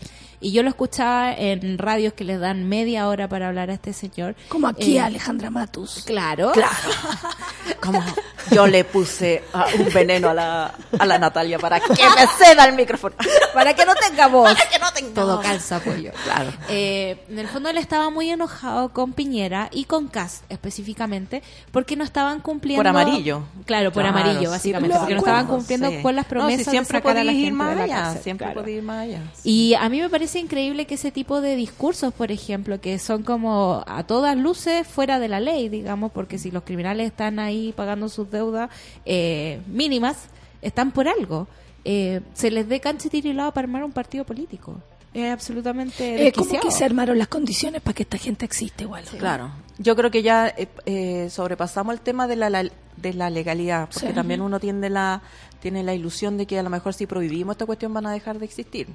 y 0.41 0.53
yo 0.53 0.63
lo 0.63 0.69
escuchaba 0.69 1.33
en 1.33 1.79
radios 1.79 2.13
que 2.13 2.25
les 2.25 2.39
dan 2.41 2.69
media 2.69 3.09
hora 3.09 3.29
para 3.29 3.49
hablar 3.49 3.71
a 3.71 3.75
este 3.75 3.93
señor 3.93 4.35
Como 4.49 4.69
aquí 4.69 4.97
Eh, 4.97 5.01
a 5.01 5.07
Alejandra 5.07 5.51
Matus. 5.51 6.03
claro 6.07 6.53
Claro. 6.53 6.71
Como 7.81 8.03
yo 8.51 8.67
le 8.67 8.85
puse 8.85 9.43
ah, 9.53 9.67
un 9.79 9.93
veneno 9.93 10.31
a 10.31 10.35
la, 10.35 10.75
a 10.99 11.07
la 11.07 11.19
Natalia 11.19 11.59
para 11.59 11.81
que 11.81 11.89
me 11.91 12.27
ceda 12.45 12.65
el 12.67 12.75
micrófono. 12.77 13.15
para 13.55 13.75
que 13.75 13.85
no 13.85 13.93
tenga 13.95 14.29
voz 14.29 14.53
Para 14.55 14.69
que 14.71 14.79
no 14.79 14.93
tenga 14.93 15.15
todo 15.15 15.37
voz. 15.37 15.45
calza 15.47 15.81
pollo 15.81 16.13
Claro. 16.25 16.53
Eh, 16.69 17.25
en 17.29 17.39
el 17.39 17.49
fondo 17.49 17.69
él 17.71 17.79
estaba 17.79 18.11
muy 18.11 18.31
enojado 18.31 18.91
con 18.91 19.13
Piñera 19.13 19.69
y 19.73 19.85
con 19.85 20.09
Cast 20.09 20.45
específicamente 20.49 21.43
porque 21.73 21.97
no 21.97 22.05
estaban 22.05 22.41
cumpliendo 22.41 22.81
Por 22.81 22.89
amarillo. 22.89 23.43
claro 23.65 23.93
por 23.93 24.03
Claro, 24.03 24.19
amarillo 24.21 24.41
sí, 24.43 24.47
básicamente 24.47 24.97
porque 24.99 25.15
no 25.15 25.21
estaban 25.21 25.47
cumpliendo 25.47 25.91
sí. 25.91 25.99
con 26.03 26.15
las 26.17 26.25
No, 26.27 26.31
promesas 26.31 26.65
si 26.67 26.71
siempre 26.71 26.99
de 26.99 27.03
sacar 27.03 27.17
a 27.19 27.25
la 27.25 27.31
podía 27.33 27.41
ir 27.41 27.45
gente 27.47 27.57
más 27.59 27.71
de 27.71 27.77
la 27.77 27.83
allá, 27.85 27.97
cárcel, 28.03 28.23
siempre 28.23 28.47
claro. 28.47 28.61
podía 28.61 28.77
ir 28.77 28.83
más 28.83 29.03
allá. 29.03 29.21
Y 29.45 29.75
a 29.75 29.89
mí 29.89 30.01
me 30.01 30.09
parece 30.09 30.26
increíble 30.35 30.87
que 30.87 30.95
ese 30.95 31.13
tipo 31.13 31.41
de 31.41 31.55
discursos, 31.57 32.13
por 32.13 32.33
ejemplo, 32.33 32.81
que 32.81 32.99
son 32.99 33.23
como 33.23 33.85
a 33.87 34.03
todas 34.05 34.37
luces 34.37 34.87
fuera 34.87 35.19
de 35.19 35.29
la 35.29 35.41
ley, 35.41 35.69
digamos, 35.69 36.11
porque 36.13 36.39
si 36.39 36.51
los 36.51 36.65
criminales 36.65 37.07
están 37.07 37.39
ahí 37.39 37.73
pagando 37.77 38.09
sus 38.09 38.31
deudas 38.31 38.71
eh, 39.05 39.61
mínimas, 39.69 40.17
están 40.63 40.91
por 40.91 41.07
algo. 41.09 41.47
Eh, 41.85 42.21
se 42.35 42.51
les 42.51 42.69
dé 42.69 42.81
cancha 42.81 43.07
y 43.07 43.11
tirilado 43.11 43.53
para 43.53 43.67
armar 43.67 43.85
un 43.85 43.93
partido 43.93 44.25
político. 44.25 44.81
Es 45.15 45.33
absolutamente 45.33 46.27
Eh, 46.27 46.33
como 46.33 46.61
que 46.61 46.71
se 46.71 46.85
armaron 46.85 47.17
las 47.17 47.29
condiciones 47.29 47.81
para 47.81 47.95
que 47.95 48.03
esta 48.03 48.19
gente 48.19 48.45
exista 48.45 48.83
igual. 48.83 49.05
Claro. 49.19 49.51
Yo 49.79 49.95
creo 49.97 50.11
que 50.11 50.23
ya 50.23 50.49
eh, 50.49 50.69
eh, 50.85 51.29
sobrepasamos 51.31 51.95
el 51.95 52.01
tema 52.01 52.27
de 52.27 52.37
la, 52.37 52.51
la- 52.51 52.71
de 52.97 53.15
la 53.15 53.31
legalidad, 53.31 53.89
porque 53.93 54.09
Sí. 54.09 54.13
también 54.15 54.41
uno 54.41 54.59
tiene 54.61 54.91
la 54.91 55.23
tiene 55.63 55.83
la 55.83 55.95
ilusión 55.95 56.37
de 56.37 56.47
que 56.47 56.59
a 56.59 56.63
lo 56.63 56.71
mejor 56.71 56.93
si 56.95 57.07
prohibimos 57.07 57.55
esta 57.55 57.67
cuestión 57.67 57.93
van 57.95 58.07
a 58.07 58.13
dejar 58.13 58.39
de 58.39 58.45
existir. 58.45 58.87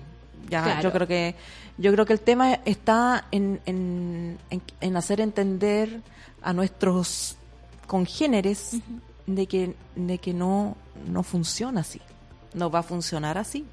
Ya, 0.52 0.64
Claro. 0.64 0.82
yo 0.84 0.92
creo 0.92 1.08
que 1.08 1.36
yo 1.78 1.92
creo 1.94 2.06
que 2.06 2.14
el 2.14 2.20
tema 2.20 2.60
está 2.66 3.26
en, 3.32 3.60
en, 3.66 4.38
en- 4.52 4.62
en 4.82 4.98
hacer 4.98 5.20
entender 5.22 6.02
a 6.44 6.52
nuestros 6.54 7.38
congéneres 7.88 8.78
de 9.28 9.48
que 9.48 9.76
de 9.96 10.18
que 10.20 10.34
no 10.34 10.76
no 11.08 11.24
funciona 11.24 11.82
así, 11.82 12.00
no 12.54 12.70
va 12.70 12.80
a 12.80 12.84
funcionar 12.84 13.38
así. 13.38 13.66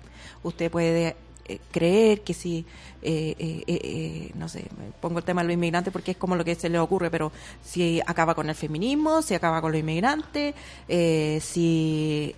Usted 0.42 0.70
puede 0.70 1.16
eh, 1.46 1.58
creer 1.72 2.20
que 2.22 2.32
si, 2.34 2.64
eh, 3.02 3.34
eh, 3.38 3.64
eh, 3.66 3.80
eh, 3.82 4.30
no 4.34 4.48
sé, 4.48 4.66
pongo 5.00 5.18
el 5.18 5.24
tema 5.24 5.40
de 5.42 5.48
los 5.48 5.54
inmigrantes 5.54 5.92
porque 5.92 6.12
es 6.12 6.16
como 6.16 6.36
lo 6.36 6.44
que 6.44 6.54
se 6.54 6.68
le 6.68 6.78
ocurre, 6.78 7.10
pero 7.10 7.32
si 7.64 8.00
acaba 8.06 8.34
con 8.34 8.48
el 8.48 8.54
feminismo, 8.54 9.20
si 9.22 9.34
acaba 9.34 9.60
con 9.60 9.72
los 9.72 9.80
inmigrantes, 9.80 10.54
eh, 10.88 11.38
si, 11.42 12.34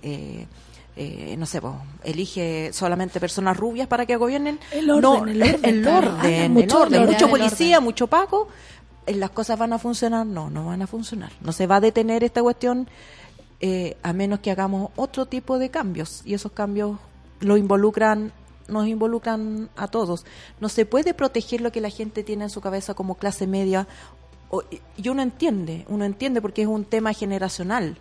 eh, 0.97 1.35
no 1.39 1.47
sé, 1.47 1.61
po, 1.61 1.77
elige 2.05 2.73
solamente 2.73 3.21
personas 3.21 3.57
rubias 3.57 3.87
para 3.89 4.07
que 4.07 4.17
gobiernen. 4.17 4.59
El 4.73 4.91
orden, 4.91 5.03
No, 5.03 5.27
el 5.27 5.43
orden, 5.43 5.65
el 5.65 5.87
el 6.45 6.51
mucho 6.51 6.81
orden, 6.81 7.05
mucho 7.07 7.27
orden. 7.27 7.31
policía, 7.31 7.81
mucho 7.81 8.07
paco. 8.07 8.49
eh, 9.07 9.15
Las 9.15 9.31
cosas 9.31 9.59
van 9.59 9.73
a 9.73 9.79
funcionar, 9.79 10.27
no, 10.27 10.51
no 10.51 10.67
van 10.67 10.83
a 10.83 10.87
funcionar. 10.87 11.31
No 11.41 11.53
se 11.53 11.67
va 11.67 11.77
a 11.77 11.81
detener 11.81 12.25
esta 12.25 12.43
cuestión 12.43 12.89
eh, 13.61 13.97
a 14.03 14.13
menos 14.13 14.41
que 14.41 14.51
hagamos 14.51 14.91
otro 14.97 15.27
tipo 15.27 15.59
de 15.59 15.71
cambios 15.71 16.23
y 16.25 16.35
esos 16.35 16.53
cambios 16.53 16.99
lo 17.41 17.57
involucran 17.57 18.33
nos 18.69 18.87
involucran 18.87 19.69
a 19.77 19.89
todos. 19.89 20.25
No 20.61 20.69
se 20.69 20.87
puede 20.87 21.13
proteger 21.13 21.61
lo 21.61 21.73
que 21.73 21.81
la 21.81 21.91
gente 21.91 22.23
tiene 22.23 22.45
en 22.45 22.51
su 22.51 22.61
cabeza 22.61 22.95
como 22.95 23.17
clase 23.17 23.49
media. 23.49 23.89
Y 24.97 25.09
uno 25.09 25.23
entiende, 25.23 25.85
uno 25.89 26.05
entiende 26.05 26.43
porque 26.43 26.63
es 26.63 26.69
un 26.69 26.85
tema 26.85 27.13
generacional. 27.13 27.97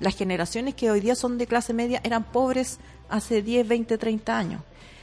Las 0.00 0.16
generaciones 0.16 0.74
que 0.74 0.90
hoy 0.90 1.00
día 1.00 1.14
son 1.14 1.38
de 1.38 1.46
clase 1.46 1.72
media 1.72 2.00
eran 2.02 2.24
pobres 2.24 2.78
hace 3.08 3.42
10, 3.42 3.68
20, 3.68 3.98
30 3.98 4.36
años. 4.38 4.62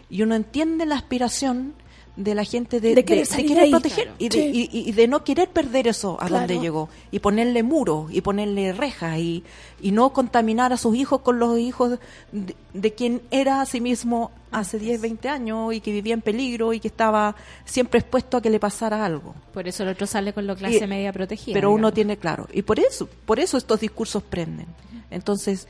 Y 0.09 0.23
uno 0.23 0.35
entiende 0.35 0.85
la 0.85 0.95
aspiración 0.95 1.73
de 2.20 2.36
la 2.36 2.44
gente 2.44 2.82
de, 2.82 2.96
De 2.96 3.06
querer 3.06 3.26
salir 3.26 3.48
querer 3.48 3.64
ahí, 3.64 3.72
proteger 3.72 4.04
claro. 4.04 4.16
y, 4.20 4.28
de, 4.28 4.38
Sí. 4.52 4.70
y- 4.74 4.90
y 4.90 4.91
de 4.91 5.08
no 5.08 5.24
querer 5.24 5.48
perder 5.48 5.88
eso 5.88 6.18
a 6.20 6.28
Claro. 6.28 6.48
donde 6.48 6.60
llegó 6.60 6.90
y 7.12 7.20
ponerle 7.20 7.64
muros 7.64 8.12
y 8.12 8.20
ponerle 8.20 8.74
rejas 8.74 9.18
y, 9.20 9.46
y 9.82 9.91
no 9.94 10.12
contaminar 10.12 10.74
a 10.74 10.78
sus 10.78 10.98
hijos 10.98 11.22
con 11.22 11.40
los 11.40 11.58
hijos 11.58 11.98
de, 12.34 12.56
de 12.74 12.94
quien 12.94 13.22
era 13.32 13.62
a 13.62 13.66
sí 13.66 13.80
mismo 13.80 14.32
hace 14.52 14.80
10, 14.80 15.00
20 15.00 15.30
años 15.30 15.74
y 15.74 15.80
que 15.80 15.94
vivía 15.94 16.14
en 16.14 16.22
peligro 16.22 16.74
y 16.74 16.82
que 16.82 16.90
estaba 16.90 17.36
siempre 17.64 18.02
expuesto 18.02 18.36
a 18.36 18.41
que 18.41 18.50
le 18.50 18.60
pasara 18.60 19.06
algo. 19.06 19.34
Por 19.54 19.70
eso 19.70 19.84
el 19.84 19.90
otro 19.90 20.06
sale 20.06 20.34
con 20.34 20.46
la 20.46 20.56
clase 20.58 20.84
Y- 20.84 20.88
media 20.88 21.14
protegida. 21.14 21.54
Pero 21.54 21.72
uno 21.72 21.94
tiene 21.94 22.18
claro. 22.18 22.48
Y 22.52 22.64
por 22.64 22.80
eso, 22.82 23.08
por 23.26 23.40
eso 23.40 23.56
estos 23.58 23.80
discursos 23.80 24.24
prenden. 24.24 24.66
Entonces, 25.10 25.70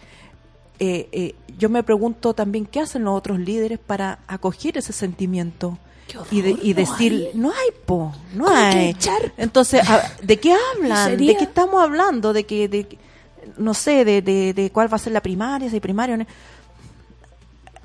eh, 0.79 1.09
eh, 1.11 1.35
yo 1.59 1.69
me 1.69 1.83
pregunto 1.83 2.33
también 2.33 2.65
qué 2.65 2.79
hacen 2.79 3.03
los 3.03 3.15
otros 3.17 3.37
líderes 3.37 3.77
para 3.77 4.19
acoger 4.27 4.77
ese 4.77 4.93
sentimiento 4.93 5.77
y, 6.31 6.41
de- 6.41 6.57
y 6.61 6.69
no 6.73 6.75
decir, 6.75 7.13
hay. 7.13 7.29
no 7.39 7.49
hay, 7.51 7.67
po, 7.85 8.13
no 8.33 8.45
¿Cómo 8.45 8.55
que 8.55 8.61
hay. 8.65 8.95
Entonces, 9.37 9.81
a- 9.89 10.11
¿de 10.21 10.37
qué 10.39 10.53
hablan? 10.75 11.17
¿De 11.17 11.35
qué 11.37 11.43
estamos 11.43 11.81
hablando? 11.81 12.33
¿De 12.33 12.45
que, 12.45 12.67
de, 12.67 12.97
no 13.57 13.73
sé, 13.73 14.05
de, 14.05 14.21
de, 14.21 14.53
de 14.53 14.69
cuál 14.71 14.91
va 14.91 14.95
a 14.95 14.99
ser 14.99 15.13
la 15.13 15.21
primaria, 15.21 15.69
si 15.69 15.79
primaria 15.79 16.15
o 16.15 16.17
no? 16.19 16.25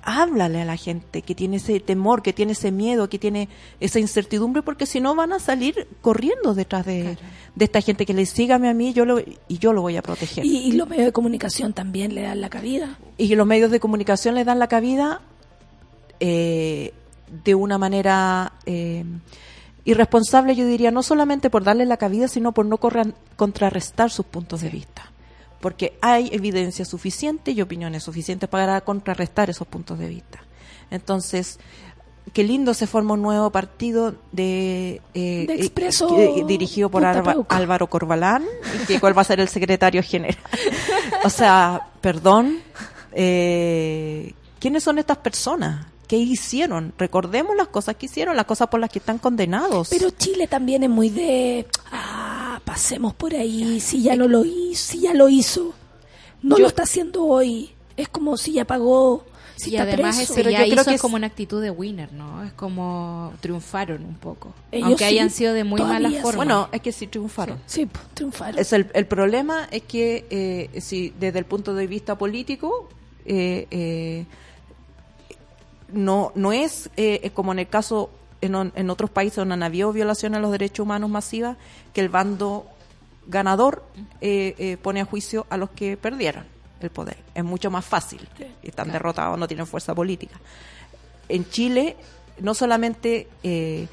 háblale 0.07 0.61
a 0.61 0.65
la 0.67 0.77
gente 0.77 1.23
que 1.23 1.35
tiene 1.35 1.57
ese 1.57 1.81
temor, 1.81 2.21
que 2.21 2.35
tiene 2.35 2.53
ese 2.53 2.71
miedo, 2.71 3.09
que 3.09 3.19
tiene 3.19 3.49
esa 3.81 3.99
incertidumbre, 3.99 4.61
porque 4.63 4.85
si 4.85 5.01
no 5.01 5.15
van 5.15 5.33
a 5.33 5.39
salir 5.39 5.89
corriendo 6.03 6.53
detrás 6.55 6.85
de, 6.85 7.17
de 7.55 7.65
esta 7.65 7.81
gente 7.81 8.05
que 8.05 8.13
le 8.13 8.27
sígame 8.27 8.69
a 8.69 8.75
mí 8.75 8.93
yo 8.93 9.07
lo, 9.07 9.19
y 9.21 9.59
yo 9.59 9.73
lo 9.73 9.81
voy 9.81 9.97
a 9.97 10.03
proteger. 10.03 10.45
Y, 10.45 10.59
y 10.59 10.73
los 10.73 10.87
medios 10.91 11.07
de 11.07 11.13
comunicación 11.13 11.73
también 11.73 12.15
le 12.15 12.21
dan 12.21 12.43
la 12.43 12.51
cabida. 12.51 12.99
y 13.17 13.35
los 13.35 13.47
medios 13.47 13.71
de 13.71 13.81
comunicación 13.81 14.35
les 14.35 14.45
dan 14.45 14.59
la 14.59 14.69
cabida 14.69 15.23
eh, 16.21 16.93
de 17.45 17.55
una 17.55 17.79
manera 17.79 18.53
eh, 18.67 19.05
irresponsable, 19.85 20.55
yo 20.57 20.67
diría, 20.67 20.91
no 20.91 21.03
solamente 21.03 21.51
por 21.51 21.65
darle 21.65 21.85
la 21.87 21.97
cabida, 21.97 22.29
sino 22.29 22.53
por 22.53 22.67
no 22.67 22.79
corran- 22.79 23.15
contrarrestar 23.37 24.11
sus 24.11 24.27
puntos 24.27 24.61
de 24.63 24.71
vista. 24.71 25.11
Porque 25.61 25.97
hay 26.03 26.29
evidencia 26.33 26.85
suficiente 26.85 27.51
y 27.53 27.61
opiniones 27.63 28.03
suficientes 28.03 28.49
para 28.49 28.81
contrarrestar 28.83 29.49
esos 29.51 29.67
puntos 29.67 29.99
de 29.99 30.09
vista. 30.09 30.45
Entonces, 30.91 31.59
qué 32.35 32.45
lindo 32.45 32.75
se 32.75 32.87
forma 32.87 33.15
un 33.15 33.23
nuevo 33.23 33.51
partido 33.51 34.15
de, 34.33 35.01
eh, 35.15 35.45
De 35.47 35.55
eh, 35.55 35.61
Expreso 35.61 36.09
dirigido 36.47 36.91
por 36.91 37.05
Alba-. 37.05 37.47
Álvaro 37.49 37.87
Corbalán, 37.89 38.45
y 38.83 38.87
que 38.87 39.01
cuál 39.01 39.17
va 39.17 39.23
a 39.23 39.25
ser 39.25 39.41
el 39.41 39.49
secretario 39.49 40.03
general. 40.03 40.37
o 41.25 41.31
sea, 41.31 41.89
perdón, 42.01 42.59
eh, 43.13 44.35
¿quiénes 44.59 44.83
son 44.83 44.99
estas 44.99 45.19
personas? 45.19 45.87
¿Qué 46.15 46.21
hicieron? 46.21 46.93
Recordemos 46.97 47.57
las 47.57 47.67
cosas 47.69 47.97
que 47.97 48.07
hicieron, 48.07 48.37
las 48.37 48.47
cosas 48.47 48.69
por 48.69 48.79
las 48.79 48.89
que 48.91 49.01
están 49.01 49.19
condenados. 49.19 49.89
Pero 49.91 50.11
Chile 50.11 50.47
también 50.47 50.85
es 50.85 50.91
muy 50.91 51.11
de, 51.11 51.67
ah, 51.91 52.61
pasemos 52.65 53.15
por 53.15 53.35
ahí, 53.35 53.81
si 53.81 54.03
ya 54.03 54.15
no 54.15 54.29
lo 54.29 54.45
hizo, 54.45 54.93
si 54.93 55.01
ya 55.01 55.13
lo 55.13 55.29
hizo, 55.29 55.75
no 56.43 56.57
Yo- 56.57 56.63
lo 56.63 56.69
está 56.69 56.85
haciendo 56.85 57.25
hoy, 57.25 57.71
es 57.97 58.09
como 58.09 58.37
si 58.37 58.53
ya 58.53 58.65
pagó, 58.65 59.25
si 59.57 59.71
y 59.71 59.77
además 59.77 60.19
ese 60.21 60.35
Pero 60.35 60.51
ya 60.51 60.61
yo 60.61 60.71
creo 60.73 60.83
hizo 60.83 60.91
que 60.91 60.95
es 60.97 61.01
como 61.03 61.17
una 61.17 61.27
actitud 61.27 61.61
de 61.63 61.71
winner, 61.71 62.13
¿no? 62.13 62.43
Es 62.45 62.53
como 62.53 63.33
triunfaron 63.41 64.05
un 64.05 64.15
poco. 64.15 64.53
Ellos 64.73 64.87
Aunque 64.89 65.05
sí, 65.09 65.11
hayan 65.15 65.31
sido 65.31 65.53
de 65.53 65.65
muy 65.65 65.81
mala 65.81 66.11
sí. 66.11 66.17
forma. 66.23 66.37
Bueno, 66.37 66.69
es 66.73 66.81
que 66.81 66.93
sí 66.93 67.07
triunfaron. 67.09 67.59
Sí, 67.67 67.87
pues, 67.87 68.05
triunfaron. 68.15 68.59
Es 68.61 68.73
el, 68.73 68.89
el 68.95 69.07
problema 69.07 69.67
es 69.71 69.83
que 69.83 70.27
eh, 70.31 70.81
si 70.81 71.13
desde 71.19 71.39
el 71.41 71.45
punto 71.45 71.75
de 71.75 71.87
vista 71.89 72.17
político 72.19 72.89
eh, 73.27 73.67
eh, 73.71 74.27
no 75.93 76.33
no 76.35 76.53
es 76.53 76.91
eh, 76.97 77.21
es 77.23 77.33
como 77.33 77.53
en 77.53 77.61
el 77.61 77.69
caso 77.69 78.11
en, 78.41 78.91
otros 78.91 79.09
países 79.09 79.37
donde 79.37 79.55
han 79.55 79.63
habido 79.63 79.93
violaciones 79.93 80.39
a 80.39 80.41
los 80.41 80.53
derechos 80.53 80.85
humanos 80.85 81.09
masivas 81.09 81.57
que 81.95 82.03
el 82.03 82.11
bando 82.11 82.67
ganador 83.27 83.85
eh, 84.21 84.55
eh, 84.59 84.77
pone 84.77 85.01
a 85.01 85.07
juicio 85.07 85.47
a 85.49 85.57
los 85.57 85.71
que 85.71 85.97
perdieron 85.97 86.45
el 86.81 86.91
poder. 86.91 87.17
Es 87.35 87.43
mucho 87.43 87.71
más 87.71 87.85
fácil. 87.85 88.29
Están 88.63 88.93
derrotados 88.93 89.39
no 89.39 89.49
tienen 89.49 89.67
fuerza 89.67 89.95
política. 89.95 90.39
En 91.29 91.49
Chile 91.49 91.97
no 92.41 92.55
solamente 92.55 93.29
eh, 93.43 93.89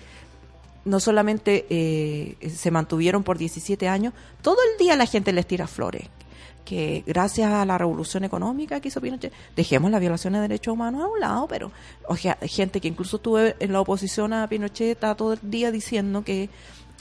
no 0.83 0.99
solamente 0.99 1.67
eh, 1.69 2.49
se 2.49 2.71
mantuvieron 2.71 3.23
por 3.23 3.37
17 3.37 3.87
años, 3.87 4.13
todo 4.41 4.57
el 4.71 4.83
día 4.83 4.95
la 4.95 5.05
gente 5.05 5.31
les 5.31 5.45
tira 5.45 5.67
flores. 5.67 6.07
Que 6.65 7.03
gracias 7.05 7.51
a 7.51 7.65
la 7.65 7.77
revolución 7.77 8.23
económica 8.23 8.79
que 8.79 8.89
hizo 8.89 9.01
Pinochet, 9.01 9.33
dejemos 9.55 9.91
las 9.91 9.99
violaciones 9.99 10.41
de 10.41 10.47
derechos 10.47 10.73
humanos 10.73 11.01
a 11.01 11.07
un 11.07 11.19
lado, 11.19 11.47
pero 11.47 11.71
o 12.07 12.15
sea, 12.15 12.37
gente 12.43 12.79
que 12.79 12.87
incluso 12.87 13.17
estuve 13.17 13.55
en 13.59 13.73
la 13.73 13.81
oposición 13.81 14.31
a 14.33 14.47
Pinochet 14.47 14.91
está 14.91 15.15
todo 15.15 15.33
el 15.33 15.39
día 15.41 15.71
diciendo 15.71 16.23
que 16.23 16.49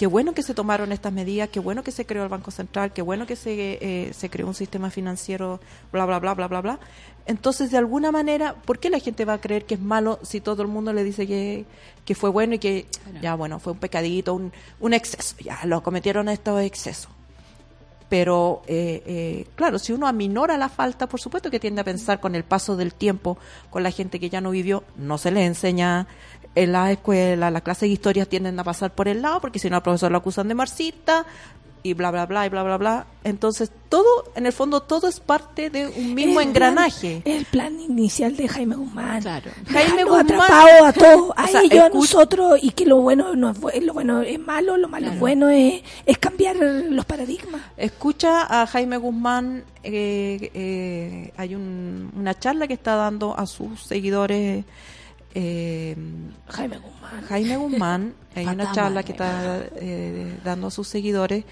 qué 0.00 0.06
bueno 0.06 0.32
que 0.32 0.42
se 0.42 0.54
tomaron 0.54 0.92
estas 0.92 1.12
medidas, 1.12 1.50
qué 1.50 1.60
bueno 1.60 1.82
que 1.82 1.90
se 1.90 2.06
creó 2.06 2.22
el 2.22 2.30
Banco 2.30 2.50
Central, 2.50 2.90
qué 2.94 3.02
bueno 3.02 3.26
que 3.26 3.36
se, 3.36 3.78
eh, 3.82 4.14
se 4.14 4.30
creó 4.30 4.46
un 4.46 4.54
sistema 4.54 4.88
financiero, 4.88 5.60
bla, 5.92 6.06
bla, 6.06 6.18
bla, 6.18 6.32
bla, 6.32 6.48
bla, 6.48 6.62
bla. 6.62 6.80
Entonces, 7.26 7.70
de 7.70 7.76
alguna 7.76 8.10
manera, 8.10 8.54
¿por 8.54 8.78
qué 8.78 8.88
la 8.88 8.98
gente 8.98 9.26
va 9.26 9.34
a 9.34 9.40
creer 9.42 9.66
que 9.66 9.74
es 9.74 9.80
malo 9.80 10.18
si 10.22 10.40
todo 10.40 10.62
el 10.62 10.68
mundo 10.68 10.94
le 10.94 11.04
dice 11.04 11.26
que, 11.26 11.66
que 12.06 12.14
fue 12.14 12.30
bueno 12.30 12.54
y 12.54 12.58
que, 12.58 12.86
ya 13.20 13.34
bueno, 13.34 13.60
fue 13.60 13.74
un 13.74 13.78
pecadito, 13.78 14.32
un, 14.32 14.52
un 14.80 14.94
exceso, 14.94 15.36
ya 15.38 15.60
lo 15.66 15.82
cometieron 15.82 16.30
estos 16.30 16.62
excesos? 16.62 17.12
Pero, 18.10 18.62
eh, 18.66 19.02
eh, 19.06 19.46
claro, 19.54 19.78
si 19.78 19.92
uno 19.92 20.08
aminora 20.08 20.58
la 20.58 20.68
falta, 20.68 21.08
por 21.08 21.20
supuesto 21.20 21.48
que 21.48 21.60
tiende 21.60 21.80
a 21.80 21.84
pensar 21.84 22.18
con 22.18 22.34
el 22.34 22.42
paso 22.42 22.76
del 22.76 22.92
tiempo, 22.92 23.38
con 23.70 23.84
la 23.84 23.92
gente 23.92 24.18
que 24.18 24.28
ya 24.28 24.40
no 24.40 24.50
vivió, 24.50 24.82
no 24.96 25.16
se 25.16 25.30
les 25.30 25.46
enseña 25.46 26.08
en 26.56 26.72
la 26.72 26.90
escuela, 26.90 27.52
las 27.52 27.62
clases 27.62 27.82
de 27.82 27.88
historia 27.88 28.26
tienden 28.26 28.58
a 28.58 28.64
pasar 28.64 28.92
por 28.92 29.06
el 29.06 29.22
lado, 29.22 29.40
porque 29.40 29.60
si 29.60 29.70
no 29.70 29.76
al 29.76 29.82
profesor 29.82 30.10
lo 30.10 30.18
acusan 30.18 30.48
de 30.48 30.56
marxista, 30.56 31.24
y 31.82 31.94
bla, 31.94 32.10
bla, 32.10 32.26
bla, 32.26 32.46
y 32.46 32.48
bla, 32.48 32.62
bla, 32.62 32.76
bla. 32.76 33.06
Entonces, 33.24 33.70
todo, 33.88 34.04
en 34.34 34.46
el 34.46 34.52
fondo, 34.52 34.80
todo 34.82 35.08
es 35.08 35.20
parte 35.20 35.68
de 35.70 35.86
un 35.88 36.14
mismo 36.14 36.40
El 36.40 36.48
engranaje. 36.48 37.20
plan- 37.24 37.36
el 37.36 37.44
plan 37.46 37.80
inicial 37.80 38.36
de 38.36 38.48
Jaime 38.48 38.76
Guzmán. 38.76 39.20
Claro. 39.22 39.50
Jaime 39.68 40.04
Guzmán- 40.04 40.20
atrapados 40.20 40.82
a 40.88 40.92
todos, 40.92 41.32
a 41.36 41.44
O 41.44 41.48
sea, 41.48 41.60
ellos, 41.62 41.84
a 41.84 41.88
nosotros, 41.90 42.58
y 42.62 42.70
que 42.72 42.86
lo 42.86 42.96
bueno 42.98 43.34
no 43.34 43.50
es 43.72 43.82
lo 43.82 43.92
bueno 43.94 44.22
es 44.22 44.38
malo, 44.38 44.76
lo 44.76 44.88
malo 44.88 45.08
es 45.12 45.18
bueno, 45.18 45.48
es, 45.48 45.82
es 46.06 46.18
cambiar 46.18 46.56
los 46.56 47.04
paradigmas. 47.04 47.60
Escucha 47.76 48.62
a 48.62 48.66
Jaime 48.66 48.96
Guzmán, 48.96 49.64
eh, 49.82 50.50
eh, 50.54 51.32
hay 51.36 51.54
un- 51.54 52.10
una 52.16 52.38
charla 52.38 52.66
que 52.68 52.74
está 52.74 52.94
dando 52.96 53.38
a 53.38 53.46
sus 53.46 53.82
seguidores. 53.82 54.64
Eh, 55.34 55.96
Jaime 56.48 56.78
Guzmán. 56.78 57.24
Jaime 57.28 57.56
Guzmán, 57.56 58.14
hay 58.34 58.46
una 58.46 58.72
charla 58.72 59.02
que 59.02 59.12
está 59.12 59.64
eh, 59.76 60.38
dando 60.44 60.68
a 60.68 60.70
sus 60.70 60.88
seguidores 60.88 61.44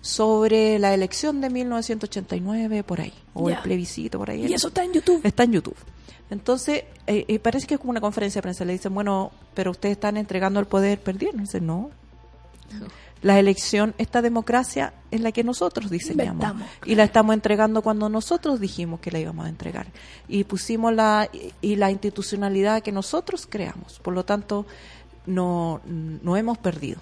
sobre 0.00 0.78
la 0.78 0.94
elección 0.94 1.40
de 1.40 1.50
1989, 1.50 2.84
por 2.84 3.00
ahí, 3.00 3.12
o 3.34 3.50
el 3.50 3.58
plebiscito, 3.58 4.18
por 4.18 4.30
ahí. 4.30 4.46
Y 4.46 4.52
eso 4.54 4.68
está 4.68 4.84
en 4.84 4.92
YouTube. 4.92 5.20
Está 5.24 5.42
en 5.44 5.52
YouTube. 5.52 5.76
Entonces, 6.30 6.84
eh, 7.06 7.24
eh, 7.28 7.38
parece 7.38 7.66
que 7.66 7.74
es 7.74 7.80
como 7.80 7.90
una 7.90 8.00
conferencia 8.00 8.40
de 8.40 8.42
prensa. 8.42 8.64
Le 8.64 8.72
dicen, 8.72 8.94
bueno, 8.94 9.32
pero 9.54 9.70
ustedes 9.70 9.92
están 9.92 10.16
entregando 10.16 10.60
el 10.60 10.66
poder, 10.66 11.00
perdieron. 11.00 11.40
Dice, 11.40 11.60
no. 11.60 11.90
La 13.22 13.38
elección, 13.38 13.94
esta 13.98 14.20
democracia 14.22 14.92
es 15.10 15.20
la 15.20 15.32
que 15.32 15.42
nosotros 15.42 15.90
diseñamos. 15.90 16.44
Inventamos, 16.44 16.68
Y 16.84 16.94
la 16.94 17.04
estamos 17.04 17.34
entregando 17.34 17.82
cuando 17.82 18.08
nosotros 18.08 18.60
dijimos 18.60 19.00
que 19.00 19.10
la 19.10 19.18
íbamos 19.18 19.46
a 19.46 19.48
entregar. 19.48 19.86
Y 20.28 20.44
pusimos 20.44 20.92
la, 20.92 21.28
y, 21.62 21.76
la 21.76 21.90
institucionalidad 21.90 22.82
que 22.82 22.92
nosotros 22.92 23.46
creamos. 23.48 23.98
Por 24.00 24.14
lo 24.14 24.24
tanto, 24.24 24.66
no, 25.24 25.80
no 25.86 26.36
hemos 26.36 26.58
perdido. 26.58 27.00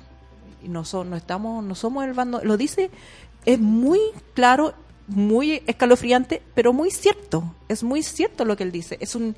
Y 0.63 0.69
no, 0.69 0.85
so- 0.85 1.05
no 1.05 1.17
estamos, 1.17 1.63
no 1.65 1.75
somos 1.75 2.05
el 2.05 2.15
bando. 2.15 2.41
Lo 2.45 2.57
dice, 2.57 2.91
es 3.45 3.59
muy 3.59 3.99
claro, 4.35 4.73
muy 5.09 5.63
escalofriante, 5.67 6.43
pero 6.55 6.73
muy 6.73 6.91
cierto. 6.91 7.55
Es 7.69 7.83
muy 7.83 8.03
cierto 8.03 8.45
lo 8.45 8.57
que 8.57 8.63
él 8.63 8.73
dice. 8.73 8.97
Es 9.01 9.15
un, 9.17 9.35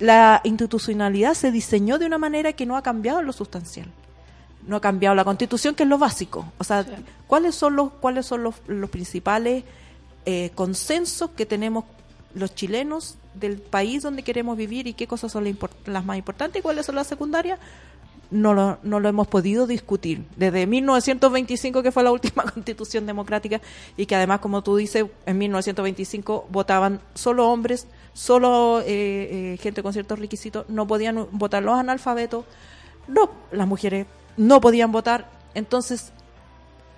la 0.00 0.40
institucionalidad 0.44 1.34
se 1.34 1.52
diseñó 1.52 1.98
de 1.98 2.06
una 2.06 2.18
manera 2.18 2.52
que 2.52 2.66
no 2.66 2.76
ha 2.76 2.82
cambiado 2.82 3.20
en 3.20 3.26
lo 3.26 3.32
sustancial. 3.32 3.86
No 4.66 4.76
ha 4.76 4.80
cambiado 4.80 5.14
la 5.14 5.24
constitución, 5.24 5.74
que 5.74 5.82
es 5.82 5.88
lo 5.88 5.98
básico. 5.98 6.52
O 6.58 6.64
sea, 6.64 6.86
¿cuáles 7.26 7.54
son 7.54 7.76
los, 7.76 7.92
cuáles 7.92 8.26
son 8.26 8.42
los, 8.42 8.54
los 8.66 8.90
principales 8.90 9.64
eh, 10.26 10.50
consensos 10.54 11.30
que 11.30 11.44
tenemos 11.44 11.84
los 12.34 12.54
chilenos 12.54 13.16
del 13.34 13.58
país 13.58 14.02
donde 14.02 14.22
queremos 14.22 14.56
vivir 14.56 14.86
y 14.86 14.94
qué 14.94 15.06
cosas 15.06 15.32
son 15.32 15.44
las, 15.44 15.54
las 15.86 16.04
más 16.04 16.16
importantes 16.16 16.60
y 16.60 16.62
cuáles 16.62 16.86
son 16.86 16.94
las 16.94 17.06
secundarias? 17.06 17.58
No 18.30 18.54
lo, 18.54 18.78
no 18.82 19.00
lo 19.00 19.08
hemos 19.08 19.28
podido 19.28 19.66
discutir. 19.66 20.24
Desde 20.36 20.66
1925, 20.66 21.82
que 21.82 21.92
fue 21.92 22.02
la 22.02 22.10
última 22.10 22.42
constitución 22.54 23.06
democrática, 23.06 23.60
y 23.96 24.06
que 24.06 24.16
además, 24.16 24.40
como 24.40 24.62
tú 24.62 24.76
dices, 24.76 25.04
en 25.26 25.38
1925 25.38 26.48
votaban 26.50 27.00
solo 27.14 27.48
hombres, 27.48 27.86
solo 28.12 28.80
eh, 28.80 28.84
eh, 28.86 29.58
gente 29.60 29.82
con 29.82 29.92
ciertos 29.92 30.18
requisitos, 30.18 30.64
no 30.68 30.86
podían 30.86 31.26
votar 31.32 31.62
los 31.62 31.78
analfabetos, 31.78 32.44
no, 33.08 33.30
las 33.52 33.68
mujeres 33.68 34.06
no 34.36 34.60
podían 34.60 34.92
votar. 34.92 35.30
Entonces, 35.54 36.12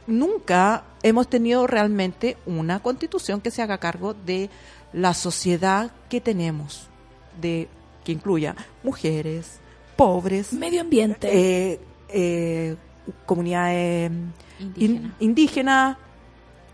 nunca 0.06 0.84
hemos 1.02 1.28
tenido 1.28 1.66
realmente 1.66 2.36
una 2.46 2.80
constitución 2.80 3.40
que 3.40 3.50
se 3.50 3.62
haga 3.62 3.78
cargo 3.78 4.14
de 4.14 4.50
la 4.92 5.14
sociedad 5.14 5.90
que 6.08 6.20
tenemos, 6.20 6.88
de 7.40 7.68
que 8.04 8.12
incluya 8.12 8.54
mujeres, 8.82 9.58
pobres, 9.96 10.52
Medio 10.52 10.80
ambiente. 10.82 11.28
eh, 11.72 11.80
eh, 12.08 12.76
comunidades 13.26 14.10
Indígena. 14.60 14.94
in- 15.00 15.12
indígenas, 15.20 15.96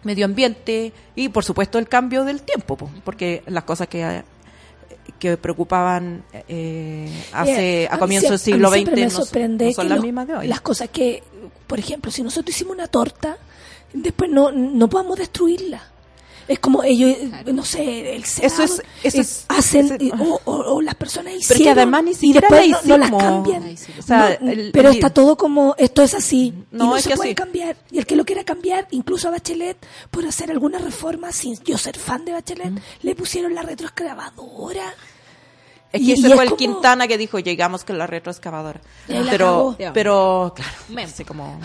medio 0.05 0.25
ambiente 0.27 0.93
y 1.15 1.29
por 1.29 1.45
supuesto 1.45 1.79
el 1.79 1.89
cambio 1.89 2.25
del 2.25 2.43
tiempo, 2.43 2.77
po, 2.77 2.91
porque 3.05 3.43
las 3.47 3.65
cosas 3.65 3.89
que 3.89 4.23
que 5.19 5.37
preocupaban 5.37 6.25
eh, 6.49 7.09
hace 7.33 7.89
a 7.91 7.99
comienzos 7.99 8.31
del 8.31 8.39
siglo 8.39 8.71
XX 8.71 8.93
me 8.93 9.05
no, 9.05 9.11
sorprende 9.11 9.67
no 9.67 9.73
son 9.73 9.89
las 9.89 10.01
mismas 10.01 10.27
de 10.27 10.35
hoy. 10.35 10.47
Las 10.47 10.61
cosas 10.61 10.89
que, 10.91 11.23
por 11.67 11.79
ejemplo, 11.79 12.11
si 12.11 12.23
nosotros 12.23 12.55
hicimos 12.55 12.75
una 12.75 12.89
torta, 12.89 13.37
después 13.93 14.31
no, 14.31 14.51
no 14.51 14.89
podamos 14.89 15.19
destruirla. 15.19 15.92
Es 16.49 16.59
como 16.59 16.83
ellos, 16.83 17.11
eh, 17.47 17.53
no 17.53 17.65
sé, 17.65 18.15
el 18.17 18.25
Senado, 18.25 18.55
Eso 18.55 18.65
es- 18.65 18.83
eso 19.05 19.19
eh, 19.19 19.21
es- 19.21 19.45
hacen, 19.49 19.97
eh, 20.01 20.11
o, 20.19 20.41
o- 20.45 20.75
o 20.75 20.83
las 20.83 20.95
personas 20.97 21.33
Pero 21.35 21.39
que 21.49 21.55
hicieron 21.55 21.79
además 21.79 22.05
ni 22.05 22.11
y 22.11 22.15
siquiera 22.15 22.49
después 22.49 22.69
la 22.69 22.81
no, 22.83 22.89
no 22.89 22.97
las 22.99 23.11
cambian. 23.11 23.77
O 23.99 24.03
sea, 24.03 24.39
No, 24.41 24.51
el- 24.51 24.71
pero 24.73 24.89
el- 24.91 24.95
está 24.97 25.11
todo 25.11 25.37
como, 25.37 25.75
esto 25.79 26.03
es 26.03 26.15
así, 26.15 26.53
No, 26.71 26.85
y 26.85 26.89
no 26.89 26.97
es 26.97 27.05
se 27.05 27.11
que 27.11 27.17
puede 27.17 27.31
así. 27.31 27.35
cambiar. 27.37 27.77
Y 27.91 27.99
el 27.99 28.07
que 28.07 28.17
lo 28.17 28.25
quiera 28.25 28.45
cambiar, 28.45 28.89
incluso 28.91 29.29
a 29.29 29.31
Bachelet, 29.31 29.77
por 30.11 30.27
hacer 30.27 30.51
alguna 30.51 30.79
reforma, 30.79 31.31
sin 31.33 31.57
yo 31.65 31.79
ser 31.79 31.97
fan 31.99 32.25
de 32.25 32.33
Bachelet, 32.33 32.73
le 33.03 33.15
pusieron 33.15 33.55
la 33.55 33.63
retroexcavadora. 33.63 34.95
Es 35.93 36.01
Y- 36.01 36.05
que 36.07 36.11
y 36.11 36.13
ese 36.15 36.27
es 36.29 36.35
fue 36.35 36.45
el 36.45 36.49
como- 36.51 36.57
Quintana 36.57 37.07
que 37.07 37.19
dijo, 37.19 37.39
llegamos 37.39 37.85
con 37.85 37.99
la 37.99 38.07
retroexcavadora. 38.07 38.81
Y 39.09 39.13
Pero, 39.31 39.77
pero, 39.93 40.55
claro, 40.57 41.05
así 41.07 41.25
como, 41.25 41.61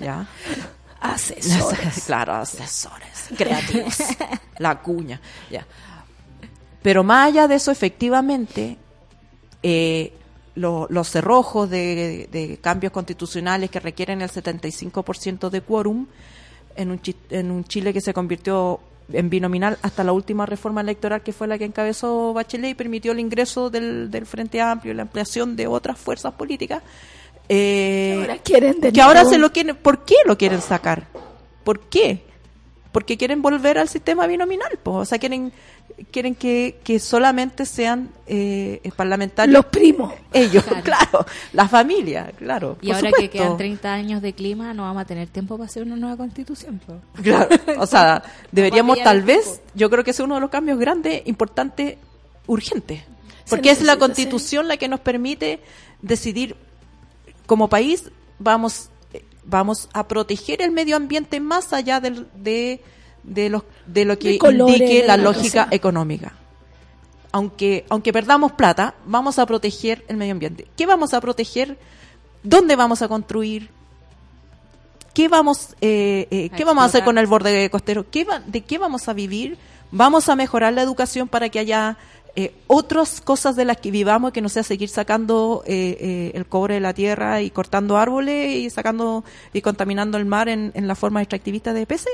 ya. 0.00 0.26
Asesores. 1.00 2.04
claro, 2.06 2.34
asesores 2.34 3.28
creativos. 3.36 3.96
La 4.58 4.80
cuña, 4.80 5.20
ya. 5.50 5.66
Pero 6.82 7.02
más 7.04 7.28
allá 7.28 7.48
de 7.48 7.54
eso, 7.56 7.70
efectivamente, 7.70 8.76
eh, 9.62 10.12
lo- 10.54 10.86
los 10.90 11.08
cerrojos 11.08 11.68
de, 11.70 12.28
de 12.30 12.58
cambios 12.60 12.92
constitucionales 12.92 13.70
que 13.70 13.80
requieren 13.80 14.20
el 14.22 14.30
75% 14.30 15.50
de 15.50 15.60
quórum 15.62 16.06
en 16.76 16.90
un, 16.90 17.00
en 17.30 17.50
un 17.50 17.64
Chile 17.64 17.92
que 17.92 18.00
se 18.00 18.12
convirtió 18.14 18.80
en 19.12 19.28
binominal 19.28 19.78
hasta 19.82 20.04
la 20.04 20.12
última 20.12 20.46
reforma 20.46 20.80
electoral 20.82 21.22
que 21.22 21.32
fue 21.32 21.48
la 21.48 21.58
que 21.58 21.64
encabezó 21.64 22.32
Bachelet 22.32 22.70
y 22.70 22.74
permitió 22.74 23.12
el 23.12 23.20
ingreso 23.20 23.68
del, 23.68 24.10
del 24.10 24.24
Frente 24.24 24.60
Amplio 24.60 24.92
y 24.92 24.96
la 24.96 25.02
ampliación 25.02 25.56
de 25.56 25.66
otras 25.66 25.98
fuerzas 25.98 26.34
políticas. 26.34 26.82
Eh, 27.52 28.12
Que 28.14 28.20
ahora 28.20 28.38
quieren 28.38 28.80
de 28.80 28.92
que 28.92 29.00
ahora 29.00 29.24
se 29.24 29.38
lo 29.38 29.52
quieren, 29.52 29.76
¿por 29.76 30.04
qué 30.04 30.14
lo 30.24 30.38
quieren 30.38 30.60
sacar? 30.60 31.08
¿Por 31.64 31.80
qué? 31.80 32.24
Porque 32.92 33.16
quieren 33.16 33.42
volver 33.42 33.78
al 33.78 33.88
sistema 33.88 34.26
binominal, 34.26 34.78
po. 34.82 34.94
o 34.94 35.04
sea, 35.04 35.18
quieren 35.18 35.52
quieren 36.10 36.34
que, 36.34 36.80
que 36.82 36.98
solamente 36.98 37.66
sean 37.66 38.10
eh, 38.26 38.80
parlamentarios. 38.96 39.52
Los 39.52 39.66
primos. 39.66 40.12
Ellos, 40.32 40.64
claro. 40.84 41.26
La 41.52 41.68
familia, 41.68 42.32
claro. 42.36 42.78
Y 42.80 42.88
por 42.88 42.96
ahora 42.96 43.10
supuesto. 43.10 43.30
que 43.30 43.38
quedan 43.38 43.56
30 43.56 43.92
años 43.92 44.22
de 44.22 44.32
clima, 44.32 44.72
no 44.74 44.84
vamos 44.84 45.02
a 45.02 45.04
tener 45.04 45.28
tiempo 45.28 45.56
para 45.56 45.66
hacer 45.66 45.82
una 45.82 45.96
nueva 45.96 46.16
constitución. 46.16 46.80
Claro, 47.22 47.48
o 47.78 47.86
sea, 47.86 48.22
deberíamos 48.52 49.02
tal 49.02 49.22
vez, 49.22 49.60
yo 49.74 49.90
creo 49.90 50.04
que 50.04 50.12
es 50.12 50.20
uno 50.20 50.36
de 50.36 50.40
los 50.40 50.50
cambios 50.50 50.78
grandes, 50.78 51.22
importantes, 51.26 51.96
urgentes. 52.46 53.02
Porque 53.48 53.70
es 53.70 53.82
la 53.82 53.96
constitución 53.96 54.68
la 54.68 54.76
que 54.76 54.86
nos 54.86 55.00
permite 55.00 55.60
decidir, 56.02 56.56
como 57.50 57.66
país, 57.68 58.04
vamos, 58.38 58.90
eh, 59.12 59.24
vamos 59.44 59.88
a 59.92 60.06
proteger 60.06 60.62
el 60.62 60.70
medio 60.70 60.94
ambiente 60.94 61.40
más 61.40 61.72
allá 61.72 61.98
del- 61.98 62.28
de, 62.36 62.80
de, 63.24 63.48
los, 63.50 63.64
de 63.86 64.04
lo 64.04 64.16
que 64.20 64.28
De 64.30 64.38
colores, 64.38 64.80
indique 64.80 65.00
de 65.02 65.06
la 65.08 65.16
lógica 65.16 65.66
económica. 65.72 66.32
Aunque, 67.32 67.84
aunque 67.88 68.12
perdamos 68.12 68.52
plata, 68.52 68.94
vamos 69.04 69.40
a 69.40 69.46
proteger 69.46 70.04
el 70.06 70.16
medio 70.16 70.30
ambiente. 70.30 70.68
¿Qué 70.76 70.86
vamos 70.86 71.12
a 71.12 71.20
proteger? 71.20 71.76
¿Dónde 72.44 72.76
vamos 72.76 73.02
a 73.02 73.08
construir? 73.08 73.68
¿Qué 75.12 75.26
vamos, 75.26 75.74
eh, 75.80 76.28
eh, 76.30 76.50
A 76.52 76.56
¿qué 76.56 76.64
vamos 76.64 76.82
a 76.82 76.86
hacer 76.86 77.02
con 77.02 77.18
el 77.18 77.26
borde 77.26 77.68
costero? 77.68 78.06
¿Qué 78.12 78.22
va- 78.24 78.38
¿De 78.46 78.60
qué 78.60 78.78
vamos 78.78 79.08
a 79.08 79.12
vivir? 79.12 79.58
¿Vamos 79.90 80.28
a 80.28 80.36
mejorar 80.36 80.72
la 80.72 80.82
educación 80.82 81.26
para 81.26 81.48
que 81.48 81.58
haya 81.58 81.96
eh, 82.36 82.54
otras 82.66 83.20
cosas 83.20 83.56
de 83.56 83.64
las 83.64 83.78
que 83.78 83.90
vivamos 83.90 84.32
que 84.32 84.40
no 84.40 84.48
sea 84.48 84.62
seguir 84.62 84.88
sacando 84.88 85.62
eh, 85.66 85.96
eh, 86.00 86.32
el 86.34 86.46
cobre 86.46 86.74
de 86.74 86.80
la 86.80 86.94
tierra 86.94 87.42
y 87.42 87.50
cortando 87.50 87.96
árboles 87.96 88.56
y 88.56 88.70
sacando 88.70 89.24
y 89.52 89.60
contaminando 89.62 90.18
el 90.18 90.26
mar 90.26 90.48
en, 90.48 90.72
en 90.74 90.86
la 90.86 90.94
forma 90.94 91.20
extractivista 91.22 91.72
de 91.72 91.86
peces? 91.86 92.12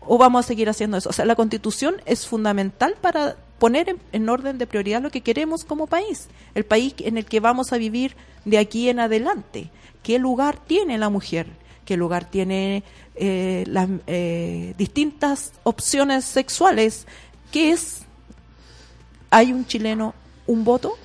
¿O 0.00 0.18
vamos 0.18 0.44
a 0.44 0.48
seguir 0.48 0.68
haciendo 0.68 0.96
eso? 0.96 1.08
O 1.08 1.12
sea, 1.12 1.24
la 1.24 1.34
constitución 1.34 1.96
es 2.04 2.26
fundamental 2.26 2.94
para 3.00 3.36
poner 3.58 3.88
en, 3.88 3.98
en 4.12 4.28
orden 4.28 4.58
de 4.58 4.66
prioridad 4.66 5.02
lo 5.02 5.10
que 5.10 5.22
queremos 5.22 5.64
como 5.64 5.86
país, 5.86 6.28
el 6.54 6.64
país 6.64 6.94
en 6.98 7.16
el 7.18 7.24
que 7.24 7.40
vamos 7.40 7.72
a 7.72 7.78
vivir 7.78 8.16
de 8.44 8.58
aquí 8.58 8.88
en 8.88 9.00
adelante. 9.00 9.70
¿Qué 10.02 10.18
lugar 10.18 10.58
tiene 10.66 10.98
la 10.98 11.08
mujer? 11.08 11.46
¿Qué 11.84 11.96
lugar 11.96 12.26
tiene 12.26 12.82
eh, 13.14 13.64
las 13.66 13.88
eh, 14.06 14.74
distintas 14.76 15.52
opciones 15.62 16.24
sexuales? 16.24 17.06
¿Qué 17.50 17.70
es? 17.70 17.97
¿Hay 19.30 19.52
un 19.52 19.66
chileno 19.66 20.14
un 20.46 20.64
voto? 20.64 20.96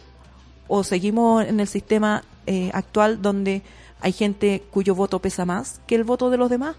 ¿O 0.68 0.84
seguimos 0.84 1.46
en 1.46 1.60
el 1.60 1.68
sistema 1.68 2.24
eh, 2.46 2.72
actual 2.74 3.22
donde 3.22 3.62
hay 4.00 4.12
gente 4.12 4.64
cuyo 4.72 4.96
voto 4.96 5.20
pesa 5.20 5.46
más 5.46 5.82
que 5.88 5.96
el 5.96 6.04
voto 6.04 6.30
de 6.30 6.38
los 6.38 6.50
demás? 6.50 6.76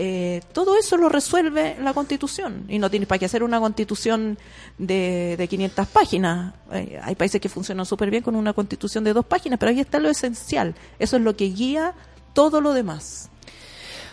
Eh, 0.00 0.42
todo 0.52 0.78
eso 0.78 0.96
lo 0.96 1.08
resuelve 1.08 1.76
la 1.80 1.92
Constitución 1.92 2.66
y 2.68 2.78
no 2.78 2.88
tienes 2.88 3.08
para 3.08 3.18
qué 3.18 3.24
hacer 3.24 3.42
una 3.42 3.58
Constitución 3.58 4.38
de, 4.78 5.34
de 5.36 5.48
500 5.48 5.88
páginas. 5.88 6.54
Eh, 6.72 7.00
hay 7.02 7.16
países 7.16 7.40
que 7.40 7.48
funcionan 7.48 7.84
súper 7.84 8.08
bien 8.08 8.22
con 8.22 8.36
una 8.36 8.52
Constitución 8.52 9.02
de 9.02 9.12
dos 9.12 9.26
páginas, 9.26 9.58
pero 9.58 9.70
ahí 9.70 9.80
está 9.80 9.98
lo 9.98 10.08
esencial. 10.08 10.76
Eso 11.00 11.16
es 11.16 11.22
lo 11.22 11.34
que 11.34 11.46
guía 11.46 11.94
todo 12.32 12.60
lo 12.60 12.74
demás. 12.74 13.28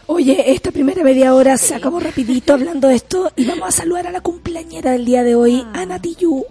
Oye, 0.07 0.51
esta 0.51 0.71
primera 0.71 1.03
media 1.03 1.35
hora 1.35 1.55
se 1.57 1.75
acabó 1.75 1.99
rapidito 1.99 2.53
hablando 2.53 2.87
de 2.87 2.95
esto 2.95 3.31
y 3.35 3.45
vamos 3.45 3.69
a 3.69 3.71
saludar 3.71 4.07
a 4.07 4.11
la 4.11 4.21
cumpleañera 4.21 4.91
del 4.91 5.05
día 5.05 5.23
de 5.23 5.35
hoy, 5.35 5.65
Ana 5.73 5.99
Tiyu. 5.99 6.45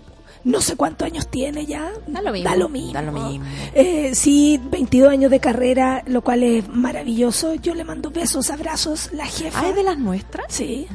No 0.45 0.61
sé 0.61 0.77
cuántos 0.77 1.07
años 1.07 1.27
tiene 1.29 1.65
ya. 1.65 1.91
Da 2.07 2.21
lo 2.21 2.31
mismo. 2.31 2.51
Da 2.51 2.57
lo 2.57 2.69
mismo. 2.69 2.93
Da 2.93 3.03
lo 3.03 3.13
mismo. 3.13 3.47
Eh, 3.73 4.15
sí, 4.15 4.61
22 4.63 5.11
años 5.11 5.31
de 5.31 5.41
carrera, 5.41 6.03
lo 6.07 6.23
cual 6.23 6.43
es 6.43 6.69
maravilloso. 6.69 7.55
Yo 7.55 7.75
le 7.75 7.83
mando 7.83 8.11
besos, 8.11 8.51
abrazos, 8.51 9.11
la 9.13 9.25
jefa. 9.25 9.61
Ah, 9.61 9.69
¿es 9.71 9.75
de 9.75 9.83
las 9.83 9.99
nuestras? 9.99 10.47
Sí. 10.49 10.87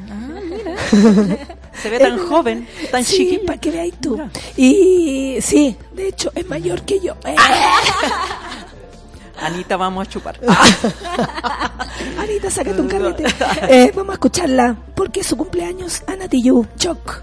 Se 1.82 1.90
ve 1.90 1.98
tan 1.98 2.18
joven, 2.28 2.68
tan 2.92 3.04
sí, 3.04 3.16
chiquilla. 3.16 3.46
para 3.46 3.58
que 3.58 3.70
veáis 3.70 3.94
tú. 4.00 4.20
Y 4.56 5.38
sí, 5.40 5.76
de 5.94 6.08
hecho, 6.08 6.30
es 6.34 6.46
mayor 6.46 6.82
que 6.82 7.00
yo. 7.00 7.14
Eh. 7.24 7.34
Anita, 9.40 9.76
vamos 9.76 10.06
a 10.06 10.10
chupar. 10.10 10.38
Anita, 12.18 12.50
sácate 12.50 12.80
un 12.80 12.88
carrete. 12.88 13.24
Eh, 13.68 13.92
vamos 13.96 14.10
a 14.10 14.14
escucharla, 14.14 14.76
porque 14.94 15.20
es 15.20 15.26
su 15.26 15.36
cumpleaños, 15.36 16.02
Ana 16.06 16.28
Tiyu, 16.28 16.66
Choc. 16.76 17.22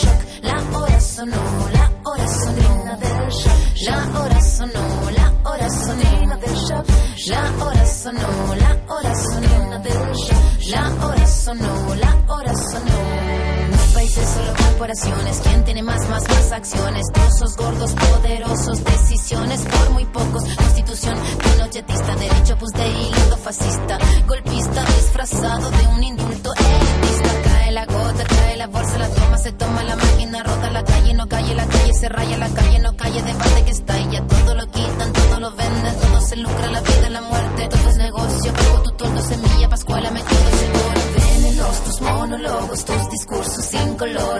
¿Quién 14.81 15.63
tiene 15.63 15.83
más, 15.83 16.09
más, 16.09 16.27
más 16.27 16.51
acciones? 16.51 17.05
Trozos 17.13 17.55
gordos, 17.55 17.93
poderosos, 17.93 18.83
decisiones 18.83 19.61
por 19.61 19.91
muy 19.91 20.05
pocos. 20.05 20.43
Constitución 20.43 21.15
pinochetista, 21.37 22.15
derecho 22.15 22.57
pues 22.57 22.73
de 22.73 22.87
hilo 22.87 23.37
fascista. 23.37 23.99
Golpista 24.27 24.83
disfrazado 24.85 25.69
de 25.69 25.87
un 25.87 26.03
indulto 26.03 26.51
elitista. 26.55 27.41
Cae 27.43 27.71
la 27.73 27.85
gota, 27.85 28.23
cae 28.23 28.57
la 28.57 28.67
bolsa, 28.67 28.97
la 28.97 29.07
toma, 29.09 29.37
se 29.37 29.51
toma 29.51 29.83
la 29.83 29.95
máquina, 29.95 30.43
rota 30.43 30.71
la 30.71 30.83
calle, 30.83 31.13
no 31.13 31.27
calle, 31.29 31.53
la 31.53 31.67
calle 31.67 31.93
se 31.93 32.09
raya, 32.09 32.37
la 32.39 32.49
calle 32.49 32.79
no 32.79 32.97
calle, 32.97 33.21
debate 33.21 33.65
que 33.65 33.71
está 33.71 33.99
ya 34.09 34.25
todo 34.25 34.55
lo 34.55 34.65
quitan, 34.65 35.13
todo 35.13 35.39
lo 35.41 35.51
venden, 35.51 35.95
todo 36.01 36.21
se 36.21 36.35
lucra, 36.37 36.71
la 36.71 36.81
vida, 36.81 37.09
la 37.11 37.21
muerte, 37.21 37.67
todo 37.69 37.89
es 37.89 37.97
negocio, 37.97 38.53
pago 38.53 38.81
tu 38.81 38.91
tordo, 38.93 39.21
semilla, 39.21 39.69
pascuala, 39.69 40.09
me 40.09 40.23
quedo 40.23 40.49
seguro. 40.57 41.01
Venenos, 41.15 41.83
tus 41.83 42.01
monólogos, 42.01 42.85
tus 42.85 43.09
discursos 43.11 43.40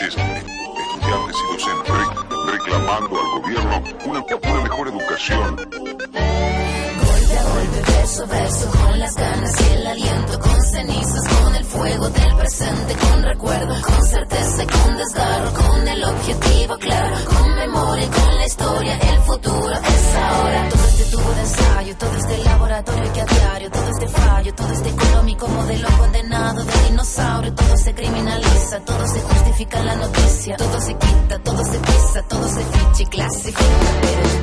mapuches, 0.00 0.16
estudiantes 0.16 1.36
y 1.36 1.52
docentes, 1.52 2.08
reclamando 2.46 3.20
al 3.20 3.40
gobierno 3.40 3.84
una, 4.06 4.20
una 4.20 4.60
mejor 4.62 4.88
educación. 4.88 5.56
Golpe 5.56 7.38
a 7.38 7.44
golpe, 7.44 7.92
verso 7.92 8.22
a 8.22 8.26
verso, 8.26 8.70
con 8.70 8.98
las 8.98 9.14
ganas 9.16 9.60
y 9.60 9.74
el 9.74 9.86
aliento, 9.86 10.40
con 10.40 10.62
cenizas, 10.62 11.29
fuego 11.80 12.10
del 12.10 12.36
presente, 12.36 12.94
con 12.94 13.22
recuerdo, 13.22 13.74
con 13.80 14.06
certeza 14.06 14.64
y 14.64 14.66
con 14.66 14.96
desgarro, 14.98 15.50
con 15.54 15.88
el 15.88 16.04
objetivo 16.04 16.76
claro, 16.76 17.16
con 17.24 17.56
memoria 17.56 18.04
y 18.04 18.08
con 18.08 18.36
la 18.36 18.46
historia, 18.46 18.98
el 18.98 19.18
futuro 19.20 19.72
es 19.72 20.14
ahora. 20.14 20.68
Todo 20.68 20.86
este 20.88 21.04
tubo 21.04 21.30
de 21.32 21.40
ensayo, 21.40 21.96
todo 21.96 22.16
este 22.18 22.44
laboratorio 22.44 23.12
que 23.14 23.20
a 23.22 23.24
diario, 23.24 23.70
todo 23.70 23.88
este 23.88 24.08
fallo, 24.08 24.54
todo 24.54 24.72
este 24.72 24.88
económico 24.90 25.48
modelo 25.48 25.88
condenado 25.96 26.64
de 26.64 26.88
dinosaurio, 26.90 27.54
todo 27.54 27.76
se 27.78 27.94
criminaliza, 27.94 28.80
todo 28.80 29.06
se 29.06 29.20
justifica 29.22 29.80
en 29.80 29.86
la 29.86 29.94
noticia, 29.94 30.56
todo 30.56 30.80
se 30.82 30.94
quita, 30.94 31.38
todo 31.38 31.64
se 31.64 31.78
pisa, 31.78 32.22
todo 32.28 32.48
se 32.48 32.62
ficha 32.62 33.02
y 33.02 33.06
clasifica. 33.06 33.64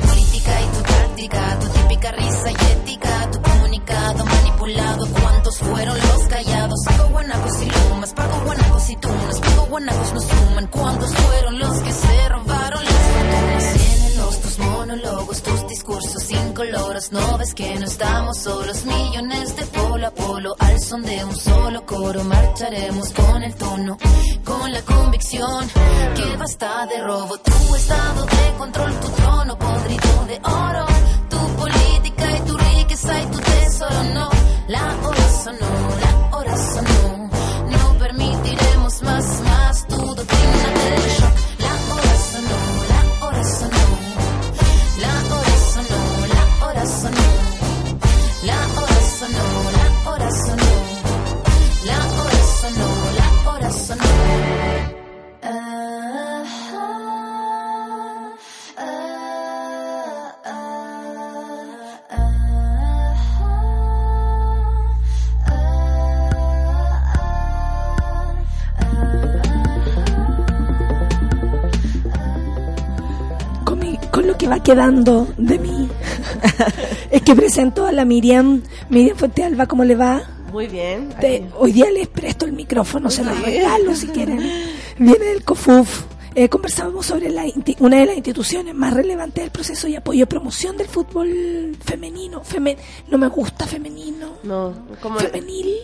Tu 0.00 0.08
política 0.08 0.60
y 0.60 0.76
tu 0.76 0.82
táctica, 0.82 1.58
tu 1.60 1.68
típica 1.68 2.10
risa 2.10 2.50
y 2.50 2.72
ética, 2.72 3.30
tu 3.30 3.40
comunicado 3.42 4.24
manipulado, 4.24 5.06
¿cuántos 5.12 5.37
fueron 5.58 5.98
los 5.98 6.28
callados? 6.28 6.80
Pago 6.84 7.08
guanacos 7.10 7.62
y 7.62 7.66
lumas, 7.66 8.12
pago 8.14 8.40
guanacos 8.44 8.90
y 8.90 8.96
tunas, 8.96 9.40
pago 9.40 9.66
guanacos 9.66 10.12
no 10.14 10.20
suman, 10.20 10.66
¿cuántos 10.68 11.14
fueron 11.14 11.58
los 11.58 11.80
que 11.80 11.92
se 11.92 12.28
robaron 12.28 12.84
las 12.84 12.94
fortunas? 12.94 13.74
Llénenos 13.74 14.40
tus 14.40 14.58
monólogos, 14.58 15.42
tus 15.42 15.68
discursos 15.68 16.30
incoloros, 16.30 17.12
no 17.12 17.38
ves 17.38 17.54
que 17.54 17.74
no 17.76 17.86
estamos 17.86 18.38
solos, 18.38 18.84
millones 18.84 19.56
de 19.56 19.66
polo 19.66 20.06
a 20.06 20.10
polo, 20.10 20.56
al 20.58 20.80
son 20.80 21.02
de 21.02 21.24
un 21.24 21.36
solo 21.36 21.84
coro, 21.86 22.24
marcharemos 22.24 23.10
con 23.12 23.42
el 23.42 23.54
tono, 23.54 23.98
con 24.44 24.72
la 24.72 24.82
convicción. 24.82 25.68
Que 26.14 26.36
basta 26.36 26.86
de 26.86 27.02
robo, 27.02 27.38
tu 27.38 27.76
estado 27.76 28.24
de 28.24 28.58
control, 28.58 29.00
tu 29.00 29.08
trono 29.08 29.58
podrido 29.58 30.26
de 30.26 30.40
oro, 30.42 30.86
tu 31.28 31.38
política 31.56 32.36
y 32.36 32.40
tu 32.42 32.56
riqueza 32.56 33.22
y 33.22 33.26
tu 33.26 33.38
tesoro, 33.38 34.04
no, 34.14 34.30
la 34.68 34.96
to 35.48 35.60
know. 35.60 35.97
Va 74.48 74.62
quedando 74.62 75.28
de 75.36 75.58
mí. 75.58 75.88
es 77.10 77.22
que 77.22 77.34
presento 77.34 77.86
a 77.86 77.92
la 77.92 78.04
Miriam, 78.04 78.62
Miriam 78.90 79.16
Fuentealba, 79.16 79.66
¿cómo 79.66 79.84
le 79.84 79.94
va? 79.94 80.22
Muy 80.52 80.66
bien. 80.66 81.10
Te- 81.20 81.44
hoy 81.56 81.72
día 81.72 81.90
les 81.90 82.08
presto 82.08 82.46
el 82.46 82.52
micrófono, 82.52 83.10
se 83.10 83.24
los 83.24 83.38
regalo 83.42 83.94
si 83.94 84.08
quieren. 84.08 84.38
Viene 84.98 85.24
del 85.26 85.44
COFUF. 85.44 86.04
Eh, 86.34 86.48
conversábamos 86.48 87.04
sobre 87.06 87.30
la 87.30 87.44
una 87.80 87.96
de 87.98 88.06
las 88.06 88.14
instituciones 88.16 88.72
más 88.74 88.94
relevantes 88.94 89.42
del 89.42 89.50
proceso 89.50 89.88
y 89.88 89.96
apoyo 89.96 90.22
y 90.22 90.26
promoción 90.26 90.76
del 90.76 90.86
fútbol 90.86 91.76
femenino. 91.84 92.42
Feme- 92.44 92.76
no 93.08 93.18
me 93.18 93.26
gusta 93.28 93.66
femenino. 93.66 94.28
No, 94.44 94.72
como 95.02 95.18
Femenil. 95.18 95.74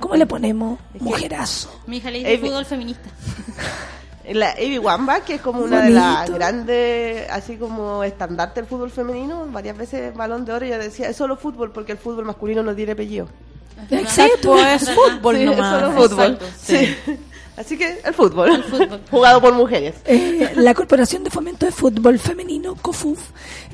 ¿Cómo 0.00 0.16
le 0.16 0.26
ponemos? 0.26 0.80
Mujerazo. 0.98 1.70
Mi 1.86 1.98
hija 1.98 2.10
le 2.10 2.18
dice 2.18 2.38
fútbol 2.38 2.64
feminista. 2.64 3.08
La 4.30 4.52
Evi 4.56 4.78
Wamba, 4.78 5.20
que 5.20 5.34
es 5.34 5.40
como 5.40 5.62
una 5.62 5.82
de 5.82 5.90
las 5.90 6.30
grandes, 6.30 7.28
así 7.30 7.56
como 7.56 8.04
estandarte 8.04 8.60
del 8.60 8.68
fútbol 8.68 8.90
femenino, 8.90 9.46
varias 9.50 9.76
veces 9.76 10.14
balón 10.14 10.44
de 10.44 10.52
oro, 10.52 10.64
ella 10.64 10.78
decía, 10.78 11.08
es 11.08 11.16
solo 11.16 11.36
fútbol 11.36 11.72
porque 11.72 11.92
el 11.92 11.98
fútbol 11.98 12.24
masculino 12.24 12.62
no 12.62 12.74
tiene 12.74 12.92
apellido. 12.92 13.28
Exacto, 13.90 14.56
es 14.58 14.88
fútbol 14.90 15.36
Sí, 15.36 15.42
es 15.42 15.50
nomás. 15.50 15.80
solo 15.80 15.92
fútbol. 15.92 16.32
Exacto, 16.40 16.46
Sí. 16.62 16.96
Así 17.54 17.76
que 17.76 17.98
el 18.04 18.14
fútbol, 18.14 18.64
jugado 19.10 19.40
por 19.42 19.52
mujeres. 19.52 19.94
Eh, 20.06 20.52
la 20.56 20.72
Corporación 20.72 21.22
de 21.22 21.28
Fomento 21.30 21.66
de 21.66 21.72
Fútbol 21.72 22.18
Femenino, 22.18 22.74
COFUF, 22.80 23.20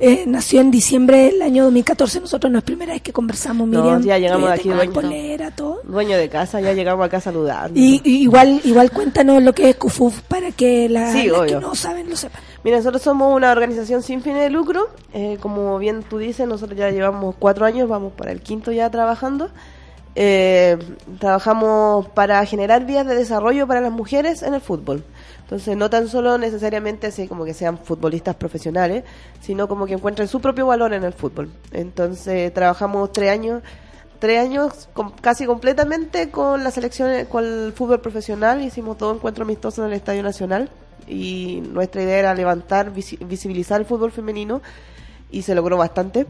eh, 0.01 0.25
nació 0.27 0.61
en 0.61 0.73
diciembre 0.73 1.31
del 1.31 1.43
año 1.43 1.63
2014. 1.65 2.21
Nosotros 2.21 2.51
no 2.53 2.59
es 2.59 2.65
primera 2.65 2.93
vez 2.95 3.03
que 3.03 3.13
conversamos, 3.13 3.69
No, 3.69 3.81
Miriam. 3.83 4.03
ya 4.03 4.19
llegamos 4.19 4.51
Eh, 4.51 4.53
aquí, 4.55 4.69
dueño. 4.69 4.93
polera, 4.93 5.51
todo. 5.53 5.81
Dueño 5.85 6.17
de 6.19 6.29
casa, 6.29 6.61
ya 6.61 6.73
llegamos 6.73 7.07
acá 7.07 7.21
saludando. 7.21 7.79
Y, 7.79 8.01
y 8.05 8.23
igual, 8.23 8.61
igual 8.65 8.91
cuéntanos 8.91 9.43
lo 9.45 9.55
que 9.55 9.71
es 9.71 9.77
COFUF 9.77 10.23
para 10.23 10.51
que 10.51 10.89
la, 10.89 11.13
Sí, 11.13 11.29
las 11.29 11.43
que 11.43 11.55
no 11.57 11.75
saben 11.77 12.11
lo 12.11 12.17
sepan. 12.17 12.43
Mira, 12.65 12.79
nosotros 12.79 13.01
somos 13.01 13.33
una 13.35 13.53
organización 13.53 14.03
sin 14.03 14.23
fines 14.23 14.43
de 14.43 14.51
lucro. 14.51 14.89
eh, 15.13 15.39
como 15.41 15.79
bien 15.79 16.03
tú 16.03 16.19
dices, 16.19 16.49
nosotros 16.49 16.77
ya 16.77 16.91
llevamos 16.91 17.37
cuatro 17.39 17.65
años, 17.65 17.89
vamos 17.89 18.13
para 18.13 18.33
el 18.33 18.41
quinto 18.41 18.73
ya 18.73 18.91
trabajando. 18.91 19.51
Eh, 20.21 20.77
trabajamos 21.21 22.09
para 22.09 22.45
generar 22.45 22.85
vías 22.85 23.07
de 23.07 23.15
desarrollo 23.15 23.69
para 23.69 23.81
las 23.81 23.93
mujeres 23.93 24.43
en 24.43 24.55
el 24.55 24.61
fútbol. 24.61 25.05
Entonces, 25.43 25.77
no 25.77 25.89
tan 25.89 26.09
solo 26.09 26.37
necesariamente 26.39 27.07
así 27.07 27.29
como 27.29 27.45
que 27.45 27.55
sean 27.55 27.79
futbolistas 27.79 28.35
profesionales, 28.35 29.05
sino 29.41 29.69
como 29.69 29.87
que 29.87 29.93
encuentren 29.95 30.27
su 30.27 30.41
propio 30.41 30.67
valor 30.67 30.93
en 30.93 31.05
el 31.05 31.13
fútbol. 31.13 31.51
Entonces, 31.71 32.53
trabajamos 32.53 33.13
tres 33.13 33.31
años 33.31 33.63
tres 34.19 34.41
años 34.41 34.89
casi 35.21 35.47
completamente 35.47 36.31
con 36.33 36.65
la 36.65 36.73
selección, 36.73 37.27
con 37.27 37.45
el 37.45 37.73
fútbol 37.73 38.01
profesional. 38.01 38.61
Hicimos 38.61 38.99
todo 38.99 39.15
encuentro 39.15 39.45
amistoso 39.45 39.83
en 39.83 39.93
el 39.93 39.95
Estadio 39.95 40.25
Nacional 40.25 40.69
y 41.07 41.63
nuestra 41.73 42.03
idea 42.03 42.19
era 42.19 42.35
levantar, 42.35 42.93
visi- 42.93 43.25
visibilizar 43.25 43.81
el 43.81 43.87
fútbol 43.87 44.11
femenino 44.11 44.61
y 45.31 45.43
se 45.43 45.55
logró 45.55 45.77
bastante. 45.77 46.27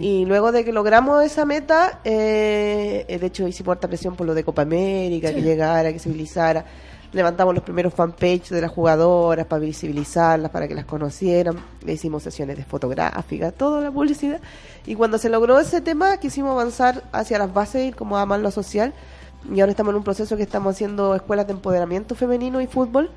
Y 0.00 0.24
luego 0.26 0.52
de 0.52 0.64
que 0.64 0.72
logramos 0.72 1.24
esa 1.24 1.44
meta, 1.44 2.00
eh, 2.04 3.18
de 3.20 3.26
hecho 3.26 3.46
hicimos 3.48 3.72
harta 3.72 3.88
presión 3.88 4.16
por 4.16 4.26
lo 4.26 4.34
de 4.34 4.44
Copa 4.44 4.62
América, 4.62 5.32
que 5.32 5.42
llegara, 5.42 5.92
que 5.92 5.98
se 5.98 6.08
visibilizara. 6.08 6.64
Levantamos 7.12 7.54
los 7.54 7.64
primeros 7.64 7.94
fanpage 7.94 8.50
de 8.50 8.60
las 8.60 8.70
jugadoras 8.70 9.46
para 9.46 9.60
visibilizarlas, 9.60 10.50
para 10.50 10.68
que 10.68 10.74
las 10.74 10.84
conocieran. 10.84 11.56
Le 11.84 11.94
hicimos 11.94 12.22
sesiones 12.22 12.58
de 12.58 12.64
fotográfica, 12.64 13.50
toda 13.50 13.80
la 13.80 13.90
publicidad. 13.90 14.40
Y 14.84 14.94
cuando 14.94 15.16
se 15.16 15.30
logró 15.30 15.58
ese 15.58 15.80
tema, 15.80 16.18
quisimos 16.18 16.50
avanzar 16.50 17.04
hacia 17.12 17.38
las 17.38 17.52
bases, 17.54 17.88
ir 17.88 17.96
como 17.96 18.18
a 18.18 18.26
más 18.26 18.40
lo 18.40 18.50
social. 18.50 18.92
Y 19.50 19.60
ahora 19.60 19.70
estamos 19.70 19.92
en 19.92 19.96
un 19.96 20.04
proceso 20.04 20.36
que 20.36 20.42
estamos 20.42 20.74
haciendo 20.74 21.14
escuelas 21.14 21.46
de 21.46 21.54
empoderamiento 21.54 22.14
femenino 22.14 22.60
y 22.60 22.66
fútbol. 22.66 23.10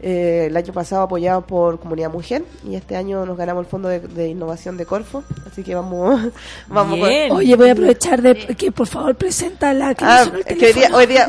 Eh, 0.00 0.46
el 0.46 0.56
año 0.56 0.72
pasado 0.72 1.02
apoyado 1.02 1.44
por 1.44 1.80
Comunidad 1.80 2.12
Mujer 2.12 2.44
y 2.64 2.76
este 2.76 2.94
año 2.96 3.26
nos 3.26 3.36
ganamos 3.36 3.64
el 3.64 3.68
Fondo 3.70 3.88
de, 3.88 3.98
de 3.98 4.28
Innovación 4.28 4.76
de 4.76 4.86
Corfo, 4.86 5.24
así 5.50 5.64
que 5.64 5.74
vamos 5.74 6.20
vamos 6.68 7.00
con- 7.00 7.08
Oye, 7.36 7.56
voy 7.56 7.68
a 7.68 7.72
aprovechar 7.72 8.22
de 8.22 8.36
que 8.56 8.70
por 8.70 8.86
favor 8.86 9.16
presenta 9.16 9.74
la 9.74 9.94
que 9.96 10.04
Ah, 10.04 10.24
que 10.46 10.66
hoy 10.66 10.72
día, 10.72 10.90
hoy, 10.94 11.06
día, 11.06 11.26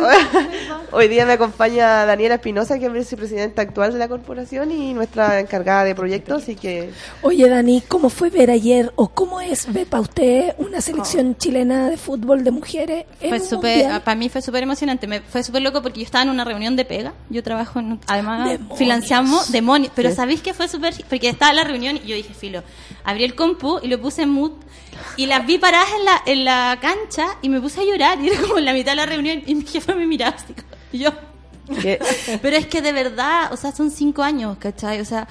hoy 0.92 1.08
día 1.08 1.26
me 1.26 1.34
acompaña 1.34 2.06
Daniela 2.06 2.36
Espinosa, 2.36 2.78
que 2.78 2.86
es 2.86 2.94
vicepresidenta 2.94 3.62
actual 3.64 3.92
de 3.94 4.00
la 4.00 4.08
corporación 4.08 4.72
y 4.72 4.94
nuestra 4.94 5.40
encargada 5.40 5.84
de 5.84 5.96
proyectos, 5.96 6.44
así 6.44 6.56
que 6.56 6.92
Oye, 7.24 7.50
Dani, 7.50 7.82
¿cómo 7.88 8.10
fue 8.10 8.30
ver 8.30 8.52
ayer 8.52 8.92
o 8.96 9.08
cómo 9.10 9.42
es 9.42 9.72
ver 9.74 9.88
para 9.88 10.02
usted 10.02 10.54
una 10.60 10.80
selección 10.82 11.36
chilena 11.38 11.90
de 11.90 11.98
fútbol 11.98 12.44
de 12.44 12.52
mujeres 12.52 13.06
en 13.20 13.30
Fue 13.30 13.40
súper, 13.40 13.78
mundial? 13.80 14.02
para 14.04 14.16
mí 14.16 14.30
fue 14.30 14.42
súper 14.44 14.62
emocionante. 14.64 15.08
Me, 15.08 15.22
fue 15.22 15.44
súper 15.44 15.62
loco 15.64 15.82
porque 15.82 16.02
yo 16.02 16.06
estaba 16.06 16.24
en 16.24 16.30
una 16.30 16.44
reunión 16.46 16.76
de 16.76 16.86
pega. 16.86 17.14
Yo 17.30 17.42
trabajo, 17.44 17.80
en, 17.80 18.00
además, 18.08 18.59
Demonios. 18.60 18.78
financiamos 18.78 19.52
demonios. 19.52 19.92
Pero. 19.96 20.14
¿sabéis 20.14 20.42
que 20.42 20.54
fue 20.54 20.68
súper? 20.68 20.94
Porque 21.10 21.30
estaba 21.30 21.52
en 21.52 21.58
la 21.58 21.64
reunión 21.64 22.00
y 22.04 22.08
yo 22.08 22.16
dije, 22.16 22.34
filo, 22.34 22.64
abrí 23.04 23.24
el 23.24 23.36
compu 23.36 23.80
y 23.82 23.88
lo 23.88 24.00
puse 24.00 24.24
en 24.24 24.30
mood 24.30 24.52
y 25.18 25.26
las 25.26 25.46
vi 25.46 25.58
paradas 25.58 25.90
en 25.98 26.06
la, 26.06 26.22
en 26.26 26.46
la 26.46 26.78
cancha 26.82 27.38
y 27.42 27.50
me 27.50 27.60
puse 27.62 27.82
a 27.82 27.84
llorar. 27.86 28.20
Y 28.22 28.30
era 28.30 28.42
como 28.42 28.58
en 28.58 28.66
la 28.66 28.74
mitad 28.74 28.92
de 28.92 28.98
la 28.98 29.06
reunión 29.06 29.42
y 29.46 29.56
mi 29.56 29.66
jefa 29.66 29.96
me 29.96 30.06
miraba 30.06 30.36
así. 30.36 30.54
Y 30.92 31.00
yo, 31.00 31.12
pero 32.42 32.56
es 32.56 32.68
que 32.68 32.82
de 32.82 32.92
verdad, 32.92 33.52
o 33.54 33.58
sea, 33.58 33.72
son 33.72 33.92
cinco 33.92 34.24
años, 34.24 34.58
¿cachai? 34.58 35.00
O 35.02 35.06
sea, 35.06 35.28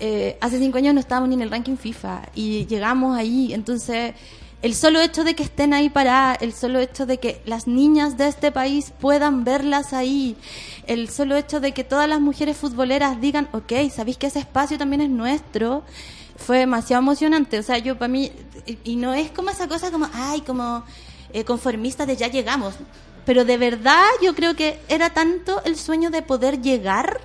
eh, 0.00 0.36
hace 0.40 0.58
cinco 0.58 0.78
años 0.78 0.94
no 0.94 1.00
estábamos 1.00 1.28
ni 1.28 1.34
en 1.36 1.42
el 1.42 1.50
ranking 1.50 1.76
FIFA 1.76 2.22
y 2.34 2.66
llegamos 2.66 3.16
ahí, 3.16 3.52
entonces 3.52 4.14
el 4.62 4.74
solo 4.74 5.00
hecho 5.00 5.24
de 5.24 5.34
que 5.34 5.42
estén 5.42 5.74
ahí 5.74 5.90
paradas, 5.90 6.38
el 6.40 6.52
solo 6.52 6.78
hecho 6.78 7.04
de 7.04 7.18
que 7.18 7.42
las 7.44 7.66
niñas 7.66 8.16
de 8.16 8.28
este 8.28 8.52
país 8.52 8.92
puedan 9.00 9.44
verlas 9.44 9.92
ahí, 9.92 10.36
el 10.86 11.10
solo 11.10 11.36
hecho 11.36 11.60
de 11.60 11.72
que 11.72 11.84
todas 11.84 12.08
las 12.08 12.20
mujeres 12.20 12.56
futboleras 12.56 13.20
digan, 13.20 13.48
ok, 13.52 13.72
sabéis 13.92 14.18
que 14.18 14.28
ese 14.28 14.38
espacio 14.38 14.78
también 14.78 15.00
es 15.02 15.10
nuestro, 15.10 15.82
fue 16.36 16.58
demasiado 16.58 17.02
emocionante. 17.02 17.58
O 17.58 17.62
sea, 17.62 17.78
yo 17.78 17.98
para 17.98 18.08
mí, 18.08 18.30
y, 18.66 18.78
y 18.84 18.96
no 18.96 19.14
es 19.14 19.30
como 19.30 19.50
esa 19.50 19.68
cosa 19.68 19.90
como, 19.90 20.08
ay, 20.12 20.42
como 20.42 20.84
eh, 21.32 21.44
conformista 21.44 22.06
de 22.06 22.16
ya 22.16 22.28
llegamos, 22.28 22.74
pero 23.24 23.44
de 23.44 23.56
verdad 23.56 24.04
yo 24.22 24.34
creo 24.34 24.54
que 24.54 24.78
era 24.88 25.10
tanto 25.10 25.62
el 25.64 25.76
sueño 25.76 26.10
de 26.10 26.22
poder 26.22 26.60
llegar 26.60 27.20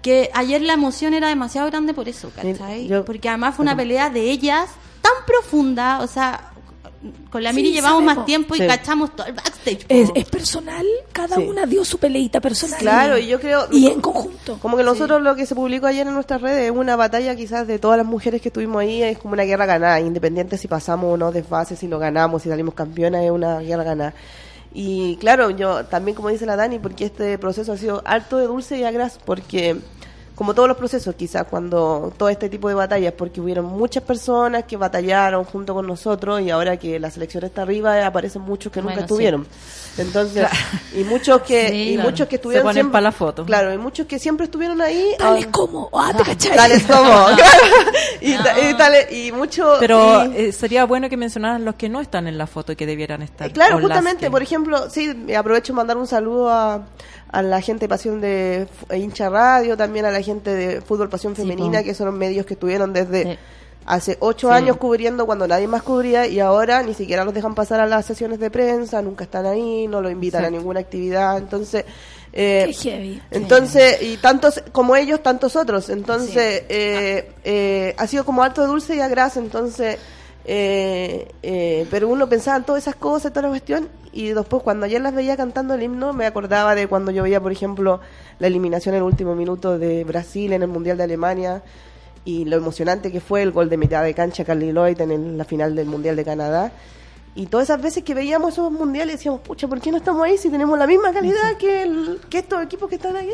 que 0.00 0.30
ayer 0.32 0.62
la 0.62 0.74
emoción 0.74 1.12
era 1.12 1.28
demasiado 1.28 1.68
grande 1.68 1.92
por 1.92 2.08
eso, 2.08 2.30
¿cachai? 2.30 2.88
Porque 3.04 3.28
además 3.28 3.56
fue 3.56 3.64
una 3.64 3.76
pelea 3.76 4.10
de 4.10 4.30
ellas 4.30 4.70
tan 5.00 5.12
profunda, 5.26 5.98
o 6.00 6.06
sea, 6.06 6.51
con 7.30 7.42
la 7.42 7.52
Miri 7.52 7.68
Sí, 7.68 7.74
llevamos 7.74 7.98
sabemos. 8.00 8.16
más 8.16 8.26
tiempo 8.26 8.54
y 8.54 8.58
Sí. 8.58 8.66
cachamos 8.66 9.16
todo 9.16 9.26
el 9.26 9.32
backstage. 9.32 9.84
Es, 9.88 10.10
personal, 10.28 10.86
cada 11.12 11.36
Sí. 11.36 11.42
una 11.42 11.66
dio 11.66 11.84
su 11.84 11.98
peleita 11.98 12.40
personal. 12.40 12.78
Claro, 12.78 13.18
y 13.18 13.26
yo 13.26 13.40
creo... 13.40 13.66
Y 13.72 13.88
en 13.88 14.00
conjunto. 14.00 14.58
Como 14.60 14.76
que 14.76 14.84
nosotros 14.84 15.20
lo 15.22 15.34
que 15.34 15.46
se 15.46 15.54
publicó 15.54 15.86
ayer 15.86 16.06
en 16.06 16.14
nuestras 16.14 16.40
redes 16.40 16.70
es 16.70 16.76
una 16.76 16.96
batalla 16.96 17.34
quizás 17.34 17.66
de 17.66 17.78
todas 17.78 17.96
las 17.98 18.06
mujeres 18.06 18.40
que 18.40 18.48
estuvimos 18.48 18.80
ahí, 18.82 19.02
es 19.02 19.18
como 19.18 19.34
una 19.34 19.42
guerra 19.44 19.66
ganada, 19.66 20.00
independiente 20.00 20.56
si 20.58 20.68
pasamos 20.68 21.12
o 21.14 21.16
no 21.16 21.32
desfase, 21.32 21.76
si 21.76 21.88
lo 21.88 21.98
ganamos, 21.98 22.42
si 22.42 22.48
salimos 22.48 22.74
campeonas, 22.74 23.24
es 23.24 23.30
una 23.30 23.58
guerra 23.60 23.84
ganada. 23.84 24.14
Y 24.74 25.16
claro, 25.16 25.50
yo 25.50 25.84
también 25.86 26.14
como 26.14 26.28
dice 26.30 26.46
la 26.46 26.56
Dani, 26.56 26.78
porque 26.78 27.04
este 27.04 27.36
proceso 27.38 27.72
ha 27.72 27.76
sido 27.76 28.02
alto 28.06 28.38
de 28.38 28.46
dulce 28.46 28.78
y 28.78 28.84
agras, 28.84 29.18
porque 29.24 29.76
como 30.34 30.54
todos 30.54 30.66
los 30.68 30.76
procesos 30.78 31.14
quizás 31.14 31.44
cuando 31.44 32.12
todo 32.16 32.28
este 32.28 32.48
tipo 32.48 32.68
de 32.68 32.74
batallas, 32.74 33.12
porque 33.16 33.40
hubieron 33.40 33.66
muchas 33.66 34.02
personas 34.02 34.64
que 34.64 34.76
batallaron 34.76 35.44
junto 35.44 35.74
con 35.74 35.86
nosotros 35.86 36.40
y 36.40 36.50
ahora 36.50 36.76
que 36.78 36.98
la 36.98 37.10
selección 37.10 37.44
está 37.44 37.62
arriba 37.62 38.06
aparecen 38.06 38.42
muchos 38.42 38.72
que 38.72 38.80
nunca 38.80 38.94
Bueno, 38.94 39.06
sí. 39.08 39.12
estuvieron. 39.12 39.46
Entonces, 39.98 40.48
y 40.96 41.04
muchos 41.04 41.42
que 41.42 41.68
Sí, 41.68 41.74
y 41.90 41.94
claro. 41.94 42.10
muchos 42.10 42.26
que 42.26 42.30
Se 42.30 42.36
estuvieron 42.36 42.64
ponen 42.64 42.74
siempre- 42.76 42.92
pa' 42.92 43.00
la 43.02 43.12
foto. 43.12 43.44
Claro, 43.44 43.74
y 43.74 43.78
muchos 43.78 44.06
que 44.06 44.18
siempre 44.18 44.44
estuvieron 44.46 44.80
ahí. 44.80 45.14
Tales 45.18 45.44
ah, 45.46 45.48
como, 45.52 45.90
ah, 45.92 46.12
te 46.16 46.22
cachai. 46.22 46.56
Tales 46.56 46.82
como, 46.84 46.94
claro. 47.36 47.66
Y, 48.22 48.34
ta- 48.36 48.58
y 48.70 48.74
tales- 48.74 49.12
y 49.12 49.32
mucho 49.32 49.74
Pero 49.80 50.24
y- 50.32 50.36
eh, 50.46 50.52
sería 50.52 50.86
bueno 50.86 51.10
que 51.10 51.18
mencionaran 51.18 51.64
los 51.66 51.74
que 51.74 51.90
no 51.90 52.00
están 52.00 52.26
en 52.26 52.38
la 52.38 52.46
foto 52.46 52.72
y 52.72 52.76
que 52.76 52.86
debieran 52.86 53.20
estar. 53.20 53.52
Claro, 53.52 53.76
o 53.76 53.80
las 53.80 53.88
justamente, 53.88 54.24
que- 54.26 54.30
por 54.30 54.42
ejemplo, 54.42 54.88
sí, 54.88 55.12
me 55.14 55.36
aprovecho 55.36 55.74
de 55.74 55.76
mandar 55.76 55.98
un 55.98 56.06
saludo 56.06 56.48
a, 56.48 56.86
a 57.32 57.42
la 57.42 57.60
gente 57.60 57.86
de 57.86 57.88
Pasión 57.88 58.20
de 58.20 58.62
F- 58.62 58.96
Hincha 58.96 59.28
Radio, 59.28 59.76
también 59.76 60.04
a 60.04 60.10
la 60.10 60.22
gente 60.22 60.54
de 60.54 60.80
Fútbol 60.80 61.08
Pasión 61.08 61.34
Femenina, 61.34 61.82
que 61.82 61.94
son 61.94 62.16
medios 62.16 62.46
que 62.46 62.54
estuvieron 62.54 62.92
desde 62.92 63.38
hace 63.84 64.16
ocho 64.20 64.48
Sí. 64.48 64.54
años 64.54 64.76
cubriendo 64.76 65.26
cuando 65.26 65.48
nadie 65.48 65.66
más 65.66 65.82
cubría 65.82 66.26
y 66.28 66.38
ahora 66.38 66.82
ni 66.84 66.94
siquiera 66.94 67.24
los 67.24 67.34
dejan 67.34 67.54
pasar 67.56 67.80
a 67.80 67.86
las 67.86 68.06
sesiones 68.06 68.38
de 68.38 68.48
prensa, 68.50 69.02
nunca 69.02 69.24
están 69.24 69.44
ahí, 69.46 69.88
no 69.88 70.00
los 70.00 70.12
invitan 70.12 70.44
a 70.44 70.50
ninguna 70.50 70.78
actividad, 70.80 71.36
entonces... 71.38 71.84
eh, 72.32 72.64
Qué 72.66 72.72
heavy. 72.74 73.22
entonces, 73.30 74.00
y 74.02 74.18
tantos 74.18 74.62
como 74.72 74.94
ellos, 74.94 75.22
tantos 75.22 75.56
otros. 75.56 75.88
Entonces, 75.90 76.62
eh, 76.68 77.32
eh, 77.44 77.94
ha 77.98 78.06
sido 78.06 78.24
como 78.24 78.42
alto 78.42 78.60
de 78.62 78.68
dulce 78.68 78.94
y 78.96 79.00
agras. 79.00 79.36
Entonces, 79.36 79.98
eh, 80.44 81.28
eh, 81.42 81.86
pero 81.90 82.08
uno 82.08 82.28
pensaba 82.28 82.56
en 82.56 82.64
todas 82.64 82.82
esas 82.82 82.96
cosas, 82.96 83.32
toda 83.32 83.42
la 83.42 83.48
cuestión. 83.48 83.88
Y 84.12 84.28
después, 84.28 84.62
cuando 84.62 84.84
ayer 84.86 85.00
las 85.00 85.14
veía 85.14 85.36
cantando 85.36 85.74
el 85.74 85.82
himno, 85.82 86.12
me 86.12 86.26
acordaba 86.26 86.74
de 86.74 86.86
cuando 86.86 87.10
yo 87.12 87.22
veía, 87.22 87.40
por 87.40 87.52
ejemplo, 87.52 88.00
la 88.38 88.46
eliminación 88.46 88.94
en 88.94 88.98
el 88.98 89.04
último 89.04 89.34
minuto 89.34 89.78
de 89.78 90.04
Brasil 90.04 90.52
en 90.52 90.62
el 90.62 90.68
Mundial 90.68 90.98
de 90.98 91.04
Alemania. 91.04 91.62
Y 92.24 92.44
lo 92.44 92.56
emocionante 92.56 93.10
que 93.10 93.20
fue 93.20 93.42
el 93.42 93.50
gol 93.52 93.68
de 93.68 93.76
mitad 93.76 94.04
de 94.04 94.14
cancha 94.14 94.44
Carly 94.44 94.72
Lloyd 94.72 95.00
en 95.00 95.10
el- 95.10 95.38
la 95.38 95.44
final 95.44 95.74
del 95.74 95.86
Mundial 95.86 96.14
de 96.14 96.24
Canadá. 96.24 96.70
Y 97.34 97.46
todas 97.46 97.68
esas 97.68 97.80
veces 97.80 98.04
que 98.04 98.14
veíamos 98.14 98.52
esos 98.52 98.70
mundiales 98.70 99.16
decíamos, 99.16 99.40
pucha, 99.40 99.66
¿por 99.66 99.80
qué 99.80 99.90
no 99.90 99.96
estamos 99.96 100.22
ahí 100.24 100.36
si 100.36 100.50
tenemos 100.50 100.78
la 100.78 100.86
misma 100.86 101.12
calidad 101.12 101.56
que, 101.58 101.82
el- 101.82 102.20
que 102.28 102.38
estos 102.38 102.62
equipos 102.62 102.88
que 102.90 102.96
están 102.96 103.16
aquí? 103.16 103.32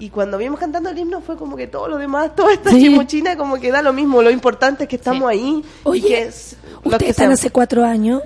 Y 0.00 0.10
cuando 0.10 0.38
vimos 0.38 0.60
cantando 0.60 0.90
el 0.90 0.98
himno 0.98 1.20
fue 1.20 1.36
como 1.36 1.56
que 1.56 1.66
todo 1.66 1.88
lo 1.88 1.98
demás, 1.98 2.34
toda 2.36 2.52
esta 2.52 2.70
chimuchina, 2.70 3.36
como 3.36 3.56
que 3.58 3.72
da 3.72 3.82
lo 3.82 3.92
mismo. 3.92 4.22
Lo 4.22 4.30
importante 4.30 4.84
es 4.84 4.88
que 4.88 4.96
estamos 4.96 5.28
ahí. 5.28 5.62
y 5.62 5.64
Oye, 5.82 6.06
que 6.06 6.22
es 6.22 6.56
Ustedes 6.84 7.02
que 7.02 7.10
están 7.10 7.32
hace 7.32 7.50
cuatro 7.50 7.84
años. 7.84 8.22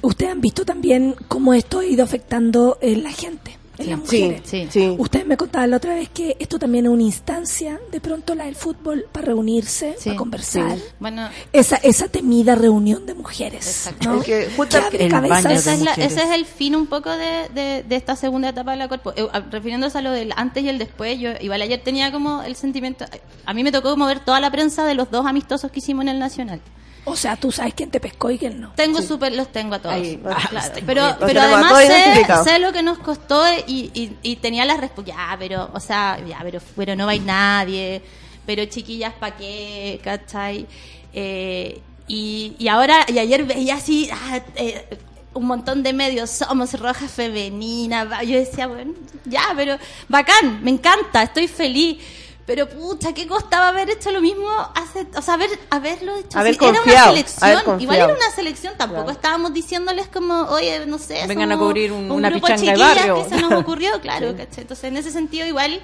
Ustedes 0.00 0.32
han 0.32 0.40
visto 0.40 0.64
también 0.64 1.14
cómo 1.28 1.54
esto 1.54 1.78
ha 1.78 1.86
ido 1.86 2.02
afectando 2.02 2.78
en 2.80 3.04
la 3.04 3.10
gente, 3.10 3.56
en 3.84 3.90
las 4.00 4.08
Sí, 4.08 4.22
mujeres. 4.22 4.42
sí, 4.44 4.68
sí. 4.70 4.94
Ustedes 4.98 5.26
me 5.26 5.36
contaban 5.36 5.70
la 5.70 5.76
otra 5.76 5.94
vez 5.94 6.08
que 6.08 6.36
esto 6.38 6.58
también 6.58 6.86
es 6.86 6.90
una 6.92 7.02
instancia, 7.02 7.80
de 7.90 8.00
pronto 8.00 8.34
la 8.34 8.44
del 8.44 8.54
fútbol, 8.54 9.06
para 9.12 9.26
reunirse, 9.26 9.96
para 10.04 10.16
conversar. 10.16 10.76
Sí. 10.78 10.84
Bueno, 11.00 11.28
Esa, 11.52 11.76
esa 11.76 12.08
temida 12.08 12.54
reunión 12.54 13.06
de 13.06 13.14
mujeres. 13.14 13.90
¿no? 14.04 14.20
Es 14.20 14.24
que 14.24 14.48
Que 14.68 14.76
abre 14.76 15.08
cabezas. 15.08 15.44
Ese 15.52 15.74
es, 15.74 15.80
la- 15.82 15.92
ese 15.94 16.22
es 16.22 16.30
el 16.30 16.44
fin 16.46 16.74
un 16.76 16.86
poco 16.86 17.10
de, 17.10 17.48
de, 17.54 17.82
de 17.82 17.96
esta 17.96 18.16
segunda 18.16 18.48
etapa 18.50 18.70
de 18.72 18.76
la 18.78 18.88
cuerpo. 18.88 19.12
Eh, 19.16 19.26
refiriéndose 19.50 19.98
a 19.98 20.02
lo 20.02 20.10
del 20.10 20.32
antes 20.36 20.62
y 20.64 20.68
el 20.68 20.78
después, 20.78 21.18
yo 21.20 21.30
igual 21.40 21.62
ayer 21.62 21.80
tenía 21.82 22.10
como 22.12 22.42
el 22.42 22.56
sentimiento, 22.56 23.04
a 23.46 23.54
mí 23.54 23.62
me 23.64 23.72
tocó 23.72 23.90
como 23.90 24.06
ver 24.06 24.20
toda 24.20 24.40
la 24.40 24.50
prensa 24.50 24.84
de 24.84 24.94
los 24.94 25.10
dos 25.10 25.26
amistosos 25.26 25.70
que 25.70 25.78
hicimos 25.80 26.02
en 26.02 26.08
el 26.10 26.18
Nacional. 26.18 26.60
O 27.04 27.16
sea, 27.16 27.36
tú 27.36 27.50
sabes 27.50 27.74
quién 27.74 27.90
te 27.90 27.98
pescó 27.98 28.30
y 28.30 28.38
quién 28.38 28.60
no. 28.60 28.72
Tengo 28.74 29.02
súper, 29.02 29.32
los 29.34 29.50
tengo 29.50 29.74
a 29.74 29.78
todos. 29.80 29.94
Ahí, 29.96 30.18
claro. 30.18 30.40
los 30.52 30.72
tengo 30.72 30.86
Pero, 30.86 31.16
pero 31.18 31.40
además 31.40 32.44
sé, 32.44 32.58
lo 32.60 32.72
que 32.72 32.82
nos 32.82 32.98
costó 32.98 33.42
y, 33.66 33.90
y, 33.92 34.16
y 34.22 34.36
tenía 34.36 34.64
las 34.64 34.78
respuestas. 34.78 35.16
Ya, 35.16 35.36
pero, 35.38 35.70
o 35.74 35.80
sea, 35.80 36.18
ya, 36.26 36.38
pero, 36.42 36.60
pero 36.76 36.94
no 36.94 37.06
va 37.06 37.12
a 37.12 37.14
ir 37.16 37.22
nadie. 37.22 38.02
Pero 38.46 38.64
chiquillas, 38.66 39.14
¿pa' 39.14 39.32
qué? 39.32 40.00
¿Cachai? 40.02 40.66
Eh, 41.12 41.80
y, 42.06 42.54
y 42.58 42.68
ahora, 42.68 43.04
y 43.08 43.18
ayer 43.18 43.44
veía 43.44 43.76
así, 43.76 44.08
ah, 44.12 44.40
eh, 44.56 44.98
un 45.34 45.46
montón 45.46 45.82
de 45.82 45.92
medios, 45.92 46.30
somos 46.30 46.78
roja 46.78 47.08
femenina. 47.08 48.22
Yo 48.22 48.38
decía, 48.38 48.66
bueno, 48.66 48.92
ya, 49.24 49.52
pero 49.56 49.76
bacán, 50.08 50.62
me 50.62 50.70
encanta, 50.70 51.22
estoy 51.24 51.48
feliz. 51.48 51.98
Pero 52.54 52.68
pucha, 52.68 53.14
¿qué 53.14 53.26
costaba 53.26 53.68
haber 53.68 53.88
hecho 53.88 54.10
lo 54.10 54.20
mismo? 54.20 54.46
Hace, 54.74 55.06
o 55.16 55.22
sea, 55.22 55.34
haber, 55.34 55.48
haberlo 55.70 56.14
hecho 56.18 56.38
Haber? 56.38 56.54
Era 56.60 56.82
una 56.82 57.04
selección, 57.06 57.80
igual 57.80 57.96
era 57.96 58.06
una 58.08 58.30
selección, 58.36 58.74
tampoco 58.76 59.04
Claro. 59.04 59.16
estábamos 59.16 59.54
diciéndoles 59.54 60.08
como, 60.08 60.34
oye, 60.50 60.84
no 60.84 60.98
sé, 60.98 61.26
Vengan 61.26 61.50
a 61.52 61.56
cubrir 61.56 61.92
un- 61.92 62.10
una 62.10 62.28
grupo 62.28 62.48
de 62.48 62.76
barrio. 62.76 63.24
que 63.24 63.30
se 63.30 63.40
nos 63.40 63.52
ocurrió, 63.66 63.98
claro, 64.02 64.32
Sí. 64.32 64.36
¿cachai? 64.36 64.60
Entonces, 64.64 64.84
en 64.84 64.98
ese 64.98 65.10
sentido, 65.10 65.46
igual, 65.46 65.80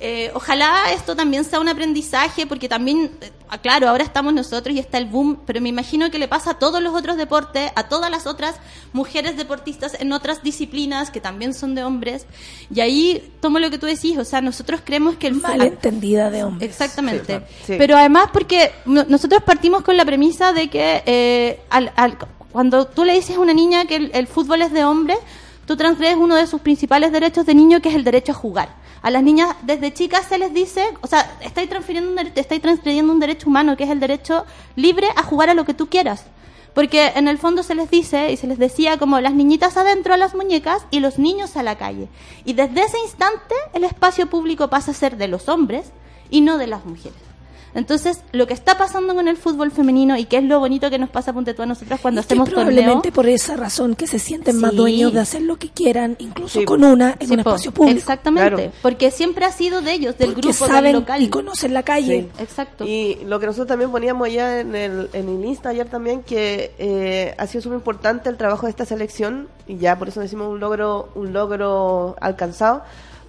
eh, 0.00 0.30
ojalá 0.34 0.92
esto 0.92 1.16
también 1.16 1.44
sea 1.44 1.58
un 1.60 1.68
aprendizaje, 1.68 2.46
porque 2.46 2.68
también, 2.68 3.10
eh, 3.20 3.30
ah, 3.48 3.58
claro, 3.58 3.88
ahora 3.88 4.04
estamos 4.04 4.34
nosotros 4.34 4.74
y 4.76 4.78
está 4.78 4.98
el 4.98 5.06
boom, 5.06 5.40
pero 5.46 5.60
me 5.60 5.68
imagino 5.70 6.10
que 6.10 6.18
le 6.18 6.28
pasa 6.28 6.50
a 6.52 6.58
todos 6.58 6.82
los 6.82 6.94
otros 6.94 7.16
deportes, 7.16 7.70
a 7.74 7.88
todas 7.88 8.10
las 8.10 8.26
otras 8.26 8.56
mujeres 8.92 9.36
deportistas 9.36 9.96
en 9.98 10.12
otras 10.12 10.42
disciplinas 10.42 11.10
que 11.10 11.20
también 11.20 11.54
son 11.54 11.74
de 11.74 11.82
hombres, 11.84 12.26
y 12.74 12.80
ahí 12.80 13.32
tomo 13.40 13.58
lo 13.58 13.70
que 13.70 13.78
tú 13.78 13.86
decís, 13.86 14.18
o 14.18 14.24
sea, 14.24 14.40
nosotros 14.40 14.80
creemos 14.84 15.16
que 15.16 15.28
el 15.28 15.36
fu- 15.36 15.46
Malentendida 15.48 16.30
de 16.30 16.44
hombres. 16.44 16.68
Exactamente. 16.70 17.40
Sí. 17.66 17.74
Pero 17.78 17.96
además 17.96 18.28
porque 18.32 18.72
no- 18.84 19.04
nosotros 19.08 19.42
partimos 19.44 19.82
con 19.82 19.96
la 19.96 20.04
premisa 20.04 20.52
de 20.52 20.68
que 20.68 21.02
eh, 21.06 21.60
al, 21.70 21.92
al- 21.96 22.18
cuando 22.52 22.86
tú 22.86 23.04
le 23.04 23.12
dices 23.14 23.36
a 23.36 23.40
una 23.40 23.52
niña 23.54 23.84
que 23.86 23.96
el, 23.96 24.10
el 24.14 24.26
fútbol 24.26 24.62
es 24.62 24.72
de 24.72 24.84
hombre, 24.84 25.14
tú 25.66 25.76
transgredes 25.76 26.16
uno 26.16 26.36
de 26.36 26.46
sus 26.46 26.60
principales 26.60 27.12
derechos 27.12 27.44
de 27.44 27.54
niño, 27.54 27.82
que 27.82 27.90
es 27.90 27.94
el 27.94 28.04
derecho 28.04 28.32
a 28.32 28.36
jugar. 28.36 28.68
A 29.02 29.10
las 29.10 29.22
niñas 29.22 29.54
desde 29.62 29.92
chicas 29.92 30.26
se 30.26 30.38
les 30.38 30.54
dice, 30.54 30.84
o 31.02 31.06
sea, 31.06 31.36
estáis 31.40 31.68
transfiriendo 31.68 32.10
un 32.10 33.10
un 33.10 33.20
derecho 33.20 33.48
humano, 33.48 33.76
que 33.76 33.84
es 33.84 33.90
el 33.90 34.00
derecho 34.00 34.44
libre 34.74 35.08
a 35.14 35.22
jugar 35.22 35.50
a 35.50 35.54
lo 35.54 35.64
que 35.64 35.74
tú 35.74 35.88
quieras. 35.88 36.24
Porque 36.74 37.12
en 37.14 37.26
el 37.28 37.38
fondo 37.38 37.62
se 37.62 37.74
les 37.74 37.90
dice 37.90 38.32
y 38.32 38.36
se 38.36 38.46
les 38.46 38.58
decía 38.58 38.98
como 38.98 39.20
las 39.20 39.32
niñitas 39.32 39.76
adentro 39.76 40.12
a 40.12 40.18
las 40.18 40.34
muñecas 40.34 40.84
y 40.90 41.00
los 41.00 41.18
niños 41.18 41.56
a 41.56 41.62
la 41.62 41.76
calle. 41.76 42.08
Y 42.44 42.52
desde 42.52 42.82
ese 42.82 42.98
instante 42.98 43.54
el 43.72 43.84
espacio 43.84 44.28
público 44.28 44.68
pasa 44.68 44.90
a 44.90 44.94
ser 44.94 45.16
de 45.16 45.28
los 45.28 45.48
hombres 45.48 45.92
y 46.28 46.42
no 46.42 46.58
de 46.58 46.66
las 46.66 46.84
mujeres. 46.84 47.16
Entonces, 47.74 48.20
lo 48.32 48.46
que 48.46 48.54
está 48.54 48.78
pasando 48.78 49.14
con 49.14 49.28
el 49.28 49.36
fútbol 49.36 49.70
femenino 49.70 50.16
y 50.16 50.24
que 50.24 50.38
es 50.38 50.44
lo 50.44 50.60
bonito 50.60 50.88
que 50.88 50.98
nos 50.98 51.10
pasa 51.10 51.32
ponte 51.34 51.52
tú 51.52 51.62
a 51.62 51.66
nosotras 51.66 52.00
cuando 52.00 52.20
Y 52.20 52.24
hacemos 52.24 52.48
torneo. 52.48 52.64
probablemente 52.66 53.12
por 53.12 53.26
esa 53.28 53.54
razón 53.56 53.94
que 53.94 54.06
se 54.06 54.18
sienten 54.18 54.58
más 54.60 54.74
dueños 54.74 55.12
de 55.12 55.20
hacer 55.20 55.42
lo 55.42 55.56
que 55.58 55.68
quieran, 55.68 56.16
incluso 56.18 56.60
Sí, 56.60 56.64
con 56.64 56.82
una 56.84 57.16
en 57.20 57.28
Sí, 57.28 57.34
un 57.34 57.42
po. 57.42 57.50
espacio 57.50 57.72
público. 57.72 57.98
Exactamente, 57.98 58.54
Claro. 58.54 58.72
porque 58.80 59.10
siempre 59.10 59.44
ha 59.44 59.52
sido 59.52 59.82
de 59.82 59.92
ellos, 59.92 60.16
del 60.16 60.28
Porque 60.32 60.48
grupo, 60.48 60.66
saben 60.66 60.84
del 60.84 61.00
local. 61.00 61.22
y 61.22 61.28
conocen 61.28 61.74
la 61.74 61.82
calle. 61.82 62.30
Sí. 62.36 62.42
Exacto. 62.42 62.84
Y 62.86 63.18
lo 63.26 63.38
que 63.40 63.46
nosotros 63.46 63.68
también 63.68 63.90
poníamos 63.90 64.26
allá 64.26 64.60
en 64.60 64.74
el, 64.74 65.10
en 65.12 65.28
el 65.28 65.44
Insta 65.44 65.68
ayer 65.70 65.86
también, 65.88 66.22
que 66.22 66.72
eh, 66.78 67.34
ha 67.36 67.46
sido 67.46 67.60
súper 67.62 67.76
importante 67.76 68.30
el 68.30 68.36
trabajo 68.38 68.66
de 68.66 68.70
esta 68.70 68.86
selección, 68.86 69.48
y 69.66 69.76
ya 69.76 69.98
por 69.98 70.08
eso 70.08 70.20
decimos 70.20 70.48
un 70.48 70.60
logro, 70.60 71.10
un 71.14 71.32
logro 71.34 72.16
alcanzado, 72.20 72.82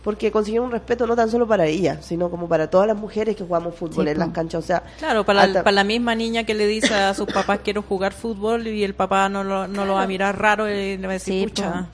porque 0.08 0.32
consiguieron 0.32 0.68
un 0.68 0.72
respeto 0.72 1.06
no 1.06 1.18
tan 1.18 1.30
solo 1.30 1.46
para 1.46 1.66
ella, 1.66 1.98
sino 2.02 2.30
como 2.30 2.48
para 2.48 2.70
todas 2.70 2.88
las 2.88 2.96
mujeres 2.96 3.36
que 3.36 3.44
jugamos 3.44 3.76
fútbol 3.76 4.06
Sí, 4.06 4.12
en 4.12 4.20
las 4.20 4.30
canchas. 4.30 4.64
O 4.64 4.66
sea, 4.66 4.82
Claro, 5.00 5.26
para, 5.26 5.40
la- 5.42 5.46
hasta- 5.48 5.64
para 5.66 5.76
la 5.76 5.84
misma 5.84 6.16
niña 6.16 6.46
que 6.46 6.54
le 6.54 6.66
dice 6.66 6.94
a 6.96 7.14
sus 7.14 7.28
papás 7.28 7.60
quiero 7.62 7.82
jugar 7.82 8.14
fútbol 8.14 8.68
y 8.68 8.86
el 8.86 8.94
papá 8.94 9.28
no 9.28 9.44
lo, 9.44 9.68
no 9.68 9.84
lo 9.84 9.96
va 9.96 10.04
a 10.04 10.08
mirar 10.08 10.40
raro 10.40 10.70
y 10.70 10.96
le 10.98 11.06
va 11.08 11.12
a 11.12 11.14
decir, 11.16 11.50
pucha. 11.50 11.88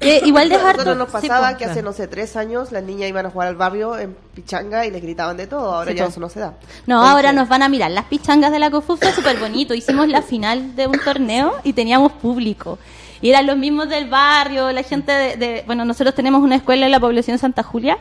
Que 0.00 0.20
igual 0.24 0.46
A 0.52 0.56
dejar 0.56 0.72
nosotros 0.78 0.96
nos 0.98 1.06
sí, 1.06 1.28
pasaba 1.28 1.56
que 1.56 1.64
hace, 1.64 1.80
no 1.80 1.92
sé, 1.92 2.08
tres 2.08 2.34
años 2.34 2.72
las 2.72 2.82
niñas 2.82 3.08
iban 3.08 3.24
a 3.24 3.30
jugar 3.30 3.46
al 3.46 3.54
barrio 3.56 3.96
en 3.96 4.16
pichanga 4.34 4.84
y 4.84 4.90
les 4.90 5.00
gritaban 5.00 5.36
de 5.36 5.46
todo. 5.46 5.72
Ahora 5.76 5.92
Sí, 5.92 5.96
ya 5.98 6.04
po. 6.06 6.10
eso 6.10 6.18
no 6.20 6.28
se 6.28 6.40
da. 6.40 6.54
No, 6.86 7.06
ahora 7.06 7.32
nos 7.32 7.48
van 7.48 7.62
a 7.62 7.68
mirar. 7.68 7.92
Las 7.92 8.06
pichangas 8.06 8.50
de 8.50 8.58
la 8.58 8.68
COFU 8.72 8.96
fue 8.96 9.12
súper 9.12 9.38
bonito. 9.38 9.74
Hicimos 9.74 10.08
la 10.08 10.22
final 10.22 10.74
de 10.74 10.88
un 10.88 10.98
torneo 10.98 11.54
y 11.62 11.72
teníamos 11.72 12.10
público. 12.12 12.78
Y 13.20 13.30
eran 13.30 13.46
los 13.46 13.56
mismos 13.56 13.88
del 13.88 14.08
barrio, 14.08 14.72
la 14.72 14.82
gente 14.82 15.12
de... 15.12 15.62
bueno, 15.66 15.84
nosotros 15.84 16.14
tenemos 16.14 16.42
una 16.42 16.56
escuela 16.56 16.86
en 16.86 16.92
la 16.92 17.00
población 17.00 17.38
Santa 17.38 17.62
Julia, 17.62 17.98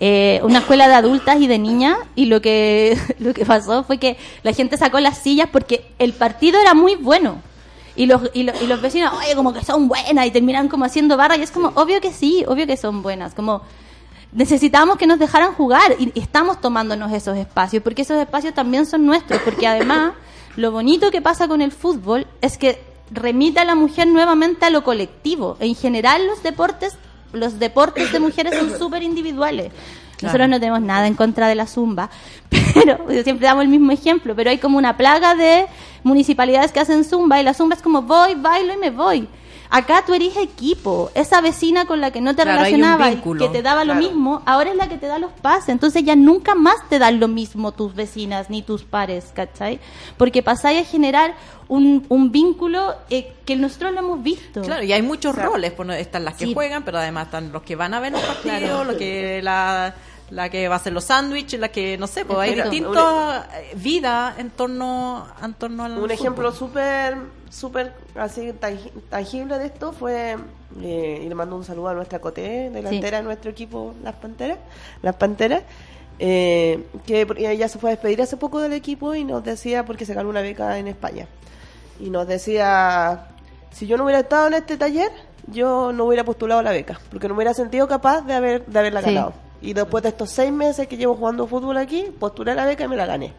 eh, 0.00 0.40
una 0.42 0.58
escuela 0.58 0.88
de 0.88 0.94
adultas 0.94 1.40
y 1.40 1.46
de 1.46 1.58
niñas, 1.58 1.98
y 2.14 2.26
lo 2.26 2.40
que, 2.40 2.98
lo 3.18 3.32
que 3.34 3.44
pasó 3.44 3.84
fue 3.84 3.98
que 3.98 4.16
la 4.42 4.52
gente 4.52 4.76
sacó 4.76 5.00
las 5.00 5.18
sillas 5.18 5.48
porque 5.50 5.84
el 5.98 6.12
partido 6.12 6.60
era 6.60 6.74
muy 6.74 6.96
bueno. 6.96 7.42
Y 7.96 8.06
los, 8.06 8.30
y, 8.32 8.44
los, 8.44 8.60
y 8.62 8.66
los 8.66 8.80
vecinos, 8.80 9.12
oye, 9.18 9.34
como 9.34 9.52
que 9.52 9.64
son 9.64 9.88
buenas, 9.88 10.26
y 10.26 10.30
terminan 10.30 10.68
como 10.68 10.84
haciendo 10.84 11.16
barra, 11.16 11.36
y 11.36 11.42
es 11.42 11.50
como, 11.50 11.68
obvio 11.74 12.00
que 12.00 12.12
sí, 12.12 12.44
obvio 12.46 12.66
que 12.66 12.76
son 12.76 13.02
buenas. 13.02 13.34
Como 13.34 13.62
necesitábamos 14.32 14.96
que 14.96 15.06
nos 15.06 15.18
dejaran 15.18 15.54
jugar 15.54 15.96
y 15.98 16.18
estamos 16.18 16.60
tomándonos 16.60 17.12
esos 17.12 17.36
espacios, 17.36 17.82
porque 17.82 18.02
esos 18.02 18.16
espacios 18.18 18.54
también 18.54 18.86
son 18.86 19.04
nuestros, 19.04 19.40
porque 19.42 19.66
además 19.66 20.12
lo 20.56 20.70
bonito 20.70 21.10
que 21.10 21.20
pasa 21.20 21.48
con 21.48 21.60
el 21.62 21.72
fútbol 21.72 22.26
es 22.40 22.56
que 22.58 22.89
remite 23.10 23.60
a 23.60 23.64
la 23.64 23.74
mujer 23.74 24.06
nuevamente 24.06 24.66
a 24.66 24.70
lo 24.70 24.84
colectivo. 24.84 25.56
En 25.60 25.74
general 25.74 26.26
los 26.26 26.42
deportes, 26.42 26.96
los 27.32 27.58
deportes 27.58 28.12
de 28.12 28.20
mujeres 28.20 28.54
son 28.58 28.78
súper 28.78 29.02
individuales. 29.02 29.72
Nosotros 30.22 30.48
no 30.48 30.60
tenemos 30.60 30.82
nada 30.82 31.06
en 31.06 31.14
contra 31.14 31.48
de 31.48 31.54
la 31.54 31.66
zumba, 31.66 32.10
pero 32.74 32.98
siempre 33.22 33.46
damos 33.46 33.64
el 33.64 33.70
mismo 33.70 33.90
ejemplo, 33.90 34.36
pero 34.36 34.50
hay 34.50 34.58
como 34.58 34.76
una 34.76 34.96
plaga 34.96 35.34
de 35.34 35.66
municipalidades 36.02 36.72
que 36.72 36.80
hacen 36.80 37.04
zumba 37.04 37.40
y 37.40 37.44
la 37.44 37.54
zumba 37.54 37.76
es 37.76 37.82
como 37.82 38.02
voy, 38.02 38.34
bailo 38.34 38.74
y 38.74 38.76
me 38.76 38.90
voy. 38.90 39.28
Acá 39.70 40.02
tú 40.04 40.14
eres 40.14 40.36
equipo. 40.36 41.10
Esa 41.14 41.40
vecina 41.40 41.84
con 41.86 42.00
la 42.00 42.10
que 42.10 42.20
no 42.20 42.34
te 42.34 42.42
Claro, 42.42 42.58
relacionabas, 42.58 43.16
que 43.38 43.48
te 43.48 43.62
daba 43.62 43.84
lo 43.84 43.94
mismo, 43.94 44.42
ahora 44.44 44.70
es 44.70 44.76
la 44.76 44.88
que 44.88 44.98
te 44.98 45.06
da 45.06 45.18
los 45.18 45.30
pases. 45.32 45.68
Entonces 45.70 46.02
ya 46.04 46.16
nunca 46.16 46.54
más 46.56 46.74
te 46.88 46.98
dan 46.98 47.20
lo 47.20 47.28
mismo 47.28 47.72
tus 47.72 47.94
vecinas 47.94 48.50
ni 48.50 48.62
tus 48.62 48.82
pares, 48.82 49.30
¿cachai? 49.32 49.78
Porque 50.16 50.42
pasáis 50.42 50.80
a 50.82 50.84
generar 50.90 51.34
un, 51.68 52.04
un 52.08 52.32
vínculo 52.32 52.94
eh, 53.10 53.32
que 53.46 53.54
nosotros 53.54 53.92
lo 53.92 54.00
hemos 54.00 54.22
visto. 54.22 54.62
Claro, 54.62 54.82
y 54.82 54.92
hay 54.92 55.02
muchos 55.02 55.36
roles. 55.36 55.72
Pues, 55.72 55.88
están 56.00 56.24
las 56.24 56.34
que 56.34 56.46
Sí. 56.46 56.54
juegan, 56.54 56.82
pero 56.84 56.98
además 56.98 57.26
están 57.26 57.52
los 57.52 57.62
que 57.62 57.76
van 57.76 57.94
a 57.94 58.00
ver 58.00 58.10
los 58.12 58.20
partidos, 58.22 58.58
Claro. 58.58 58.84
los 58.84 58.96
que 58.96 59.40
la, 59.42 59.94
la 60.30 60.48
que 60.48 60.68
va 60.68 60.74
a 60.74 60.78
hacer 60.78 60.92
los 60.92 61.04
sándwiches, 61.04 61.58
la 61.58 61.68
que 61.70 61.98
no 61.98 62.06
sé, 62.06 62.24
pues 62.24 62.38
hay 62.38 62.54
distintas 62.54 63.46
eh, 63.54 63.72
vidas 63.74 64.38
en 64.38 64.50
torno, 64.50 65.26
en 65.42 65.54
torno 65.54 65.84
al 65.84 65.90
Un 65.92 65.96
fútbol. 65.98 66.10
ejemplo 66.12 66.52
súper, 66.52 67.16
súper 67.50 67.92
así 68.14 68.52
tangi- 68.60 68.92
tangible 69.08 69.58
de 69.58 69.66
esto 69.66 69.92
fue, 69.92 70.36
eh, 70.82 71.22
y 71.24 71.28
le 71.28 71.34
mando 71.34 71.56
un 71.56 71.64
saludo 71.64 71.88
a 71.88 71.94
nuestra 71.94 72.20
Coté, 72.20 72.70
delantera 72.70 73.16
de 73.18 73.24
nuestro 73.24 73.50
equipo, 73.50 73.94
Las 74.04 74.14
Panteras, 74.14 74.58
Las 75.02 75.16
Panteras, 75.16 75.62
eh, 76.20 76.86
que 77.06 77.26
ella 77.38 77.68
se 77.68 77.78
fue 77.78 77.90
a 77.90 77.92
despedir 77.94 78.22
hace 78.22 78.36
poco 78.36 78.60
del 78.60 78.72
equipo 78.72 79.14
y 79.14 79.24
nos 79.24 79.42
decía, 79.42 79.84
porque 79.84 80.04
se 80.06 80.14
ganó 80.14 80.28
una 80.28 80.42
beca 80.42 80.78
en 80.78 80.86
España, 80.86 81.26
y 81.98 82.08
nos 82.10 82.28
decía, 82.28 83.26
si 83.72 83.86
yo 83.88 83.96
no 83.96 84.04
hubiera 84.04 84.20
estado 84.20 84.46
en 84.46 84.54
este 84.54 84.76
taller, 84.76 85.10
yo 85.48 85.92
no 85.92 86.04
hubiera 86.04 86.22
postulado 86.22 86.62
la 86.62 86.70
beca, 86.70 87.00
porque 87.10 87.26
no 87.26 87.34
me 87.34 87.38
hubiera 87.38 87.54
sentido 87.54 87.88
capaz 87.88 88.20
de, 88.22 88.34
haber, 88.34 88.64
de 88.66 88.78
haberla 88.78 89.00
Sí. 89.02 89.06
ganado. 89.06 89.32
Y 89.62 89.72
después 89.72 90.02
de 90.02 90.10
estos 90.10 90.30
seis 90.30 90.52
meses 90.52 90.88
que 90.88 90.96
llevo 90.96 91.14
jugando 91.14 91.46
fútbol 91.46 91.76
aquí, 91.76 92.06
postulé 92.18 92.54
la 92.54 92.64
beca 92.66 92.84
y 92.84 92.88
me 92.88 92.96
la 92.96 93.06
gané. 93.06 93.32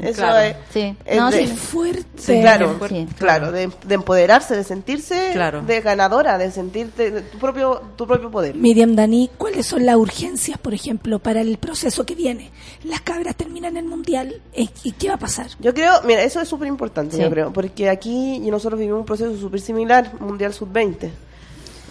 Eso 0.00 0.38
es, 0.38 0.56
sí. 0.72 0.96
es 1.06 1.52
fuerte. 1.52 2.40
Claro, 2.40 2.78
claro, 3.16 3.52
de, 3.52 3.70
empoderarse, 3.90 4.56
de 4.56 4.64
sentirse 4.64 5.30
claro. 5.32 5.62
de 5.62 5.80
ganadora, 5.82 6.36
de 6.36 6.50
sentirte 6.50 7.10
de 7.12 7.20
tu 7.22 7.38
propio 7.38 7.80
tu 7.94 8.06
propio 8.06 8.30
poder. 8.30 8.56
Miriam 8.56 8.96
Dani, 8.96 9.30
¿cuáles 9.38 9.66
son 9.66 9.86
las 9.86 9.94
urgencias, 9.94 10.58
por 10.58 10.74
ejemplo, 10.74 11.20
para 11.20 11.42
el 11.42 11.58
proceso 11.58 12.04
que 12.04 12.16
viene? 12.16 12.50
Las 12.82 13.02
cabras 13.02 13.36
terminan 13.36 13.76
el 13.76 13.84
mundial 13.84 14.40
eh, 14.52 14.66
y 14.82 14.92
qué 14.92 15.08
va 15.08 15.14
a 15.14 15.18
pasar? 15.18 15.46
Yo 15.60 15.72
creo, 15.72 16.02
mira, 16.04 16.22
eso 16.22 16.40
es 16.40 16.48
súper 16.48 16.66
importante, 16.66 17.16
yo 17.16 17.30
creo, 17.30 17.52
porque 17.52 17.88
aquí 17.88 18.40
nosotros 18.50 18.80
vivimos 18.80 19.00
un 19.00 19.06
proceso 19.06 19.36
súper 19.38 19.60
similar, 19.60 20.20
mundial 20.20 20.52
sub 20.52 20.72
20 20.72 21.12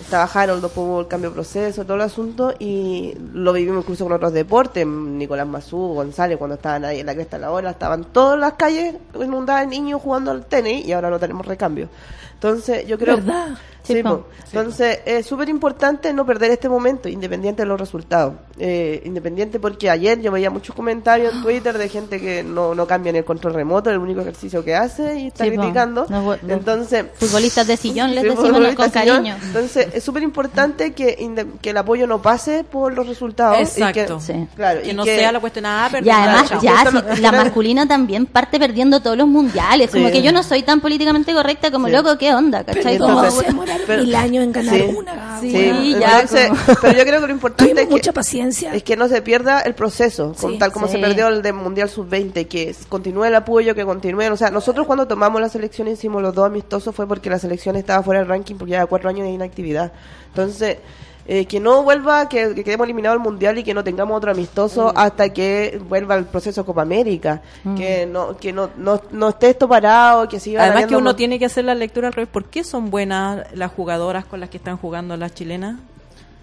trabajaron, 0.10 0.62
después 0.62 0.88
hubo 0.88 1.02
el 1.02 1.08
cambio 1.08 1.30
de 1.30 1.36
proceso, 1.36 1.84
todo 1.84 1.96
el 1.96 2.02
asunto, 2.02 2.54
y 2.60 3.14
lo 3.34 3.54
vivimos 3.54 3.84
incluso 3.84 4.06
con 4.06 4.14
otros 4.14 4.34
deportes, 4.34 4.86
Nicolás 4.86 5.48
Mazú, 5.48 5.94
González, 5.94 6.38
cuando 6.38 6.56
estaban 6.56 6.86
ahí 6.86 7.00
en 7.00 7.06
la 7.06 7.14
cresta 7.14 7.38
de 7.38 7.42
la 7.42 7.52
ola, 7.52 7.72
estaban 7.72 8.06
todas 8.06 8.40
las 8.40 8.54
calles 8.54 8.96
inundadas 9.16 9.62
de 9.62 9.68
niños 9.68 10.02
jugando 10.02 10.32
al 10.32 10.46
tenis, 10.46 10.86
y 10.86 10.92
ahora 10.92 11.10
no 11.10 11.20
tenemos 11.20 11.46
recambio. 11.46 11.90
Entonces, 12.34 12.86
yo 12.88 12.98
creo... 12.98 13.18
¿Verdad? 13.18 13.58
Sí, 13.84 13.94
Sí, 13.96 14.04
po. 14.04 14.10
po. 14.20 14.26
Entonces, 14.46 15.00
es 15.06 15.26
súper 15.26 15.50
importante 15.50 16.14
no 16.14 16.26
perder 16.26 16.52
este 16.52 16.70
momento, 16.70 17.10
independiente 17.10 17.64
de 17.64 17.68
los 17.68 17.80
resultados. 17.80 18.34
Eh, 18.58 19.02
independiente 19.06 19.60
porque 19.60 19.90
ayer 19.90 20.22
yo 20.22 20.32
veía 20.32 20.50
muchos 20.50 20.76
comentarios 20.76 21.34
en 21.34 21.42
Twitter 21.42 21.78
de 21.78 21.90
gente 21.90 22.22
que 22.22 22.44
no, 22.44 22.74
no 22.76 22.86
cambia 22.88 23.10
en 23.10 23.18
el 23.18 23.26
control 23.26 23.54
remoto, 23.56 23.90
el 23.90 23.98
único 23.98 24.22
ejercicio 24.22 24.64
que 24.64 24.76
hace 24.76 25.20
y 25.20 25.28
está 25.28 25.44
Sí, 25.44 25.52
criticando. 25.52 26.06
Entonces, 26.48 27.06
futbolistas 27.16 27.68
de 27.68 27.78
sillón, 27.78 28.14
les 28.16 28.24
decimos 28.24 28.76
con 28.76 28.90
cariño. 28.90 29.36
Entonces, 29.44 29.88
es 29.94 30.04
súper 30.04 30.24
importante 30.24 30.94
que, 30.94 31.18
que 31.62 31.70
el 31.72 31.78
apoyo 31.78 32.08
no 32.08 32.22
pase 32.22 32.64
por 32.64 32.94
los 32.94 33.08
resultados. 33.08 33.60
Exacto. 33.60 34.20
Y 34.24 34.26
que, 34.28 34.48
claro, 34.56 34.82
Que 34.82 34.90
y 34.92 34.94
no 34.94 35.04
sea 35.04 35.32
la 35.32 35.40
cuestión, 35.40 35.66
ah, 35.66 35.88
Y 35.90 35.92
perdón, 35.94 36.12
además 36.14 36.50
ya, 36.62 36.86
si 37.16 37.22
la 37.22 37.32
masculina 37.32 37.88
también 37.88 38.26
parte 38.28 38.60
perdiendo 38.60 39.02
todos 39.02 39.18
los 39.18 39.28
mundiales. 39.28 39.90
Como 39.92 40.08
Sí. 40.08 40.14
que 40.14 40.22
yo 40.22 40.32
no 40.32 40.44
soy 40.44 40.64
tan 40.64 40.80
políticamente 40.80 41.34
correcta 41.34 41.72
como 41.72 41.88
Sí. 41.88 41.94
loco, 41.94 42.18
¿qué 42.18 42.34
onda? 42.34 42.64
¿Cachai? 42.64 42.84
Pero 42.98 43.06
Como- 43.06 43.22
¿cómo 43.28 43.64
demorar 43.74 43.88
pero- 43.88 44.04
mil 44.04 44.16
años 44.16 44.44
en 44.44 44.52
ganar 44.52 44.76
Sí. 44.76 44.82
una? 44.98 45.40
Sí, 45.40 45.52
Sí, 45.52 45.96
ya, 46.00 46.22
entonces, 46.22 46.50
como- 46.50 46.78
pero 46.82 46.98
yo 46.98 47.04
creo 47.06 47.22
que 47.22 47.28
lo 47.28 47.34
importante 47.34 47.64
Tuvimos 47.64 47.82
es 47.82 47.88
que, 47.88 47.94
mucha 47.94 48.12
paciencia. 48.14 48.74
es 48.74 48.84
que 48.84 48.96
no 48.98 49.08
se 49.08 49.22
pierda 49.22 49.62
el 49.62 49.76
proceso, 49.76 50.34
con 50.40 50.58
tal 50.58 50.72
como 50.72 50.88
se 50.88 50.98
perdió 51.00 51.28
el 51.28 51.42
de 51.42 51.54
Mundial 51.54 51.90
Sub-20, 51.90 52.48
que 52.48 52.76
continúe 52.90 53.26
el 53.26 53.36
apoyo, 53.36 53.76
que 53.76 53.86
continúen. 53.86 54.32
O 54.32 54.38
sea, 54.38 54.50
nosotros 54.52 54.88
cuando 54.88 55.08
tomamos 55.08 55.42
la 55.42 55.50
selección 55.50 55.88
y 55.88 55.92
hicimos 55.92 56.22
los 56.22 56.34
dos 56.34 56.46
amistosos 56.46 56.96
fue 56.96 57.08
porque 57.08 57.30
la 57.30 57.40
selección 57.40 57.76
estaba 57.76 58.02
fuera 58.04 58.20
del 58.22 58.30
ranking 58.30 58.56
porque 58.56 58.72
lleva 58.72 58.86
cuatro 58.86 59.10
años 59.10 59.24
de 59.28 59.32
inactividad. 59.34 59.92
Entonces, 60.28 60.78
eh, 61.26 61.46
que 61.46 61.60
no 61.60 61.84
vuelva, 61.84 62.28
que, 62.28 62.54
que 62.54 62.64
quedemos 62.64 62.86
eliminados 62.86 63.18
del 63.18 63.24
Mundial 63.24 63.58
y 63.58 63.64
que 63.64 63.74
no 63.74 63.84
tengamos 63.84 64.18
otro 64.18 64.32
amistoso 64.32 64.90
Mm. 64.94 64.98
hasta 64.98 65.30
que 65.30 65.82
vuelva 65.88 66.16
el 66.16 66.26
proceso 66.26 66.66
Copa 66.66 66.82
América. 66.82 67.42
Que 67.78 68.06
no 68.06 68.36
que 68.38 68.52
no, 68.52 68.70
no, 68.78 69.02
no 69.12 69.30
esté 69.30 69.50
esto 69.52 69.68
parado, 69.70 70.28
que 70.28 70.40
siga 70.40 70.64
Además 70.64 70.86
que 70.88 70.96
uno 70.98 71.16
tiene 71.16 71.40
que 71.40 71.46
hacer 71.46 71.64
la 71.66 71.76
lectura 71.76 72.08
al 72.08 72.14
revés. 72.14 72.30
¿Por 72.32 72.46
qué 72.46 72.64
son 72.64 72.90
buenas 72.90 73.46
las 73.54 73.72
jugadoras 73.72 74.26
con 74.26 74.40
las 74.42 74.50
que 74.50 74.58
están 74.58 74.78
jugando 74.78 75.16
las 75.16 75.34
chilenas? 75.34 75.78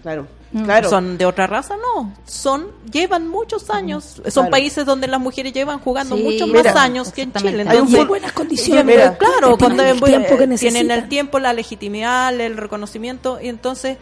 Claro, 0.01 0.25
Mm. 0.51 0.63
claro. 0.63 0.89
¿Son 0.89 1.17
de 1.19 1.25
otra 1.27 1.45
raza? 1.45 1.75
No. 1.77 2.11
Son, 2.25 2.67
llevan 2.91 3.27
muchos 3.27 3.69
años. 3.69 4.15
Son 4.25 4.31
Claro. 4.45 4.49
países 4.49 4.83
donde 4.85 5.05
las 5.07 5.19
mujeres 5.21 5.53
llevan 5.53 5.77
jugando 5.79 6.17
Sí, 6.17 6.23
muchos 6.23 6.47
mira, 6.47 6.73
más 6.73 6.75
años 6.83 7.11
que 7.13 7.21
en. 7.21 7.33
Chile. 7.33 7.49
Hay 7.49 7.55
un 7.55 7.61
Entonces, 7.71 7.99
fut- 7.99 8.07
buenas 8.07 8.31
condiciones. 8.31 8.83
Mira, 8.83 9.15
claro, 9.15 9.55
tienen 9.55 9.57
cuando 9.59 9.83
el 9.83 10.01
tiempo 10.01 10.37
que 10.37 10.47
tienen 10.57 10.89
el 10.89 11.07
tiempo, 11.07 11.37
la 11.39 11.53
legitimidad, 11.53 12.33
el 12.41 12.57
reconocimiento, 12.57 13.39
y 13.39 13.47
entonces, 13.47 13.97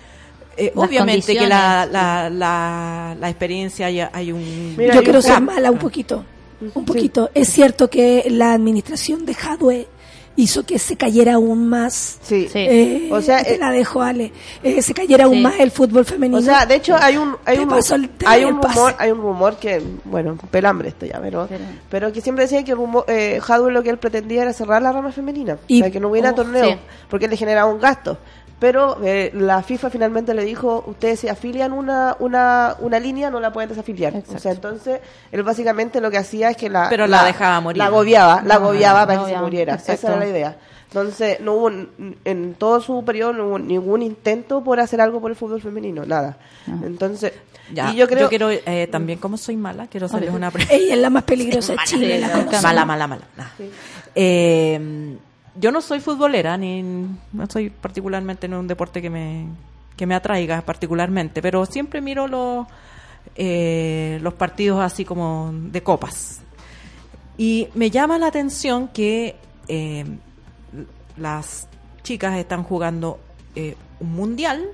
eh, 0.57 0.71
obviamente 0.75 1.33
que 1.35 1.47
la, 1.47 1.85
la, 1.85 2.29
la, 2.29 3.15
la 3.19 3.29
experiencia 3.29 3.87
hay, 3.87 4.01
hay 4.01 4.31
un... 4.31 4.75
Mira, 4.77 4.95
Yo 4.95 5.03
quiero 5.03 5.19
un 5.19 5.23
ser 5.23 5.41
mala 5.41 5.71
un 5.71 5.77
poquito. 5.79 6.25
Un 6.75 6.83
poquito. 6.85 7.29
Es 7.33 7.49
cierto 7.49 7.89
que 7.89 8.25
la 8.29 8.51
administración 8.53 9.25
de 9.25 9.33
Hadwe 9.33 9.87
hizo 10.35 10.65
que 10.65 10.79
se 10.79 10.95
cayera 10.95 11.33
aún 11.35 11.67
más. 11.67 12.17
Sí. 12.21 12.47
Sí. 12.51 12.59
eh, 12.59 13.09
O 13.11 13.21
sea, 13.21 13.43
te 13.43 13.55
eh, 13.55 13.57
la 13.57 13.71
dejo, 13.71 14.01
Ale. 14.01 14.31
Eh, 14.63 14.81
se 14.81 14.93
cayera 14.93 15.25
aún 15.25 15.35
Sí. 15.35 15.41
más 15.41 15.59
el 15.59 15.71
fútbol 15.71 16.05
femenino. 16.05 16.37
O 16.37 16.41
sea, 16.41 16.65
de 16.65 16.75
hecho 16.75 16.95
hay 16.97 17.17
un 17.17 17.35
hay 17.45 17.57
un, 17.59 17.71
el- 17.73 18.09
hay 18.25 18.43
un 18.45 18.61
rumor, 18.61 18.95
hay 18.97 19.11
un 19.11 19.17
rumor 19.21 19.57
que 19.57 19.81
bueno, 20.05 20.37
pelambre 20.51 20.89
esto 20.89 21.05
ya, 21.05 21.19
pero 21.21 21.45
Pero- 21.49 21.63
pero 21.89 22.13
que 22.13 22.21
siempre 22.21 22.43
decía 22.45 22.63
que 22.63 22.71
el 22.71 22.77
rumor, 22.77 23.03
eh, 23.09 23.39
Hadwe 23.45 23.71
lo 23.71 23.83
que 23.83 23.89
él 23.89 23.97
pretendía 23.97 24.43
era 24.43 24.53
cerrar 24.53 24.81
la 24.81 24.91
rama 24.93 25.11
femenina, 25.11 25.57
Y- 25.67 25.79
sea, 25.81 25.91
que 25.91 25.99
no 25.99 26.07
hubiera 26.09 26.31
Oh, 26.31 26.35
torneo, 26.35 26.71
sí. 26.71 26.75
porque 27.09 27.27
le 27.27 27.35
generaba 27.35 27.69
un 27.71 27.79
gasto. 27.81 28.17
Pero 28.59 28.97
eh, 29.03 29.31
la 29.33 29.63
FIFA 29.63 29.89
finalmente 29.89 30.33
le 30.33 30.43
dijo, 30.43 30.83
ustedes 30.87 31.21
si 31.21 31.29
afilian 31.29 31.71
una, 31.71 32.17
una, 32.19 32.75
una 32.79 32.99
línea 32.99 33.29
no 33.29 33.39
la 33.39 33.53
pueden 33.53 33.69
desafiliar. 33.69 34.13
O 34.35 34.37
sea, 34.39 34.51
entonces 34.51 34.99
él 35.31 35.43
básicamente 35.43 36.01
lo 36.01 36.11
que 36.11 36.17
hacía 36.17 36.49
es 36.49 36.57
que 36.57 36.69
la... 36.69 36.89
Pero 36.89 37.07
la 37.07 37.23
dejaba 37.23 37.61
morir. 37.61 37.77
La 37.77 37.85
agobiaba, 37.85 38.41
la 38.45 38.55
agobiaba 38.55 39.07
para 39.07 39.23
que 39.25 39.31
se 39.33 39.37
muriera. 39.37 39.73
exacto. 39.75 39.93
Esa 39.93 40.07
era 40.09 40.17
la 40.19 40.27
idea. 40.27 40.57
Entonces, 40.89 41.39
no 41.39 41.53
hubo, 41.53 41.71
en 42.25 42.55
todo 42.55 42.81
su 42.81 43.05
periodo, 43.05 43.31
no 43.33 43.45
hubo 43.47 43.59
ningún 43.59 44.01
intento 44.01 44.63
por 44.63 44.79
hacer 44.79 44.99
algo 44.99 45.21
por 45.21 45.29
el 45.31 45.37
fútbol 45.37 45.61
femenino, 45.61 46.03
nada. 46.05 46.35
Entonces, 46.83 47.31
Ya, 47.71 47.91
y 47.93 47.95
yo 47.95 48.07
creo... 48.07 48.27
quiero, 48.27 48.49
eh, 48.49 48.87
también 48.91 49.19
como 49.19 49.37
soy 49.37 49.55
mala, 49.55 49.85
quiero 49.87 50.07
hacerles 50.07 50.33
una 50.33 50.49
pre- 50.51 50.65
Ella 50.69 50.95
es 50.95 50.99
la 50.99 51.11
más 51.11 51.23
peligrosa 51.23 51.73
de 51.73 51.79
Chile. 51.85 52.19
la 52.19 52.29
Sí. 52.29 52.63
Mala, 52.63 52.85
mala, 52.85 53.07
mala. 53.07 53.21
Nah. 53.37 53.45
Eh, 54.15 55.15
yo 55.59 55.71
no 55.71 55.81
soy 55.81 55.99
futbolera, 55.99 56.57
ni 56.57 56.81
no 56.81 57.47
soy 57.49 57.69
particularmente 57.69 58.45
en 58.45 58.53
un 58.53 58.67
deporte 58.67 59.01
que 59.01 59.09
me, 59.09 59.45
que 59.97 60.05
me 60.05 60.15
atraiga 60.15 60.61
particularmente, 60.61 61.41
pero 61.41 61.65
siempre 61.65 62.01
miro 62.01 62.27
los, 62.27 62.65
eh, 63.35 64.19
los 64.21 64.33
partidos 64.35 64.81
así 64.81 65.03
como 65.03 65.51
de 65.53 65.83
copas. 65.83 66.41
Y 67.37 67.67
me 67.73 67.89
llama 67.89 68.17
la 68.17 68.27
atención 68.27 68.87
que 68.89 69.35
eh, 69.67 70.05
las 71.17 71.67
chicas 72.03 72.37
están 72.37 72.63
jugando 72.63 73.19
eh, 73.55 73.75
un 73.99 74.13
mundial 74.13 74.65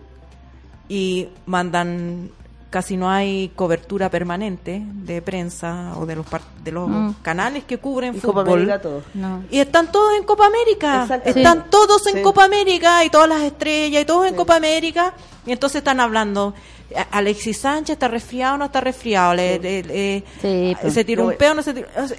y 0.87 1.29
mandan 1.45 2.29
casi 2.69 2.97
no 2.97 3.09
hay 3.09 3.51
cobertura 3.55 4.09
permanente 4.09 4.81
de 4.83 5.21
prensa 5.21 5.93
o 5.97 6.05
de 6.05 6.15
los 6.17 6.25
par- 6.25 6.41
de 6.63 6.71
los 6.73 6.89
Mm. 6.89 7.11
canales 7.21 7.63
que 7.63 7.77
cubren 7.77 8.15
Y 8.15 8.19
Copa 8.19 8.41
fútbol 8.41 8.59
América 8.59 8.81
todo. 8.81 9.01
No. 9.13 9.43
y 9.49 9.59
están 9.59 9.91
todos 9.91 10.17
en 10.17 10.23
Copa 10.25 10.47
América 10.47 11.07
están 11.23 11.57
Sí. 11.63 11.63
todos 11.69 12.05
en 12.07 12.15
Sí. 12.15 12.21
Copa 12.21 12.43
América 12.43 13.05
y 13.05 13.09
todas 13.09 13.29
las 13.29 13.41
estrellas 13.43 14.01
y 14.01 14.05
todos 14.05 14.25
en 14.25 14.31
Sí. 14.31 14.35
Copa 14.35 14.55
América 14.57 15.13
y 15.45 15.51
entonces 15.53 15.77
están 15.77 15.99
hablando 16.01 16.53
a- 16.95 17.17
Alexis 17.17 17.59
Sánchez 17.59 17.93
está 17.93 18.07
resfriado 18.09 18.55
o 18.55 18.57
no 18.57 18.65
está 18.65 18.81
resfriado 18.81 19.33
le, 19.35 19.57
le- 19.59 19.83
le- 19.83 20.23
Sí, 20.41 20.75
pues. 20.81 20.93
se 20.93 21.05
tiró 21.05 21.25
un 21.27 21.35
peo 21.37 21.53
no 21.53 21.61
se 21.61 21.73
tiró 21.73 21.87
o 21.97 22.07
sea, 22.07 22.17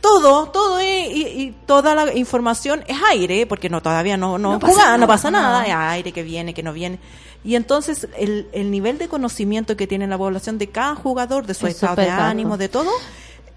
todo, 0.00 0.48
todo 0.50 0.78
es, 0.78 1.08
y, 1.10 1.22
y 1.26 1.50
toda 1.66 1.92
la 1.94 2.14
información 2.14 2.84
es 2.86 2.96
aire, 3.10 3.46
porque 3.46 3.68
no 3.68 3.82
todavía 3.82 4.16
no, 4.16 4.38
no, 4.38 4.52
No 4.52 4.58
pasa 4.60 4.72
jugaba, 4.72 4.90
no 4.92 4.98
nada, 4.98 5.06
pasa 5.08 5.30
nada, 5.32 5.60
no. 5.62 5.66
es 5.66 5.74
aire 5.74 6.12
que 6.12 6.22
viene, 6.22 6.54
que 6.54 6.62
no 6.62 6.72
viene. 6.72 7.00
Y 7.44 7.54
entonces 7.54 8.08
el, 8.18 8.48
el 8.52 8.70
nivel 8.70 8.98
de 8.98 9.08
conocimiento 9.08 9.76
que 9.76 9.86
tiene 9.86 10.06
la 10.06 10.18
población 10.18 10.58
de 10.58 10.68
cada 10.68 10.94
jugador, 10.94 11.46
de 11.46 11.54
su 11.54 11.66
Es 11.66 11.74
estado 11.74 11.96
de 11.96 12.08
bajo. 12.08 12.22
ánimo, 12.22 12.56
de 12.58 12.68
todo, 12.68 12.90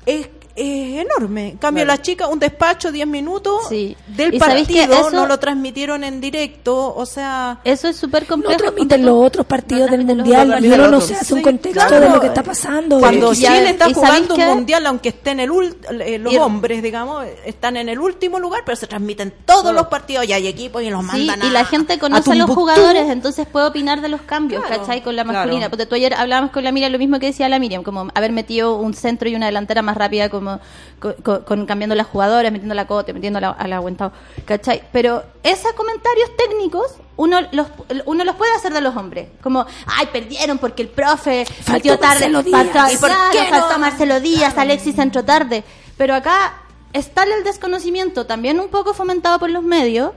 es, 0.05 0.27
es 0.53 1.05
enorme. 1.05 1.49
En 1.51 1.57
cambio, 1.57 1.85
Claro. 1.85 1.97
la 1.97 2.03
chica, 2.03 2.27
un 2.27 2.37
despacho, 2.37 2.91
10 2.91 3.07
minutos 3.07 3.69
del 3.69 3.95
¿Y 4.33 4.37
sabéis 4.39 4.67
que 4.67 4.81
partido, 4.85 5.07
eso- 5.07 5.11
no 5.11 5.25
lo 5.25 5.39
transmitieron 5.39 6.03
en 6.03 6.19
directo, 6.19 6.93
o 6.93 7.05
sea... 7.05 7.59
Eso 7.63 7.87
es 7.87 7.95
súper 7.95 8.23
No 8.23 8.27
complejo. 8.29 8.57
transmiten 8.57 9.05
los 9.05 9.15
otros 9.25 9.45
partidos 9.45 9.89
del 9.89 10.03
mundial 10.05 10.49
no 10.49 10.57
y 10.59 10.67
no 10.67 10.87
los 10.89 11.05
se 11.05 11.15
hace 11.15 11.33
un 11.33 11.39
Sí, 11.39 11.43
contexto 11.45 11.79
claro. 11.87 12.05
de 12.05 12.09
lo 12.13 12.19
que 12.19 12.27
está 12.27 12.43
pasando. 12.43 12.99
Cuando 12.99 13.31
Y- 13.31 13.37
Chile 13.37 13.69
está 13.69 13.89
¿y 13.89 13.93
jugando 13.93 14.35
un 14.35 14.39
qué? 14.41 14.47
mundial, 14.47 14.85
aunque 14.87 15.09
esté 15.09 15.31
en 15.31 15.39
el 15.39 15.49
ult- 15.51 16.01
eh, 16.01 16.19
los 16.19 16.33
Y- 16.33 16.37
hombres, 16.37 16.83
digamos, 16.83 17.25
están 17.45 17.77
en 17.77 17.87
el 17.87 17.99
último 17.99 18.37
lugar, 18.37 18.63
pero 18.65 18.75
se 18.75 18.87
transmiten 18.87 19.33
todos 19.45 19.73
los 19.73 19.87
partidos 19.87 20.25
y 20.27 20.33
hay 20.33 20.47
equipos 20.47 20.83
y 20.83 20.89
los 20.89 20.99
Sí, 21.11 21.25
mandan 21.27 21.43
y 21.43 21.47
a- 21.49 21.53
la 21.53 21.65
gente 21.65 21.97
conoce 21.97 22.29
a, 22.29 22.35
los 22.35 22.47
Tumbuctú. 22.47 22.59
jugadores, 22.59 23.09
entonces 23.09 23.47
puede 23.47 23.67
opinar 23.67 24.01
de 24.01 24.09
los 24.09 24.21
cambios, 24.21 24.65
Claro, 24.65 24.81
¿cachai? 24.81 25.01
Con 25.01 25.15
la 25.15 25.23
claro. 25.23 25.39
masculina. 25.39 25.69
Porque 25.69 25.85
tú 25.85 25.95
ayer 25.95 26.13
hablábamos 26.13 26.51
con 26.51 26.65
la 26.65 26.73
Miriam, 26.73 26.91
lo 26.91 26.99
mismo 26.99 27.19
que 27.19 27.27
decía 27.27 27.47
la 27.47 27.57
Miriam, 27.57 27.83
como 27.83 28.09
haber 28.13 28.33
metido 28.33 28.75
un 28.75 28.93
centro 28.93 29.29
y 29.29 29.35
una 29.35 29.45
delantera 29.45 29.81
más 29.81 29.90
rápida, 29.95 30.29
como 30.29 30.59
con, 30.99 31.41
con- 31.43 31.65
cambiando 31.65 31.95
las 31.95 32.07
jugadoras, 32.07 32.51
metiendo 32.51 32.75
la 32.75 32.87
cote, 32.87 33.13
metiendo 33.13 33.39
la, 33.39 33.49
a 33.49 33.67
la 33.67 33.77
aguantado, 33.77 34.11
¿cachai? 34.45 34.83
Pero 34.91 35.23
esos 35.43 35.73
comentarios 35.73 36.29
técnicos, 36.37 36.95
uno 37.17 37.39
los, 37.51 37.67
uno 38.05 38.23
los 38.23 38.35
puede 38.35 38.51
hacer 38.55 38.73
de 38.73 38.81
los 38.81 38.95
hombres. 38.95 39.29
Como, 39.41 39.65
ay, 39.85 40.07
perdieron 40.11 40.57
porque 40.57 40.81
el 40.83 40.89
profe 40.89 41.45
metió 41.73 41.93
tarde. 41.99 42.25
Faltó- 42.51 42.93
¿Y 42.93 42.97
por 42.97 43.09
qué 43.31 43.43
no? 43.43 43.49
faltó 43.49 43.79
Marcelo 43.79 44.19
Díaz, 44.19 44.57
Alexis 44.57 44.97
entró 44.99 45.23
tarde. 45.23 45.63
Pero 45.97 46.15
acá 46.15 46.53
está 46.93 47.23
el 47.23 47.43
desconocimiento, 47.43 48.25
también 48.25 48.59
un 48.59 48.69
poco 48.69 48.93
fomentado 48.93 49.39
por 49.39 49.49
los 49.49 49.63
medios, 49.63 50.11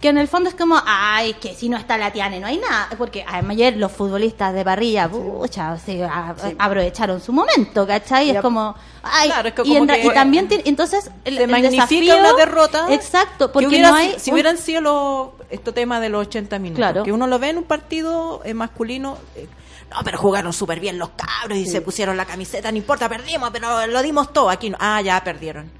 que 0.00 0.08
en 0.08 0.18
el 0.18 0.28
fondo 0.28 0.48
es 0.50 0.54
como, 0.54 0.76
ay, 0.84 1.34
que 1.34 1.54
si 1.54 1.68
no 1.70 1.76
está 1.78 1.96
la 1.96 2.12
Tiane 2.12 2.38
no 2.38 2.46
hay 2.46 2.58
nada. 2.58 2.88
Porque 2.98 3.24
además 3.26 3.52
ayer 3.52 3.76
los 3.78 3.90
futbolistas 3.92 4.52
de 4.54 4.62
parrilla, 4.64 5.08
pucha, 5.08 5.72
o 5.72 5.78
sea, 5.78 6.06
a- 6.08 6.34
aprovecharon 6.58 7.20
su 7.20 7.32
momento, 7.32 7.86
¿cachai? 7.86 8.30
Es 8.30 8.42
como, 8.42 8.74
ay, 9.02 9.28
Claro, 9.30 9.48
es 9.48 9.54
que 9.54 9.62
y, 9.64 9.68
como 9.74 9.86
ra- 9.86 9.94
que- 9.96 10.06
y 10.06 10.10
también, 10.14 10.48
tiene- 10.48 10.64
entonces, 10.66 11.10
el, 11.24 11.36
se 11.38 11.44
el 11.44 11.50
magnifica 11.50 11.84
desafío- 11.86 12.18
una 12.18 12.32
derrota. 12.34 12.86
Exacto, 12.90 13.46
que 13.48 13.52
porque 13.54 13.66
hubiera 13.68 13.90
no 13.90 13.96
si- 13.96 14.02
hay... 14.02 14.18
si 14.20 14.30
un- 14.30 14.34
hubieran 14.34 14.58
sido 14.58 14.80
los 14.82 15.28
este 15.48 15.72
tema 15.72 15.98
de 16.00 16.08
los 16.10 16.26
80 16.26 16.58
minutos, 16.58 16.78
Claro. 16.78 17.02
que 17.04 17.12
uno 17.12 17.26
lo 17.26 17.38
ve 17.38 17.50
en 17.50 17.58
un 17.58 17.64
partido 17.64 18.42
eh, 18.44 18.52
masculino, 18.52 19.16
eh, 19.36 19.46
no, 19.90 19.98
pero 20.04 20.18
jugaron 20.18 20.52
súper 20.52 20.78
bien 20.80 20.98
los 20.98 21.10
cabros 21.10 21.56
y 21.56 21.64
se 21.66 21.80
pusieron 21.80 22.16
la 22.16 22.24
camiseta, 22.26 22.70
no 22.70 22.76
importa, 22.76 23.08
perdimos, 23.08 23.48
pero 23.50 23.86
lo 23.86 24.02
dimos 24.02 24.32
todo, 24.32 24.50
aquí 24.50 24.68
no, 24.70 24.76
ah, 24.80 25.00
ya 25.00 25.22
perdieron. 25.24 25.70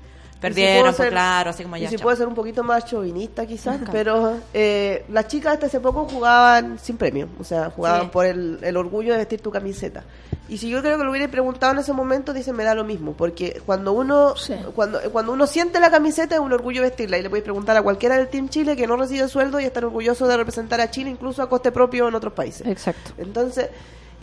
Perdieron, 0.41 0.83
puedo 0.83 0.85
pues 0.85 0.97
ser- 0.97 1.09
claro, 1.11 1.51
así 1.51 1.63
como 1.63 1.77
y 1.77 1.81
ya. 1.81 1.89
si 1.89 1.97
chao. 1.97 2.03
puede 2.05 2.17
ser 2.19 2.27
un 2.29 2.35
poquito 2.35 2.63
más 2.63 2.85
chauvinista 2.85 3.47
quizás, 3.47 3.79
pero 3.91 4.37
eh, 4.53 5.05
las 5.09 5.29
chicas 5.29 5.55
hasta 5.55 5.67
hace 5.67 5.81
poco 5.81 6.07
jugaban 6.07 6.79
sin 6.79 6.97
premio, 6.99 7.29
o 7.41 7.45
sea, 7.45 7.71
jugaban 7.71 8.03
Sí. 8.03 8.09
por 8.13 8.27
el, 8.27 8.59
el 8.63 8.77
orgullo 8.77 9.13
de 9.13 9.19
vestir 9.19 9.41
tu 9.41 9.51
camiseta. 9.51 10.05
Y 10.49 10.59
si 10.59 10.69
yo 10.69 10.81
creo 10.81 10.97
que 10.99 11.03
lo 11.05 11.11
hubiera 11.11 11.27
preguntado 11.29 11.73
en 11.73 11.79
ese 11.81 11.93
momento, 11.93 12.33
dicen 12.33 12.55
me 12.55 12.63
da 12.65 12.75
lo 12.75 12.85
mismo, 12.85 13.15
porque 13.15 13.61
cuando 13.67 13.93
uno 13.93 14.35
cuando 14.77 15.01
cuando 15.11 15.33
uno 15.33 15.47
siente 15.47 15.81
la 15.81 15.91
camiseta 15.91 16.37
es 16.37 16.41
un 16.41 16.53
orgullo 16.53 16.83
vestirla 16.83 17.19
y 17.19 17.23
le 17.23 17.29
podéis 17.31 17.43
preguntar 17.45 17.77
a 17.77 17.83
cualquiera 17.83 18.17
del 18.17 18.29
Team 18.29 18.49
Chile 18.49 18.77
que 18.77 18.87
no 18.87 18.97
recibe 18.97 19.27
sueldo 19.29 19.59
y 19.59 19.65
estar 19.65 19.85
orgulloso 19.85 20.29
de 20.29 20.37
representar 20.37 20.81
a 20.81 20.91
Chile 20.91 21.11
incluso 21.11 21.43
a 21.43 21.49
coste 21.49 21.73
propio 21.73 22.07
en 22.09 22.15
otros 22.15 22.33
países. 22.35 22.65
Exacto. 22.67 23.11
Entonces, 23.19 23.71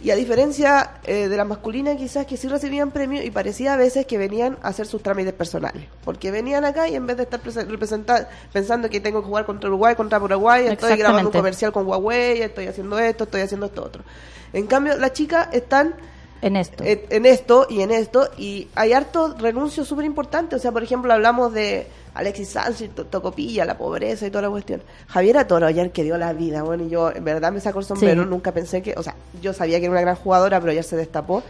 y 0.04 0.12
a 0.12 0.16
diferencia 0.16 0.92
eh, 1.06 1.30
de 1.30 1.38
la 1.38 1.46
masculina, 1.46 1.96
quizás 1.96 2.26
que 2.26 2.36
sí 2.38 2.48
recibían 2.50 2.92
premios 2.92 3.24
y 3.24 3.32
parecía 3.32 3.74
a 3.74 3.78
veces 3.78 4.06
que 4.06 4.18
venían 4.18 4.58
a 4.62 4.68
hacer 4.68 4.86
sus 4.86 5.02
trámites 5.02 5.32
personales. 5.34 5.86
Porque 6.04 6.30
venían 6.30 6.66
acá 6.66 6.90
y 6.90 6.96
en 6.96 7.08
vez 7.08 7.16
de 7.18 7.24
estar 7.24 7.40
prese- 7.42 7.66
representa- 7.66 8.28
pensando 8.52 8.90
que 8.90 9.00
tengo 9.00 9.22
que 9.22 9.28
jugar 9.28 9.46
contra 9.46 9.70
Uruguay, 9.70 9.96
contra 9.96 10.20
Paraguay, 10.20 10.66
estoy 10.74 10.90
grabando 11.00 11.30
un 11.30 11.32
comercial 11.40 11.72
con 11.72 11.88
Huawei, 11.88 12.42
estoy 12.42 12.68
haciendo 12.68 13.00
esto, 13.00 13.24
estoy 13.24 13.42
haciendo 13.42 13.66
esto 13.68 13.82
otro. 13.84 14.04
En 14.52 14.68
cambio, 14.68 14.98
las 14.98 15.14
chicas 15.14 15.48
están 15.54 15.96
en 16.46 16.56
esto. 16.56 16.84
en, 16.84 17.02
en 17.10 17.26
esto 17.26 17.66
y 17.70 17.82
en 17.82 17.92
esto 17.92 18.30
y 18.38 18.68
hay 18.76 18.94
harto 18.94 19.36
renuncio 19.38 19.84
súper 19.86 20.06
importante. 20.06 20.56
O 20.56 20.60
sea, 20.60 20.72
por 20.72 20.84
ejemplo, 20.84 21.12
hablamos 21.14 21.54
de 21.54 21.88
Alexis 22.14 22.50
Sánchez, 22.50 22.92
To- 22.96 23.06
Tocopilla, 23.06 23.66
la 23.66 23.78
pobreza 23.78 24.28
y 24.28 24.30
toda 24.30 24.44
la 24.44 24.50
cuestión. 24.50 24.82
Javiera 25.08 25.48
Toro 25.48 25.66
ayer 25.66 25.92
que 25.92 26.04
dio 26.04 26.18
la 26.18 26.34
vida, 26.34 26.62
bueno, 26.64 26.84
y 26.84 26.90
yo 26.90 27.12
en 27.12 27.24
verdad 27.24 27.52
me 27.52 27.60
saco 27.60 27.80
el 27.80 27.86
sombrero, 27.86 28.24
Sí. 28.24 28.30
nunca 28.30 28.52
pensé 28.52 28.82
que, 28.82 28.94
o 28.96 29.02
sea, 29.02 29.16
yo 29.42 29.54
sabía 29.54 29.80
que 29.80 29.86
era 29.86 29.92
una 29.94 30.02
gran 30.02 30.16
jugadora, 30.16 30.60
pero 30.60 30.72
ayer 30.72 30.84
se 30.84 30.96
destapó. 30.96 31.42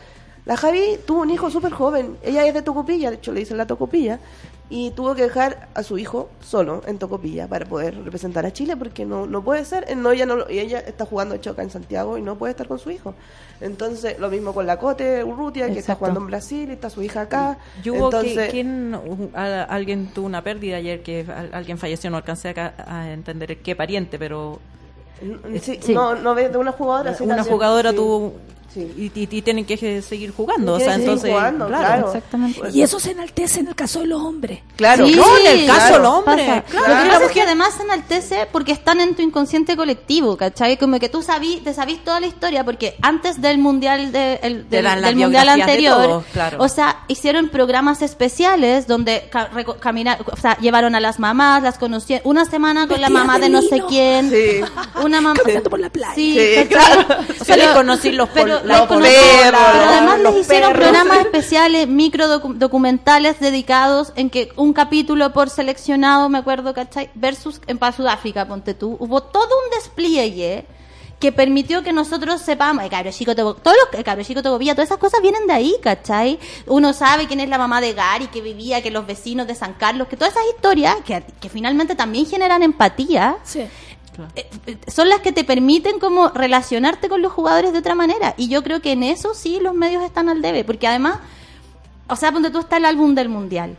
La 0.45 0.57
Javi 0.57 0.99
tuvo 1.05 1.21
un 1.21 1.29
hijo 1.29 1.49
súper 1.49 1.71
joven, 1.71 2.17
ella 2.21 2.45
es 2.45 2.53
de 2.53 2.61
Tocopilla, 2.61 3.09
de 3.09 3.15
hecho 3.15 3.31
le 3.31 3.39
dicen 3.41 3.57
la 3.57 3.65
Tocopilla, 3.65 4.19
y 4.69 4.91
tuvo 4.91 5.14
que 5.14 5.23
dejar 5.23 5.68
a 5.76 5.84
su 5.84 5.98
hijo 5.98 6.30
solo 6.41 6.81
en 6.88 6.98
Tocopilla 6.98 7.48
para 7.48 7.65
poder 7.65 8.02
representar 8.03 8.45
a 8.45 8.53
Chile, 8.53 8.76
porque 8.77 9.06
no, 9.06 9.27
no 9.27 9.44
puede 9.44 9.65
ser, 9.65 9.95
no, 9.98 10.11
ella 10.11 10.26
no, 10.26 10.49
y 10.49 10.60
ella 10.60 10.80
está 10.80 11.06
jugando 11.06 11.38
choca 11.38 11.61
en 11.61 11.69
Santiago 11.69 12.18
y 12.18 12.22
no 12.22 12.38
puede 12.38 12.52
estar 12.52 12.68
con 12.68 12.80
su 12.80 12.90
hijo. 12.90 13.14
Entonces, 13.61 14.18
lo 14.19 14.30
mismo 14.30 14.53
con 14.53 14.65
la 14.65 14.77
Cote 14.80 15.23
Urrutia, 15.23 15.72
que 15.72 15.80
está 15.80 15.95
jugando 15.95 16.19
en 16.22 16.27
Brasil 16.27 16.69
y 16.69 16.73
está 16.73 16.90
su 16.90 17.03
hija 17.03 17.22
acá. 17.22 17.57
Y 17.84 17.90
hubo 17.91 18.10
que- 18.10 18.18
Entonces, 18.18 18.52
¿quién- 18.52 18.99
a- 19.35 19.64
alguien 19.64 20.07
tuvo 20.07 20.26
una 20.26 20.41
pérdida 20.44 20.77
ayer 20.77 21.03
que 21.03 21.26
a- 21.30 21.56
alguien 21.56 21.77
falleció, 21.77 22.10
no 22.10 22.18
alcancé 22.18 22.49
a, 22.49 22.73
a 22.88 23.11
entender 23.11 23.57
qué 23.60 23.76
pariente, 23.76 24.18
pero 24.18 24.60
sí, 25.61 25.80
No, 25.94 26.15
no 26.15 26.34
de 26.35 26.57
una 26.57 26.72
jugadora. 26.72 27.14
sí, 27.14 27.23
una 27.23 27.35
también, 27.35 27.53
jugadora 27.53 27.90
sí. 27.91 27.95
tuvo 27.95 28.34
y, 28.75 29.11
y- 29.15 29.27
y 29.31 29.41
tienen 29.41 29.65
que 29.65 30.01
seguir 30.01 30.31
jugando, 30.31 30.73
o 30.73 30.79
sea, 30.79 30.95
entonces, 30.95 31.29
jugando, 31.31 31.67
claro, 31.67 32.11
claro. 32.29 32.69
Y 32.73 32.81
eso 32.81 32.99
se 32.99 33.11
enaltece 33.11 33.59
en 33.61 33.67
el 33.67 33.75
caso 33.75 33.99
de 33.99 34.07
los 34.07 34.21
hombres. 34.21 34.59
Claro. 34.75 35.07
Sí, 35.07 35.15
no, 35.15 35.37
en 35.37 35.47
el 35.59 35.65
caso 35.67 35.79
claro, 35.79 35.95
del 35.97 36.05
hombre, 36.05 36.45
pasa. 36.47 36.61
claro. 36.63 36.95
Lo 36.95 37.03
que 37.03 37.09
pasa 37.09 37.25
es 37.25 37.31
que 37.31 37.41
además 37.41 37.73
se 37.75 37.83
enaltece 37.83 38.47
porque 38.51 38.71
están 38.71 38.99
en 39.01 39.15
tu 39.15 39.21
inconsciente 39.21 39.75
colectivo, 39.75 40.37
¿cachai? 40.37 40.77
Como 40.77 40.99
que 40.99 41.09
tú 41.09 41.21
sabí, 41.21 41.57
te 41.63 41.73
sabís 41.73 42.03
toda 42.03 42.19
la 42.19 42.27
historia, 42.27 42.63
porque 42.63 42.95
antes 43.01 43.41
del 43.41 43.57
mundial 43.57 44.11
de, 44.11 44.39
el- 44.43 44.69
del, 44.69 44.85
del 45.01 45.15
mundial 45.15 45.45
de 45.45 45.61
anterior, 45.61 45.95
todos, 46.03 46.23
claro. 46.33 46.57
o 46.59 46.67
sea, 46.69 47.03
hicieron 47.07 47.49
programas 47.49 48.01
especiales 48.01 48.87
donde 48.87 49.29
caminar, 49.79 50.19
o 50.31 50.37
sea, 50.37 50.57
llevaron 50.57 50.95
a 50.95 50.99
las 50.99 51.19
mamás, 51.19 51.63
las 51.63 51.77
conocieron, 51.77 52.27
una 52.29 52.45
semana 52.45 52.87
con 52.87 52.99
la 53.01 53.09
mamá 53.09 53.35
de 53.37 53.43
de 53.43 53.49
no 53.49 53.61
sé 53.61 53.83
quién, 53.89 54.31
una 55.03 55.19
mamá 55.19 55.37
Caminando 55.41 55.69
por 55.69 55.79
la 55.81 55.89
playa. 55.89 56.15
Sí, 56.15 56.33
Sí, 56.33 56.65
claro. 56.67 57.05
O 57.41 57.43
sea, 57.43 57.57
les 57.57 57.67
conocí 57.69 58.11
los 58.13 58.29
pero, 58.29 58.62
los 58.64 58.88
conocí- 58.88 59.11
perros, 59.41 59.61
pero 59.72 59.84
además 59.85 60.19
les 60.19 60.35
hicieron 60.38 60.72
perros. 60.73 60.90
programas 60.90 61.18
especiales, 61.26 61.88
micro 61.88 62.27
docu- 62.27 62.53
documentales 62.56 63.40
dedicados 63.40 64.14
en 64.15 64.30
que 64.30 64.49
un 64.56 64.73
capítulo 64.73 65.31
por 65.34 65.49
seleccionado, 65.49 66.30
me 66.30 66.38
acuerdo, 66.40 66.73
¿cachai? 66.73 67.10
Versus 67.15 67.61
en 67.68 67.77
para 67.77 67.95
Sudáfrica, 67.95 68.48
ponte 68.48 68.73
tú. 68.73 68.95
Hubo 68.99 69.22
todo 69.23 69.44
un 69.65 69.76
despliegue 69.77 70.65
que 71.19 71.31
permitió 71.31 71.84
que 71.84 71.94
nosotros 71.94 72.41
sepamos, 72.41 72.84
el 72.84 72.90
cabro 72.90 73.10
chico 73.14 73.34
todos 73.34 73.56
los 73.64 73.98
el 73.98 74.03
cabro 74.03 74.26
chico 74.26 74.41
todas 74.76 74.90
esas 74.90 74.98
cosas 74.98 75.22
vienen 75.22 75.48
de 75.48 75.53
ahí, 75.53 75.73
¿cachai? 75.81 76.38
Uno 76.68 76.91
sabe 76.91 77.27
quién 77.27 77.40
es 77.40 77.48
la 77.48 77.57
mamá 77.57 77.80
de 77.80 77.94
Gary, 77.94 78.27
que 78.27 78.41
vivía, 78.41 78.81
que 78.84 78.91
los 78.91 79.07
vecinos 79.07 79.48
de 79.48 79.56
San 79.56 79.73
Carlos, 79.76 80.10
que 80.10 80.18
todas 80.18 80.34
esas 80.34 80.44
historias 80.53 80.98
que, 81.06 81.23
que 81.40 81.48
finalmente 81.48 81.95
también 81.95 82.26
generan 82.26 82.61
empatía, 82.61 83.38
Sí. 83.45 83.61
Eh, 84.35 84.48
eh, 84.68 84.77
son 84.88 85.10
las 85.10 85.19
que 85.22 85.31
te 85.31 85.44
permiten 85.44 85.99
como 85.99 86.30
relacionarte 86.30 87.10
con 87.10 87.22
los 87.22 87.31
jugadores 87.31 87.73
de 87.73 87.80
otra 87.80 87.95
manera. 87.95 88.34
Y 88.38 88.48
yo 88.48 88.64
creo 88.64 88.81
que 88.81 88.91
en 88.94 89.03
eso 89.03 89.34
sí 89.34 89.60
los 89.61 89.73
medios 89.73 90.03
están 90.03 90.30
al 90.30 90.41
debe, 90.41 90.64
porque 90.64 90.88
además, 90.88 91.19
o 92.07 92.15
sea, 92.15 92.31
donde 92.31 92.49
tú 92.52 92.60
está 92.60 92.77
el 92.77 92.85
álbum 92.85 93.15
del 93.15 93.30
mundial. 93.30 93.76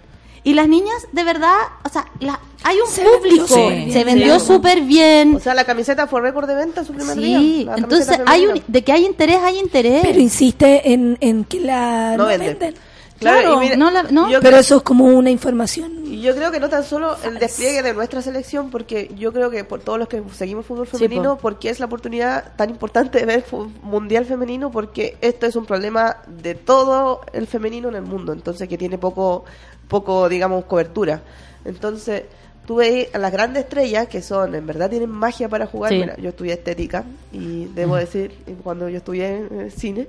Y 0.47 0.52
las 0.52 0.69
niñas, 0.69 1.06
de 1.12 1.24
verdad, 1.24 1.55
o 1.85 1.89
sea, 1.89 2.05
la- 2.20 2.39
hay 2.65 2.77
un 2.78 2.86
Se 2.90 3.02
público, 3.02 3.66
vendió 3.66 3.93
se 3.94 4.05
vendió 4.05 4.39
Sí. 4.40 4.47
súper 4.47 4.82
bien. 4.82 5.36
O 5.36 5.40
sea, 5.40 5.55
la 5.55 5.65
camiseta 5.65 6.06
fue 6.06 6.20
récord 6.20 6.47
de 6.47 6.55
venta 6.55 6.85
su 6.85 6.93
primer 6.93 7.16
día. 7.16 7.39
Sí, 7.39 7.65
camiseta 7.66 7.77
entonces 7.82 8.20
hay 8.27 8.47
un, 8.47 8.62
de 8.66 8.85
que 8.85 8.93
hay 8.93 9.06
interés, 9.06 9.39
hay 9.43 9.59
interés. 9.59 10.02
Pero 10.02 10.19
insiste 10.20 10.93
en, 10.93 11.16
en 11.20 11.44
que 11.44 11.61
la 11.61 12.11
No 12.19 12.24
no 12.24 12.27
venden. 12.27 12.74
Claro, 13.20 13.40
Claro, 13.40 13.56
y 13.56 13.64
mira, 13.64 13.76
no 13.76 13.90
la- 13.90 14.02
no. 14.04 14.28
yo 14.30 14.40
Pero 14.40 14.56
eso 14.58 14.76
es 14.78 14.82
como 14.82 15.04
una 15.06 15.30
información. 15.30 16.04
Y 16.04 16.20
yo 16.20 16.34
creo 16.34 16.50
que 16.50 16.58
no 16.60 16.68
tan 16.68 16.82
solo 16.84 17.16
el 17.24 17.38
despliegue 17.38 17.82
de 17.82 17.94
nuestra 17.94 18.20
selección, 18.22 18.70
porque 18.70 19.10
yo 19.16 19.32
creo 19.32 19.50
que 19.50 19.64
por 19.64 19.80
todos 19.80 19.98
los 19.98 20.08
que 20.08 20.22
seguimos 20.34 20.66
fútbol 20.66 20.86
Sí, 20.88 20.98
femenino, 20.98 21.36
po. 21.36 21.42
porque 21.42 21.70
es 21.70 21.78
la 21.80 21.86
oportunidad 21.86 22.54
tan 22.56 22.70
importante 22.70 23.20
de 23.20 23.24
ver 23.26 23.44
mundial 23.82 24.24
femenino, 24.26 24.70
porque 24.70 25.16
esto 25.20 25.46
es 25.46 25.54
un 25.56 25.64
problema 25.64 26.16
de 26.26 26.54
todo 26.56 27.20
el 27.32 27.46
femenino 27.46 27.88
en 27.88 27.94
el 27.94 28.02
mundo, 28.02 28.32
entonces 28.32 28.68
que 28.68 28.76
tiene 28.76 28.98
poco, 28.98 29.44
poco 29.88 30.28
digamos, 30.28 30.64
cobertura. 30.64 31.22
Entonces, 31.64 32.24
tú 32.66 32.76
ves 32.76 33.08
a 33.14 33.18
las 33.18 33.30
grandes 33.32 33.64
estrellas 33.64 34.08
que 34.08 34.22
son, 34.22 34.54
en 34.54 34.66
verdad 34.66 34.90
tienen 34.90 35.10
magia 35.10 35.48
para 35.48 35.66
jugar. 35.66 35.92
Sí. 35.92 35.98
Mira, 35.98 36.16
yo 36.16 36.30
estudié 36.30 36.54
estética 36.54 37.04
y 37.32 37.66
debo 37.66 37.96
decir, 37.96 38.32
cuando 38.62 38.88
yo 38.88 38.98
estudié 38.98 39.36
en 39.36 39.60
eh, 39.60 39.70
cine, 39.70 40.08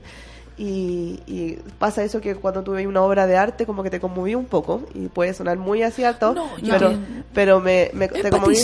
y, 0.57 1.19
y 1.27 1.60
pasa 1.80 2.03
eso 2.03 2.22
que 2.22 2.36
cuando 2.36 2.64
tú 2.64 2.72
ves 2.72 2.88
una 2.88 3.02
obra 3.02 3.27
de 3.27 3.38
arte 3.38 3.65
como 3.65 3.84
que 3.84 3.90
te 3.90 3.99
conmoví 3.99 4.36
un 4.36 4.45
poco 4.45 4.84
y 4.94 5.07
puede 5.07 5.34
sonar 5.34 5.57
muy 5.57 5.84
No, 6.34 6.57
yo 6.57 6.73
pero 6.73 6.94
pero 7.34 7.60
me, 7.60 7.91
me 7.94 8.07
te 8.07 8.30
conmoví. 8.30 8.57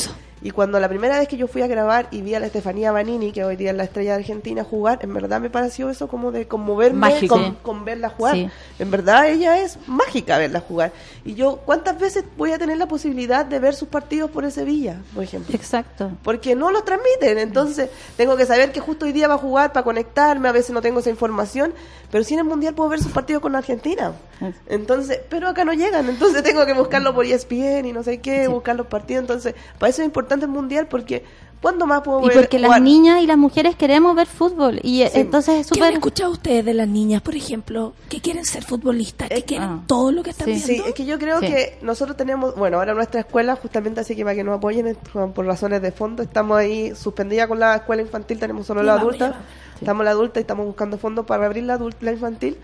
Y 0.44 0.52
cuando 0.52 0.80
la 0.80 0.90
primera 0.90 1.20
vez 1.20 1.28
que 1.28 1.38
yo 1.38 1.48
fui 1.48 1.62
a 1.62 1.68
grabar 1.68 2.08
y 2.10 2.22
vi 2.22 2.34
a 2.34 2.40
la 2.40 2.48
Estefanía 2.48 2.92
Banini, 2.92 3.32
que 3.32 3.44
hoy 3.44 3.56
día 3.56 3.72
es 3.72 3.78
la 3.78 3.84
estrella 3.84 4.14
de 4.14 4.20
Argentina, 4.20 4.64
jugar, 4.64 5.00
en 5.04 5.14
verdad 5.14 5.40
me 5.40 5.52
pareció 5.52 5.90
eso 5.90 6.08
como 6.08 6.32
de 6.32 6.48
conmoverme 6.48 7.00
Mágico. 7.00 7.58
con, 7.62 7.86
verla 7.86 8.10
jugar. 8.10 8.36
Sí. 8.36 8.50
En 8.80 8.90
verdad 8.90 9.30
ella 9.30 9.62
es 9.62 9.78
mágica 9.88 10.40
verla 10.40 10.60
jugar. 10.60 10.92
Y 11.24 11.36
yo, 11.36 11.58
¿cuántas 11.58 12.00
veces 12.00 12.26
voy 12.38 12.52
a 12.52 12.58
tener 12.58 12.78
la 12.78 12.88
posibilidad 12.88 13.46
de 13.46 13.60
ver 13.60 13.76
sus 13.76 13.88
partidos 13.88 14.32
por 14.32 14.44
el 14.44 14.52
Sevilla, 14.52 14.98
por 15.14 15.24
ejemplo? 15.24 15.56
Exacto. 15.56 16.12
Porque 16.24 16.56
no 16.56 16.72
lo 16.72 16.84
transmiten, 16.84 17.38
entonces 17.38 17.90
tengo 18.18 18.36
que 18.36 18.48
saber 18.48 18.72
que 18.72 18.80
justo 18.80 19.06
hoy 19.06 19.12
día 19.12 19.28
va 19.28 19.36
a 19.36 19.40
jugar 19.40 19.72
para 19.74 19.84
conectarme, 19.84 20.50
a 20.50 20.54
veces 20.54 20.72
no 20.72 20.82
tengo 20.82 21.02
esa 21.02 21.12
información, 21.12 21.74
pero 22.10 22.24
si 22.24 22.34
en 22.34 22.40
el 22.40 22.46
Mundial 22.46 22.74
puedo 22.74 22.90
ver 22.90 23.02
sus 23.02 23.12
partidos 23.12 23.42
con 23.42 23.56
Argentina. 23.56 24.14
Entonces, 24.68 25.20
pero 25.30 25.48
acá 25.48 25.66
no 25.66 25.74
llegan, 25.74 26.08
entonces 26.10 26.44
tengo 26.44 26.66
que 26.66 26.74
buscarlo 26.74 27.14
por 27.14 27.26
ESPN 27.26 27.86
y 27.86 27.94
no 27.94 28.04
sé 28.04 28.20
qué, 28.20 28.48
buscar 28.48 28.76
los 28.76 28.88
partidos, 28.88 29.22
entonces, 29.22 29.54
para 29.80 29.90
eso 29.90 30.02
es 30.02 30.06
importante 30.08 30.46
el 30.46 30.52
Mundial 30.52 30.88
porque 30.88 31.24
¿cuándo 31.62 31.86
más 31.86 32.02
puedo 32.02 32.22
Y 32.26 32.30
ver 32.30 32.38
porque 32.38 32.58
las 32.58 32.82
niñas 32.82 33.22
y 33.22 33.28
las 33.28 33.38
mujeres 33.38 33.76
queremos 33.76 34.16
ver 34.16 34.26
fútbol. 34.26 34.80
Y 34.82 35.04
eh, 35.04 35.12
entonces 35.14 35.60
es 35.60 35.68
¿Qué 35.68 35.80
han 35.80 35.86
súper... 35.86 35.94
escuchado 35.94 36.32
ustedes 36.32 36.66
de 36.66 36.74
las 36.74 36.88
niñas, 36.88 37.22
por 37.22 37.36
ejemplo, 37.36 37.94
que 38.10 38.20
quieren 38.20 38.46
ser 38.46 38.64
futbolistas, 38.64 39.30
que 39.30 39.44
quieren 39.44 39.82
todo 39.86 40.12
lo 40.12 40.24
que 40.24 40.32
están 40.32 40.50
Ah. 40.50 40.56
Sí, 40.58 40.64
viendo? 40.66 40.84
sí, 40.86 40.90
es 40.90 40.96
que 40.96 41.06
yo 41.06 41.20
creo 41.20 41.40
Sí. 41.40 41.46
que 41.46 41.78
nosotros 41.84 42.18
tenemos, 42.18 42.56
bueno, 42.56 42.78
ahora 42.80 42.96
nuestra 42.96 43.20
escuela, 43.20 43.56
justamente 43.58 44.00
así 44.02 44.16
que 44.16 44.24
para 44.24 44.34
que 44.36 44.44
nos 44.44 44.58
apoyen 44.58 44.98
por 45.36 45.46
razones 45.46 45.84
de 45.84 45.92
fondo, 45.92 46.24
estamos 46.24 46.58
ahí 46.58 46.96
suspendida 46.96 47.48
con 47.48 47.60
la 47.60 47.76
escuela 47.76 48.02
infantil, 48.02 48.40
tenemos 48.40 48.66
solo 48.66 48.82
la 48.82 48.96
vamos, 48.96 49.10
adulta, 49.22 49.36
estamos 49.80 50.04
la 50.04 50.12
adulta 50.12 50.40
y 50.40 50.42
estamos 50.42 50.66
buscando 50.66 50.98
fondos 50.98 51.28
para 51.28 51.46
abrir 51.46 51.64
la 51.66 51.74
adulta, 51.76 51.98
la 52.02 52.12
infantil. 52.14 52.58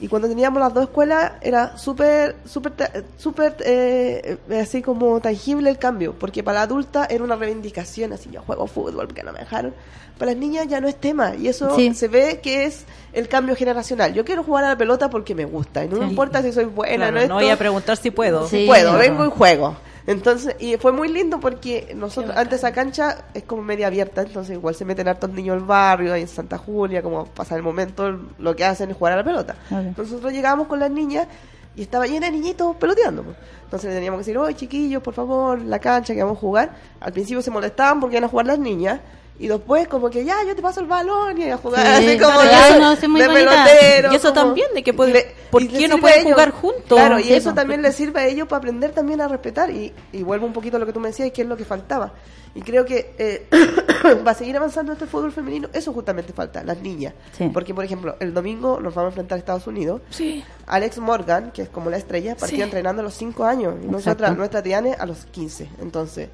Y 0.00 0.06
cuando 0.08 0.28
teníamos 0.28 0.60
las 0.60 0.72
dos 0.72 0.84
escuelas 0.84 1.32
era 1.40 1.76
súper, 1.76 2.36
súper, 2.44 3.04
súper, 3.16 3.56
eh, 3.64 4.38
eh, 4.48 4.60
así 4.60 4.80
como 4.80 5.18
tangible 5.20 5.70
el 5.70 5.78
cambio, 5.78 6.14
porque 6.18 6.42
para 6.44 6.58
la 6.58 6.62
adulta 6.62 7.06
era 7.10 7.24
una 7.24 7.34
reivindicación, 7.34 8.12
así 8.12 8.30
yo 8.30 8.42
juego 8.42 8.66
fútbol 8.68 9.06
porque 9.08 9.24
no 9.24 9.32
me 9.32 9.40
dejaron. 9.40 9.74
Para 10.16 10.32
las 10.32 10.40
niñas 10.40 10.66
ya 10.68 10.80
no 10.80 10.88
es 10.88 10.96
tema, 10.96 11.34
y 11.36 11.48
eso 11.48 11.74
Sí. 11.76 11.94
se 11.94 12.06
ve 12.08 12.40
que 12.42 12.64
es 12.64 12.84
el 13.12 13.28
cambio 13.28 13.54
generacional. 13.56 14.14
Yo 14.14 14.24
quiero 14.24 14.42
jugar 14.44 14.64
a 14.64 14.68
la 14.68 14.78
pelota 14.78 15.10
porque 15.10 15.34
me 15.34 15.44
gusta, 15.44 15.84
y 15.84 15.88
no 15.88 15.96
me 15.96 16.04
Sí. 16.04 16.10
importa 16.10 16.42
si 16.42 16.52
soy 16.52 16.64
buena, 16.66 16.96
Claro, 17.08 17.12
no, 17.12 17.16
no 17.18 17.22
esto- 17.22 17.34
voy 17.34 17.50
a 17.50 17.56
preguntar 17.56 17.96
si 17.96 18.10
puedo. 18.12 18.46
si 18.48 18.66
puedo, 18.66 18.96
vengo 18.98 19.26
y 19.26 19.30
juego. 19.30 19.76
Entonces, 20.08 20.56
y 20.58 20.74
fue 20.78 20.90
muy 20.90 21.08
lindo 21.08 21.38
porque 21.38 21.92
nosotros, 21.94 22.34
antes 22.34 22.60
esa 22.60 22.72
cancha 22.72 23.26
es 23.34 23.42
como 23.42 23.62
media 23.62 23.88
abierta, 23.88 24.22
entonces 24.22 24.56
igual 24.56 24.74
se 24.74 24.86
meten 24.86 25.06
hartos 25.06 25.28
niños 25.28 25.58
al 25.58 25.64
barrio, 25.64 26.14
ahí 26.14 26.22
en 26.22 26.28
Santa 26.28 26.56
Julia, 26.56 27.02
como 27.02 27.26
pasa 27.26 27.54
el 27.56 27.62
momento, 27.62 28.18
lo 28.38 28.56
que 28.56 28.64
hacen 28.64 28.90
es 28.90 28.96
jugar 28.96 29.12
a 29.12 29.16
la 29.16 29.24
pelota. 29.24 29.56
Ok. 29.70 29.98
Nosotros 29.98 30.32
llegábamos 30.32 30.66
con 30.66 30.80
las 30.80 30.90
niñas 30.90 31.28
y 31.76 31.82
estaba 31.82 32.06
llena 32.06 32.26
de 32.26 32.32
niñitos 32.32 32.74
peloteando. 32.76 33.22
pues. 33.22 33.36
Entonces 33.64 33.90
le 33.90 33.96
teníamos 33.96 34.18
que 34.18 34.20
decir, 34.22 34.38
oye 34.38 34.56
chiquillos, 34.56 35.02
por 35.02 35.12
favor, 35.12 35.60
la 35.60 35.78
cancha 35.78 36.14
que 36.14 36.22
vamos 36.22 36.38
a 36.38 36.40
jugar. 36.40 36.70
Al 37.00 37.12
principio 37.12 37.42
se 37.42 37.50
molestaban 37.50 38.00
porque 38.00 38.16
iban 38.16 38.24
a 38.24 38.28
jugar 38.28 38.46
las 38.46 38.58
niñas. 38.58 39.00
Y 39.40 39.46
después 39.46 39.86
como 39.86 40.10
que 40.10 40.24
ya, 40.24 40.34
yo 40.46 40.56
te 40.56 40.62
paso 40.62 40.80
el 40.80 40.86
balón 40.86 41.40
y 41.40 41.48
a 41.48 41.56
jugar 41.58 41.80
Sí, 41.98 42.06
así 42.08 42.18
como 42.18 42.40
claro, 42.40 42.74
eso- 42.74 42.78
no, 42.80 42.92
es 42.92 43.08
muy 43.08 43.20
de 43.20 43.28
pelotero. 43.28 44.12
Y 44.12 44.16
eso 44.16 44.30
como- 44.30 44.40
también, 44.46 44.66
de 44.74 44.82
que 44.82 44.92
puede- 44.92 45.12
Le- 45.12 45.26
¿por 45.50 45.62
qué 45.68 45.86
no 45.86 45.94
sirve 45.96 46.00
pueden 46.00 46.24
jugar 46.24 46.50
juntos? 46.50 46.82
Claro, 46.98 47.20
y 47.20 47.24
Sí, 47.24 47.34
eso 47.34 47.50
no. 47.50 47.54
también 47.54 47.80
les 47.82 47.94
sirve 47.94 48.20
a 48.20 48.26
ellos 48.26 48.48
para 48.48 48.58
aprender 48.58 48.90
también 48.90 49.20
a 49.20 49.28
respetar. 49.28 49.70
Y, 49.70 49.94
y 50.12 50.22
vuelvo 50.24 50.44
un 50.46 50.52
poquito 50.52 50.76
a 50.76 50.80
lo 50.80 50.86
que 50.86 50.92
tú 50.92 50.98
me 50.98 51.08
decías, 51.10 51.30
que 51.30 51.42
es 51.42 51.48
lo 51.48 51.56
que 51.56 51.64
faltaba. 51.64 52.14
Y 52.54 52.62
creo 52.62 52.84
que 52.84 53.14
eh, 53.16 53.46
va 54.26 54.32
a 54.32 54.34
seguir 54.34 54.56
avanzando 54.56 54.92
este 54.92 55.06
fútbol 55.06 55.30
femenino. 55.30 55.68
Eso 55.72 55.92
justamente 55.92 56.32
falta, 56.32 56.64
las 56.64 56.78
niñas. 56.80 57.14
Sí. 57.36 57.48
Porque, 57.54 57.72
por 57.74 57.84
ejemplo, 57.84 58.16
el 58.18 58.34
domingo 58.34 58.80
nos 58.80 58.92
vamos 58.92 59.10
a 59.10 59.12
enfrentar 59.12 59.36
a 59.36 59.38
Estados 59.38 59.68
Unidos. 59.68 60.00
Sí. 60.10 60.42
Alex 60.66 60.98
Morgan, 60.98 61.52
que 61.52 61.62
es 61.62 61.68
como 61.68 61.90
la 61.90 61.98
estrella, 61.98 62.34
partió 62.36 62.56
Sí. 62.56 62.62
entrenando 62.62 63.02
a 63.02 63.04
los 63.04 63.14
5 63.14 63.44
años. 63.44 63.74
Y 63.84 63.86
nosotras, 63.86 64.36
nuestra 64.36 64.64
Tiane, 64.64 64.94
a 64.98 65.06
los 65.06 65.26
15. 65.26 65.68
Entonces, 65.80 66.28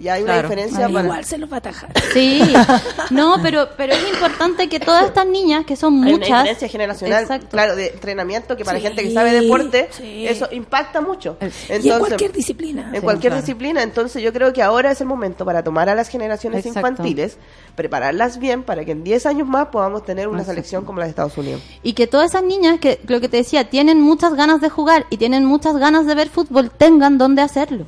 ya 0.00 0.14
hay 0.14 0.22
una 0.22 0.42
diferencia 0.42 0.88
para... 0.88 1.04
Igual 1.04 1.24
se 1.24 1.38
los 1.38 1.50
va 1.50 1.56
a 1.56 1.58
atajar. 1.58 1.90
Sí, 2.12 2.40
no, 3.10 3.36
pero, 3.42 3.68
pero 3.76 3.92
es 3.92 4.08
importante 4.12 4.68
que 4.68 4.80
todas 4.80 5.06
estas 5.06 5.26
niñas, 5.26 5.64
que 5.66 5.76
son 5.76 5.94
Hay 6.04 6.12
una 6.14 6.18
muchas... 6.18 6.38
diferencia 6.42 6.68
generacional, 6.68 7.22
Exacto. 7.22 7.48
claro, 7.50 7.76
de 7.76 7.88
entrenamiento 7.88 8.56
que 8.56 8.64
para 8.64 8.78
Sí, 8.78 8.84
gente 8.86 9.02
que 9.02 9.12
sabe 9.12 9.32
deporte, 9.32 9.88
sí. 9.92 10.26
eso 10.26 10.48
impacta 10.50 11.00
mucho. 11.00 11.36
y 11.68 11.88
en 11.90 11.98
cualquier 11.98 12.32
disciplina. 12.32 12.88
En 12.88 12.94
Sí, 12.96 13.00
cualquier 13.02 13.32
claro. 13.32 13.42
disciplina, 13.42 13.82
entonces 13.82 14.22
yo 14.22 14.32
creo 14.32 14.52
que 14.52 14.62
ahora 14.62 14.90
es 14.92 15.00
el 15.00 15.06
momento 15.06 15.44
para 15.44 15.62
tomar 15.62 15.88
a 15.88 15.94
las 15.94 16.08
generaciones 16.08 16.64
Exacto. 16.64 16.88
infantiles, 16.88 17.36
prepararlas 17.74 18.38
bien 18.38 18.62
para 18.62 18.84
que 18.84 18.92
en 18.92 19.04
10 19.04 19.26
años 19.26 19.48
más 19.48 19.66
podamos 19.68 20.04
tener 20.04 20.28
una 20.28 20.38
Exacto. 20.38 20.52
selección 20.52 20.84
como 20.84 20.98
la 21.00 21.04
de 21.06 21.10
Estados 21.10 21.36
Unidos. 21.38 21.62
Y 21.82 21.92
que 21.92 22.06
todas 22.06 22.30
esas 22.30 22.42
niñas, 22.42 22.78
que 22.80 23.00
lo 23.06 23.20
que 23.20 23.28
te 23.28 23.36
decía, 23.38 23.68
tienen 23.68 24.00
muchas 24.00 24.34
ganas 24.34 24.60
de 24.60 24.68
jugar 24.70 25.06
y 25.10 25.16
tienen 25.16 25.44
muchas 25.44 25.76
ganas 25.76 26.06
de 26.06 26.14
ver 26.14 26.28
fútbol, 26.28 26.70
tengan 26.70 27.18
donde 27.18 27.42
hacerlo. 27.42 27.86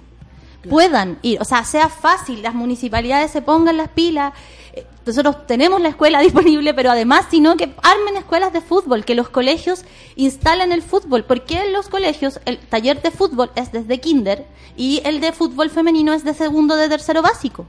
Puedan 0.68 1.18
ir, 1.22 1.40
o 1.40 1.44
sea, 1.44 1.64
sea 1.64 1.88
fácil, 1.88 2.42
las 2.42 2.54
municipalidades 2.54 3.30
se 3.30 3.42
pongan 3.42 3.76
las 3.76 3.88
pilas. 3.88 4.32
eh, 4.74 4.86
Nosotros 5.04 5.46
tenemos 5.46 5.80
la 5.80 5.88
escuela 5.88 6.20
disponible, 6.28 6.72
pero 6.74 6.90
además, 6.90 7.26
sino 7.30 7.56
que 7.56 7.74
armen 7.82 8.16
escuelas 8.16 8.52
de 8.52 8.60
fútbol, 8.60 9.04
que 9.04 9.14
los 9.14 9.28
colegios 9.28 9.84
instalen 10.16 10.72
el 10.72 10.82
fútbol, 10.82 11.24
porque 11.24 11.62
en 11.64 11.72
los 11.72 11.88
colegios 11.88 12.40
el 12.44 12.58
taller 12.58 13.02
de 13.02 13.10
fútbol 13.10 13.50
es 13.56 13.72
desde 13.72 14.00
kinder 14.00 14.46
y 14.76 15.02
el 15.04 15.20
de 15.20 15.32
fútbol 15.32 15.70
femenino 15.70 16.12
es 16.12 16.24
de 16.24 16.34
segundo 16.34 16.76
de 16.76 16.88
tercero 16.88 17.22
básico. 17.22 17.66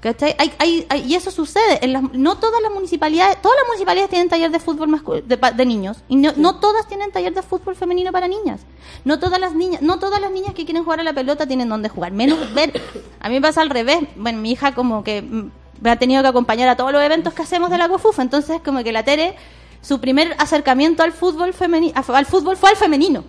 ¿Cachai? 0.00 0.34
Hay, 0.38 0.52
hay, 0.58 0.86
hay- 0.88 1.02
y 1.02 1.14
eso 1.14 1.30
sucede. 1.30 1.84
En 1.84 1.92
las, 1.92 2.02
no 2.14 2.38
todas 2.38 2.62
las 2.62 2.72
municipalidades, 2.72 3.40
todas 3.42 3.58
las 3.58 3.66
municipalidades 3.66 4.08
tienen 4.08 4.28
taller 4.30 4.50
de 4.50 4.58
fútbol 4.58 4.90
de, 5.26 5.36
de 5.36 5.66
niños. 5.66 5.98
Y 6.08 6.16
no, 6.16 6.32
no 6.36 6.56
todas 6.58 6.88
tienen 6.88 7.12
taller 7.12 7.34
de 7.34 7.42
fútbol 7.42 7.76
femenino 7.76 8.10
para 8.10 8.26
niñas. 8.26 8.62
No 9.04 9.18
todas 9.18 9.38
las 9.38 9.54
niñas, 9.54 9.82
no 9.82 9.98
todas 9.98 10.20
las 10.20 10.30
niñas 10.32 10.54
que 10.54 10.64
quieren 10.64 10.84
jugar 10.84 11.00
a 11.00 11.02
la 11.04 11.12
pelota 11.12 11.46
tienen 11.46 11.68
donde 11.68 11.90
jugar. 11.90 12.12
Menos 12.12 12.54
ver. 12.54 12.80
A 13.20 13.28
mí 13.28 13.34
me 13.34 13.40
pasa 13.42 13.60
al 13.60 13.68
revés. 13.68 13.98
Bueno, 14.16 14.38
mi 14.40 14.52
hija 14.52 14.74
como 14.74 15.04
que 15.04 15.20
mm, 15.20 15.50
me 15.82 15.90
ha 15.90 15.96
tenido 15.96 16.22
que 16.22 16.28
acompañar 16.28 16.68
a 16.70 16.76
todos 16.76 16.92
los 16.92 17.02
eventos 17.02 17.34
que 17.34 17.42
hacemos 17.42 17.68
de 17.70 17.76
la 17.76 17.88
COFUF. 17.88 18.20
Entonces, 18.20 18.60
como 18.64 18.82
que 18.82 18.92
la 18.92 19.04
Tere, 19.04 19.36
su 19.82 20.00
primer 20.00 20.34
acercamiento 20.38 21.02
al 21.02 21.12
fútbol 21.12 21.52
femenino, 21.52 21.92
al 21.94 22.24
fútbol 22.26 22.56
fue 22.56 22.70
al 22.70 22.76
femenino. 22.76 23.22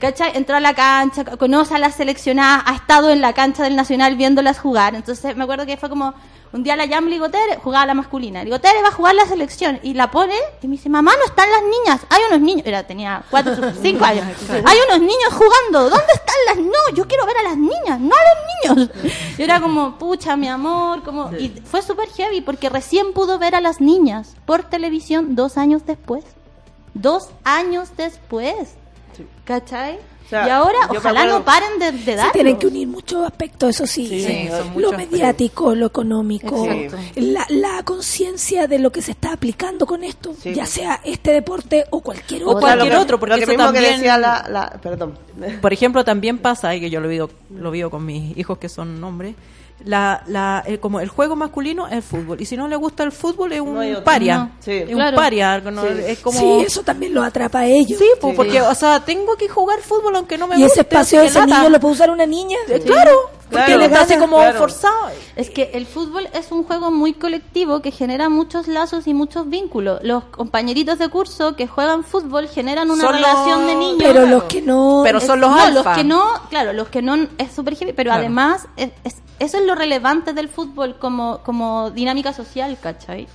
¿Cachai? 0.00 0.36
Entró 0.36 0.56
a 0.56 0.60
la 0.60 0.74
cancha, 0.74 1.24
conoce 1.24 1.74
a 1.74 1.78
las 1.78 1.94
seleccionadas, 1.94 2.64
ha 2.66 2.74
estado 2.74 3.10
en 3.10 3.20
la 3.20 3.34
cancha 3.34 3.62
del 3.64 3.76
Nacional 3.76 4.16
viéndolas 4.16 4.58
jugar. 4.58 4.94
Entonces 4.94 5.36
me 5.36 5.44
acuerdo 5.44 5.66
que 5.66 5.76
fue 5.76 5.90
como, 5.90 6.14
un 6.52 6.64
día 6.64 6.74
la 6.74 6.86
llamo 6.86 7.06
y 7.06 7.10
le 7.10 7.16
digo, 7.16 7.28
Tere, 7.28 7.58
jugaba 7.62 7.86
la 7.86 7.94
masculina. 7.94 8.40
Le 8.40 8.46
digo, 8.46 8.60
Tere, 8.60 8.82
va 8.82 8.88
a 8.88 8.92
jugar 8.92 9.14
la 9.14 9.26
selección. 9.26 9.78
Y 9.82 9.94
la 9.94 10.10
pone 10.10 10.34
y 10.62 10.66
me 10.66 10.76
dice, 10.76 10.88
mamá, 10.88 11.12
no 11.16 11.24
están 11.24 11.48
las 11.50 11.62
niñas. 11.62 12.00
Hay 12.08 12.22
unos 12.28 12.40
niños, 12.40 12.66
era, 12.66 12.82
tenía 12.84 13.22
cuatro, 13.30 13.54
cinco 13.80 14.04
años. 14.06 14.26
Hay 14.48 14.78
unos 14.88 15.00
niños 15.00 15.32
jugando. 15.32 15.90
¿Dónde 15.90 16.12
están 16.14 16.36
las? 16.46 16.56
No, 16.56 16.94
yo 16.96 17.06
quiero 17.06 17.24
ver 17.26 17.36
a 17.36 17.42
las 17.42 17.56
niñas, 17.56 18.00
no 18.00 18.14
a 18.14 18.74
los 18.74 18.78
niños. 18.78 19.14
Y 19.38 19.42
era 19.42 19.60
como, 19.60 19.96
pucha, 19.98 20.36
mi 20.36 20.48
amor, 20.48 21.02
como, 21.04 21.30
y 21.36 21.50
fue 21.64 21.82
súper 21.82 22.08
heavy 22.08 22.40
porque 22.40 22.68
recién 22.68 23.12
pudo 23.12 23.38
ver 23.38 23.54
a 23.54 23.60
las 23.60 23.80
niñas 23.80 24.34
por 24.46 24.64
televisión 24.64 25.36
dos 25.36 25.56
años 25.56 25.86
después. 25.86 26.24
Dos 26.94 27.28
años 27.44 27.90
después. 27.96 28.74
¿Cachai? 29.50 29.98
sea, 30.28 30.46
y 30.46 30.50
ahora, 30.50 30.78
ojalá 30.90 31.22
acuerdo- 31.22 31.38
no 31.40 31.44
paren 31.44 31.78
de, 31.80 31.90
de 31.90 32.04
Se 32.04 32.14
dar. 32.14 32.30
tienen 32.30 32.56
que 32.56 32.68
unir 32.68 32.86
muchos 32.86 33.26
aspectos, 33.26 33.70
eso 33.70 33.84
sí. 33.84 34.06
Sí, 34.06 34.24
Eh, 34.28 34.48
son 34.48 34.80
lo 34.80 34.92
mediático, 34.92 35.74
lo 35.74 35.86
económico, 35.86 36.66
Exacto. 36.70 37.20
la, 37.20 37.44
la 37.48 37.82
conciencia 37.82 38.68
de 38.68 38.78
lo 38.78 38.92
que 38.92 39.02
se 39.02 39.10
está 39.10 39.32
aplicando 39.32 39.86
con 39.86 40.04
esto, 40.04 40.32
ya 40.44 40.66
sea 40.66 41.00
este 41.02 41.32
deporte 41.32 41.84
o 41.90 42.00
cualquier 42.00 42.44
O 42.44 42.50
otro. 42.50 42.60
cualquier 42.60 42.94
otro, 42.94 43.18
porque 43.18 43.32
lo 43.32 43.36
que 43.38 43.42
eso 43.42 43.50
mismo 43.50 43.64
también... 43.64 43.84
que 43.86 43.90
decía 43.96 44.18
la, 44.18 44.46
la- 44.48 44.70
perdón. 44.80 45.18
Por 45.60 45.72
ejemplo, 45.72 46.04
también 46.04 46.38
pasa, 46.38 46.76
y 46.76 46.80
que 46.80 46.90
yo 46.90 47.00
lo 47.00 47.08
vivo, 47.08 47.28
lo 47.52 47.72
vivo 47.72 47.90
con 47.90 48.06
mis 48.06 48.38
hijos 48.38 48.56
que 48.58 48.68
son 48.68 49.02
hombres, 49.02 49.34
la, 49.84 50.22
la, 50.26 50.62
eh, 50.66 50.78
como 50.78 51.00
el 51.00 51.08
juego 51.08 51.36
masculino 51.36 51.88
es 51.88 52.04
fútbol. 52.04 52.40
Y 52.40 52.44
si 52.46 52.56
no 52.56 52.68
le 52.68 52.76
gusta 52.76 53.02
el 53.02 53.12
fútbol, 53.12 53.52
es 53.52 53.60
un 53.60 53.76
otro. 53.76 54.04
paria. 54.04 54.38
No. 54.38 54.50
Sí. 54.60 54.72
Es 54.72 54.90
Claro. 54.90 55.10
un 55.10 55.14
paria. 55.16 55.60
no, 55.60 55.82
Sí. 55.82 55.88
Es 56.06 56.18
como... 56.20 56.38
Sí, 56.38 56.64
eso 56.66 56.82
también 56.82 57.14
lo 57.14 57.22
atrapa 57.22 57.60
a 57.60 57.66
ellos. 57.66 57.98
Sí, 57.98 58.06
pues, 58.20 58.34
porque, 58.36 58.60
o 58.62 58.74
sea, 58.74 59.00
tengo 59.04 59.36
que 59.36 59.48
jugar 59.48 59.80
fútbol 59.80 60.16
aunque 60.16 60.36
no 60.38 60.46
me 60.46 60.56
y 60.56 60.62
guste. 60.62 60.72
ese 60.72 60.80
espacio 60.82 61.20
de 61.20 61.26
ese 61.26 61.38
lata. 61.40 61.58
niño 61.58 61.70
lo 61.70 61.80
puede 61.80 61.94
usar 61.94 62.10
una 62.10 62.26
niña. 62.26 62.56
Eh, 62.68 62.80
Claro, 62.80 63.12
porque 63.50 63.64
Claro. 63.64 63.78
le 63.88 63.96
así 63.96 64.16
como 64.16 64.36
Claro. 64.36 64.58
forzado. 64.58 64.94
Es 65.36 65.50
que 65.50 65.70
el 65.74 65.86
fútbol 65.86 66.28
es 66.34 66.52
un 66.52 66.62
juego 66.64 66.90
muy 66.90 67.14
colectivo 67.14 67.80
que 67.82 67.90
genera 67.90 68.28
muchos 68.28 68.68
lazos 68.68 69.06
y 69.06 69.14
muchos 69.14 69.48
vínculos. 69.48 70.00
Los 70.02 70.24
compañeritos 70.24 70.98
de 70.98 71.08
curso 71.08 71.56
que 71.56 71.66
juegan 71.66 72.04
fútbol 72.04 72.48
generan 72.48 72.90
una 72.90 73.02
Son 73.04 73.14
relación 73.14 73.58
los- 73.60 73.66
de 73.66 73.74
niños. 73.76 73.96
Pero 73.98 74.26
los 74.26 74.44
que 74.44 74.62
no- 74.62 75.00
Pero 75.04 75.20
son 75.20 75.40
los 75.40 75.50
no, 75.50 75.56
alfa. 75.60 75.70
los 75.90 75.96
que 75.96 76.04
no, 76.04 76.24
claro, 76.48 76.72
los 76.72 76.88
que 76.88 77.02
no 77.02 77.14
es 77.38 77.52
súper 77.54 77.76
heavy, 77.76 77.92
pero 77.92 78.08
Claro. 78.08 78.20
además 78.20 78.66
es- 78.76 78.90
es- 79.04 79.16
eso 79.38 79.58
es 79.58 79.64
lo 79.64 79.69
relevante 79.74 80.32
del 80.32 80.48
fútbol 80.48 80.98
como, 80.98 81.38
como 81.42 81.90
dinámica 81.90 82.32
social, 82.32 82.76
¿cachai? 82.80 83.26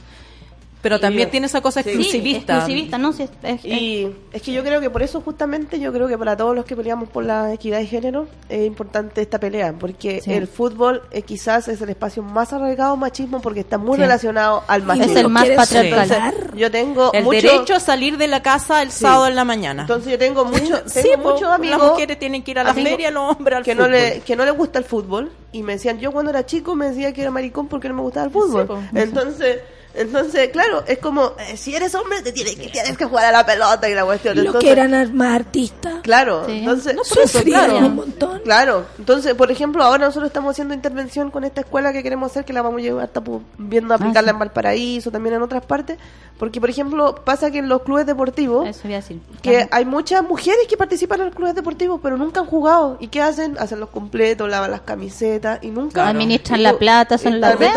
Pero 0.86 0.99
también 0.99 1.28
Y- 1.30 1.32
tiene 1.32 1.48
esa 1.48 1.62
cosa 1.62 1.82
Sí. 1.82 1.90
exclusivista. 1.90 2.57
exclusivista, 2.57 2.99
no 2.99 3.12
sé. 3.12 3.24
es- 3.41 3.60
es- 3.62 3.66
Y 3.66 4.07
es 4.32 4.41
que 4.44 4.52
yo 4.53 4.64
creo 4.64 4.80
que 4.80 4.91
por 4.91 5.02
eso 5.02 5.20
justamente 5.20 5.80
yo 5.80 5.91
creo 5.91 6.07
que 6.07 6.16
para 6.16 6.38
todos 6.38 6.56
los 6.56 6.64
que 6.64 6.76
peleamos 6.76 7.10
por 7.10 7.24
la 7.26 7.52
equidad 7.52 7.80
de 7.80 7.88
género 7.88 8.28
es 8.49 8.68
importante 8.68 9.20
esta 9.22 9.40
pelea, 9.40 9.74
porque 9.80 10.22
Sí. 10.22 10.32
el 10.32 10.45
fútbol 10.48 11.02
eh, 11.10 11.24
quizás 11.24 11.68
es 11.70 11.82
el 11.82 11.90
espacio 11.90 12.22
más 12.22 12.53
arraigado 12.53 12.94
al 12.94 12.99
machismo 12.99 13.41
porque 13.41 13.62
está 13.62 13.80
muy 13.80 13.95
Sí. 13.95 14.02
relacionado 14.03 14.64
al 14.68 14.82
Es 14.82 14.88
machismo. 14.88 15.18
el 15.18 15.30
más 15.30 15.44
¿Quieres 15.45 15.57
patriarcal. 15.57 16.52
Yo 16.56 16.70
tengo 16.70 17.12
El 17.14 17.24
mucho- 17.24 17.41
derecho 17.48 17.74
a 17.74 17.80
salir 17.80 18.18
de 18.20 18.28
la 18.28 18.44
casa 18.44 18.84
el 18.84 18.91
Sí. 18.91 18.99
sábado 18.99 19.26
en 19.28 19.36
la 19.36 19.44
mañana. 19.44 19.82
Entonces 19.82 20.12
yo 20.12 20.20
tengo 20.20 20.45
mucho, 20.45 20.76
Sí, 20.86 21.02
tengo 21.02 21.32
muchos 21.34 21.49
amigos. 21.49 21.80
Las 21.80 21.90
mujeres 21.91 22.20
tienen 22.20 22.44
que 22.44 22.52
ir 22.52 22.60
a 22.60 22.64
la 22.64 22.76
feria, 22.76 23.10
los 23.10 23.36
hombres 23.36 23.57
al 23.57 23.64
que 23.64 23.74
fútbol. 23.74 23.91
no 23.91 23.98
le 23.98 24.20
que 24.20 24.36
no 24.36 24.45
le 24.45 24.52
gusta 24.52 24.78
el 24.78 24.86
fútbol 24.86 25.32
y 25.52 25.64
me 25.64 25.74
decían 25.74 25.98
yo 25.99 26.12
cuando 26.12 26.30
era 26.30 26.45
chico 26.45 26.76
me 26.76 26.90
decía 26.90 27.12
que 27.12 27.22
era 27.24 27.32
maricón 27.32 27.68
porque 27.68 27.88
no 27.90 27.95
me 27.95 28.02
gustaba 28.03 28.28
el 28.28 28.32
fútbol. 28.32 28.68
entonces 28.94 29.60
entonces 29.95 30.49
claro 30.49 30.84
es 30.88 30.97
como 30.99 31.34
eh, 31.39 31.57
si 31.57 31.76
eres 31.76 31.93
hombre 31.95 32.22
te 32.22 32.31
tienes 32.31 32.55
que 32.55 32.67
tienes 32.69 32.97
que 32.97 33.05
jugar 33.05 33.26
a 33.26 33.31
la 33.31 33.45
pelota 33.45 33.89
y 33.89 33.93
la 33.93 34.05
cuestión. 34.05 34.35
Los 34.35 34.45
Entonces, 34.47 34.67
que 34.67 34.72
eran 34.72 35.15
más 35.15 35.35
artistas. 35.35 35.95
Claro, 36.03 36.45
entonces 36.47 36.95
No, 36.95 37.01
eso, 37.23 37.41
claro, 37.43 37.77
un 37.77 37.95
montón. 37.95 38.41
Claro, 38.43 38.85
entonces, 38.99 39.34
por 39.35 39.51
ejemplo, 39.51 39.84
ahora 39.84 40.05
nosotros 40.05 40.27
estamos 40.30 40.51
haciendo 40.51 40.73
intervención 40.73 41.31
con 41.31 41.43
esta 41.43 41.61
escuela 41.61 41.91
que 41.93 42.03
queremos 42.03 42.31
hacer, 42.31 42.45
que 42.45 42.53
la 42.53 42.61
vamos 42.61 42.80
a 42.80 42.84
llevar, 42.84 43.05
estamos 43.05 43.41
viendo 43.57 43.93
Ah, 43.93 43.97
aplicarla 43.97 44.30
sí. 44.31 44.34
en 44.35 44.39
Valparaíso, 44.39 45.11
también 45.11 45.35
en 45.35 45.41
otras 45.41 45.65
partes, 45.65 45.97
porque, 46.38 46.59
por 46.59 46.69
ejemplo, 46.69 47.15
pasa 47.23 47.49
que 47.49 47.59
en 47.59 47.69
los 47.69 47.81
clubes 47.84 48.05
deportivos, 48.05 48.67
Eso 48.67 48.81
voy 48.84 48.93
a 48.93 48.97
decir. 48.97 49.19
que 49.41 49.59
Ajá. 49.59 49.67
hay 49.72 49.85
muchas 49.85 50.22
mujeres 50.23 50.67
que 50.67 50.76
participan 50.77 51.19
en 51.22 51.27
los 51.27 51.35
clubes 51.35 51.55
deportivos, 51.55 51.99
pero 52.03 52.17
nunca 52.17 52.41
han 52.41 52.45
jugado. 52.45 52.97
¿Y 52.99 53.07
qué 53.07 53.22
hacen? 53.22 53.57
Hacen 53.57 53.80
los 53.80 53.89
completos, 53.89 54.49
lavan 54.49 54.72
las 54.72 54.81
camisetas 54.81 55.59
y 55.63 55.69
nunca... 55.69 56.07
Administran 56.07 56.59
y 56.59 56.63
la 56.63 56.77
plata, 56.77 57.17
son 57.17 57.35
y 57.35 57.39
las 57.39 57.51
también- 57.57 57.73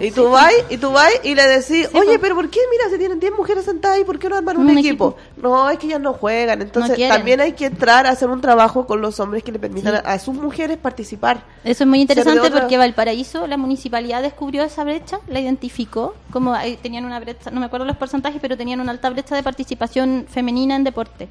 Y 0.00 0.10
tú 0.10 0.28
vas 0.30 0.52
y 0.68 0.76
tú 0.78 0.92
vas 0.92 1.10
y 1.24 1.34
le 1.34 1.46
decís, 1.48 1.61
oye, 1.94 2.18
pero 2.18 2.34
¿por 2.34 2.48
qué? 2.50 2.60
Mira, 2.70 2.90
se 2.90 2.98
tienen 2.98 3.18
10 3.20 3.32
mujeres 3.36 3.64
sentadas 3.64 3.98
ahí, 3.98 4.04
¿por 4.04 4.18
qué 4.18 4.28
no 4.28 4.36
arman 4.36 4.56
un, 4.56 4.62
Un 4.64 4.78
equipo? 4.78 5.16
No, 5.36 5.68
es 5.70 5.78
que 5.78 5.86
ellas 5.86 6.00
no 6.00 6.12
juegan. 6.12 6.60
Entonces, 6.62 6.96
también 7.16 7.40
hay 7.40 7.52
que 7.52 7.66
entrar 7.66 8.06
a 8.06 8.10
hacer 8.10 8.28
un 8.28 8.40
trabajo 8.40 8.86
con 8.86 9.00
los 9.00 9.18
hombres 9.20 9.42
que 9.42 9.52
le 9.52 9.58
permitan 9.58 9.94
a, 9.96 9.98
a 9.98 10.18
sus 10.18 10.34
mujeres 10.34 10.78
participar. 10.78 11.42
Eso 11.64 11.84
es 11.84 11.88
muy 11.88 12.00
interesante 12.00 12.40
porque 12.60 12.76
Valparaíso, 12.78 13.46
la 13.46 13.56
municipalidad 13.56 14.22
descubrió 14.22 14.62
esa 14.64 14.84
brecha, 14.84 15.20
la 15.28 15.40
identificó, 15.40 16.14
como 16.30 16.52
ahí 16.54 16.76
tenían 16.76 17.04
una 17.04 17.20
brecha, 17.20 17.50
no 17.50 17.60
me 17.60 17.66
acuerdo 17.66 17.86
los 17.86 17.96
porcentajes, 17.96 18.40
pero 18.40 18.56
tenían 18.56 18.80
una 18.80 18.90
alta 18.92 19.10
brecha 19.10 19.34
de 19.36 19.42
participación 19.42 20.26
femenina 20.28 20.76
en 20.76 20.84
deporte. 20.84 21.28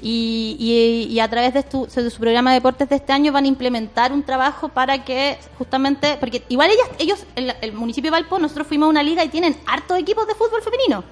Y, 0.00 0.56
y- 0.58 1.12
y 1.14 1.20
a 1.20 1.28
través 1.30 1.54
de, 1.54 1.64
su- 1.70 1.86
de 1.86 2.10
su 2.10 2.20
programa 2.20 2.50
de 2.50 2.56
deportes 2.56 2.88
de 2.88 2.96
este 2.96 3.12
año 3.12 3.32
van 3.32 3.44
a 3.44 3.48
implementar 3.48 4.12
un 4.12 4.22
trabajo 4.22 4.68
para 4.68 5.04
que 5.04 5.38
justamente, 5.58 6.16
porque 6.20 6.42
igual 6.48 6.70
ellas, 6.70 6.88
ellos, 6.98 7.24
el, 7.36 7.54
el 7.60 7.72
municipio 7.72 8.10
de 8.10 8.12
Valpo, 8.20 8.38
nosotros 8.38 8.66
fuimos 8.66 8.86
a 8.86 8.90
una 8.90 9.02
liga 9.02 9.24
y 9.24 9.28
tienen 9.28 9.56
hartos 9.74 9.98
equipos 9.98 10.26
de 10.26 10.34
fútbol 10.34 10.62
femenino, 10.62 11.04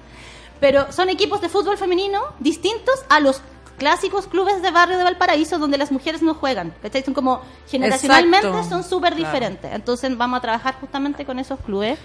pero 0.59 0.91
son 0.91 1.09
equipos 1.09 1.41
de 1.41 1.49
fútbol 1.49 1.77
femenino 1.77 2.19
distintos 2.39 2.95
a 3.09 3.19
los 3.19 3.41
clásicos 3.77 4.27
clubes 4.27 4.61
de 4.61 4.71
barrio 4.71 4.97
de 4.97 5.03
Valparaíso 5.03 5.57
donde 5.57 5.77
las 5.77 5.91
mujeres 5.91 6.21
no 6.21 6.35
juegan. 6.35 6.73
¿cachai? 6.81 7.03
Son 7.03 7.13
como 7.13 7.41
generacionalmente 7.67 8.47
Exacto. 8.47 8.69
son 8.69 8.83
súper 8.83 9.13
Claro. 9.13 9.25
diferentes. 9.25 9.71
Entonces 9.73 10.15
vamos 10.17 10.37
a 10.37 10.41
trabajar 10.41 10.75
justamente 10.79 11.25
con 11.25 11.39
esos 11.39 11.59
clubes. 11.59 11.97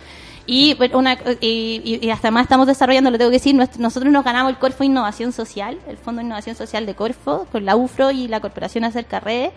Y, 0.50 0.78
una, 0.94 1.12
y, 1.42 1.98
y- 2.02 2.10
hasta 2.10 2.30
más 2.30 2.44
estamos 2.44 2.66
desarrollando, 2.66 3.10
lo 3.10 3.18
tengo 3.18 3.30
que 3.30 3.36
decir, 3.36 3.54
nosotros 3.54 4.10
nos 4.10 4.24
ganamos 4.24 4.50
el 4.50 4.58
Corfo 4.58 4.82
Innovación 4.82 5.30
Social, 5.32 5.78
el 5.86 5.98
Fondo 5.98 6.20
de 6.20 6.24
Innovación 6.26 6.56
Social 6.56 6.86
de 6.86 6.94
Corfo, 6.94 7.46
con 7.52 7.66
la 7.66 7.76
UFRO 7.76 8.10
y 8.12 8.28
la 8.28 8.40
Corporación 8.40 8.84
Acerca 8.84 9.20
Red, 9.20 9.50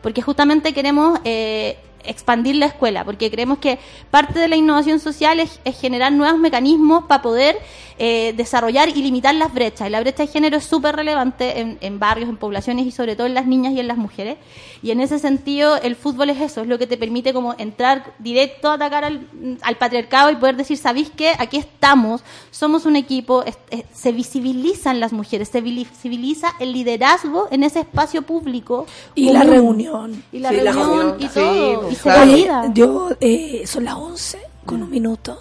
porque 0.00 0.22
justamente 0.22 0.72
queremos 0.72 1.20
eh, 1.24 1.76
expandir 2.04 2.56
la 2.56 2.66
escuela, 2.66 3.04
porque 3.04 3.30
creemos 3.30 3.58
que 3.58 3.78
parte 4.10 4.38
de 4.38 4.48
la 4.48 4.56
innovación 4.56 5.00
social 5.00 5.40
es, 5.40 5.60
es 5.64 5.78
generar 5.80 6.12
nuevos 6.12 6.38
mecanismos 6.40 7.04
para 7.04 7.22
poder 7.22 7.58
eh, 8.00 8.32
desarrollar 8.36 8.88
y 8.88 9.02
limitar 9.02 9.34
las 9.34 9.52
brechas. 9.52 9.88
Y 9.88 9.90
la 9.90 10.00
brecha 10.00 10.22
de 10.24 10.28
género 10.28 10.56
es 10.56 10.64
súper 10.64 10.94
relevante 10.94 11.58
en, 11.60 11.78
en 11.80 11.98
barrios, 11.98 12.28
en 12.28 12.36
poblaciones 12.36 12.86
y 12.86 12.92
sobre 12.92 13.16
todo 13.16 13.26
en 13.26 13.34
las 13.34 13.46
niñas 13.46 13.72
y 13.72 13.80
en 13.80 13.88
las 13.88 13.96
mujeres. 13.96 14.36
Y 14.82 14.92
en 14.92 15.00
ese 15.00 15.18
sentido, 15.18 15.76
el 15.76 15.96
fútbol 15.96 16.30
es 16.30 16.40
eso, 16.40 16.60
es 16.60 16.68
lo 16.68 16.78
que 16.78 16.86
te 16.86 16.96
permite 16.96 17.32
como 17.32 17.54
entrar 17.58 18.12
directo 18.20 18.68
a 18.70 18.74
atacar 18.74 19.04
al, 19.04 19.26
al 19.62 19.76
patriarcado 19.76 20.30
y 20.30 20.36
poder 20.36 20.54
decir, 20.56 20.76
¿sabéis 20.76 21.10
qué? 21.16 21.32
Aquí 21.38 21.56
estamos, 21.56 22.22
somos 22.52 22.86
un 22.86 22.94
equipo, 22.94 23.42
es- 23.42 23.58
es- 23.70 23.82
se 23.92 24.12
visibilizan 24.12 25.00
las 25.00 25.12
mujeres, 25.12 25.48
se 25.48 25.60
visibiliza 25.60 26.52
el 26.60 26.72
liderazgo 26.72 27.48
en 27.50 27.64
ese 27.64 27.80
espacio 27.80 28.22
público. 28.22 28.86
Y 29.16 29.32
la 29.32 29.42
reunión. 29.42 30.22
Y 30.32 30.38
la 30.38 30.50
Sí, 30.50 30.56
reunión 30.60 31.16
y 31.18 31.26
todo. 31.26 31.80
pues, 31.80 31.87
claro. 32.02 32.72
yo, 32.74 33.10
eh, 33.20 33.62
son 33.66 33.84
las 33.84 33.94
11 33.94 34.38
con 34.64 34.82
un 34.82 34.90
minuto. 34.90 35.38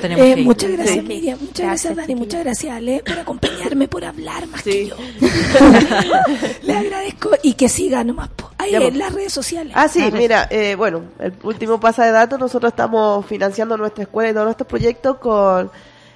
Tenemos 0.00 0.24
Eh, 0.26 0.34
que 0.34 0.40
ir. 0.40 0.46
muchas 0.46 0.70
gracias, 0.70 0.96
Sí. 0.96 1.02
Miriam. 1.02 1.38
Muchas 1.40 1.66
gracias, 1.66 1.96
Dani. 1.96 2.14
Muchas 2.14 2.40
gracias, 2.44 2.72
Ale, 2.74 3.02
por 3.06 3.18
acompañarme, 3.18 3.86
por 3.88 4.04
hablar 4.04 4.46
más 4.46 4.62
que 4.62 4.86
yo. 4.88 4.96
Le 6.62 6.72
agradezco 6.74 7.30
y 7.42 7.54
que 7.54 7.68
siga 7.68 8.02
nomás 8.04 8.30
ahí 8.58 8.74
en 8.74 8.82
pues. 8.82 8.96
las 8.96 9.12
redes 9.12 9.32
sociales. 9.32 9.72
Ah, 9.76 9.88
sí, 9.88 10.00
Las 10.00 10.12
mira, 10.12 10.48
eh, 10.50 10.74
bueno, 10.74 11.02
el 11.18 11.32
último 11.42 11.78
pasa 11.80 12.04
de 12.04 12.12
datos, 12.12 12.38
nosotros 12.38 12.72
estamos 12.72 13.26
financiando 13.26 13.76
nuestra 13.76 14.04
escuela 14.04 14.30
y 14.30 14.32
todos 14.32 14.46
nuestros 14.46 14.68
proyectos 14.68 15.18
con... 15.18 15.70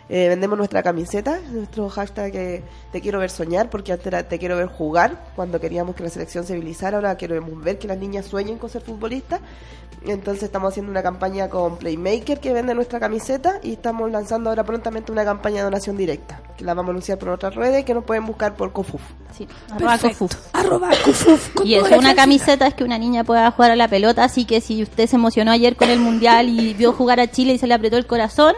eh, 0.09 0.29
vendemos 0.29 0.57
nuestra 0.57 0.83
camiseta, 0.83 1.41
nuestro 1.51 1.89
hashtag 1.89 2.37
eh, 2.37 2.63
Te 2.93 3.01
quiero 3.01 3.19
ver 3.19 3.31
soñar, 3.31 3.71
porque 3.71 3.93
antes 3.93 4.07
era 4.07 4.23
Te 4.23 4.39
quiero 4.39 4.57
ver 4.57 4.67
jugar, 4.67 5.21
cuando 5.35 5.61
queríamos 5.61 5.97
que 5.97 6.05
la 6.05 6.11
selección 6.11 6.45
se 6.45 6.55
civilizara, 6.55 6.99
ahora 6.99 7.17
queremos 7.17 7.63
ver 7.63 7.79
que 7.79 7.89
las 7.89 7.99
niñas 7.99 8.27
sueñen 8.27 8.59
con 8.59 8.71
ser 8.71 8.83
futbolistas. 8.83 9.41
Entonces 10.05 10.45
estamos 10.45 10.71
haciendo 10.71 10.91
una 10.91 11.03
campaña 11.03 11.49
con 11.49 11.79
Playmaker 11.79 12.39
que 12.39 12.53
vende 12.53 12.75
nuestra 12.75 13.01
camiseta 13.01 13.59
y 13.63 13.73
estamos 13.73 14.11
lanzando 14.11 14.51
ahora 14.51 14.63
prontamente 14.63 15.11
una 15.11 15.25
campaña 15.25 15.57
de 15.57 15.63
donación 15.63 15.97
directa, 15.97 16.41
que 16.57 16.65
la 16.65 16.75
vamos 16.75 16.91
a 16.91 16.93
anunciar 16.93 17.19
por 17.19 17.31
otras 17.31 17.55
redes 17.57 17.85
que 17.85 17.95
nos 17.95 18.05
pueden 18.05 18.25
buscar 18.25 18.55
por 18.55 18.73
COFUF. 18.73 19.01
Sí, 19.37 19.49
arroba. 19.71 19.99
Cofuf. 19.99 20.33
Arroba 20.53 20.91
Cofuf 21.05 21.51
Y 21.65 21.75
eso, 21.75 21.99
una 21.99 22.15
camiseta 22.15 22.69
es 22.69 22.75
que 22.75 22.85
una 22.85 22.99
niña 22.99 23.25
pueda 23.25 23.51
jugar 23.51 23.73
a 23.73 23.77
la 23.77 23.89
pelota, 23.89 24.23
así 24.23 24.45
que 24.45 24.61
si 24.61 24.83
usted 24.83 25.09
se 25.09 25.17
emocionó 25.17 25.51
ayer 25.51 25.75
con 25.75 25.91
el 25.91 25.99
Mundial 25.99 26.49
y 26.49 26.75
vio 26.75 26.93
jugar 26.93 27.19
a 27.19 27.29
Chile 27.29 27.55
y 27.55 27.59
se 27.59 27.67
le 27.67 27.75
apretó 27.75 27.97
el 27.97 28.07
corazón, 28.07 28.55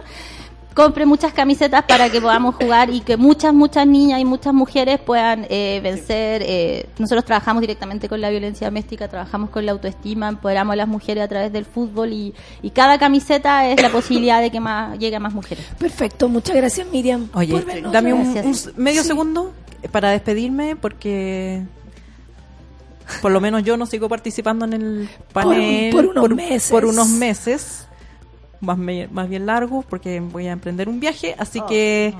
compre 0.78 1.06
muchas 1.06 1.32
camisetas 1.32 1.82
para 1.88 2.08
que 2.08 2.20
podamos 2.20 2.54
jugar 2.54 2.88
y 2.88 3.00
que 3.00 3.16
muchas, 3.16 3.52
muchas 3.52 3.84
niñas 3.84 4.20
y 4.20 4.24
muchas 4.24 4.54
mujeres 4.54 5.00
puedan 5.00 5.44
eh, 5.50 5.80
vencer. 5.82 6.40
eh, 6.46 6.86
nosotros 6.98 7.24
trabajamos 7.24 7.62
directamente 7.62 8.08
con 8.08 8.20
la 8.20 8.30
violencia 8.30 8.68
doméstica, 8.68 9.08
trabajamos 9.08 9.50
con 9.50 9.66
la 9.66 9.72
autoestima, 9.72 10.28
empoderamos 10.28 10.74
a 10.74 10.76
las 10.76 10.86
mujeres 10.86 11.24
a 11.24 11.26
través 11.26 11.52
del 11.52 11.64
fútbol 11.64 12.12
y, 12.12 12.32
y 12.62 12.70
cada 12.70 12.96
camiseta 12.96 13.68
es 13.68 13.82
la 13.82 13.88
posibilidad 13.90 14.40
de 14.40 14.52
que 14.52 14.60
más 14.60 14.96
llegue 15.00 15.16
a 15.16 15.18
más 15.18 15.34
mujeres. 15.34 15.64
Perfecto, 15.80 16.28
muchas 16.28 16.54
gracias, 16.54 16.86
Miriam. 16.92 17.28
Oye, 17.34 17.60
dame 17.92 18.12
un, 18.12 18.32
medio 18.76 19.02
Sí. 19.02 19.08
segundo 19.08 19.52
para 19.90 20.10
despedirme 20.10 20.76
porque 20.76 21.64
por 23.20 23.32
lo 23.32 23.40
menos 23.40 23.64
yo 23.64 23.76
no 23.76 23.84
sigo 23.86 24.08
participando 24.08 24.64
en 24.64 24.74
el 24.74 25.08
panel 25.32 25.90
por 25.90 26.06
unos 26.06 26.28
meses. 26.30 26.70
por 26.70 26.84
unos 26.84 27.08
meses, 27.08 27.87
más, 28.60 28.78
me- 28.78 29.08
más 29.08 29.28
bien 29.28 29.46
largos 29.46 29.84
porque 29.84 30.20
voy 30.20 30.46
a 30.48 30.52
emprender 30.52 30.88
un 30.88 31.00
viaje, 31.00 31.34
así 31.38 31.60
que 31.68 32.14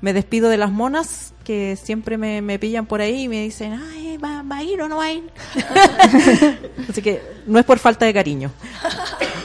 me 0.00 0.12
despido 0.12 0.48
de 0.48 0.56
las 0.58 0.70
monas 0.70 1.32
que 1.44 1.76
siempre 1.76 2.18
me, 2.18 2.42
me 2.42 2.58
pillan 2.58 2.86
por 2.86 3.00
ahí 3.00 3.22
y 3.22 3.28
me 3.28 3.42
dicen, 3.42 3.72
ay, 3.74 4.16
¿va, 4.18 4.42
va 4.42 4.58
a 4.58 4.62
ir 4.62 4.80
o 4.82 4.88
no 4.88 4.96
va 4.98 5.04
a 5.04 5.12
ir? 5.12 5.24
así 6.88 7.02
que 7.02 7.22
no 7.46 7.58
es 7.58 7.64
por 7.64 7.78
falta 7.78 8.06
de 8.06 8.12
cariño. 8.14 8.50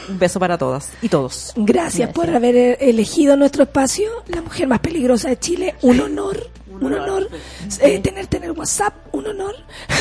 Un 0.08 0.18
beso 0.18 0.40
para 0.40 0.58
todas 0.58 0.90
y 1.02 1.08
todos. 1.08 1.52
Gracias, 1.56 2.10
por 2.12 2.28
haber 2.34 2.56
eh, 2.56 2.76
elegido 2.80 3.36
nuestro 3.36 3.62
espacio, 3.62 4.10
la 4.26 4.42
mujer 4.42 4.66
más 4.66 4.80
peligrosa 4.80 5.28
de 5.28 5.38
Chile. 5.38 5.76
Un 5.82 6.00
honor, 6.00 6.48
un 6.80 6.92
honor 6.92 7.28
eh, 7.80 7.98
tenerte 8.00 8.38
en 8.38 8.44
el 8.44 8.50
WhatsApp, 8.52 8.94
un 9.12 9.26
honor, 9.28 9.54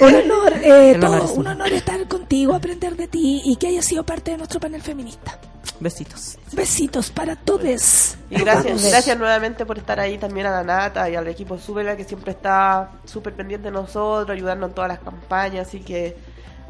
un 0.00 0.14
honor, 0.14 0.52
eh, 0.62 0.94
honor 0.96 1.00
todo, 1.00 1.24
es 1.24 1.30
un 1.32 1.46
honor 1.46 1.72
estar 1.72 2.08
contigo, 2.08 2.54
aprender 2.54 2.96
de 2.96 3.06
ti 3.08 3.42
y 3.44 3.56
que 3.56 3.66
hayas 3.66 3.84
sido 3.84 4.04
parte 4.04 4.30
de 4.30 4.38
nuestro 4.38 4.60
panel 4.60 4.80
feminista. 4.80 5.38
Besitos. 5.80 6.36
Besitos 6.52 7.10
para 7.10 7.36
todos. 7.36 8.16
Y 8.30 8.36
gracias, 8.36 8.84
gracias 8.90 9.18
nuevamente 9.18 9.64
por 9.64 9.78
estar 9.78 9.98
ahí 9.98 10.18
también 10.18 10.46
a 10.46 10.50
la 10.50 10.62
Nata 10.62 11.08
y 11.08 11.16
al 11.16 11.26
equipo 11.28 11.58
Súbela 11.58 11.96
que 11.96 12.04
siempre 12.04 12.32
está 12.32 12.90
súper 13.06 13.32
pendiente 13.34 13.66
de 13.68 13.72
nosotros, 13.72 14.30
ayudarnos 14.30 14.68
en 14.70 14.74
todas 14.74 14.88
las 14.88 14.98
campañas, 15.00 15.66
así 15.68 15.80
que 15.80 16.16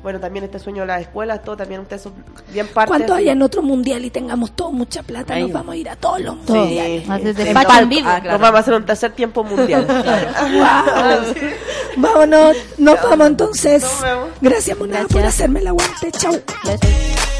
bueno, 0.02 0.18
también 0.18 0.44
este 0.46 0.58
sueño 0.58 0.80
de 0.82 0.86
las 0.86 1.02
escuelas, 1.02 1.42
todo 1.44 1.58
también 1.58 1.82
ustedes 1.82 2.00
son 2.02 2.14
bien 2.52 2.66
parte. 2.68 2.88
Cuando 2.88 3.12
haya 3.14 3.32
en 3.32 3.42
otro 3.42 3.60
mundial 3.62 4.02
y 4.02 4.08
tengamos 4.10 4.52
todos 4.52 4.72
mucha 4.72 5.02
plata, 5.02 5.34
Ahí. 5.34 5.42
nos 5.42 5.52
vamos 5.52 5.74
a 5.74 5.76
ir 5.76 5.90
a 5.90 5.96
todos 5.96 6.20
los 6.22 6.36
Sí, 6.46 6.52
mundiales. 6.54 7.10
Haces 7.10 7.26
en 7.26 7.34
despacho 7.44 7.68
palco. 7.68 7.88
vivo. 7.90 8.08
Ah, 8.08 8.20
Nos 8.24 8.40
vamos 8.40 8.56
a 8.56 8.58
hacer 8.60 8.74
un 8.74 8.86
tercer 8.86 9.12
tiempo 9.12 9.44
mundial. 9.44 9.86
Wow. 10.40 11.34
Vámonos, 11.96 12.56
nos 12.78 13.02
vamos 13.02 13.26
entonces. 13.26 13.82
Nos 13.82 14.00
vemos. 14.02 14.28
Gracias, 14.40 14.78
Monada, 14.78 15.06
por 15.08 15.22
hacerme 15.22 15.60
el 15.60 15.66
aguante. 15.66 16.10
Chau. 16.12 16.32
Come 16.62 17.39